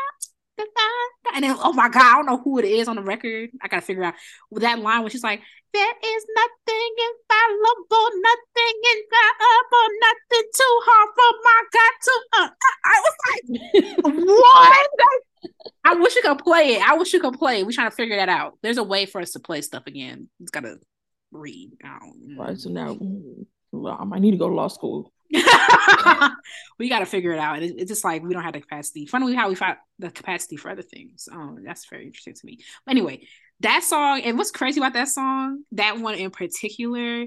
and 1.34 1.44
then 1.44 1.56
oh 1.60 1.74
my 1.74 1.90
god, 1.90 2.04
I 2.04 2.16
don't 2.16 2.26
know 2.26 2.38
who 2.38 2.60
it 2.60 2.66
is 2.66 2.88
on 2.88 2.96
the 2.96 3.02
record. 3.02 3.50
I 3.62 3.68
gotta 3.68 3.82
figure 3.82 4.04
out 4.04 4.14
that 4.52 4.80
line 4.80 5.02
when 5.02 5.12
she's 5.12 5.24
like, 5.24 5.42
"There 5.74 5.94
is 6.04 6.26
nothing 6.36 6.92
infallible, 7.08 8.10
nothing 8.22 8.76
infallible, 8.94 9.88
nothing 10.02 10.50
too 10.56 10.76
hard 10.86 11.10
for 11.16 11.32
my 11.44 11.62
God 11.74 11.94
to." 12.04 12.22
Uh, 12.38 12.50
I 12.86 13.02
was 13.02 13.16
like, 13.30 13.44
"What?" 14.28 14.90
I 15.84 15.96
wish 15.96 16.16
you 16.16 16.22
could 16.22 16.40
play 16.40 16.76
it. 16.76 16.88
I 16.88 16.98
wish 16.98 17.14
you 17.14 17.20
could 17.20 17.38
play 17.38 17.60
it. 17.60 17.66
We 17.66 17.74
trying 17.74 17.90
to 17.90 17.96
figure 17.96 18.18
that 18.18 18.30
out. 18.30 18.58
There's 18.62 18.78
a 18.78 18.84
way 18.84 19.06
for 19.06 19.22
us 19.22 19.32
to 19.32 19.40
play 19.40 19.62
stuff 19.62 19.84
again. 19.88 20.30
It's 20.40 20.52
gotta 20.52 20.78
read. 21.32 21.72
Right. 22.38 22.58
So 22.58 22.70
now, 22.70 22.98
well, 23.72 23.98
I 24.00 24.04
might 24.04 24.22
need 24.22 24.32
to 24.32 24.38
go 24.38 24.50
to 24.50 24.56
law 24.56 24.68
school. 24.68 25.13
we 26.80 26.90
got 26.90 27.00
to 27.00 27.06
figure 27.06 27.34
it 27.34 27.40
out. 27.40 27.64
It, 27.64 27.76
it's 27.78 27.90
just 27.90 28.04
like 28.04 28.24
we 28.24 28.34
don't 28.34 28.44
have 28.44 28.54
the 28.54 28.62
capacity. 28.62 29.06
Funnily, 29.06 29.36
how 29.36 29.50
we 29.50 29.56
found 29.56 29.78
the 30.00 30.12
capacity 30.12 30.58
for 30.58 30.70
other 30.70 30.82
things. 30.82 31.28
Um, 31.32 31.64
that's 31.66 31.88
very 31.90 32.06
interesting 32.06 32.36
to 32.36 32.46
me. 32.46 32.60
But 32.86 32.92
anyway, 32.92 33.28
that 33.62 33.84
song 33.84 34.22
and 34.22 34.38
what's 34.38 34.52
crazy 34.52 34.80
about 34.80 34.94
that 34.94 35.08
song, 35.08 35.64
that 35.74 36.00
one 36.00 36.16
in 36.16 36.30
particular, 36.30 37.26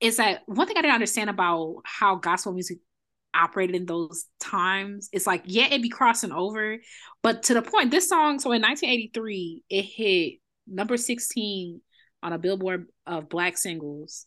is 0.00 0.18
that 0.18 0.42
one 0.46 0.66
thing 0.66 0.76
I 0.76 0.82
didn't 0.82 0.94
understand 0.94 1.30
about 1.30 1.82
how 1.84 2.16
gospel 2.16 2.52
music 2.52 2.78
operated 3.34 3.74
in 3.74 3.86
those 3.86 4.26
times. 4.38 5.08
It's 5.12 5.26
like, 5.26 5.42
yeah, 5.46 5.66
it'd 5.66 5.82
be 5.82 5.88
crossing 5.88 6.30
over, 6.30 6.78
but 7.22 7.42
to 7.44 7.54
the 7.54 7.62
point, 7.62 7.90
this 7.90 8.08
song, 8.08 8.38
so 8.38 8.52
in 8.52 8.62
1983, 8.62 9.64
it 9.68 9.82
hit 9.82 10.34
number 10.68 10.96
16 10.96 11.80
on 12.22 12.32
a 12.32 12.38
billboard 12.38 12.86
of 13.06 13.28
black 13.28 13.58
singles 13.58 14.26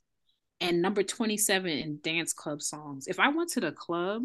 and 0.59 0.81
number 0.81 1.03
27 1.03 1.69
in 1.69 1.99
dance 2.01 2.33
club 2.33 2.61
songs. 2.61 3.07
If 3.07 3.19
I 3.19 3.29
went 3.29 3.51
to 3.51 3.59
the 3.59 3.71
club 3.71 4.23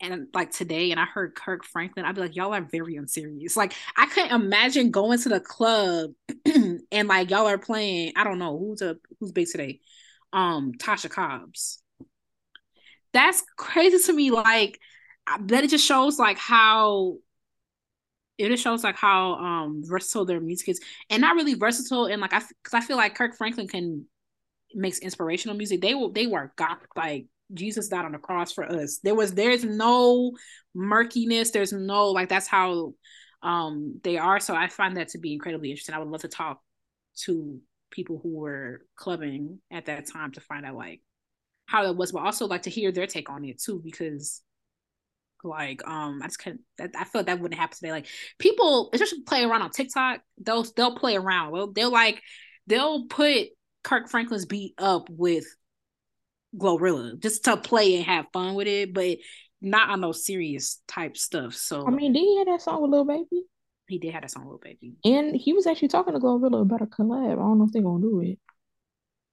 and 0.00 0.28
like 0.32 0.52
today 0.52 0.90
and 0.90 1.00
I 1.00 1.04
heard 1.04 1.34
Kirk 1.34 1.64
Franklin, 1.64 2.04
I'd 2.04 2.14
be 2.14 2.20
like, 2.20 2.36
y'all 2.36 2.54
are 2.54 2.62
very 2.62 2.96
unserious. 2.96 3.56
Like 3.56 3.74
I 3.96 4.06
couldn't 4.06 4.32
imagine 4.32 4.90
going 4.90 5.18
to 5.20 5.28
the 5.28 5.40
club 5.40 6.12
and 6.92 7.08
like 7.08 7.30
y'all 7.30 7.46
are 7.48 7.58
playing, 7.58 8.12
I 8.16 8.24
don't 8.24 8.38
know 8.38 8.58
who's 8.58 8.82
a 8.82 8.96
who's 9.18 9.32
big 9.32 9.48
today. 9.48 9.80
Um 10.32 10.72
Tasha 10.72 11.10
Cobbs. 11.10 11.82
That's 13.12 13.42
crazy 13.56 13.98
to 14.06 14.12
me. 14.12 14.30
Like 14.30 14.78
that 15.40 15.64
it 15.64 15.70
just 15.70 15.84
shows 15.84 16.18
like 16.18 16.38
how 16.38 17.18
it 18.38 18.48
just 18.48 18.62
shows 18.62 18.84
like 18.84 18.96
how 18.96 19.34
um 19.34 19.82
versatile 19.84 20.24
their 20.24 20.40
music 20.40 20.68
is 20.68 20.80
and 21.10 21.20
not 21.20 21.34
really 21.34 21.54
versatile 21.54 22.06
and 22.06 22.20
like 22.22 22.32
I 22.32 22.38
because 22.38 22.74
I 22.74 22.80
feel 22.80 22.96
like 22.96 23.14
Kirk 23.14 23.36
Franklin 23.36 23.66
can 23.66 24.06
makes 24.74 24.98
inspirational 24.98 25.56
music. 25.56 25.80
They 25.80 25.94
will 25.94 26.12
they 26.12 26.26
were 26.26 26.52
got 26.56 26.80
like 26.96 27.26
Jesus 27.54 27.88
died 27.88 28.04
on 28.04 28.12
the 28.12 28.18
cross 28.18 28.52
for 28.52 28.70
us. 28.70 28.98
There 29.02 29.14
was 29.14 29.34
there's 29.34 29.64
no 29.64 30.32
murkiness. 30.74 31.50
There's 31.50 31.72
no 31.72 32.10
like 32.10 32.28
that's 32.28 32.46
how 32.46 32.94
um 33.42 34.00
they 34.02 34.18
are. 34.18 34.40
So 34.40 34.54
I 34.54 34.68
find 34.68 34.96
that 34.96 35.08
to 35.08 35.18
be 35.18 35.32
incredibly 35.32 35.70
interesting. 35.70 35.94
I 35.94 35.98
would 35.98 36.08
love 36.08 36.22
to 36.22 36.28
talk 36.28 36.60
to 37.24 37.58
people 37.90 38.20
who 38.22 38.36
were 38.36 38.82
clubbing 38.96 39.60
at 39.70 39.86
that 39.86 40.06
time 40.06 40.32
to 40.32 40.40
find 40.40 40.66
out 40.66 40.74
like 40.74 41.00
how 41.66 41.84
that 41.84 41.96
was, 41.96 42.12
but 42.12 42.22
also 42.22 42.46
like 42.46 42.62
to 42.62 42.70
hear 42.70 42.92
their 42.92 43.06
take 43.06 43.30
on 43.30 43.44
it 43.44 43.60
too, 43.60 43.80
because 43.82 44.42
like 45.44 45.86
um 45.86 46.20
I 46.22 46.26
just 46.26 46.40
can't 46.40 46.60
I 46.80 47.04
feel 47.04 47.20
like 47.20 47.26
that 47.26 47.40
wouldn't 47.40 47.58
happen 47.58 47.76
today. 47.76 47.92
Like 47.92 48.06
people, 48.38 48.90
especially 48.92 49.22
play 49.22 49.44
around 49.44 49.62
on 49.62 49.70
TikTok, 49.70 50.20
they'll 50.38 50.64
they'll 50.76 50.96
play 50.96 51.16
around. 51.16 51.52
Well, 51.52 51.72
they'll 51.72 51.92
like 51.92 52.22
they'll 52.66 53.06
put 53.06 53.48
Kirk 53.82 54.08
Franklin's 54.08 54.46
beat 54.46 54.74
up 54.78 55.08
with 55.10 55.44
Glorilla 56.56 57.18
just 57.18 57.44
to 57.44 57.56
play 57.56 57.96
and 57.96 58.04
have 58.04 58.26
fun 58.32 58.54
with 58.54 58.66
it, 58.66 58.92
but 58.92 59.18
not 59.60 59.90
on 59.90 60.00
those 60.00 60.24
serious 60.24 60.80
type 60.86 61.16
stuff. 61.16 61.54
So 61.54 61.86
I 61.86 61.90
mean, 61.90 62.12
did 62.12 62.20
he 62.20 62.38
have 62.38 62.46
that 62.46 62.62
song 62.62 62.82
with 62.82 62.90
Lil 62.90 63.04
Baby? 63.04 63.44
He 63.88 63.98
did 63.98 64.12
have 64.12 64.22
that 64.22 64.30
song 64.30 64.44
with 64.44 64.52
Lil 64.52 64.60
Baby, 64.62 64.94
and 65.04 65.34
he 65.34 65.52
was 65.52 65.66
actually 65.66 65.88
talking 65.88 66.14
to 66.14 66.20
Glorilla 66.20 66.62
about 66.62 66.82
a 66.82 66.86
collab. 66.86 67.32
I 67.32 67.36
don't 67.36 67.58
know 67.58 67.64
if 67.64 67.72
they're 67.72 67.82
gonna 67.82 68.00
do 68.00 68.20
it. 68.20 68.38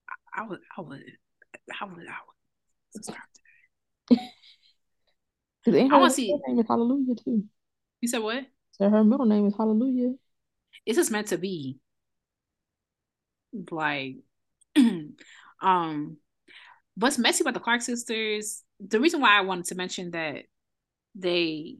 I, 0.09 0.41
I 0.41 0.47
would, 0.47 0.59
I 0.77 0.81
would, 0.81 1.03
I 1.81 1.85
would, 1.85 2.07
I 2.07 2.17
would 2.25 2.93
subscribe 2.93 3.21
to 4.09 4.15
that. 4.15 4.31
I 5.91 5.97
want 5.97 6.11
to 6.11 6.15
see. 6.15 6.31
Her 6.31 6.37
name 6.47 6.59
is 6.59 6.67
Hallelujah 6.67 7.15
too. 7.15 7.43
You 8.01 8.07
said 8.07 8.19
what? 8.19 8.45
So 8.73 8.89
her 8.89 9.03
middle 9.03 9.25
name 9.25 9.47
is 9.47 9.55
Hallelujah. 9.57 10.13
It's 10.85 10.97
just 10.97 11.11
meant 11.11 11.27
to 11.27 11.37
be. 11.37 11.79
Like 13.71 14.17
um, 15.61 16.17
what's 16.95 17.17
messy 17.17 17.43
about 17.43 17.53
the 17.53 17.59
Clark 17.59 17.81
sisters? 17.81 18.63
The 18.79 18.99
reason 18.99 19.21
why 19.21 19.37
I 19.37 19.41
wanted 19.41 19.65
to 19.65 19.75
mention 19.75 20.11
that 20.11 20.43
they 21.15 21.77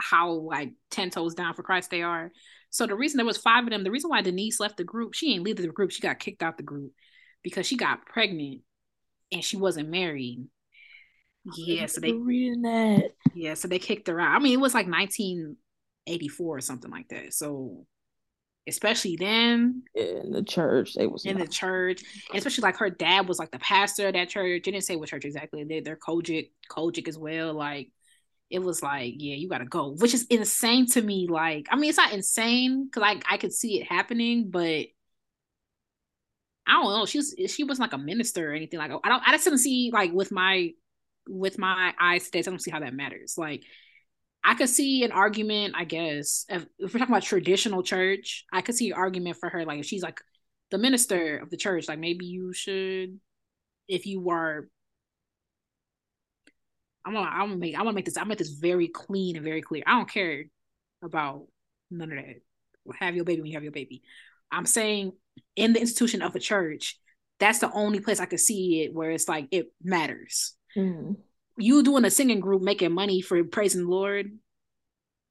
how 0.00 0.30
like 0.30 0.72
ten 0.90 1.10
toes 1.10 1.34
down 1.34 1.54
for 1.54 1.62
Christ 1.62 1.90
they 1.90 2.02
are. 2.02 2.32
So 2.70 2.86
the 2.86 2.96
reason 2.96 3.16
there 3.16 3.26
was 3.26 3.38
five 3.38 3.64
of 3.64 3.70
them, 3.70 3.84
the 3.84 3.90
reason 3.90 4.10
why 4.10 4.22
Denise 4.22 4.60
left 4.60 4.76
the 4.76 4.84
group, 4.84 5.14
she 5.14 5.32
didn't 5.32 5.44
leave 5.44 5.56
the 5.56 5.68
group, 5.68 5.90
she 5.92 6.02
got 6.02 6.18
kicked 6.18 6.42
out 6.42 6.56
the 6.56 6.62
group 6.62 6.92
because 7.42 7.66
she 7.66 7.76
got 7.76 8.04
pregnant 8.04 8.62
and 9.32 9.42
she 9.42 9.56
wasn't 9.56 9.88
married. 9.88 10.46
Yeah, 11.54 11.86
so 11.86 12.00
they 12.00 12.12
reading 12.12 12.62
that. 12.62 13.12
Yeah, 13.34 13.54
so 13.54 13.68
they 13.68 13.78
kicked 13.78 14.08
her 14.08 14.20
out. 14.20 14.34
I 14.34 14.38
mean, 14.40 14.52
it 14.52 14.60
was 14.60 14.74
like 14.74 14.88
1984 14.88 16.56
or 16.56 16.60
something 16.60 16.90
like 16.90 17.08
that. 17.08 17.32
So 17.34 17.86
especially 18.68 19.16
then 19.16 19.82
in 19.94 20.32
the 20.32 20.42
church 20.42 20.94
they 20.94 21.06
was 21.06 21.24
in 21.24 21.38
not. 21.38 21.46
the 21.46 21.52
church 21.52 22.02
and 22.30 22.38
especially 22.38 22.62
like 22.62 22.76
her 22.76 22.90
dad 22.90 23.28
was 23.28 23.38
like 23.38 23.50
the 23.50 23.58
pastor 23.58 24.08
of 24.08 24.14
that 24.14 24.28
church. 24.28 24.62
They 24.64 24.72
didn't 24.72 24.84
say 24.84 24.96
what 24.96 25.08
church 25.08 25.24
exactly. 25.24 25.64
They, 25.64 25.80
they're 25.80 25.96
COGIC 25.96 26.50
COGIC 26.70 27.08
as 27.08 27.18
well. 27.18 27.54
Like 27.54 27.90
it 28.50 28.60
was 28.60 28.82
like 28.82 29.14
yeah 29.16 29.34
you 29.34 29.48
gotta 29.48 29.64
go 29.64 29.90
which 29.90 30.14
is 30.14 30.26
insane 30.30 30.86
to 30.86 31.02
me. 31.02 31.28
Like 31.28 31.68
i 31.70 31.76
mean 31.76 31.90
it's 31.90 31.98
not 31.98 32.12
insane 32.12 32.86
because 32.86 33.00
like 33.00 33.24
i 33.30 33.36
could 33.36 33.52
see 33.52 33.80
it 33.80 33.86
happening 33.86 34.50
but 34.50 34.86
i 36.66 36.72
don't 36.72 36.84
know. 36.84 37.06
She 37.06 37.18
was 37.18 37.34
she 37.48 37.64
wasn't 37.64 37.92
like 37.92 38.00
a 38.00 38.02
minister 38.02 38.50
or 38.50 38.54
anything. 38.54 38.78
Like 38.78 38.90
i 39.04 39.08
don't 39.08 39.22
i 39.26 39.32
just 39.32 39.44
didn't 39.44 39.58
see 39.60 39.90
like 39.92 40.12
with 40.12 40.32
my 40.32 40.70
with 41.28 41.58
my 41.58 41.92
eyes 42.00 42.24
today 42.24 42.38
i 42.40 42.42
don't 42.42 42.62
see 42.62 42.72
how 42.72 42.80
that 42.80 42.94
matters. 42.94 43.38
Like 43.38 43.62
I 44.46 44.54
could 44.54 44.68
see 44.68 45.02
an 45.02 45.10
argument, 45.10 45.74
I 45.76 45.82
guess, 45.82 46.46
if, 46.48 46.64
if 46.78 46.94
we're 46.94 47.00
talking 47.00 47.12
about 47.12 47.24
traditional 47.24 47.82
church, 47.82 48.44
I 48.52 48.60
could 48.60 48.76
see 48.76 48.92
an 48.92 48.96
argument 48.96 49.38
for 49.38 49.48
her. 49.48 49.64
Like, 49.64 49.80
if 49.80 49.86
she's 49.86 50.04
like 50.04 50.20
the 50.70 50.78
minister 50.78 51.38
of 51.38 51.50
the 51.50 51.56
church, 51.56 51.88
like 51.88 51.98
maybe 51.98 52.26
you 52.26 52.52
should, 52.52 53.18
if 53.88 54.06
you 54.06 54.20
were, 54.20 54.68
I'm 57.04 57.12
gonna, 57.12 57.28
I'm 57.28 57.48
gonna 57.48 57.56
make, 57.56 57.74
I'm 57.74 57.82
gonna 57.82 57.92
make 57.92 58.04
this, 58.04 58.16
I'm 58.16 58.22
gonna 58.22 58.30
make 58.30 58.38
this 58.38 58.50
very 58.50 58.86
clean 58.86 59.34
and 59.34 59.44
very 59.44 59.62
clear. 59.62 59.82
I 59.84 59.98
don't 59.98 60.08
care 60.08 60.44
about 61.02 61.48
none 61.90 62.12
of 62.12 62.16
that. 62.16 62.36
Have 63.00 63.16
your 63.16 63.24
baby 63.24 63.40
when 63.40 63.50
you 63.50 63.56
have 63.56 63.64
your 63.64 63.72
baby. 63.72 64.02
I'm 64.52 64.66
saying 64.66 65.10
in 65.56 65.72
the 65.72 65.80
institution 65.80 66.22
of 66.22 66.36
a 66.36 66.40
church, 66.40 67.00
that's 67.40 67.58
the 67.58 67.72
only 67.72 67.98
place 67.98 68.20
I 68.20 68.26
could 68.26 68.38
see 68.38 68.82
it 68.82 68.94
where 68.94 69.10
it's 69.10 69.28
like 69.28 69.48
it 69.50 69.72
matters. 69.82 70.54
Mm 70.76 71.16
you 71.56 71.82
doing 71.82 72.04
a 72.04 72.10
singing 72.10 72.40
group 72.40 72.62
making 72.62 72.92
money 72.92 73.20
for 73.20 73.42
praising 73.44 73.84
the 73.84 73.90
Lord, 73.90 74.30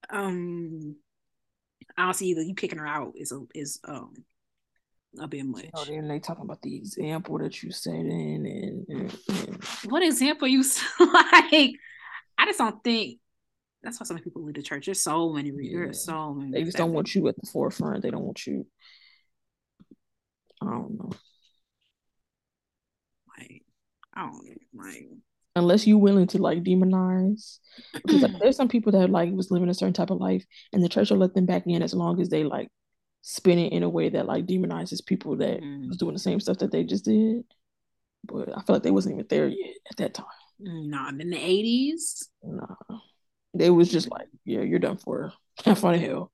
um, 0.10 0.96
I 1.98 2.06
don't 2.06 2.14
see 2.14 2.28
either 2.28 2.42
you 2.42 2.56
kicking 2.56 2.80
her 2.80 2.88
out 2.88 3.14
is 3.16 3.32
a 3.32 3.42
is 3.54 3.80
um 3.88 4.14
a 5.20 5.28
bit 5.28 5.46
much. 5.46 5.68
Oh, 5.74 5.86
then 5.86 6.08
they 6.08 6.20
talking 6.20 6.44
about 6.44 6.62
the 6.62 6.76
example 6.76 7.38
that 7.40 7.64
you 7.64 7.72
set 7.72 7.94
in, 7.94 8.12
and, 8.12 8.86
and, 8.90 9.18
and. 9.30 9.64
what 9.86 10.04
example 10.04 10.48
you 10.48 10.62
like? 11.00 11.74
I 12.38 12.46
just 12.46 12.60
don't 12.60 12.84
think 12.84 13.20
that's 13.86 14.00
why 14.00 14.06
so 14.06 14.14
many 14.14 14.24
people 14.24 14.44
leave 14.44 14.56
the 14.56 14.64
church. 14.64 14.86
There's 14.86 15.02
so 15.02 15.32
many. 15.32 15.52
Yeah. 15.56 15.80
There's 15.84 16.04
so 16.04 16.34
many. 16.34 16.52
They 16.52 16.64
just 16.64 16.78
don't 16.78 16.92
want 16.92 17.14
you 17.14 17.28
at 17.28 17.36
the 17.36 17.48
forefront. 17.48 18.02
They 18.02 18.10
don't 18.10 18.24
want 18.24 18.46
you. 18.46 18.66
I 20.62 20.66
don't 20.66 20.98
know. 20.98 21.12
Like 23.38 23.64
I 24.14 24.22
don't 24.22 24.58
like 24.74 25.08
unless 25.56 25.88
you're 25.88 25.98
willing 25.98 26.28
to 26.28 26.42
like 26.42 26.64
demonize. 26.64 27.60
Because 27.94 28.22
like, 28.22 28.34
there's 28.40 28.58
some 28.58 28.68
people 28.68 28.92
that 28.94 29.10
like 29.10 29.32
was 29.32 29.52
living 29.52 29.70
a 29.70 29.74
certain 29.74 29.94
type 29.94 30.12
of 30.12 30.20
life 30.20 30.46
and 30.74 30.84
the 30.84 30.90
church 30.90 31.10
will 31.10 31.18
let 31.18 31.34
them 31.34 31.46
back 31.46 31.64
in 31.66 31.82
as 31.82 31.94
long 31.94 32.22
as 32.22 32.30
they 32.30 32.44
like 32.44 32.68
spin 33.22 33.58
it 33.58 33.72
in 33.72 33.84
a 33.84 33.90
way 33.90 34.10
that 34.10 34.26
like 34.26 34.46
demonizes 34.46 35.06
people 35.06 35.38
that 35.38 35.62
mm. 35.62 35.88
was 35.88 35.98
doing 35.98 36.14
the 36.14 36.20
same 36.20 36.40
stuff 36.40 36.58
that 36.60 36.72
they 36.72 36.84
just 36.84 37.06
did. 37.06 37.44
But 38.28 38.50
i 38.50 38.62
feel 38.62 38.76
like 38.76 38.84
they 38.84 38.92
wasn't 38.92 39.16
even 39.16 39.28
there 39.30 39.48
yet 39.48 39.76
at 39.90 39.98
that 39.98 40.14
time. 40.14 40.26
Not 40.60 41.20
in 41.20 41.30
the 41.30 41.38
80s 41.38 42.28
nah. 42.44 42.76
They 43.54 43.70
was 43.70 43.92
just 43.92 44.10
like 44.10 44.28
yeah 44.46 44.62
you're 44.62 44.80
done 44.80 44.98
for. 44.98 45.34
Have 45.66 45.80
fun 45.80 45.96
in 45.96 46.02
hell 46.02 46.32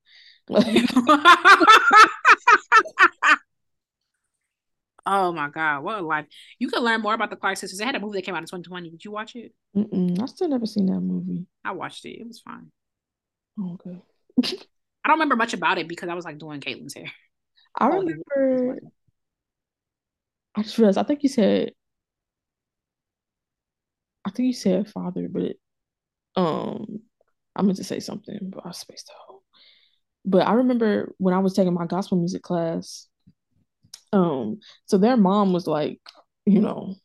Oh 5.06 5.32
my 5.32 5.50
god, 5.50 5.84
what 5.84 6.00
a 6.00 6.02
life! 6.02 6.28
You 6.60 6.70
can 6.70 6.84
learn 6.84 7.02
more 7.02 7.14
about 7.14 7.30
the 7.30 7.36
Clark 7.36 7.58
sisters. 7.58 7.80
They 7.80 7.86
had 7.86 7.96
a 7.96 8.00
movie 8.00 8.20
that 8.20 8.26
came 8.26 8.36
out 8.36 8.42
in 8.42 8.48
2020. 8.48 8.92
Did 8.92 9.04
you 9.04 9.12
watch 9.12 9.36
it? 9.36 9.54
Mm-mm, 9.76 10.22
I 10.22 10.26
still 10.28 10.48
never 10.48 10.66
seen 10.66 10.86
that 10.88 11.00
movie. 11.00 11.46
I 11.66 11.72
watched 11.72 12.06
it. 12.06 12.20
It 12.20 12.28
was 12.28 12.40
fine. 12.40 12.72
Okay. 13.60 13.98
I 15.04 15.08
don't 15.08 15.16
remember 15.16 15.36
much 15.36 15.54
about 15.54 15.78
it 15.78 15.88
because 15.88 16.10
I 16.10 16.14
was 16.14 16.26
like 16.26 16.38
doing 16.38 16.62
Caitlin's 16.62 16.94
hair. 16.94 17.12
I 17.80 17.88
oh, 17.88 18.00
remember. 18.00 18.80
I 20.56 20.64
just 20.64 20.78
realized. 20.78 20.98
I 20.98 21.04
think 21.04 21.24
you 21.24 21.30
said. 21.30 21.72
I 24.24 24.30
think 24.30 24.48
you 24.48 24.54
said 24.54 24.88
father, 24.88 25.28
but 25.28 25.54
um, 26.36 27.02
I 27.56 27.64
meant 27.64 27.78
to 27.78 27.84
say 27.84 28.00
something, 28.00 28.38
but 28.42 28.66
I 28.66 28.72
spaced 28.72 29.12
out. 29.12 29.40
But 30.26 30.46
I 30.46 30.54
remember 30.54 31.16
when 31.18 31.34
I 31.34 31.40
was 31.40 31.54
taking 31.54 31.74
my 31.74 31.88
gospel 31.88 32.20
music 32.20 32.44
class 32.44 33.08
um, 34.14 34.60
so 34.86 34.98
their 34.98 35.18
mom 35.18 35.54
was 35.54 35.68
like, 35.68 36.00
you 36.46 36.62
know, 36.62 36.96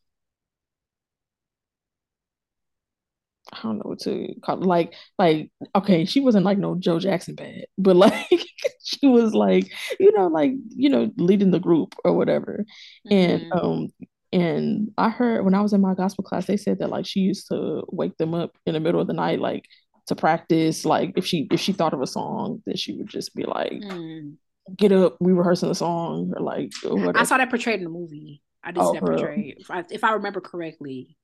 I 3.52 3.62
don't 3.62 3.78
know 3.78 3.84
what 3.84 4.00
to 4.00 4.34
call 4.42 4.60
it. 4.60 4.66
Like, 4.66 4.94
like, 5.18 5.50
okay, 5.74 6.04
she 6.04 6.20
wasn't 6.20 6.44
like 6.44 6.58
no 6.58 6.74
Joe 6.74 6.98
Jackson 6.98 7.34
bad, 7.34 7.66
but 7.78 7.96
like 7.96 8.46
she 8.82 9.06
was 9.06 9.34
like, 9.34 9.70
you 10.00 10.12
know, 10.12 10.26
like, 10.26 10.52
you 10.70 10.88
know, 10.88 11.10
leading 11.16 11.50
the 11.52 11.60
group 11.60 11.94
or 12.04 12.12
whatever. 12.14 12.64
Mm-hmm. 13.10 13.14
And 13.14 13.52
um 13.52 13.88
and 14.32 14.90
I 14.98 15.08
heard 15.10 15.44
when 15.44 15.54
I 15.54 15.60
was 15.60 15.72
in 15.72 15.80
my 15.80 15.94
gospel 15.94 16.24
class, 16.24 16.46
they 16.46 16.56
said 16.56 16.80
that 16.80 16.90
like 16.90 17.06
she 17.06 17.20
used 17.20 17.46
to 17.48 17.84
wake 17.88 18.16
them 18.18 18.34
up 18.34 18.56
in 18.66 18.74
the 18.74 18.80
middle 18.80 19.00
of 19.00 19.06
the 19.06 19.12
night, 19.12 19.40
like 19.40 19.64
to 20.08 20.16
practice. 20.16 20.84
Like 20.84 21.12
if 21.16 21.24
she 21.24 21.46
if 21.52 21.60
she 21.60 21.72
thought 21.72 21.94
of 21.94 22.02
a 22.02 22.06
song, 22.06 22.62
then 22.66 22.76
she 22.76 22.94
would 22.94 23.08
just 23.08 23.34
be 23.34 23.44
like, 23.44 23.72
mm 23.72 24.34
get 24.74 24.93
up, 24.93 25.16
we 25.20 25.32
rehearsing 25.32 25.68
the 25.68 25.74
song 25.74 26.32
or 26.36 26.43
like 26.43 26.72
or 26.88 27.16
I 27.16 27.24
saw 27.24 27.38
that 27.38 27.51
portrayed 27.51 27.78
in 27.78 27.84
the 27.84 27.90
movie. 27.90 28.43
I 28.64 28.72
did 28.72 28.82
oh, 28.82 28.93
see 28.93 28.98
that 28.98 29.06
portrayed, 29.06 29.56
if 29.59 29.70
I, 29.70 29.84
if 29.90 30.02
I 30.02 30.12
remember 30.12 30.40
correctly. 30.40 31.16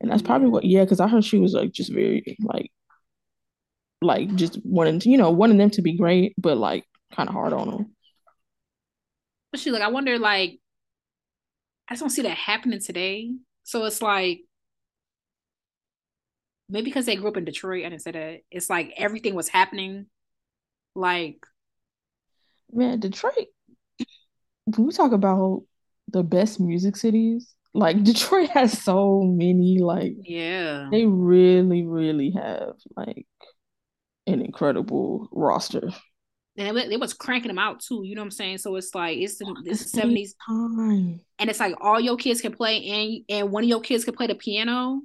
And 0.00 0.10
that's 0.10 0.22
probably 0.22 0.48
what, 0.48 0.64
yeah, 0.64 0.84
because 0.84 0.98
I 0.98 1.08
heard 1.08 1.24
she 1.24 1.38
was 1.38 1.52
like 1.52 1.72
just 1.72 1.92
very 1.92 2.36
like, 2.40 2.72
like 4.02 4.34
just 4.34 4.58
wanting 4.64 4.98
to, 5.00 5.10
you 5.10 5.18
know, 5.18 5.30
wanting 5.30 5.58
them 5.58 5.70
to 5.70 5.82
be 5.82 5.96
great, 5.96 6.34
but 6.38 6.56
like 6.56 6.84
kind 7.14 7.28
of 7.28 7.34
hard 7.34 7.52
on 7.52 7.70
them. 7.70 7.94
But 9.52 9.60
she 9.60 9.70
like, 9.70 9.82
I 9.82 9.88
wonder, 9.88 10.18
like, 10.18 10.58
I 11.88 11.94
just 11.94 12.00
don't 12.00 12.10
see 12.10 12.22
that 12.22 12.36
happening 12.36 12.80
today. 12.80 13.30
So 13.64 13.84
it's 13.84 14.00
like, 14.00 14.40
maybe 16.70 16.84
because 16.84 17.04
they 17.06 17.16
grew 17.16 17.28
up 17.28 17.36
in 17.36 17.44
Detroit 17.44 17.84
and 17.84 17.92
instead 17.92 18.16
of 18.16 18.36
it's 18.50 18.70
like 18.70 18.94
everything 18.96 19.34
was 19.34 19.48
happening 19.48 20.06
like 20.94 21.44
man, 22.72 23.00
Detroit. 23.00 23.48
When 24.64 24.86
we 24.86 24.92
talk 24.92 25.12
about 25.12 25.64
the 26.08 26.22
best 26.22 26.60
music 26.60 26.96
cities, 26.96 27.54
like 27.74 28.02
Detroit 28.04 28.50
has 28.50 28.80
so 28.82 29.22
many. 29.22 29.78
Like, 29.80 30.14
yeah, 30.22 30.88
they 30.90 31.06
really, 31.06 31.84
really 31.84 32.30
have 32.32 32.74
like 32.96 33.26
an 34.26 34.42
incredible 34.42 35.28
roster. 35.32 35.90
And 36.56 36.76
it, 36.76 36.92
it 36.92 37.00
was 37.00 37.14
cranking 37.14 37.48
them 37.48 37.58
out 37.58 37.80
too. 37.80 38.02
You 38.04 38.14
know 38.14 38.22
what 38.22 38.26
I'm 38.26 38.30
saying? 38.32 38.58
So 38.58 38.76
it's 38.76 38.94
like 38.94 39.18
it's 39.18 39.38
the 39.38 39.74
seventies 39.74 40.34
time, 40.46 41.20
and 41.38 41.50
it's 41.50 41.60
like 41.60 41.74
all 41.80 42.00
your 42.00 42.16
kids 42.16 42.40
can 42.40 42.52
play, 42.52 42.84
and 42.86 43.24
and 43.28 43.52
one 43.52 43.64
of 43.64 43.68
your 43.68 43.80
kids 43.80 44.04
can 44.04 44.14
play 44.14 44.26
the 44.26 44.34
piano. 44.34 45.00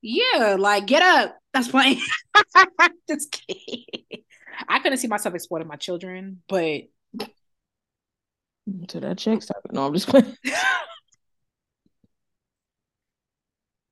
Yeah, 0.00 0.56
like 0.58 0.86
get 0.86 1.02
up. 1.02 1.36
That's 1.52 1.68
playing. 1.70 2.00
Just 3.08 3.30
kidding. 3.46 3.84
I 4.68 4.78
couldn't 4.80 4.98
see 4.98 5.08
myself 5.08 5.34
exploiting 5.34 5.68
my 5.68 5.76
children, 5.76 6.42
but 6.48 6.82
to 8.88 9.00
that 9.00 9.18
check 9.18 9.42
stop. 9.42 9.62
No, 9.70 9.86
I'm 9.86 9.94
just 9.94 10.08
playing. 10.08 10.36
you 10.44 10.52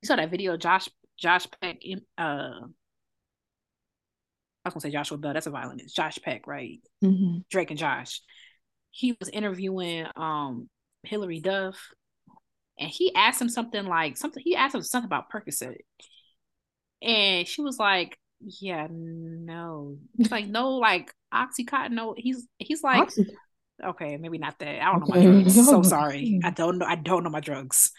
saw 0.04 0.16
that 0.16 0.30
video, 0.30 0.56
Josh 0.56 0.88
Josh 1.18 1.46
Peck. 1.60 1.78
Uh, 2.16 2.22
I 4.64 4.68
was 4.68 4.74
gonna 4.74 4.80
say 4.80 4.90
Joshua 4.90 5.18
Bell. 5.18 5.34
That's 5.34 5.46
a 5.46 5.50
violinist. 5.50 5.96
Josh 5.96 6.18
Peck, 6.22 6.46
right? 6.46 6.80
Mm-hmm. 7.04 7.38
Drake 7.50 7.70
and 7.70 7.78
Josh. 7.78 8.20
He 8.90 9.16
was 9.18 9.28
interviewing 9.28 10.06
um 10.16 10.68
Hilary 11.02 11.40
Duff, 11.40 11.78
and 12.78 12.90
he 12.90 13.14
asked 13.14 13.40
him 13.40 13.48
something 13.48 13.84
like 13.84 14.16
something. 14.16 14.42
He 14.44 14.54
asked 14.56 14.74
him 14.74 14.82
something 14.82 15.06
about 15.06 15.30
Percocet, 15.30 15.78
and 17.02 17.46
she 17.48 17.62
was 17.62 17.78
like, 17.78 18.18
yeah, 18.40 18.86
no. 18.90 19.98
It's 20.18 20.30
like 20.30 20.46
no, 20.46 20.76
like 20.76 21.12
oxycontin. 21.32 21.92
No, 21.92 22.14
he's 22.16 22.46
he's 22.58 22.82
like 22.82 23.02
Oxy- 23.02 23.36
okay, 23.84 24.16
maybe 24.16 24.38
not 24.38 24.58
that. 24.58 24.82
I 24.82 24.92
don't 24.92 25.00
know 25.00 25.06
my 25.14 25.22
drugs. 25.22 25.54
so 25.66 25.82
sorry. 25.84 26.40
I 26.42 26.50
don't 26.50 26.78
know. 26.78 26.86
I 26.86 26.94
don't 26.96 27.24
know 27.24 27.30
my 27.30 27.40
drugs. 27.40 27.92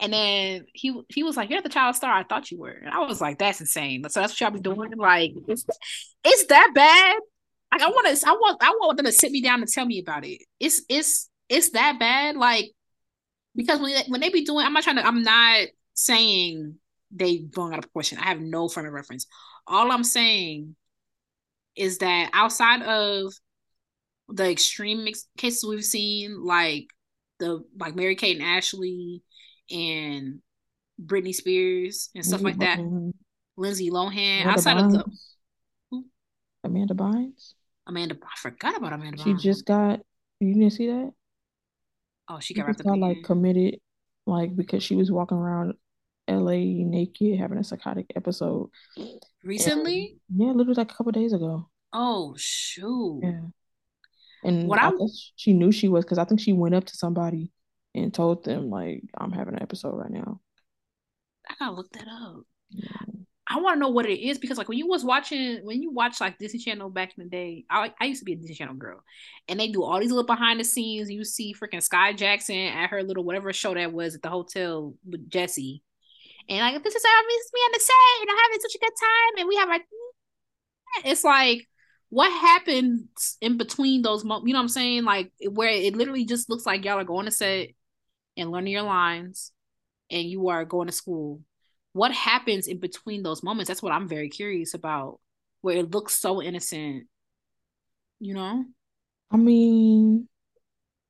And 0.00 0.12
then 0.12 0.66
he 0.74 1.00
he 1.08 1.22
was 1.22 1.36
like, 1.36 1.50
"You're 1.50 1.62
the 1.62 1.68
child 1.68 1.96
star 1.96 2.12
I 2.12 2.24
thought 2.24 2.50
you 2.50 2.58
were." 2.58 2.70
And 2.70 2.90
I 2.90 2.98
was 3.06 3.20
like, 3.20 3.38
"That's 3.38 3.60
insane." 3.60 4.04
So 4.08 4.20
that's 4.20 4.32
what 4.32 4.40
y'all 4.40 4.50
be 4.50 4.60
doing. 4.60 4.92
Like, 4.96 5.32
it's, 5.48 5.64
it's 6.22 6.46
that 6.46 6.72
bad. 6.74 7.16
Like, 7.72 7.82
I 7.82 7.88
want 7.88 8.16
to. 8.16 8.28
I 8.28 8.32
want. 8.32 8.62
I 8.62 8.70
want 8.70 8.96
them 8.96 9.06
to 9.06 9.12
sit 9.12 9.32
me 9.32 9.40
down 9.40 9.60
and 9.60 9.68
tell 9.68 9.86
me 9.86 9.98
about 10.00 10.26
it. 10.26 10.42
It's 10.60 10.82
it's 10.88 11.30
it's 11.48 11.70
that 11.70 11.98
bad. 11.98 12.36
Like, 12.36 12.72
because 13.54 13.80
when 13.80 13.96
when 14.08 14.20
they 14.20 14.28
be 14.28 14.44
doing, 14.44 14.66
I'm 14.66 14.72
not 14.74 14.82
trying 14.82 14.96
to. 14.96 15.06
I'm 15.06 15.22
not 15.22 15.68
saying 15.94 16.74
they 17.10 17.38
blowing 17.38 17.72
out 17.72 17.78
of 17.78 17.84
proportion. 17.84 18.18
I 18.18 18.26
have 18.26 18.40
no 18.40 18.68
frame 18.68 18.86
of 18.86 18.92
reference. 18.92 19.26
All 19.66 19.90
I'm 19.90 20.04
saying 20.04 20.76
is 21.74 21.98
that 21.98 22.30
outside 22.32 22.82
of 22.82 23.32
the 24.28 24.50
extreme 24.50 25.06
cases 25.36 25.64
we've 25.64 25.84
seen, 25.84 26.44
like 26.44 26.86
the 27.38 27.64
like 27.78 27.94
Mary 27.94 28.16
Kate 28.16 28.38
and 28.38 28.46
Ashley 28.46 29.22
and 29.70 30.40
Britney 31.04 31.34
Spears 31.34 32.10
and 32.14 32.24
stuff 32.24 32.42
like 32.42 32.58
that, 32.58 32.78
Lindsay 33.56 33.90
Lohan. 33.90 34.42
Amanda 34.42 34.50
outside 34.50 34.76
Bynes. 34.76 34.86
of 34.86 34.92
the 34.92 35.04
who? 35.90 36.04
Amanda 36.64 36.94
Bynes. 36.94 37.54
Amanda, 37.86 38.16
I 38.22 38.38
forgot 38.38 38.76
about 38.76 38.92
Amanda. 38.92 39.22
She 39.22 39.30
Bynes. 39.30 39.40
just 39.40 39.66
got. 39.66 40.00
You 40.40 40.54
didn't 40.54 40.70
see 40.70 40.86
that? 40.88 41.12
Oh, 42.28 42.40
she 42.40 42.54
got, 42.54 42.66
she 42.76 42.82
got 42.82 42.98
like 42.98 43.22
committed, 43.22 43.78
like 44.26 44.54
because 44.56 44.82
she 44.82 44.96
was 44.96 45.10
walking 45.10 45.38
around 45.38 45.74
LA 46.28 46.84
naked 46.84 47.38
having 47.38 47.58
a 47.58 47.64
psychotic 47.64 48.06
episode. 48.16 48.70
Recently? 49.42 50.18
And, 50.30 50.40
yeah, 50.40 50.52
literally 50.52 50.74
like 50.74 50.92
a 50.92 50.94
couple 50.94 51.12
days 51.12 51.32
ago. 51.32 51.68
Oh 51.92 52.34
shoot. 52.36 53.20
Yeah. 53.22 53.40
And 54.44 54.68
what 54.68 54.80
I, 54.80 54.88
I 54.88 54.92
she 55.36 55.52
knew 55.52 55.72
she 55.72 55.88
was 55.88 56.04
because 56.04 56.18
I 56.18 56.24
think 56.24 56.40
she 56.40 56.52
went 56.52 56.74
up 56.74 56.84
to 56.84 56.96
somebody 56.96 57.52
and 57.94 58.12
told 58.12 58.44
them 58.44 58.70
like 58.70 59.02
I'm 59.16 59.32
having 59.32 59.54
an 59.54 59.62
episode 59.62 59.96
right 59.96 60.10
now. 60.10 60.40
I 61.48 61.54
gotta 61.58 61.72
look 61.72 61.90
that 61.92 62.08
up. 62.08 62.42
Yeah. 62.70 63.06
I 63.48 63.60
want 63.60 63.76
to 63.76 63.80
know 63.80 63.90
what 63.90 64.06
it 64.06 64.18
is 64.18 64.38
because 64.38 64.58
like 64.58 64.68
when 64.68 64.78
you 64.78 64.88
was 64.88 65.04
watching 65.04 65.64
when 65.64 65.80
you 65.80 65.92
watch 65.92 66.20
like 66.20 66.36
Disney 66.38 66.58
Channel 66.58 66.90
back 66.90 67.12
in 67.16 67.24
the 67.24 67.30
day, 67.30 67.64
I 67.70 67.92
I 68.00 68.06
used 68.06 68.20
to 68.20 68.24
be 68.24 68.32
a 68.32 68.36
Disney 68.36 68.56
Channel 68.56 68.74
girl, 68.74 69.04
and 69.46 69.58
they 69.60 69.68
do 69.68 69.84
all 69.84 70.00
these 70.00 70.10
little 70.10 70.26
behind 70.26 70.58
the 70.58 70.64
scenes. 70.64 71.10
You 71.10 71.24
see 71.24 71.54
freaking 71.54 71.86
Skai 71.86 72.16
Jackson 72.16 72.56
at 72.56 72.90
her 72.90 73.04
little 73.04 73.22
whatever 73.22 73.52
show 73.52 73.72
that 73.74 73.92
was 73.92 74.16
at 74.16 74.22
the 74.22 74.30
hotel 74.30 74.94
with 75.08 75.30
Jesse, 75.30 75.82
and 76.48 76.60
like 76.60 76.82
this 76.82 76.94
is 76.94 77.04
how 77.04 77.22
this 77.22 77.44
is 77.44 77.50
me 77.54 77.60
on 77.60 77.70
the 77.72 77.80
set, 77.80 78.20
and 78.20 78.30
I'm 78.30 78.36
having 78.36 78.60
such 78.60 78.74
a 78.74 78.78
good 78.78 78.96
time, 79.00 79.38
and 79.38 79.48
we 79.48 79.56
have 79.56 79.68
like 79.68 79.82
mm. 79.82 81.10
it's 81.10 81.24
like 81.24 81.68
what 82.08 82.30
happens 82.32 83.36
in 83.40 83.56
between 83.56 84.02
those 84.02 84.24
moments? 84.24 84.46
You 84.46 84.52
know 84.52 84.60
what 84.60 84.64
I'm 84.64 84.68
saying? 84.68 85.04
Like 85.04 85.32
where 85.50 85.70
it 85.70 85.96
literally 85.96 86.24
just 86.24 86.48
looks 86.48 86.66
like 86.66 86.84
y'all 86.84 86.98
are 86.98 87.04
going 87.04 87.26
to 87.26 87.32
set 87.32 87.70
and 88.36 88.50
learning 88.50 88.72
your 88.72 88.82
lines, 88.82 89.52
and 90.10 90.24
you 90.28 90.48
are 90.48 90.64
going 90.64 90.86
to 90.86 90.92
school 90.92 91.40
what 91.96 92.12
happens 92.12 92.66
in 92.66 92.78
between 92.78 93.22
those 93.22 93.42
moments 93.42 93.68
that's 93.68 93.82
what 93.82 93.90
i'm 93.92 94.06
very 94.06 94.28
curious 94.28 94.74
about 94.74 95.18
where 95.62 95.78
it 95.78 95.90
looks 95.90 96.14
so 96.14 96.42
innocent 96.42 97.06
you 98.20 98.34
know 98.34 98.62
i 99.30 99.36
mean 99.38 100.28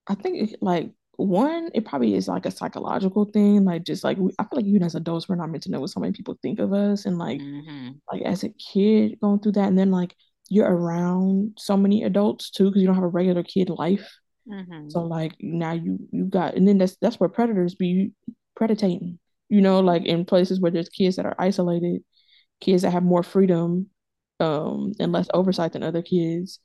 i 0.07 0.15
think 0.15 0.53
it, 0.53 0.63
like 0.63 0.93
one 1.16 1.70
it 1.74 1.84
probably 1.84 2.14
is 2.14 2.28
like 2.28 2.47
a 2.47 2.51
psychological 2.51 3.24
thing 3.24 3.64
like 3.64 3.84
just 3.84 4.05
like 4.05 4.18
i 4.38 4.43
feel 4.43 4.48
like 4.52 4.64
even 4.64 4.82
as 4.82 4.94
adults 4.94 5.28
we're 5.28 5.34
not 5.36 5.51
meant 5.51 5.62
to 5.62 5.70
know 5.70 5.80
what 5.80 5.90
so 5.90 6.01
many 6.01 6.12
people 6.12 6.38
think 6.43 6.59
of 6.59 6.72
us 6.72 7.06
and 7.06 7.18
like 7.18 7.40
mm-hmm. 7.40 7.90
like 8.12 8.22
as 8.22 8.44
a 8.44 8.51
kid 8.51 9.18
going 9.20 9.40
through 9.40 9.52
that 9.52 9.68
and 9.68 9.78
then 9.78 9.90
like 9.90 10.14
you're 10.48 10.70
around 10.70 11.52
so 11.59 11.76
many 11.76 12.05
adults 12.05 12.51
too 12.51 12.64
because 12.64 12.80
you 12.80 12.86
don't 12.86 12.94
have 12.94 13.05
a 13.05 13.09
regular 13.09 13.43
kid 13.43 13.70
life 13.70 14.09
mm-hmm. 14.48 14.88
so 14.88 15.02
like 15.02 15.32
now 15.40 15.72
you 15.72 15.98
you 16.12 16.24
got 16.24 16.55
and 16.55 16.68
then 16.68 16.78
that's 16.78 16.97
that's 17.01 17.18
where 17.18 17.28
predators 17.28 17.74
be 17.74 18.12
predating 18.59 19.18
you 19.48 19.60
know, 19.60 19.80
like 19.80 20.05
in 20.05 20.24
places 20.24 20.60
where 20.60 20.70
there's 20.70 20.88
kids 20.88 21.16
that 21.16 21.26
are 21.26 21.36
isolated, 21.38 22.02
kids 22.60 22.82
that 22.82 22.90
have 22.90 23.02
more 23.02 23.22
freedom 23.22 23.88
um, 24.40 24.93
and 24.98 25.12
less 25.12 25.28
oversight 25.32 25.72
than 25.72 25.82
other 25.82 26.02
kids. 26.02 26.59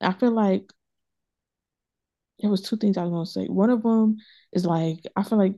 I 0.00 0.12
feel 0.12 0.32
like 0.32 0.64
there 2.40 2.50
was 2.50 2.62
two 2.62 2.76
things 2.76 2.96
I 2.96 3.04
was 3.04 3.10
gonna 3.10 3.26
say. 3.26 3.46
One 3.50 3.70
of 3.70 3.82
them 3.82 4.16
is 4.52 4.64
like 4.64 5.00
I 5.16 5.22
feel 5.22 5.38
like 5.38 5.56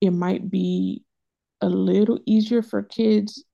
it 0.00 0.10
might 0.10 0.50
be 0.50 1.04
a 1.60 1.68
little 1.68 2.18
easier 2.26 2.62
for 2.62 2.82
kids. 2.82 3.44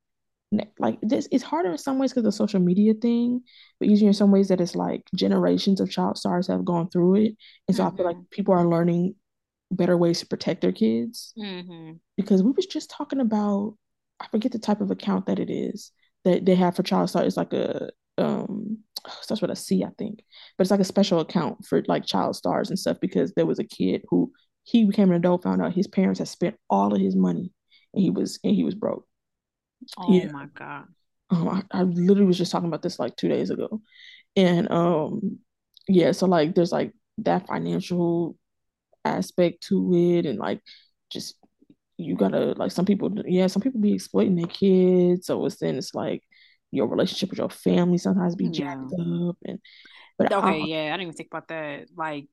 Like 0.78 0.98
this, 1.00 1.28
it's 1.32 1.42
harder 1.42 1.70
in 1.70 1.78
some 1.78 1.98
ways 1.98 2.12
because 2.12 2.20
of 2.20 2.24
the 2.24 2.32
social 2.32 2.60
media 2.60 2.92
thing, 2.92 3.40
but 3.80 3.88
easier 3.88 4.08
in 4.08 4.14
some 4.14 4.30
ways 4.30 4.48
that 4.48 4.60
it's 4.60 4.74
like 4.74 5.02
generations 5.14 5.80
of 5.80 5.90
child 5.90 6.18
stars 6.18 6.46
have 6.48 6.64
gone 6.64 6.90
through 6.90 7.16
it, 7.16 7.36
and 7.68 7.76
so 7.76 7.84
mm-hmm. 7.84 7.94
I 7.94 7.96
feel 7.96 8.06
like 8.06 8.16
mm-hmm. 8.16 8.30
people 8.30 8.54
are 8.54 8.68
learning 8.68 9.14
better 9.70 9.96
ways 9.96 10.20
to 10.20 10.26
protect 10.26 10.60
their 10.60 10.72
kids. 10.72 11.32
Mm-hmm. 11.38 11.92
Because 12.16 12.42
we 12.42 12.52
was 12.52 12.66
just 12.66 12.90
talking 12.90 13.20
about, 13.20 13.76
I 14.20 14.26
forget 14.28 14.52
the 14.52 14.58
type 14.58 14.80
of 14.80 14.90
account 14.90 15.26
that 15.26 15.38
it 15.38 15.50
is 15.50 15.90
that 16.24 16.44
they 16.44 16.54
have 16.54 16.76
for 16.76 16.82
child 16.82 17.10
stars. 17.10 17.26
It's 17.28 17.36
like 17.36 17.52
a 17.52 17.90
um 18.18 18.78
starts 19.20 19.42
with 19.42 19.50
a 19.50 19.56
C, 19.56 19.84
I 19.84 19.90
think, 19.98 20.20
but 20.56 20.62
it's 20.62 20.70
like 20.70 20.80
a 20.80 20.84
special 20.84 21.20
account 21.20 21.64
for 21.66 21.82
like 21.88 22.06
child 22.06 22.36
stars 22.36 22.70
and 22.70 22.78
stuff 22.78 22.98
because 23.00 23.32
there 23.34 23.46
was 23.46 23.58
a 23.58 23.64
kid 23.64 24.02
who 24.08 24.32
he 24.64 24.84
became 24.84 25.10
an 25.10 25.16
adult, 25.16 25.42
found 25.42 25.62
out 25.62 25.72
his 25.72 25.88
parents 25.88 26.18
had 26.18 26.28
spent 26.28 26.56
all 26.70 26.94
of 26.94 27.00
his 27.00 27.16
money 27.16 27.52
and 27.94 28.02
he 28.02 28.10
was 28.10 28.38
and 28.44 28.54
he 28.54 28.64
was 28.64 28.74
broke. 28.74 29.06
Oh 29.98 30.12
yeah. 30.12 30.30
my 30.30 30.46
god. 30.54 30.84
Um, 31.30 31.48
I, 31.48 31.80
I 31.80 31.82
literally 31.82 32.26
was 32.26 32.38
just 32.38 32.52
talking 32.52 32.68
about 32.68 32.82
this 32.82 32.98
like 32.98 33.16
two 33.16 33.28
days 33.28 33.50
ago. 33.50 33.80
And 34.36 34.70
um 34.70 35.38
yeah, 35.88 36.12
so 36.12 36.26
like 36.26 36.54
there's 36.54 36.72
like 36.72 36.92
that 37.18 37.46
financial 37.46 38.36
aspect 39.04 39.64
to 39.64 39.92
it 39.94 40.26
and 40.26 40.38
like 40.38 40.60
just 41.10 41.36
you 41.96 42.16
gotta 42.16 42.54
like 42.56 42.70
some 42.72 42.84
people 42.84 43.12
yeah 43.26 43.46
some 43.46 43.62
people 43.62 43.80
be 43.80 43.94
exploiting 43.94 44.36
their 44.36 44.46
kids 44.46 45.26
so 45.26 45.44
it's 45.44 45.56
then 45.56 45.76
it's 45.76 45.94
like 45.94 46.22
your 46.72 46.88
relationship 46.88 47.30
with 47.30 47.38
your 47.38 47.50
family 47.50 47.98
sometimes 47.98 48.34
be 48.34 48.48
jacked 48.48 48.92
yeah. 48.96 49.28
up 49.28 49.36
and 49.44 49.58
but 50.18 50.32
okay 50.32 50.62
I, 50.62 50.66
yeah 50.66 50.86
i 50.86 50.90
didn't 50.90 51.02
even 51.02 51.14
think 51.14 51.28
about 51.30 51.48
that 51.48 51.86
like 51.96 52.26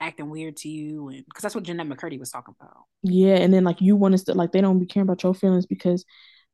acting 0.00 0.30
weird 0.30 0.56
to 0.58 0.68
you 0.68 1.08
and 1.08 1.24
because 1.26 1.42
that's 1.42 1.54
what 1.54 1.64
Jennette 1.64 1.86
McCurdy 1.86 2.18
was 2.18 2.30
talking 2.30 2.54
about 2.58 2.84
yeah 3.02 3.34
and 3.34 3.52
then 3.52 3.64
like 3.64 3.82
you 3.82 3.96
want 3.96 4.16
to 4.16 4.34
like 4.34 4.50
they 4.52 4.62
don't 4.62 4.78
be 4.78 4.86
caring 4.86 5.06
about 5.06 5.22
your 5.22 5.34
feelings 5.34 5.66
because 5.66 6.06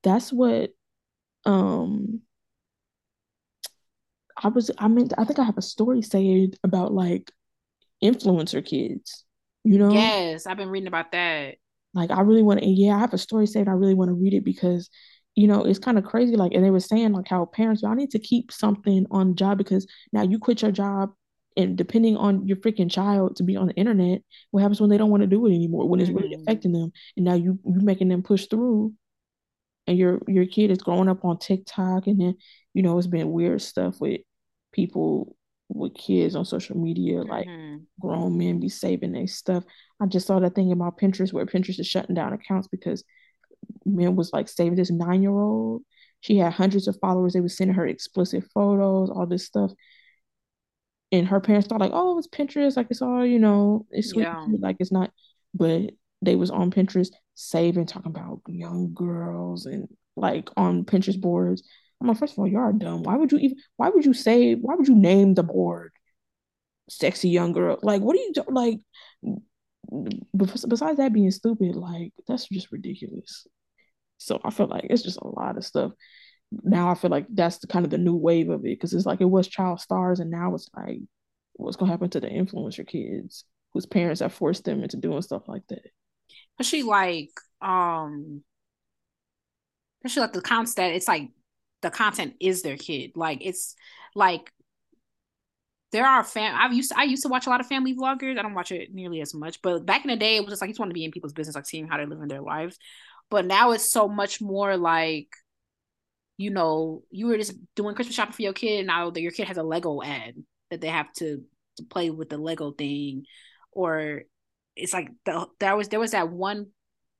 that's 0.03 0.32
what 0.32 0.70
um 1.44 2.23
I 4.43 4.48
was 4.48 4.73
I 4.78 4.89
mean 4.89 5.11
I 5.16 5.24
think 5.24 5.39
I 5.39 5.44
have 5.44 5.59
a 5.59 5.62
story 5.62 6.03
saved 6.03 6.59
about 6.65 6.93
like 6.93 7.31
influencer 8.03 8.65
kids 8.65 9.27
you 9.66 9.78
know? 9.78 9.90
Yes, 9.90 10.47
I've 10.47 10.57
been 10.57 10.69
reading 10.69 10.86
about 10.86 11.11
that. 11.11 11.57
Like 11.93 12.12
I 12.12 12.20
really 12.20 12.43
want 12.43 12.61
to 12.61 12.66
yeah, 12.66 12.94
I 12.94 13.01
have 13.01 13.12
a 13.12 13.19
story 13.19 13.47
saved. 13.47 13.69
I 13.69 13.73
really 13.73 13.94
want 13.94 14.11
to 14.11 14.15
read 14.15 14.32
it 14.32 14.44
because 14.44 14.89
you 15.36 15.46
know, 15.46 15.64
it's 15.64 15.78
kind 15.78 15.98
of 15.98 16.04
crazy. 16.04 16.34
Like, 16.34 16.52
and 16.54 16.64
they 16.64 16.70
were 16.70 16.80
saying 16.80 17.12
like 17.12 17.28
how 17.28 17.44
parents, 17.44 17.82
y'all 17.82 17.94
need 17.94 18.10
to 18.12 18.18
keep 18.18 18.50
something 18.50 19.06
on 19.10 19.28
the 19.28 19.34
job 19.34 19.58
because 19.58 19.86
now 20.12 20.22
you 20.22 20.38
quit 20.38 20.62
your 20.62 20.72
job 20.72 21.12
and 21.58 21.76
depending 21.76 22.16
on 22.16 22.46
your 22.46 22.56
freaking 22.56 22.90
child 22.90 23.36
to 23.36 23.42
be 23.42 23.56
on 23.56 23.66
the 23.68 23.74
internet, 23.74 24.22
what 24.50 24.62
happens 24.62 24.80
when 24.80 24.90
they 24.90 24.98
don't 24.98 25.10
want 25.10 25.22
to 25.22 25.26
do 25.26 25.46
it 25.46 25.54
anymore, 25.54 25.88
when 25.88 26.00
it's 26.00 26.10
mm-hmm. 26.10 26.18
really 26.18 26.34
affecting 26.34 26.72
them. 26.72 26.90
And 27.16 27.24
now 27.24 27.34
you 27.34 27.58
you 27.64 27.80
making 27.80 28.08
them 28.08 28.22
push 28.22 28.46
through 28.46 28.94
and 29.86 29.96
your 29.96 30.20
your 30.26 30.46
kid 30.46 30.70
is 30.70 30.78
growing 30.78 31.08
up 31.08 31.24
on 31.24 31.38
TikTok 31.38 32.06
and 32.06 32.20
then, 32.20 32.36
you 32.72 32.82
know, 32.82 32.96
it's 32.98 33.06
been 33.06 33.30
weird 33.30 33.60
stuff 33.60 34.00
with 34.00 34.22
people 34.72 35.36
with 35.68 35.94
kids 35.94 36.34
on 36.34 36.44
social 36.44 36.76
media, 36.78 37.22
like 37.22 37.46
mm-hmm. 37.46 37.82
grown 38.00 38.38
men 38.38 38.60
be 38.60 38.68
saving 38.68 39.12
their 39.12 39.26
stuff. 39.26 39.64
I 40.00 40.06
just 40.06 40.26
saw 40.26 40.38
that 40.40 40.54
thing 40.54 40.72
about 40.72 40.98
Pinterest 40.98 41.32
where 41.32 41.44
Pinterest 41.44 41.80
is 41.80 41.86
shutting 41.86 42.14
down 42.14 42.32
accounts 42.32 42.68
because 42.68 43.04
men 43.84 44.16
was 44.16 44.32
like 44.32 44.48
saving 44.48 44.76
this 44.76 44.90
nine 44.90 45.22
year 45.22 45.32
old. 45.32 45.82
She 46.20 46.38
had 46.38 46.52
hundreds 46.52 46.88
of 46.88 46.98
followers. 47.01 47.32
They 47.32 47.40
was 47.40 47.56
sending 47.56 47.76
her 47.76 47.86
explicit 47.86 48.44
photos, 48.55 49.10
all 49.10 49.26
this 49.26 49.47
stuff. 49.47 49.72
And 51.12 51.28
her 51.28 51.40
parents 51.40 51.68
thought 51.68 51.80
like, 51.80 51.93
oh, 51.94 52.18
it's 52.18 52.26
Pinterest, 52.26 52.76
like 52.76 52.88
it's 52.90 53.02
all, 53.02 53.24
you 53.24 53.38
know, 53.38 53.86
it's 53.90 54.10
sweet, 54.10 54.22
yeah. 54.22 54.47
like 54.60 54.76
it's 54.80 54.90
not. 54.90 55.12
But 55.55 55.90
they 56.20 56.34
was 56.34 56.51
on 56.51 56.72
Pinterest 56.72 57.10
saving, 57.34 57.86
talking 57.86 58.10
about 58.10 58.40
young 58.48 58.93
girls 58.93 59.66
and 59.66 59.88
like 60.16 60.48
on 60.56 60.84
Pinterest 60.84 61.20
boards 61.20 61.62
I'm 62.01 62.09
like, 62.09 62.18
first 62.18 62.34
of 62.34 62.38
all, 62.38 62.48
you 62.48 62.59
are 62.59 62.72
dumb. 62.72 63.02
Why 63.02 63.16
would 63.16 63.32
you 63.32 63.38
even? 63.38 63.59
Why 63.76 63.88
would 63.88 64.05
you 64.05 64.14
say? 64.14 64.55
Why 64.55 64.74
would 64.74 64.88
you 64.88 64.94
name 64.94 65.34
the 65.34 65.43
board 65.43 65.93
"sexy 66.88 67.30
young 67.30 67.52
girl"? 67.52 67.78
Like, 67.82 68.02
what 68.02 68.16
are 68.16 68.20
you 68.20 68.32
do? 68.34 68.44
like? 68.48 68.80
Besides 70.36 70.98
that 70.98 71.12
being 71.12 71.30
stupid, 71.30 71.76
like 71.76 72.12
that's 72.26 72.48
just 72.48 72.72
ridiculous. 72.72 73.46
So 74.18 74.40
I 74.44 74.50
feel 74.50 74.66
like 74.66 74.86
it's 74.90 75.02
just 75.02 75.18
a 75.20 75.28
lot 75.28 75.56
of 75.56 75.64
stuff. 75.64 75.92
Now 76.50 76.90
I 76.90 76.94
feel 76.94 77.10
like 77.10 77.26
that's 77.28 77.58
the 77.58 77.66
kind 77.66 77.84
of 77.84 77.90
the 77.90 77.98
new 77.98 78.14
wave 78.14 78.50
of 78.50 78.60
it 78.60 78.78
because 78.78 78.94
it's 78.94 79.06
like 79.06 79.20
it 79.20 79.26
was 79.26 79.48
child 79.48 79.80
stars, 79.80 80.20
and 80.20 80.30
now 80.30 80.54
it's 80.54 80.68
like 80.76 81.00
what's 81.54 81.76
gonna 81.76 81.90
happen 81.90 82.10
to 82.10 82.20
the 82.20 82.28
influencer 82.28 82.86
kids 82.86 83.44
whose 83.72 83.86
parents 83.86 84.20
have 84.20 84.32
forced 84.32 84.64
them 84.64 84.82
into 84.82 84.96
doing 84.96 85.22
stuff 85.22 85.48
like 85.48 85.66
that. 85.68 85.82
Especially 86.58 86.82
like 86.82 87.30
um 87.60 88.42
especially 90.04 90.22
like 90.22 90.32
the 90.32 90.42
counts 90.42 90.74
that 90.74 90.92
it's 90.92 91.08
like 91.08 91.30
the 91.82 91.90
content 91.90 92.34
is 92.40 92.62
their 92.62 92.76
kid. 92.76 93.12
Like 93.14 93.38
it's 93.42 93.74
like 94.14 94.50
there 95.97 96.06
are 96.06 96.23
fam 96.23 96.55
I've 96.55 96.74
used 96.74 96.90
to, 96.90 96.98
I 96.98 97.05
used 97.05 97.23
to 97.23 97.31
watch 97.31 97.47
a 97.47 97.48
lot 97.48 97.60
of 97.60 97.66
family 97.66 97.97
vloggers. 97.97 98.39
I 98.39 98.43
don't 98.43 98.52
watch 98.52 98.70
it 98.70 98.93
nearly 98.93 99.23
as 99.23 99.32
much, 99.32 99.62
but 99.62 99.86
back 99.86 100.05
in 100.05 100.10
the 100.10 100.16
day 100.16 100.36
it 100.36 100.40
was 100.40 100.51
just 100.51 100.60
like 100.60 100.68
you 100.68 100.74
just 100.74 100.78
want 100.78 100.90
to 100.90 100.94
be 100.94 101.06
in 101.06 101.10
people's 101.10 101.32
business, 101.32 101.56
like 101.56 101.64
seeing 101.64 101.89
how 101.89 101.97
they're 101.97 102.06
living 102.06 102.28
their 102.28 102.43
lives. 102.43 102.77
But 103.31 103.47
now 103.47 103.70
it's 103.70 103.90
so 103.90 104.06
much 104.06 104.43
more 104.43 104.77
like, 104.77 105.28
you 106.36 106.51
know, 106.51 107.02
you 107.10 107.28
were 107.28 107.39
just 107.39 107.55
doing 107.74 107.94
Christmas 107.94 108.14
shopping 108.14 108.35
for 108.35 108.43
your 108.43 108.52
kid, 108.52 108.81
and 108.81 108.89
now 108.89 109.09
that 109.09 109.23
your 109.23 109.32
kid 109.32 109.48
has 109.48 109.56
a 109.56 109.62
Lego 109.62 110.02
ad 110.02 110.35
that 110.70 110.82
they 110.82 110.89
have 110.89 111.10
to 111.14 111.43
to 111.78 111.85
play 111.85 112.10
with 112.10 112.28
the 112.28 112.36
Lego 112.36 112.73
thing, 112.73 113.24
or 113.73 114.24
it's 114.77 114.93
like 114.93 115.09
the 115.24 115.47
there 115.60 115.77
was 115.77 115.89
there 115.89 116.01
was 116.01 116.10
that 116.10 116.31
one 116.31 116.66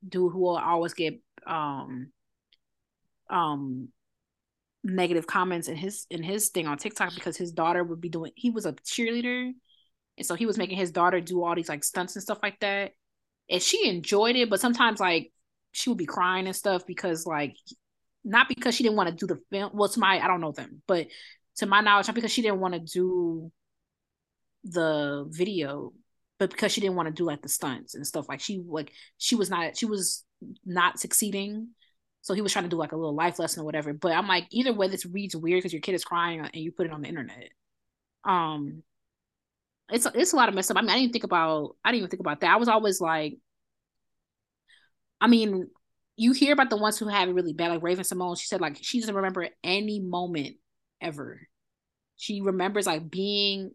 dude 0.07 0.33
who 0.33 0.41
will 0.41 0.59
always 0.59 0.93
get 0.93 1.19
um 1.47 2.13
um 3.31 3.89
negative 4.87 5.27
comments 5.27 5.69
in 5.69 5.77
his 5.77 6.07
in 6.11 6.23
his 6.23 6.49
thing 6.49 6.67
on 6.67 6.79
TikTok 6.79 7.15
because 7.15 7.37
his 7.37 7.53
daughter 7.53 7.83
would 7.83 8.01
be 8.01 8.09
doing 8.09 8.33
he 8.37 8.51
was 8.51 8.67
a 8.67 8.73
cheerleader. 8.73 9.53
And 10.19 10.27
so 10.27 10.35
he 10.35 10.47
was 10.47 10.57
making 10.57 10.79
his 10.79 10.93
daughter 10.93 11.21
do 11.21 11.45
all 11.45 11.55
these 11.55 11.69
like 11.69 11.85
stunts 11.85 12.17
and 12.17 12.23
stuff 12.23 12.39
like 12.43 12.59
that. 12.61 12.93
And 13.51 13.61
she 13.61 13.89
enjoyed 13.89 14.37
it 14.37 14.49
but 14.49 14.61
sometimes 14.61 15.01
like 15.01 15.33
she 15.73 15.91
would 15.91 15.99
be 15.99 16.07
crying 16.07 16.47
and 16.47 16.57
stuff 16.57 16.87
because 16.87 17.27
like 17.27 17.57
not 18.25 18.49
because 18.49 18.75
she 18.75 18.83
didn't 18.83 18.97
want 18.97 19.11
to 19.11 19.15
do 19.15 19.27
the 19.27 19.41
film 19.51 19.73
well 19.75 19.89
to 19.89 20.01
my 20.01 20.19
I 20.19 20.27
don't 20.27 20.41
know 20.41 20.53
them 20.53 20.83
but 20.87 21.09
to 21.57 21.67
my 21.67 21.81
knowledge 21.81 22.07
not 22.07 22.15
because 22.15 22.33
she 22.33 22.43
didn't 22.43 22.61
want 22.61 22.75
to 22.75 22.81
do 22.81 23.51
the 24.65 25.27
video 25.29 25.93
but 26.39 26.51
because 26.51 26.73
she 26.73 26.81
didn't 26.81 26.97
want 26.97 27.09
to 27.09 27.15
do 27.15 27.25
like 27.25 27.43
the 27.43 27.49
stunts 27.49 27.95
and 27.95 28.07
stuff. 28.07 28.29
Like 28.29 28.41
she 28.41 28.63
like 28.67 28.93
she 29.19 29.35
was 29.35 29.51
not 29.51 29.77
she 29.77 29.87
was 29.87 30.25
not 30.65 31.01
succeeding 31.01 31.69
so 32.27 32.35
he 32.35 32.41
was 32.41 32.53
trying 32.53 32.65
to 32.65 32.69
do 32.69 32.77
like 32.77 32.91
a 32.91 32.97
little 32.97 33.15
life 33.15 33.39
lesson 33.39 33.63
or 33.63 33.65
whatever. 33.65 33.93
But 33.93 34.11
I'm 34.11 34.27
like, 34.27 34.49
either 34.51 34.73
way, 34.73 34.89
this 34.89 35.07
reads 35.07 35.37
weird 35.37 35.59
because 35.59 35.73
your 35.73 35.81
kid 35.81 35.95
is 35.95 36.05
crying 36.05 36.41
and 36.41 36.57
you 36.57 36.73
put 36.73 36.87
it 36.87 36.93
on 36.93 37.03
the 37.03 37.09
internet. 37.09 37.51
Um, 38.25 38.83
it's 39.93 40.09
it's 40.13 40.33
a 40.33 40.37
lot 40.37 40.49
of 40.49 40.57
mess 40.57 40.69
up. 40.69 40.77
I 40.77 40.81
mean, 40.81 40.91
I 40.91 40.99
didn't 40.99 41.13
think 41.13 41.23
about 41.23 41.77
I 41.85 41.93
didn't 41.93 41.99
even 41.99 42.11
think 42.11 42.21
about 42.21 42.41
that. 42.41 42.51
I 42.51 42.57
was 42.57 42.67
always 42.67 43.01
like, 43.01 43.39
I 45.21 45.29
mean, 45.29 45.69
you 46.17 46.33
hear 46.33 46.53
about 46.53 46.69
the 46.69 46.77
ones 46.77 46.99
who 46.99 47.07
have 47.07 47.29
it 47.29 47.33
really 47.33 47.53
bad, 47.53 47.71
like 47.71 47.85
Raven-Symoné. 47.85 48.41
She 48.41 48.49
said 48.49 48.61
like 48.61 48.77
she 48.81 48.99
doesn't 48.99 49.15
remember 49.15 49.49
any 49.63 50.01
moment 50.01 50.57
ever. 51.01 51.41
She 52.17 52.41
remembers 52.41 52.89
like 52.89 53.09
being 53.09 53.71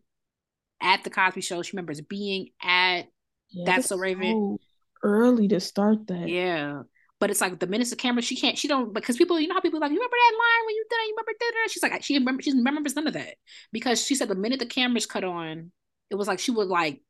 at 0.81 1.05
the 1.05 1.09
Cosby 1.09 1.39
Show. 1.39 1.61
She 1.61 1.77
remembers 1.77 2.01
being 2.01 2.49
at 2.61 3.03
yeah, 3.49 3.63
That's 3.65 3.87
So 3.87 3.95
Raven. 3.95 4.57
So 4.59 4.59
early 5.03 5.47
to 5.47 5.61
start 5.61 6.07
that. 6.07 6.27
Yeah. 6.27 6.81
But 7.21 7.29
it's 7.29 7.39
like 7.39 7.59
the 7.59 7.67
minutes 7.67 7.93
of 7.93 7.97
camera, 7.97 8.21
she 8.21 8.35
can't, 8.35 8.57
she 8.57 8.67
don't, 8.67 8.93
because 8.93 9.15
people, 9.15 9.39
you 9.39 9.47
know 9.47 9.53
how 9.53 9.61
people 9.61 9.79
like, 9.79 9.91
you 9.91 9.97
remember 9.97 10.17
that 10.17 10.37
line 10.37 10.65
when 10.65 10.75
you 10.75 10.85
did 10.89 10.95
it? 10.95 11.07
You 11.07 11.15
remember 11.15 11.31
that? 11.39 11.67
She's 11.69 11.83
like, 11.83 12.03
she 12.03 12.17
remember, 12.17 12.41
she 12.41 12.51
remembers 12.51 12.95
none 12.95 13.07
of 13.07 13.13
that 13.13 13.35
because 13.71 14.03
she 14.03 14.15
said 14.15 14.27
the 14.27 14.35
minute 14.35 14.59
the 14.59 14.65
cameras 14.65 15.05
cut 15.05 15.23
on, 15.23 15.71
it 16.09 16.15
was 16.15 16.27
like 16.27 16.39
she 16.39 16.51
would 16.51 16.67
like 16.67 17.01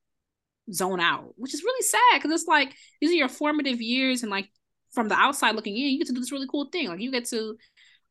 zone 0.72 1.00
out, 1.00 1.34
which 1.38 1.54
is 1.54 1.64
really 1.64 1.82
sad 1.82 2.22
because 2.22 2.32
it's 2.32 2.48
like 2.48 2.76
these 3.00 3.10
are 3.12 3.16
your 3.16 3.30
formative 3.30 3.82
years 3.82 4.22
and 4.22 4.30
like 4.30 4.50
from 4.92 5.08
the 5.08 5.16
outside 5.16 5.56
looking 5.56 5.76
in, 5.76 5.88
you 5.88 5.98
get 5.98 6.08
to 6.08 6.14
do 6.14 6.20
this 6.20 6.32
really 6.32 6.48
cool 6.48 6.70
thing. 6.72 6.90
Like 6.90 7.00
you 7.00 7.12
get 7.12 7.26
to, 7.30 7.58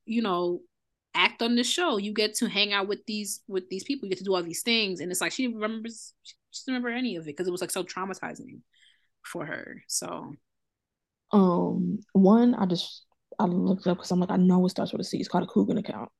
you 0.07 0.23
know, 0.23 0.63
act 1.15 1.43
on 1.43 1.55
the 1.55 1.65
show. 1.65 1.99
You 1.99 2.13
get 2.13 2.35
to 2.37 2.49
hang 2.49 2.73
out 2.73 2.89
with 2.89 3.05
these 3.07 3.41
with 3.47 3.69
these 3.69 3.85
people. 3.85 4.07
You 4.07 4.11
get 4.11 4.19
to 4.19 4.25
do 4.25 4.35
all 4.35 4.43
these 4.43 4.63
things, 4.63 5.01
and 5.01 5.11
it's 5.11 5.21
like 5.21 5.33
she 5.33 5.47
remembers. 5.49 6.15
She 6.23 6.35
doesn't 6.53 6.73
remember 6.73 6.89
any 6.89 7.17
of 7.17 7.25
it 7.25 7.37
because 7.37 7.47
it 7.47 7.53
was 7.53 7.61
like 7.61 7.71
so 7.71 7.85
traumatizing 7.85 8.61
for 9.23 9.45
her. 9.45 9.83
So, 9.87 10.35
um, 11.33 12.01
one 12.13 12.55
I 12.55 12.67
just 12.67 13.07
I 13.39 13.45
looked 13.45 13.87
up 13.87 13.99
because 13.99 14.11
I'm 14.11 14.21
like 14.21 14.31
I 14.31 14.37
know 14.37 14.65
it 14.67 14.71
starts 14.71 14.93
with 14.93 15.01
a 15.01 15.05
C. 15.05 15.19
It's 15.19 15.29
called 15.29 15.45
a 15.45 15.47
Coogan 15.47 15.79
account. 15.79 16.11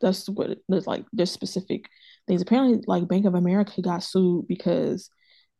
That's 0.00 0.28
what 0.28 0.50
it, 0.50 0.58
there's 0.68 0.86
like. 0.86 1.04
There's 1.12 1.30
specific 1.30 1.88
things. 2.26 2.42
Apparently, 2.42 2.82
like 2.86 3.08
Bank 3.08 3.26
of 3.26 3.34
America 3.34 3.80
got 3.80 4.02
sued 4.02 4.46
because 4.48 5.08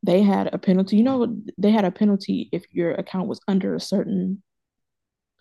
they 0.03 0.23
had 0.23 0.53
a 0.53 0.59
penalty. 0.59 0.97
You 0.97 1.05
know, 1.05 1.37
they 1.57 1.71
had 1.71 1.85
a 1.85 1.91
penalty 1.91 2.49
if 2.53 2.65
your 2.71 2.93
account 2.93 3.29
was 3.29 3.41
under 3.49 3.75
a 3.75 3.81
certain 3.81 4.43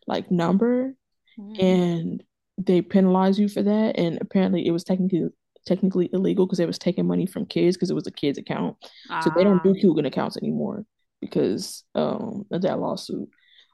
like 0.08 0.30
number, 0.32 0.94
mm-hmm. 1.40 1.66
and 1.66 2.24
they 2.58 2.82
penalize 2.82 3.40
you 3.40 3.50
for 3.50 3.64
that. 3.64 3.98
And 3.98 4.20
apparently, 4.22 4.66
it 4.68 4.72
was 4.72 4.84
technically 4.84 5.30
technically 5.66 6.10
illegal 6.12 6.46
because 6.46 6.60
it 6.60 6.68
was 6.68 6.78
taking 6.78 7.08
money 7.08 7.26
from 7.26 7.46
kids 7.46 7.78
because 7.78 7.90
it 7.90 7.96
was 7.96 8.08
a 8.08 8.12
kid's 8.12 8.38
account. 8.38 8.76
So 9.22 9.32
they 9.36 9.44
don't 9.44 9.64
do 9.64 9.74
ah. 9.76 9.82
Coogan 9.82 10.06
accounts 10.06 10.38
anymore 10.38 10.86
because 11.22 11.84
um, 11.96 12.46
of 12.52 12.62
that 12.62 12.80
lawsuit. 12.80 13.30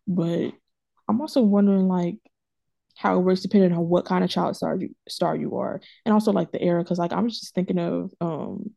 But 0.10 0.54
I'm 1.08 1.22
also 1.22 1.42
wondering 1.42 1.88
like 1.88 2.18
how 2.98 3.16
it 3.16 3.22
works 3.22 3.42
depending 3.42 3.72
on 3.72 3.88
what 3.88 4.06
kind 4.06 4.24
of 4.24 4.30
child 4.30 4.58
star 4.58 4.76
you 4.76 4.96
star 5.08 5.36
you 5.36 5.58
are, 5.58 5.80
and 6.06 6.14
also 6.14 6.32
like 6.32 6.52
the 6.52 6.62
era. 6.62 6.84
Because 6.84 6.98
like 6.98 7.14
I'm 7.14 7.30
just 7.30 7.54
thinking 7.54 7.78
of 7.78 8.12
um, 8.20 8.72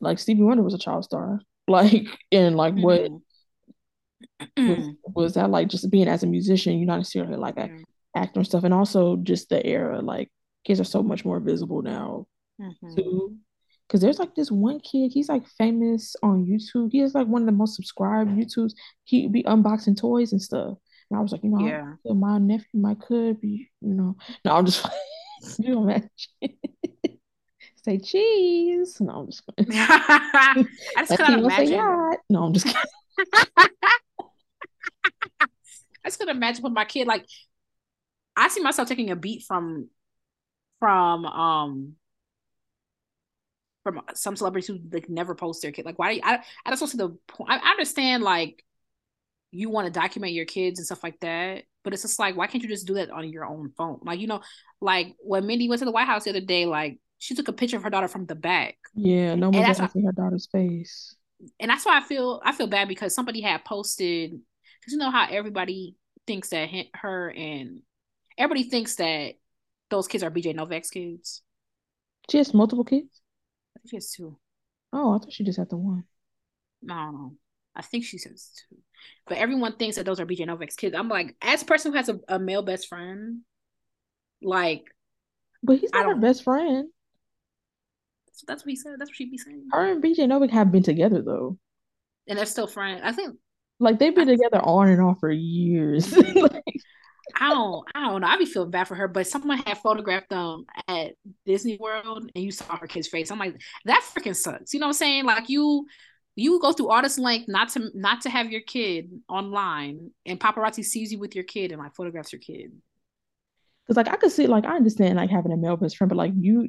like 0.00 0.18
Stevie 0.18 0.42
Wonder 0.42 0.62
was 0.62 0.74
a 0.74 0.78
child 0.78 1.04
star, 1.04 1.40
like 1.66 2.06
and 2.30 2.56
like 2.56 2.74
mm-hmm. 2.74 2.82
what 2.82 3.10
was, 4.56 4.94
was, 5.14 5.34
that 5.34 5.50
like 5.50 5.68
just 5.68 5.90
being 5.90 6.08
as 6.08 6.22
a 6.22 6.26
musician? 6.26 6.78
You're 6.78 6.86
not 6.86 6.98
necessarily 6.98 7.36
like 7.36 7.56
an 7.56 7.68
mm-hmm. 7.70 7.82
actor 8.14 8.40
and 8.40 8.46
stuff, 8.46 8.64
and 8.64 8.74
also 8.74 9.16
just 9.16 9.48
the 9.48 9.64
era. 9.66 10.02
Like 10.02 10.30
kids 10.64 10.78
are 10.78 10.84
so 10.84 11.02
much 11.02 11.24
more 11.24 11.40
visible 11.40 11.80
now 11.80 12.26
mm-hmm. 12.60 12.94
too. 12.94 13.36
Because 13.90 14.02
there's 14.02 14.20
like 14.20 14.36
this 14.36 14.52
one 14.52 14.78
kid, 14.78 15.10
he's 15.12 15.28
like 15.28 15.44
famous 15.58 16.14
on 16.22 16.46
YouTube. 16.46 16.90
He 16.92 17.00
is 17.00 17.12
like 17.12 17.26
one 17.26 17.42
of 17.42 17.46
the 17.46 17.52
most 17.52 17.74
subscribed 17.74 18.30
YouTubes. 18.30 18.72
He 19.02 19.26
be 19.26 19.42
unboxing 19.42 19.98
toys 19.98 20.30
and 20.30 20.40
stuff. 20.40 20.78
And 21.10 21.18
I 21.18 21.20
was 21.20 21.32
like, 21.32 21.42
you 21.42 21.50
know, 21.50 21.66
yeah. 21.66 21.94
my 22.04 22.38
nephew 22.38 22.66
my 22.74 22.94
could 22.94 23.40
be, 23.40 23.68
you 23.80 23.94
know. 23.94 24.16
No, 24.44 24.54
I'm 24.54 24.64
just 24.64 24.86
you 25.58 25.74
know, 25.74 25.82
imagine. 25.82 26.06
say 27.84 27.98
cheese. 27.98 29.00
No, 29.00 29.22
I'm 29.22 29.26
just 29.26 29.42
kidding. 29.58 29.72
I 29.74 30.64
just 30.98 31.16
couldn't 31.16 31.40
imagine. 31.40 32.16
No, 32.30 32.44
I'm 32.44 32.52
just 32.52 32.66
kidding. 32.66 32.82
I 36.04 36.06
just 36.06 36.20
couldn't 36.20 36.36
imagine 36.36 36.62
with 36.62 36.74
my 36.74 36.84
kid. 36.84 37.08
Like, 37.08 37.26
I 38.36 38.46
see 38.50 38.62
myself 38.62 38.86
taking 38.86 39.10
a 39.10 39.16
beat 39.16 39.42
from, 39.42 39.88
from, 40.78 41.26
um, 41.26 41.96
from 43.82 44.00
some 44.14 44.36
celebrities 44.36 44.66
who 44.66 44.78
like 44.92 45.08
never 45.08 45.34
post 45.34 45.62
their 45.62 45.72
kid. 45.72 45.84
Like, 45.84 45.98
why? 45.98 46.14
Do 46.14 46.20
I 46.22 46.40
I 46.64 46.70
just 46.70 46.80
don't 46.80 46.88
see 46.88 46.98
the 46.98 47.16
point. 47.28 47.50
I, 47.50 47.58
I 47.58 47.70
understand 47.70 48.22
like 48.22 48.64
you 49.50 49.68
want 49.68 49.86
to 49.86 49.92
document 49.92 50.32
your 50.32 50.44
kids 50.44 50.78
and 50.78 50.86
stuff 50.86 51.02
like 51.02 51.18
that, 51.20 51.64
but 51.82 51.92
it's 51.92 52.02
just 52.02 52.18
like, 52.18 52.36
why 52.36 52.46
can't 52.46 52.62
you 52.62 52.68
just 52.68 52.86
do 52.86 52.94
that 52.94 53.10
on 53.10 53.28
your 53.32 53.44
own 53.44 53.72
phone? 53.76 53.98
Like, 54.02 54.20
you 54.20 54.26
know, 54.26 54.42
like 54.80 55.16
when 55.18 55.46
Mindy 55.46 55.68
went 55.68 55.80
to 55.80 55.84
the 55.84 55.90
White 55.90 56.06
House 56.06 56.24
the 56.24 56.30
other 56.30 56.40
day, 56.40 56.66
like 56.66 56.98
she 57.18 57.34
took 57.34 57.48
a 57.48 57.52
picture 57.52 57.76
of 57.76 57.82
her 57.82 57.90
daughter 57.90 58.08
from 58.08 58.26
the 58.26 58.34
back. 58.34 58.76
Yeah, 58.94 59.34
no 59.34 59.50
one 59.50 59.62
got 59.62 59.76
to 59.76 59.88
see 59.90 60.04
her 60.04 60.12
daughter's 60.12 60.48
face. 60.50 61.16
And 61.58 61.70
that's 61.70 61.86
why 61.86 61.98
I 61.98 62.02
feel 62.02 62.40
I 62.44 62.52
feel 62.52 62.66
bad 62.66 62.88
because 62.88 63.14
somebody 63.14 63.40
had 63.40 63.64
posted 63.64 64.32
because 64.32 64.92
you 64.92 64.98
know 64.98 65.10
how 65.10 65.26
everybody 65.30 65.96
thinks 66.26 66.50
that 66.50 66.68
her 66.94 67.30
and 67.30 67.80
everybody 68.36 68.68
thinks 68.68 68.96
that 68.96 69.34
those 69.90 70.06
kids 70.06 70.22
are 70.22 70.30
BJ 70.30 70.54
Novak's 70.54 70.90
kids. 70.90 71.42
She 72.30 72.38
has 72.38 72.54
multiple 72.54 72.84
kids. 72.84 73.19
I 73.80 73.88
think 73.88 73.90
she 73.90 73.96
has 73.96 74.12
two. 74.12 74.38
Oh, 74.92 75.14
I 75.14 75.18
thought 75.18 75.32
she 75.32 75.44
just 75.44 75.58
had 75.58 75.70
the 75.70 75.76
one. 75.76 76.04
No, 76.82 77.10
no. 77.10 77.32
I 77.74 77.82
think 77.82 78.04
she 78.04 78.18
says 78.18 78.50
two. 78.68 78.76
But 79.26 79.38
everyone 79.38 79.76
thinks 79.76 79.96
that 79.96 80.04
those 80.04 80.20
are 80.20 80.26
BJ 80.26 80.46
Novak's 80.46 80.76
kids. 80.76 80.94
I'm 80.94 81.08
like, 81.08 81.36
as 81.40 81.62
a 81.62 81.64
person 81.64 81.92
who 81.92 81.96
has 81.96 82.08
a, 82.08 82.20
a 82.28 82.38
male 82.38 82.62
best 82.62 82.88
friend, 82.88 83.40
like 84.42 84.84
But 85.62 85.78
he's 85.78 85.90
not 85.92 86.06
her 86.06 86.16
best 86.16 86.44
friend. 86.44 86.88
So 88.32 88.44
that's 88.48 88.64
what 88.64 88.70
he 88.70 88.76
said. 88.76 88.94
That's 88.98 89.10
what 89.10 89.16
she'd 89.16 89.30
be 89.30 89.38
saying. 89.38 89.68
Her 89.70 89.92
and 89.92 90.02
BJ 90.02 90.26
Novak 90.28 90.50
have 90.50 90.72
been 90.72 90.82
together 90.82 91.22
though. 91.22 91.58
And 92.26 92.38
they're 92.38 92.46
still 92.46 92.66
friends. 92.66 93.02
I 93.04 93.12
think 93.12 93.36
like 93.78 93.98
they've 93.98 94.14
been 94.14 94.28
I, 94.28 94.32
together 94.32 94.60
on 94.62 94.88
and 94.88 95.00
off 95.00 95.20
for 95.20 95.30
years. 95.30 96.12
like, 96.34 96.62
I 97.40 97.48
don't 97.48 97.88
I 97.94 98.00
don't 98.06 98.20
know. 98.20 98.26
I'd 98.26 98.38
be 98.38 98.44
feeling 98.44 98.70
bad 98.70 98.86
for 98.86 98.94
her, 98.94 99.08
but 99.08 99.26
someone 99.26 99.58
had 99.58 99.78
photographed 99.78 100.28
them 100.28 100.66
at 100.86 101.14
Disney 101.46 101.78
World 101.80 102.30
and 102.34 102.44
you 102.44 102.52
saw 102.52 102.76
her 102.76 102.86
kid's 102.86 103.08
face. 103.08 103.30
I'm 103.30 103.38
like, 103.38 103.58
that 103.86 104.04
freaking 104.14 104.36
sucks. 104.36 104.74
You 104.74 104.80
know 104.80 104.86
what 104.86 104.90
I'm 104.90 104.94
saying? 104.94 105.24
Like 105.24 105.48
you 105.48 105.86
you 106.36 106.60
go 106.60 106.72
through 106.72 106.90
all 106.90 107.02
this 107.02 107.18
length 107.18 107.48
not 107.48 107.70
to 107.70 107.90
not 107.94 108.20
to 108.22 108.30
have 108.30 108.52
your 108.52 108.60
kid 108.60 109.10
online 109.28 110.10
and 110.26 110.38
paparazzi 110.38 110.84
sees 110.84 111.12
you 111.12 111.18
with 111.18 111.34
your 111.34 111.44
kid 111.44 111.72
and 111.72 111.80
like 111.80 111.94
photographs 111.94 112.32
your 112.32 112.40
kid. 112.40 112.72
Cause 113.86 113.96
like 113.96 114.08
I 114.08 114.16
could 114.16 114.30
see 114.30 114.46
like 114.46 114.66
I 114.66 114.76
understand 114.76 115.16
like 115.16 115.30
having 115.30 115.52
a 115.52 115.56
male 115.56 115.78
best 115.78 115.96
friend, 115.96 116.10
but 116.10 116.18
like 116.18 116.32
you 116.38 116.68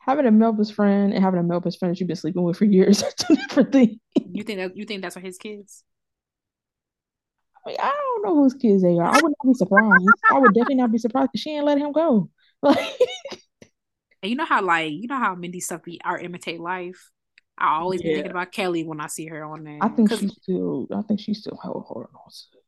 having 0.00 0.26
a 0.26 0.30
male 0.30 0.52
best 0.52 0.74
friend 0.74 1.14
and 1.14 1.24
having 1.24 1.40
a 1.40 1.42
male 1.42 1.60
best 1.60 1.78
friend 1.78 1.94
that 1.94 1.98
you've 1.98 2.08
been 2.08 2.16
sleeping 2.16 2.42
with 2.42 2.58
for 2.58 2.66
years 2.66 3.02
are 3.02 3.10
two 3.16 3.36
different 3.36 3.72
things. 3.72 3.96
You 4.14 4.42
think 4.42 4.58
that 4.58 4.76
you 4.76 4.84
think 4.84 5.00
that's 5.00 5.16
what 5.16 5.24
his 5.24 5.38
kids? 5.38 5.82
I, 7.66 7.68
mean, 7.68 7.76
I 7.80 7.90
don't 7.90 8.24
know 8.24 8.42
whose 8.42 8.54
kids 8.54 8.82
they 8.82 8.98
are. 8.98 9.06
I 9.06 9.20
would 9.22 9.32
not 9.44 9.52
be 9.52 9.54
surprised. 9.54 10.04
I 10.30 10.38
would 10.38 10.54
definitely 10.54 10.76
not 10.76 10.92
be 10.92 10.98
surprised 10.98 11.30
if 11.34 11.40
she 11.40 11.50
ain't 11.56 11.64
let 11.64 11.78
him 11.78 11.92
go. 11.92 12.30
Like, 12.62 12.78
and 14.22 14.30
you 14.30 14.36
know 14.36 14.46
how 14.46 14.62
like 14.62 14.90
you 14.90 15.06
know 15.06 15.18
how 15.18 15.34
Mindy 15.34 15.60
stuff 15.60 15.82
be 15.82 16.00
our 16.02 16.18
imitate 16.18 16.60
life. 16.60 17.10
I 17.58 17.76
always 17.76 18.00
yeah. 18.02 18.08
be 18.08 18.14
thinking 18.14 18.30
about 18.30 18.52
Kelly 18.52 18.84
when 18.84 18.98
I 18.98 19.06
see 19.08 19.26
her 19.26 19.44
on 19.44 19.64
there. 19.64 19.76
I 19.82 19.88
think 19.88 20.10
she 20.10 20.28
still. 20.28 20.88
I 20.90 21.02
think 21.02 21.20
she 21.20 21.34
still 21.34 21.58
hold 21.60 21.84
on 21.90 22.06
to, 22.06 22.58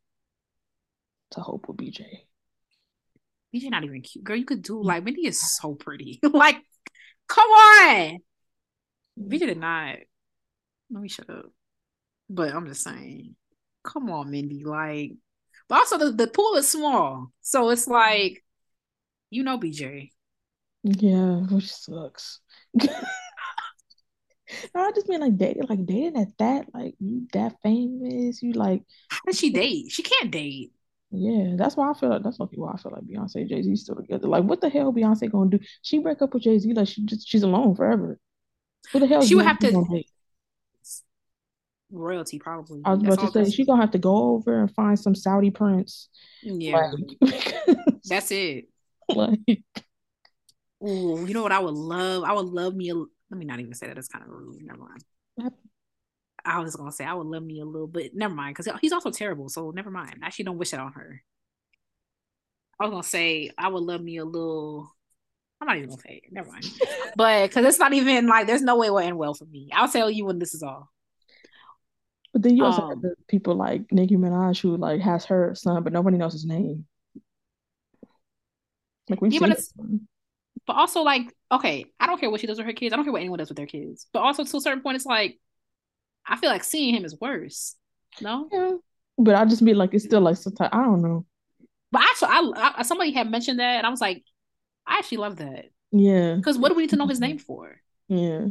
to 1.30 1.40
hope 1.40 1.66
with 1.66 1.78
BJ. 1.78 2.04
BJ 3.54 3.70
not 3.70 3.84
even 3.84 4.02
cute, 4.02 4.22
girl. 4.22 4.36
You 4.36 4.44
could 4.44 4.60
do 4.60 4.82
like 4.82 5.02
Mindy 5.02 5.26
is 5.26 5.40
so 5.56 5.74
pretty. 5.74 6.20
like 6.30 6.60
Come 7.28 7.50
on. 7.50 8.18
We 9.16 9.38
did 9.38 9.58
not. 9.58 9.96
Let 10.90 11.02
me 11.02 11.08
shut 11.08 11.30
up. 11.30 11.46
But 12.28 12.54
I'm 12.54 12.66
just 12.66 12.82
saying, 12.82 13.34
come 13.86 14.10
on, 14.10 14.30
Mindy. 14.30 14.64
Like, 14.64 15.12
but 15.68 15.76
also 15.76 15.98
the, 15.98 16.12
the 16.12 16.26
pool 16.26 16.56
is 16.56 16.68
small. 16.68 17.32
So 17.40 17.70
it's 17.70 17.86
like, 17.86 18.44
you 19.30 19.42
know, 19.42 19.58
BJ. 19.58 20.10
Yeah, 20.82 21.40
which 21.50 21.72
sucks. 21.72 22.40
No, 22.74 22.86
I 24.76 24.92
just 24.94 25.08
mean 25.08 25.20
like 25.20 25.36
dating, 25.36 25.66
like 25.68 25.84
dating 25.84 26.16
at 26.16 26.36
that, 26.38 26.66
like 26.72 26.94
you 27.00 27.26
that 27.32 27.56
famous, 27.62 28.42
you 28.42 28.52
like. 28.52 28.82
How 29.10 29.18
does 29.26 29.38
she 29.38 29.50
date? 29.50 29.90
She 29.90 30.02
can't 30.02 30.30
date. 30.30 30.72
Yeah, 31.10 31.54
that's 31.56 31.76
why 31.76 31.90
I 31.90 31.94
feel 31.94 32.10
like 32.10 32.22
that's 32.22 32.38
why 32.38 32.46
I 32.46 32.76
feel 32.76 32.92
like 32.92 33.04
Beyonce 33.04 33.48
Jay 33.48 33.62
Z 33.62 33.76
still 33.76 33.96
together. 33.96 34.28
Like, 34.28 34.44
what 34.44 34.60
the 34.60 34.68
hell 34.68 34.92
Beyonce 34.92 35.30
gonna 35.30 35.50
do? 35.50 35.58
She 35.82 35.98
break 35.98 36.20
up 36.22 36.34
with 36.34 36.42
Jay 36.42 36.58
Z 36.58 36.72
like 36.72 36.88
she 36.88 37.04
just 37.04 37.28
she's 37.28 37.42
alone 37.42 37.74
forever. 37.74 38.18
What 38.92 39.00
the 39.00 39.06
hell? 39.06 39.22
She 39.22 39.34
would 39.34 39.46
have 39.46 39.58
to 39.60 39.72
royalty 41.98 42.38
probably. 42.38 42.82
I 42.84 42.94
was 42.94 43.02
that's 43.02 43.16
about 43.16 43.32
to 43.32 43.44
say 43.44 43.50
she 43.50 43.64
gonna 43.64 43.80
have 43.80 43.90
to 43.92 43.98
go 43.98 44.34
over 44.34 44.60
and 44.60 44.70
find 44.74 44.98
some 44.98 45.14
Saudi 45.14 45.50
prince. 45.50 46.08
Yeah, 46.42 46.92
like, 47.20 47.56
that's 48.04 48.30
it. 48.30 48.68
Like, 49.08 49.40
oh, 50.82 51.24
you 51.24 51.34
know 51.34 51.42
what 51.42 51.52
I 51.52 51.58
would 51.58 51.74
love? 51.74 52.24
I 52.24 52.32
would 52.32 52.46
love 52.46 52.74
me. 52.74 52.90
A, 52.90 52.94
let 52.94 53.08
me 53.30 53.44
not 53.44 53.60
even 53.60 53.74
say 53.74 53.86
that. 53.86 53.98
It's 53.98 54.08
kind 54.08 54.24
of 54.24 54.30
rude. 54.30 54.62
Never 54.62 54.78
mind. 54.78 55.54
I 56.44 56.60
was 56.60 56.76
gonna 56.76 56.92
say 56.92 57.04
I 57.04 57.14
would 57.14 57.26
love 57.26 57.42
me 57.42 57.60
a 57.60 57.64
little, 57.64 57.88
but 57.88 58.14
never 58.14 58.34
mind 58.34 58.56
because 58.56 58.72
he's 58.80 58.92
also 58.92 59.10
terrible. 59.10 59.48
So 59.48 59.72
never 59.72 59.90
mind. 59.90 60.20
I 60.22 60.26
actually 60.26 60.44
don't 60.44 60.58
wish 60.58 60.70
that 60.70 60.80
on 60.80 60.92
her. 60.92 61.22
I 62.78 62.84
was 62.84 62.90
gonna 62.90 63.02
say 63.02 63.50
I 63.58 63.68
would 63.68 63.82
love 63.82 64.00
me 64.00 64.18
a 64.18 64.24
little. 64.24 64.92
I'm 65.60 65.66
not 65.66 65.76
even 65.76 65.88
gonna 65.88 66.00
say 66.02 66.22
it. 66.24 66.32
Never 66.32 66.50
mind. 66.50 66.66
but 67.16 67.48
because 67.48 67.64
it's 67.64 67.78
not 67.78 67.92
even 67.92 68.26
like 68.26 68.46
there's 68.46 68.62
no 68.62 68.76
way 68.76 68.86
it 68.86 68.90
will 68.90 69.00
end 69.00 69.18
well 69.18 69.34
for 69.34 69.46
me. 69.46 69.70
I'll 69.72 69.90
tell 69.90 70.10
you 70.10 70.24
when 70.26 70.38
this 70.38 70.54
is 70.54 70.62
all. 70.62 70.90
But 72.32 72.42
then 72.42 72.56
you 72.56 72.64
also 72.64 72.82
um, 72.82 72.90
have 72.90 73.02
the 73.02 73.14
people 73.28 73.54
like 73.54 73.90
Nicki 73.90 74.16
Minaj 74.16 74.60
who 74.60 74.76
like 74.76 75.00
has 75.00 75.24
her 75.26 75.54
son, 75.54 75.82
but 75.82 75.92
nobody 75.92 76.18
knows 76.18 76.32
his 76.32 76.44
name. 76.44 76.86
Like 79.08 79.20
we 79.20 79.30
yeah, 79.30 79.54
but 80.66 80.76
also 80.76 81.02
like 81.02 81.32
okay, 81.50 81.86
I 82.00 82.06
don't 82.06 82.20
care 82.20 82.30
what 82.30 82.40
she 82.40 82.46
does 82.46 82.58
with 82.58 82.66
her 82.66 82.72
kids. 82.72 82.92
I 82.92 82.96
don't 82.96 83.04
care 83.04 83.12
what 83.12 83.20
anyone 83.20 83.38
does 83.38 83.48
with 83.48 83.56
their 83.56 83.66
kids. 83.66 84.06
But 84.12 84.20
also 84.20 84.44
to 84.44 84.56
a 84.56 84.60
certain 84.60 84.82
point, 84.82 84.96
it's 84.96 85.06
like 85.06 85.38
I 86.26 86.36
feel 86.36 86.50
like 86.50 86.64
seeing 86.64 86.94
him 86.94 87.04
is 87.04 87.16
worse. 87.20 87.76
No. 88.20 88.48
Yeah. 88.52 88.72
But 89.18 89.36
I 89.36 89.44
just 89.44 89.62
mean 89.62 89.76
like 89.76 89.94
it's 89.94 90.04
still 90.04 90.20
like 90.20 90.36
sometimes 90.36 90.70
I 90.72 90.82
don't 90.82 91.02
know. 91.02 91.24
But 91.92 92.02
actually, 92.02 92.28
I, 92.30 92.74
I 92.78 92.82
somebody 92.82 93.12
had 93.12 93.30
mentioned 93.30 93.60
that, 93.60 93.76
and 93.76 93.86
I 93.86 93.90
was 93.90 94.00
like, 94.00 94.24
I 94.86 94.98
actually 94.98 95.18
love 95.18 95.36
that. 95.36 95.66
Yeah. 95.92 96.34
Because 96.34 96.58
what 96.58 96.68
do 96.68 96.74
we 96.74 96.82
need 96.82 96.90
to 96.90 96.96
know 96.96 97.06
his 97.06 97.20
name 97.20 97.38
for? 97.38 97.80
Yeah. 98.08 98.46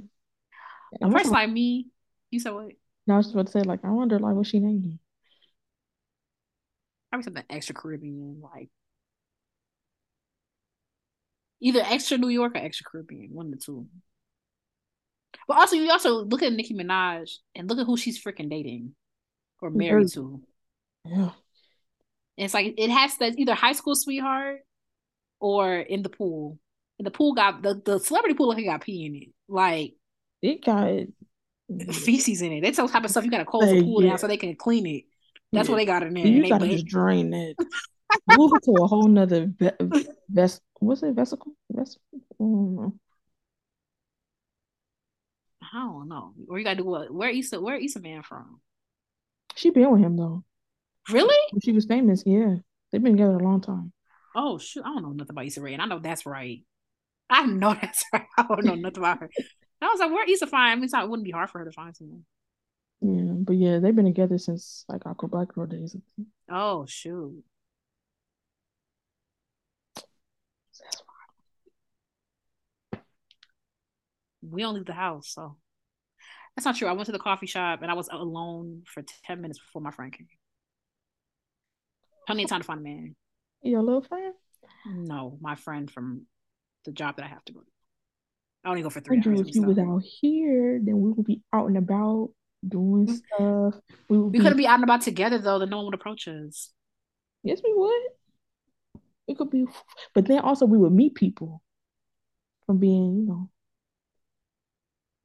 A 1.02 1.10
person 1.10 1.32
like 1.32 1.50
me, 1.50 1.90
you 2.32 2.40
said 2.40 2.54
what? 2.54 2.72
No, 3.08 3.16
I 3.16 3.18
was 3.18 3.32
about 3.32 3.48
to 3.48 3.52
say 3.52 3.62
like 3.62 3.84
I 3.84 3.92
wonder 3.92 4.20
like 4.20 4.36
what 4.36 4.48
she 4.48 4.60
named 4.60 4.86
him. 4.86 5.00
Probably 7.10 7.24
something 7.24 7.44
extra 7.50 7.76
Caribbean, 7.76 8.42
like 8.42 8.70
either 11.62 11.82
extra 11.86 12.18
New 12.18 12.30
York 12.30 12.56
or 12.56 12.60
extra 12.60 12.86
Caribbean, 12.90 13.34
one 13.34 13.48
of 13.48 13.52
the 13.54 13.58
two. 13.58 13.88
But 15.48 15.58
also, 15.58 15.76
you 15.76 15.90
also 15.92 16.24
look 16.26 16.42
at 16.42 16.54
Nicki 16.54 16.74
Minaj 16.74 17.32
and 17.54 17.70
look 17.70 17.80
at 17.80 17.86
who 17.86 17.98
she's 17.98 18.22
freaking 18.24 18.50
dating 18.50 18.96
or 19.62 19.70
married 19.70 20.12
to. 20.14 20.42
Yeah. 21.06 21.32
it's 22.38 22.54
like 22.54 22.74
it 22.78 22.90
has 22.90 23.18
to 23.18 23.34
either 23.38 23.54
high 23.54 23.74
school 23.74 23.96
sweetheart 23.96 24.62
or 25.40 25.76
in 25.76 26.02
the 26.02 26.10
pool. 26.10 26.58
And 26.98 27.06
the 27.06 27.12
pool 27.12 27.34
got 27.34 27.62
the, 27.62 27.82
the 27.84 28.00
celebrity 28.00 28.36
pool 28.36 28.54
got 28.54 28.82
pee 28.82 29.06
in 29.06 29.16
it. 29.16 29.30
Like 29.48 29.94
it 30.42 30.64
got 30.64 31.02
Mm-hmm. 31.72 31.92
feces 31.92 32.42
in 32.44 32.52
it. 32.52 32.62
That's 32.62 32.78
the 32.78 32.88
type 32.88 33.04
of 33.04 33.10
stuff 33.10 33.26
you 33.26 33.32
gotta 33.32 33.46
close 33.46 33.70
the 33.70 33.82
pool 33.82 34.04
yeah. 34.04 34.10
down 34.10 34.20
so 34.20 34.28
they 34.28 34.38
can 34.38 34.56
clean 34.56 34.86
it. 34.86 35.06
That's 35.52 35.68
yeah. 35.68 35.74
what 35.74 35.78
they 35.78 35.86
got 35.86 36.04
in 36.04 36.14
there. 36.14 36.28
You 36.28 36.48
gotta 36.48 36.68
just 36.68 36.86
drain 36.86 37.34
it. 37.34 37.58
Move 38.38 38.52
it 38.56 38.64
to 38.64 38.84
a 38.84 38.88
whole 38.88 39.08
nother 39.08 39.48
ve- 39.48 39.72
ves- 40.30 40.62
what's 40.80 41.02
it 41.02 41.16
vesicle? 41.16 41.54
Vesicle? 41.72 42.02
Mm. 42.40 42.40
I 42.40 42.48
don't 42.50 42.76
know. 42.76 42.94
I 45.74 45.78
don't 45.78 46.08
know. 46.08 46.34
Or 46.48 46.60
you 46.60 46.64
gotta 46.64 46.78
do 46.78 46.86
what? 46.86 47.12
Where 47.12 47.30
Issa? 47.30 47.60
Where 47.60 47.78
Issa 47.78 48.00
Man 48.00 48.22
from? 48.22 48.62
She 49.56 49.72
been 49.72 49.90
with 49.92 50.02
him 50.02 50.18
though. 50.18 50.44
Really? 51.10 51.36
She 51.64 51.72
was 51.72 51.86
famous. 51.86 52.24
Yeah, 52.26 52.58
they've 52.92 53.02
been 53.02 53.14
together 53.14 53.38
a 53.38 53.44
long 53.44 53.62
time. 53.62 53.92
Oh 54.36 54.60
shoot! 54.60 54.84
I 54.86 54.90
don't 54.90 55.02
know 55.02 55.14
nothing 55.14 55.32
about 55.32 55.46
Issa 55.46 55.62
Rae, 55.62 55.74
and 55.74 55.82
I 55.82 55.86
know 55.86 56.00
that's 56.00 56.26
right. 56.26 56.64
I 57.30 57.46
know 57.48 57.74
that's 57.74 58.06
right. 58.14 58.26
I 58.38 58.44
don't 58.44 58.66
know 58.66 58.76
nothing 58.76 59.00
about 59.00 59.20
her. 59.22 59.30
I 59.82 59.88
was 59.88 60.00
like, 60.00 60.12
where 60.12 60.30
Issa 60.30 60.48
find? 60.48 60.72
I 60.72 60.76
mean, 60.76 60.90
it 60.90 61.10
wouldn't 61.10 61.26
be 61.26 61.32
hard 61.32 61.50
for 61.50 61.60
her 61.60 61.66
to 61.66 61.72
find 61.72 61.96
someone. 61.96 62.26
Yeah, 63.02 63.34
but 63.34 63.54
yeah, 63.54 63.80
they've 63.80 63.96
been 63.96 64.06
together 64.06 64.38
since 64.38 64.86
like 64.88 65.06
Awkward 65.06 65.32
Black 65.32 65.54
Girl 65.54 65.66
days. 65.66 65.96
Oh 66.50 66.86
shoot! 66.88 67.44
We 74.42 74.62
don't 74.62 74.76
leave 74.76 74.86
the 74.86 74.94
house, 74.94 75.30
so 75.30 75.58
that's 76.56 76.66
not 76.66 76.78
true. 76.78 76.88
I 76.88 76.94
went 76.94 77.08
to 77.08 77.12
the 77.12 77.20
coffee 77.20 77.48
shop 77.48 77.82
and 77.82 77.92
I 77.92 77.96
was 77.96 78.10
alone 78.12 78.84
for 78.86 79.04
ten 79.26 79.42
minutes 79.42 79.60
before 79.60 79.82
my 79.82 79.92
friend 79.92 80.12
came. 80.14 80.28
Plenty 82.26 82.44
of 82.44 82.50
time 82.50 82.62
to 82.62 82.66
find 82.66 82.80
a 82.80 82.84
man. 82.84 83.16
Your 83.62 83.84
little 83.84 84.02
friend? 84.02 84.34
No, 84.88 85.38
my 85.42 85.56
friend 85.56 85.92
from 85.92 86.26
the 86.86 86.92
job 86.92 87.18
that 87.18 87.26
I 87.26 87.28
have 87.28 87.44
to 87.46 87.54
go 87.54 87.60
to. 87.60 87.66
I 88.66 88.70
only 88.70 88.82
go 88.82 88.90
for 88.90 89.00
three 89.00 89.22
hours. 89.26 89.42
If 89.42 89.56
you 89.56 89.62
was 89.62 89.78
out 89.78 90.02
here, 90.04 90.80
then 90.84 91.00
we 91.00 91.12
would 91.12 91.26
be 91.26 91.42
out 91.54 91.68
and 91.68 91.78
about 91.78 92.32
doing 92.68 93.06
mm-hmm. 93.08 93.70
stuff. 93.70 93.82
We, 94.10 94.18
we 94.18 94.32
be... 94.32 94.40
couldn't 94.40 94.58
be 94.58 94.66
out 94.66 94.76
and 94.76 94.84
about 94.84 95.02
together 95.02 95.38
though, 95.38 95.60
then 95.60 95.70
no 95.70 95.78
one 95.78 95.86
would 95.86 95.94
approach 95.94 96.28
us. 96.28 96.72
Yes, 97.44 97.62
we 97.64 97.74
would. 97.76 98.02
It 99.28 99.38
could 99.38 99.52
be, 99.52 99.66
but 100.14 100.26
then 100.26 100.40
also 100.40 100.66
we 100.66 100.78
would 100.78 100.94
meet 100.94 101.16
people 101.16 101.62
from 102.66 102.80
being, 102.80 103.18
you 103.18 103.26
know, 103.28 103.50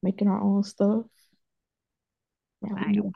making 0.03 0.27
our 0.27 0.39
own 0.39 0.63
stuff. 0.63 1.05
I'm 2.63 3.11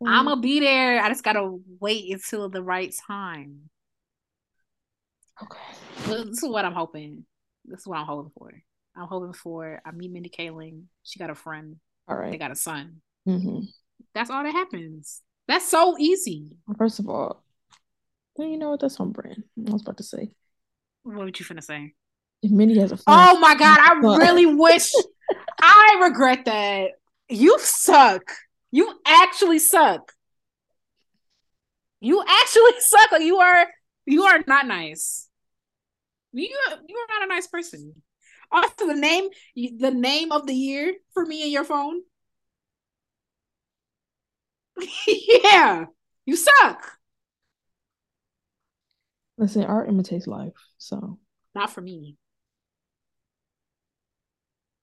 gonna 0.00 0.40
be 0.40 0.60
there. 0.60 1.02
I 1.02 1.08
just 1.08 1.24
gotta 1.24 1.58
wait 1.78 2.10
until 2.10 2.48
the 2.48 2.62
right 2.62 2.94
time. 3.06 3.68
Okay. 5.42 5.58
This 6.06 6.42
is 6.42 6.48
what 6.48 6.64
I'm 6.64 6.72
hoping. 6.72 7.26
This 7.66 7.80
is 7.80 7.86
what 7.86 7.98
I'm 7.98 8.06
hoping 8.06 8.32
for. 8.36 8.50
I'm 8.98 9.06
hoping 9.06 9.32
for. 9.32 9.80
I 9.84 9.92
meet 9.92 10.10
Mindy 10.10 10.28
Kaling. 10.28 10.84
She 11.04 11.18
got 11.18 11.30
a 11.30 11.34
friend. 11.34 11.76
All 12.08 12.16
right. 12.16 12.32
They 12.32 12.38
got 12.38 12.50
a 12.50 12.56
son. 12.56 13.00
Mm-hmm. 13.28 13.60
That's 14.14 14.30
all 14.30 14.42
that 14.42 14.52
happens. 14.52 15.22
That's 15.46 15.68
so 15.68 15.96
easy. 15.98 16.56
First 16.76 16.98
of 16.98 17.08
all, 17.08 17.44
well, 18.36 18.48
you 18.48 18.58
know 18.58 18.70
what? 18.70 18.80
That's 18.80 18.98
on 18.98 19.12
brand. 19.12 19.44
I 19.66 19.72
was 19.72 19.82
about 19.82 19.98
to 19.98 20.02
say. 20.02 20.32
What 21.04 21.16
were 21.16 21.26
you 21.26 21.32
finna 21.32 21.62
say? 21.62 21.94
If 22.42 22.50
Mindy 22.50 22.78
has 22.80 22.92
a 22.92 22.96
friend. 22.96 23.04
Oh 23.20 23.38
my 23.38 23.54
god! 23.54 23.78
I 23.80 23.94
really 24.18 24.46
wish. 24.46 24.92
I 25.60 26.00
regret 26.02 26.44
that. 26.46 26.90
You 27.28 27.56
suck. 27.58 28.22
You 28.70 28.94
actually 29.06 29.58
suck. 29.58 30.12
You 32.00 32.22
actually 32.26 32.72
suck. 32.80 33.20
You 33.20 33.38
are 33.38 33.66
you 34.06 34.24
are 34.24 34.40
not 34.46 34.66
nice. 34.66 35.28
You 36.32 36.48
you 36.88 36.96
are 36.96 37.20
not 37.20 37.24
a 37.24 37.28
nice 37.28 37.46
person. 37.46 37.94
Also, 38.50 38.86
the 38.86 38.94
name 38.94 39.28
the 39.56 39.90
name 39.90 40.32
of 40.32 40.46
the 40.46 40.54
year 40.54 40.94
for 41.12 41.24
me 41.24 41.42
and 41.42 41.52
your 41.52 41.64
phone. 41.64 42.02
yeah, 45.06 45.86
you 46.26 46.36
suck. 46.36 46.98
Listen, 49.36 49.64
art 49.64 49.88
imitates 49.88 50.26
life, 50.26 50.54
so 50.78 51.18
not 51.54 51.70
for 51.70 51.80
me. 51.80 52.16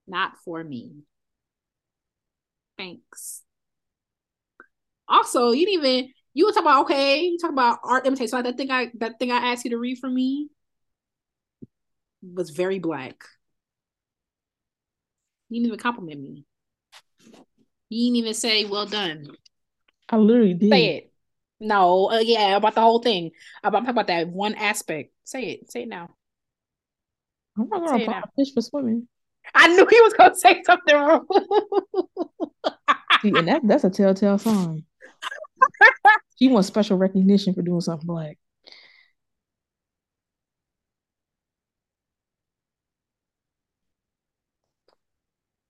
Not 0.06 0.38
for 0.44 0.62
me. 0.64 1.04
Thanks. 2.78 3.42
Also, 5.08 5.52
you 5.52 5.66
didn't 5.66 5.84
even 5.84 6.12
you 6.34 6.46
were 6.46 6.52
talking 6.52 6.66
about 6.66 6.84
okay, 6.84 7.22
you 7.22 7.38
talk 7.38 7.50
about 7.50 7.78
art 7.84 8.06
imitates 8.06 8.32
So 8.32 8.42
that 8.42 8.56
thing 8.56 8.70
I 8.70 8.90
that 8.98 9.18
thing 9.18 9.32
I 9.32 9.52
asked 9.52 9.64
you 9.64 9.70
to 9.70 9.78
read 9.78 9.98
for 9.98 10.10
me 10.10 10.48
was 12.22 12.50
very 12.50 12.78
black. 12.78 13.24
You 15.48 15.60
didn't 15.60 15.66
even 15.66 15.78
compliment 15.78 16.20
me. 16.20 16.44
You 17.88 18.06
didn't 18.06 18.16
even 18.16 18.34
say 18.34 18.64
well 18.64 18.86
done. 18.86 19.28
I 20.08 20.16
literally 20.16 20.54
did. 20.54 20.70
Say 20.70 20.96
it. 20.96 21.12
No, 21.58 22.10
uh, 22.10 22.18
yeah, 22.18 22.56
about 22.56 22.74
the 22.74 22.80
whole 22.82 23.00
thing. 23.00 23.30
About 23.62 23.80
talk 23.80 23.90
about 23.90 24.06
that 24.08 24.28
one 24.28 24.54
aspect. 24.54 25.12
Say 25.24 25.44
it. 25.50 25.70
Say 25.70 25.82
it 25.82 25.88
now. 25.88 26.10
I'm 27.58 27.68
not 27.68 27.86
gonna 27.86 28.02
apply 28.02 28.22
fish 28.36 28.52
for 28.52 28.60
swimming. 28.60 29.08
I 29.54 29.68
knew 29.68 29.86
he 29.88 30.00
was 30.00 30.12
gonna 30.12 30.34
say 30.34 30.62
something 30.64 30.94
wrong. 30.94 31.26
See, 33.22 33.28
and 33.28 33.48
that, 33.48 33.62
that's 33.64 33.84
a 33.84 33.90
telltale 33.90 34.38
sign. 34.38 34.84
she 36.38 36.48
wants 36.48 36.68
special 36.68 36.98
recognition 36.98 37.54
for 37.54 37.62
doing 37.62 37.80
something 37.80 38.06
black. 38.06 38.38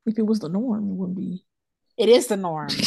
If 0.07 0.19
it 0.19 0.27
was 0.27 0.39
the 0.39 0.49
norm, 0.49 0.89
it 0.89 0.95
wouldn't 0.95 1.19
be. 1.19 1.45
It 1.97 2.09
is 2.09 2.29
the 2.29 2.37
norm. 2.37 2.69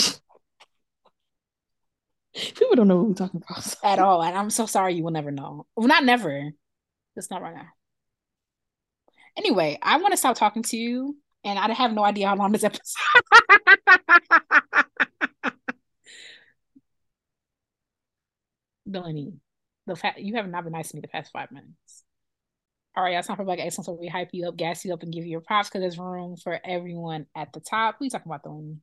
People 2.33 2.75
don't 2.75 2.87
know 2.87 2.97
what 2.97 3.07
we're 3.07 3.13
talking 3.15 3.43
about 3.47 3.75
at 3.83 3.99
all, 3.99 4.23
and 4.23 4.37
I'm 4.37 4.49
so 4.49 4.65
sorry. 4.65 4.93
You 4.93 5.03
will 5.03 5.11
never 5.11 5.31
know. 5.31 5.65
Well, 5.75 5.87
not 5.87 6.05
never. 6.05 6.51
It's 7.15 7.29
not 7.29 7.41
right 7.41 7.55
now. 7.55 7.67
Anyway, 9.35 9.77
I 9.81 9.97
want 9.97 10.13
to 10.13 10.17
stop 10.17 10.37
talking 10.37 10.63
to 10.63 10.77
you, 10.77 11.17
and 11.43 11.59
I 11.59 11.71
have 11.73 11.93
no 11.93 12.03
idea 12.03 12.27
how 12.27 12.35
long 12.35 12.51
this 12.51 12.63
episode. 12.63 12.95
Delaney, 18.89 19.33
the 19.87 19.95
fact 19.95 20.19
you 20.19 20.35
have 20.35 20.47
not 20.47 20.63
been 20.63 20.73
nice 20.73 20.89
to 20.89 20.95
me 20.95 21.01
the 21.01 21.07
past 21.07 21.31
five 21.31 21.51
minutes. 21.51 21.88
All 22.99 23.05
right, 23.05 23.13
it's 23.13 23.27
time 23.27 23.37
for 23.37 23.45
Black 23.45 23.59
Excellence 23.59 23.97
we 23.97 24.09
hype 24.09 24.31
you 24.33 24.45
up, 24.45 24.57
gas 24.57 24.83
you 24.83 24.93
up, 24.93 25.03
and 25.03 25.13
give 25.13 25.23
you 25.23 25.31
your 25.31 25.39
props 25.39 25.69
because 25.69 25.79
there's 25.79 25.97
room 25.97 26.35
for 26.35 26.59
everyone 26.65 27.27
at 27.33 27.53
the 27.53 27.61
top. 27.61 27.95
We 28.01 28.09
talking 28.09 28.29
about 28.29 28.43
Delaney. 28.43 28.75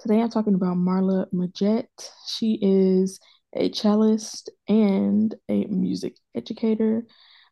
Today 0.00 0.20
I'm 0.20 0.30
talking 0.30 0.54
about 0.54 0.78
Marla 0.78 1.26
Majett. 1.32 1.86
She 2.26 2.58
is 2.60 3.20
a 3.54 3.70
cellist 3.70 4.50
and 4.66 5.32
a 5.48 5.66
music 5.66 6.16
educator. 6.34 7.06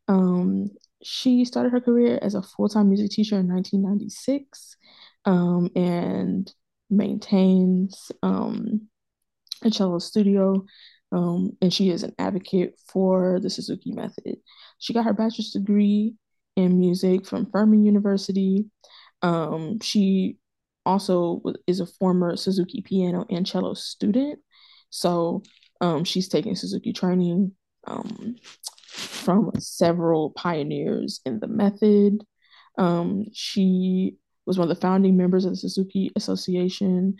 Um, 0.08 0.70
she 1.00 1.44
started 1.44 1.70
her 1.70 1.80
career 1.80 2.18
as 2.20 2.34
a 2.34 2.42
full-time 2.42 2.88
music 2.88 3.12
teacher 3.12 3.38
in 3.38 3.46
1996 3.46 4.78
um, 5.26 5.70
and 5.76 6.52
maintains 6.90 8.10
um, 8.24 8.88
a 9.62 9.70
cello 9.70 10.00
studio 10.00 10.64
um, 11.12 11.56
and 11.60 11.72
she 11.72 11.90
is 11.90 12.02
an 12.02 12.14
advocate 12.18 12.78
for 12.86 13.40
the 13.40 13.50
Suzuki 13.50 13.92
method. 13.92 14.36
She 14.78 14.92
got 14.92 15.04
her 15.04 15.12
bachelor's 15.12 15.50
degree 15.50 16.14
in 16.56 16.78
music 16.78 17.26
from 17.26 17.50
Furman 17.50 17.84
University. 17.84 18.66
Um, 19.22 19.80
she 19.80 20.38
also 20.86 21.42
is 21.66 21.80
a 21.80 21.86
former 21.86 22.36
Suzuki 22.36 22.82
piano 22.82 23.26
and 23.28 23.46
cello 23.46 23.74
student. 23.74 24.38
So 24.90 25.42
um, 25.80 26.04
she's 26.04 26.28
taking 26.28 26.54
Suzuki 26.56 26.92
training 26.92 27.52
um, 27.86 28.36
from 28.88 29.52
several 29.58 30.30
pioneers 30.30 31.20
in 31.24 31.40
the 31.40 31.48
method. 31.48 32.24
Um, 32.78 33.26
she 33.32 34.16
was 34.46 34.58
one 34.58 34.70
of 34.70 34.74
the 34.74 34.80
founding 34.80 35.16
members 35.16 35.44
of 35.44 35.52
the 35.52 35.56
Suzuki 35.56 36.10
Association 36.16 37.16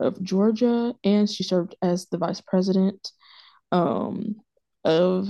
of 0.00 0.20
Georgia, 0.22 0.94
and 1.04 1.28
she 1.28 1.42
served 1.42 1.76
as 1.82 2.06
the 2.06 2.18
vice 2.18 2.40
president 2.40 3.12
um, 3.72 4.36
of 4.84 5.28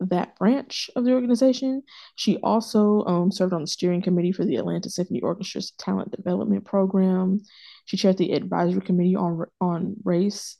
that 0.00 0.36
branch 0.38 0.90
of 0.96 1.04
the 1.04 1.12
organization. 1.12 1.82
She 2.16 2.38
also 2.38 3.04
um, 3.04 3.30
served 3.30 3.52
on 3.52 3.62
the 3.62 3.66
steering 3.66 4.02
committee 4.02 4.32
for 4.32 4.44
the 4.44 4.56
Atlanta 4.56 4.90
Symphony 4.90 5.20
Orchestra's 5.20 5.72
talent 5.78 6.10
development 6.10 6.64
program. 6.64 7.40
She 7.86 7.96
chaired 7.96 8.18
the 8.18 8.32
advisory 8.32 8.80
committee 8.80 9.16
on 9.16 9.44
on 9.60 9.96
race 10.04 10.56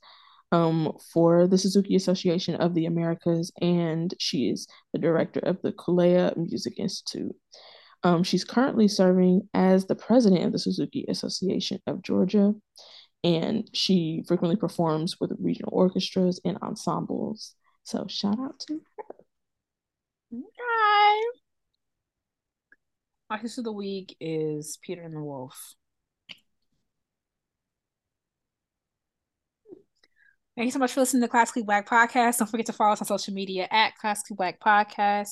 um, 0.53 0.97
for 1.13 1.47
the 1.47 1.59
Suzuki 1.59 1.97
Association 1.97 2.55
of 2.57 2.75
the 2.75 2.87
Americas, 2.87 3.53
and 3.61 4.15
she 4.19 4.51
is 4.51 4.69
the 4.93 4.99
director 4.99 5.41
of 5.41 5.61
the 5.63 5.73
Kulea 5.73 6.37
Music 6.37 6.75
Institute. 6.79 7.35
Um, 8.05 8.23
she's 8.23 8.45
currently 8.45 8.87
serving 8.87 9.49
as 9.55 9.87
the 9.87 9.95
president 9.95 10.45
of 10.45 10.53
the 10.53 10.59
Suzuki 10.59 11.07
Association 11.09 11.81
of 11.87 12.03
Georgia, 12.03 12.55
and 13.25 13.69
she 13.73 14.23
frequently 14.29 14.57
performs 14.57 15.19
with 15.19 15.33
regional 15.41 15.73
orchestras 15.73 16.39
and 16.45 16.59
ensembles. 16.59 17.55
So 17.83 18.07
shout 18.07 18.39
out 18.39 18.61
to 18.69 18.81
her. 18.97 19.15
Hi. 20.61 21.33
My 23.31 23.39
history 23.39 23.63
of 23.63 23.65
the 23.65 23.73
week 23.73 24.15
is 24.21 24.79
Peter 24.83 25.03
and 25.03 25.17
the 25.17 25.21
Wolf. 25.21 25.75
Thank 30.57 30.67
you 30.67 30.71
so 30.71 30.79
much 30.79 30.93
for 30.93 31.01
listening 31.01 31.23
to 31.23 31.29
Classically 31.29 31.63
Black 31.63 31.89
Podcast. 31.89 32.39
Don't 32.39 32.49
forget 32.49 32.67
to 32.67 32.73
follow 32.73 32.93
us 32.93 33.01
on 33.01 33.09
social 33.09 33.35
media 33.35 33.67
at 33.73 33.97
Classically 33.97 34.37
Black 34.37 34.61
Podcast. 34.61 35.31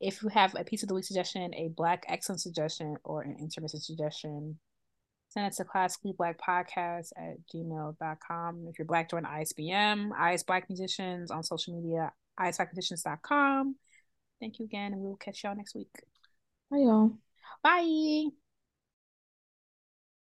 If 0.00 0.22
you 0.22 0.30
have 0.30 0.56
a 0.58 0.64
piece 0.64 0.82
of 0.82 0.88
the 0.88 0.94
week 0.94 1.04
suggestion, 1.04 1.54
a 1.54 1.68
Black 1.76 2.04
excellent 2.08 2.40
suggestion, 2.40 2.96
or 3.04 3.22
an 3.22 3.36
intermission 3.38 3.78
suggestion, 3.78 4.58
send 5.34 5.46
it 5.46 5.52
to 5.54 5.64
classically 5.64 6.12
black 6.16 6.38
podcast 6.38 7.10
at 7.16 7.36
gmail.com. 7.52 8.66
If 8.68 8.78
you're 8.78 8.86
black, 8.86 9.10
join 9.10 9.24
ISBM, 9.24 10.32
IS 10.32 10.44
Black 10.44 10.68
Musicians 10.68 11.32
on 11.32 11.42
social 11.42 11.74
media, 11.74 12.12
isblackmusicians.com. 12.38 13.74
Thank 14.40 14.60
you 14.60 14.64
again, 14.64 14.92
and 14.92 15.02
we 15.02 15.08
will 15.08 15.16
catch 15.16 15.42
y'all 15.42 15.56
next 15.56 15.74
week. 15.74 15.90
Bye, 16.70 16.78
y'all. 16.78 17.18
Bye. 17.62 18.43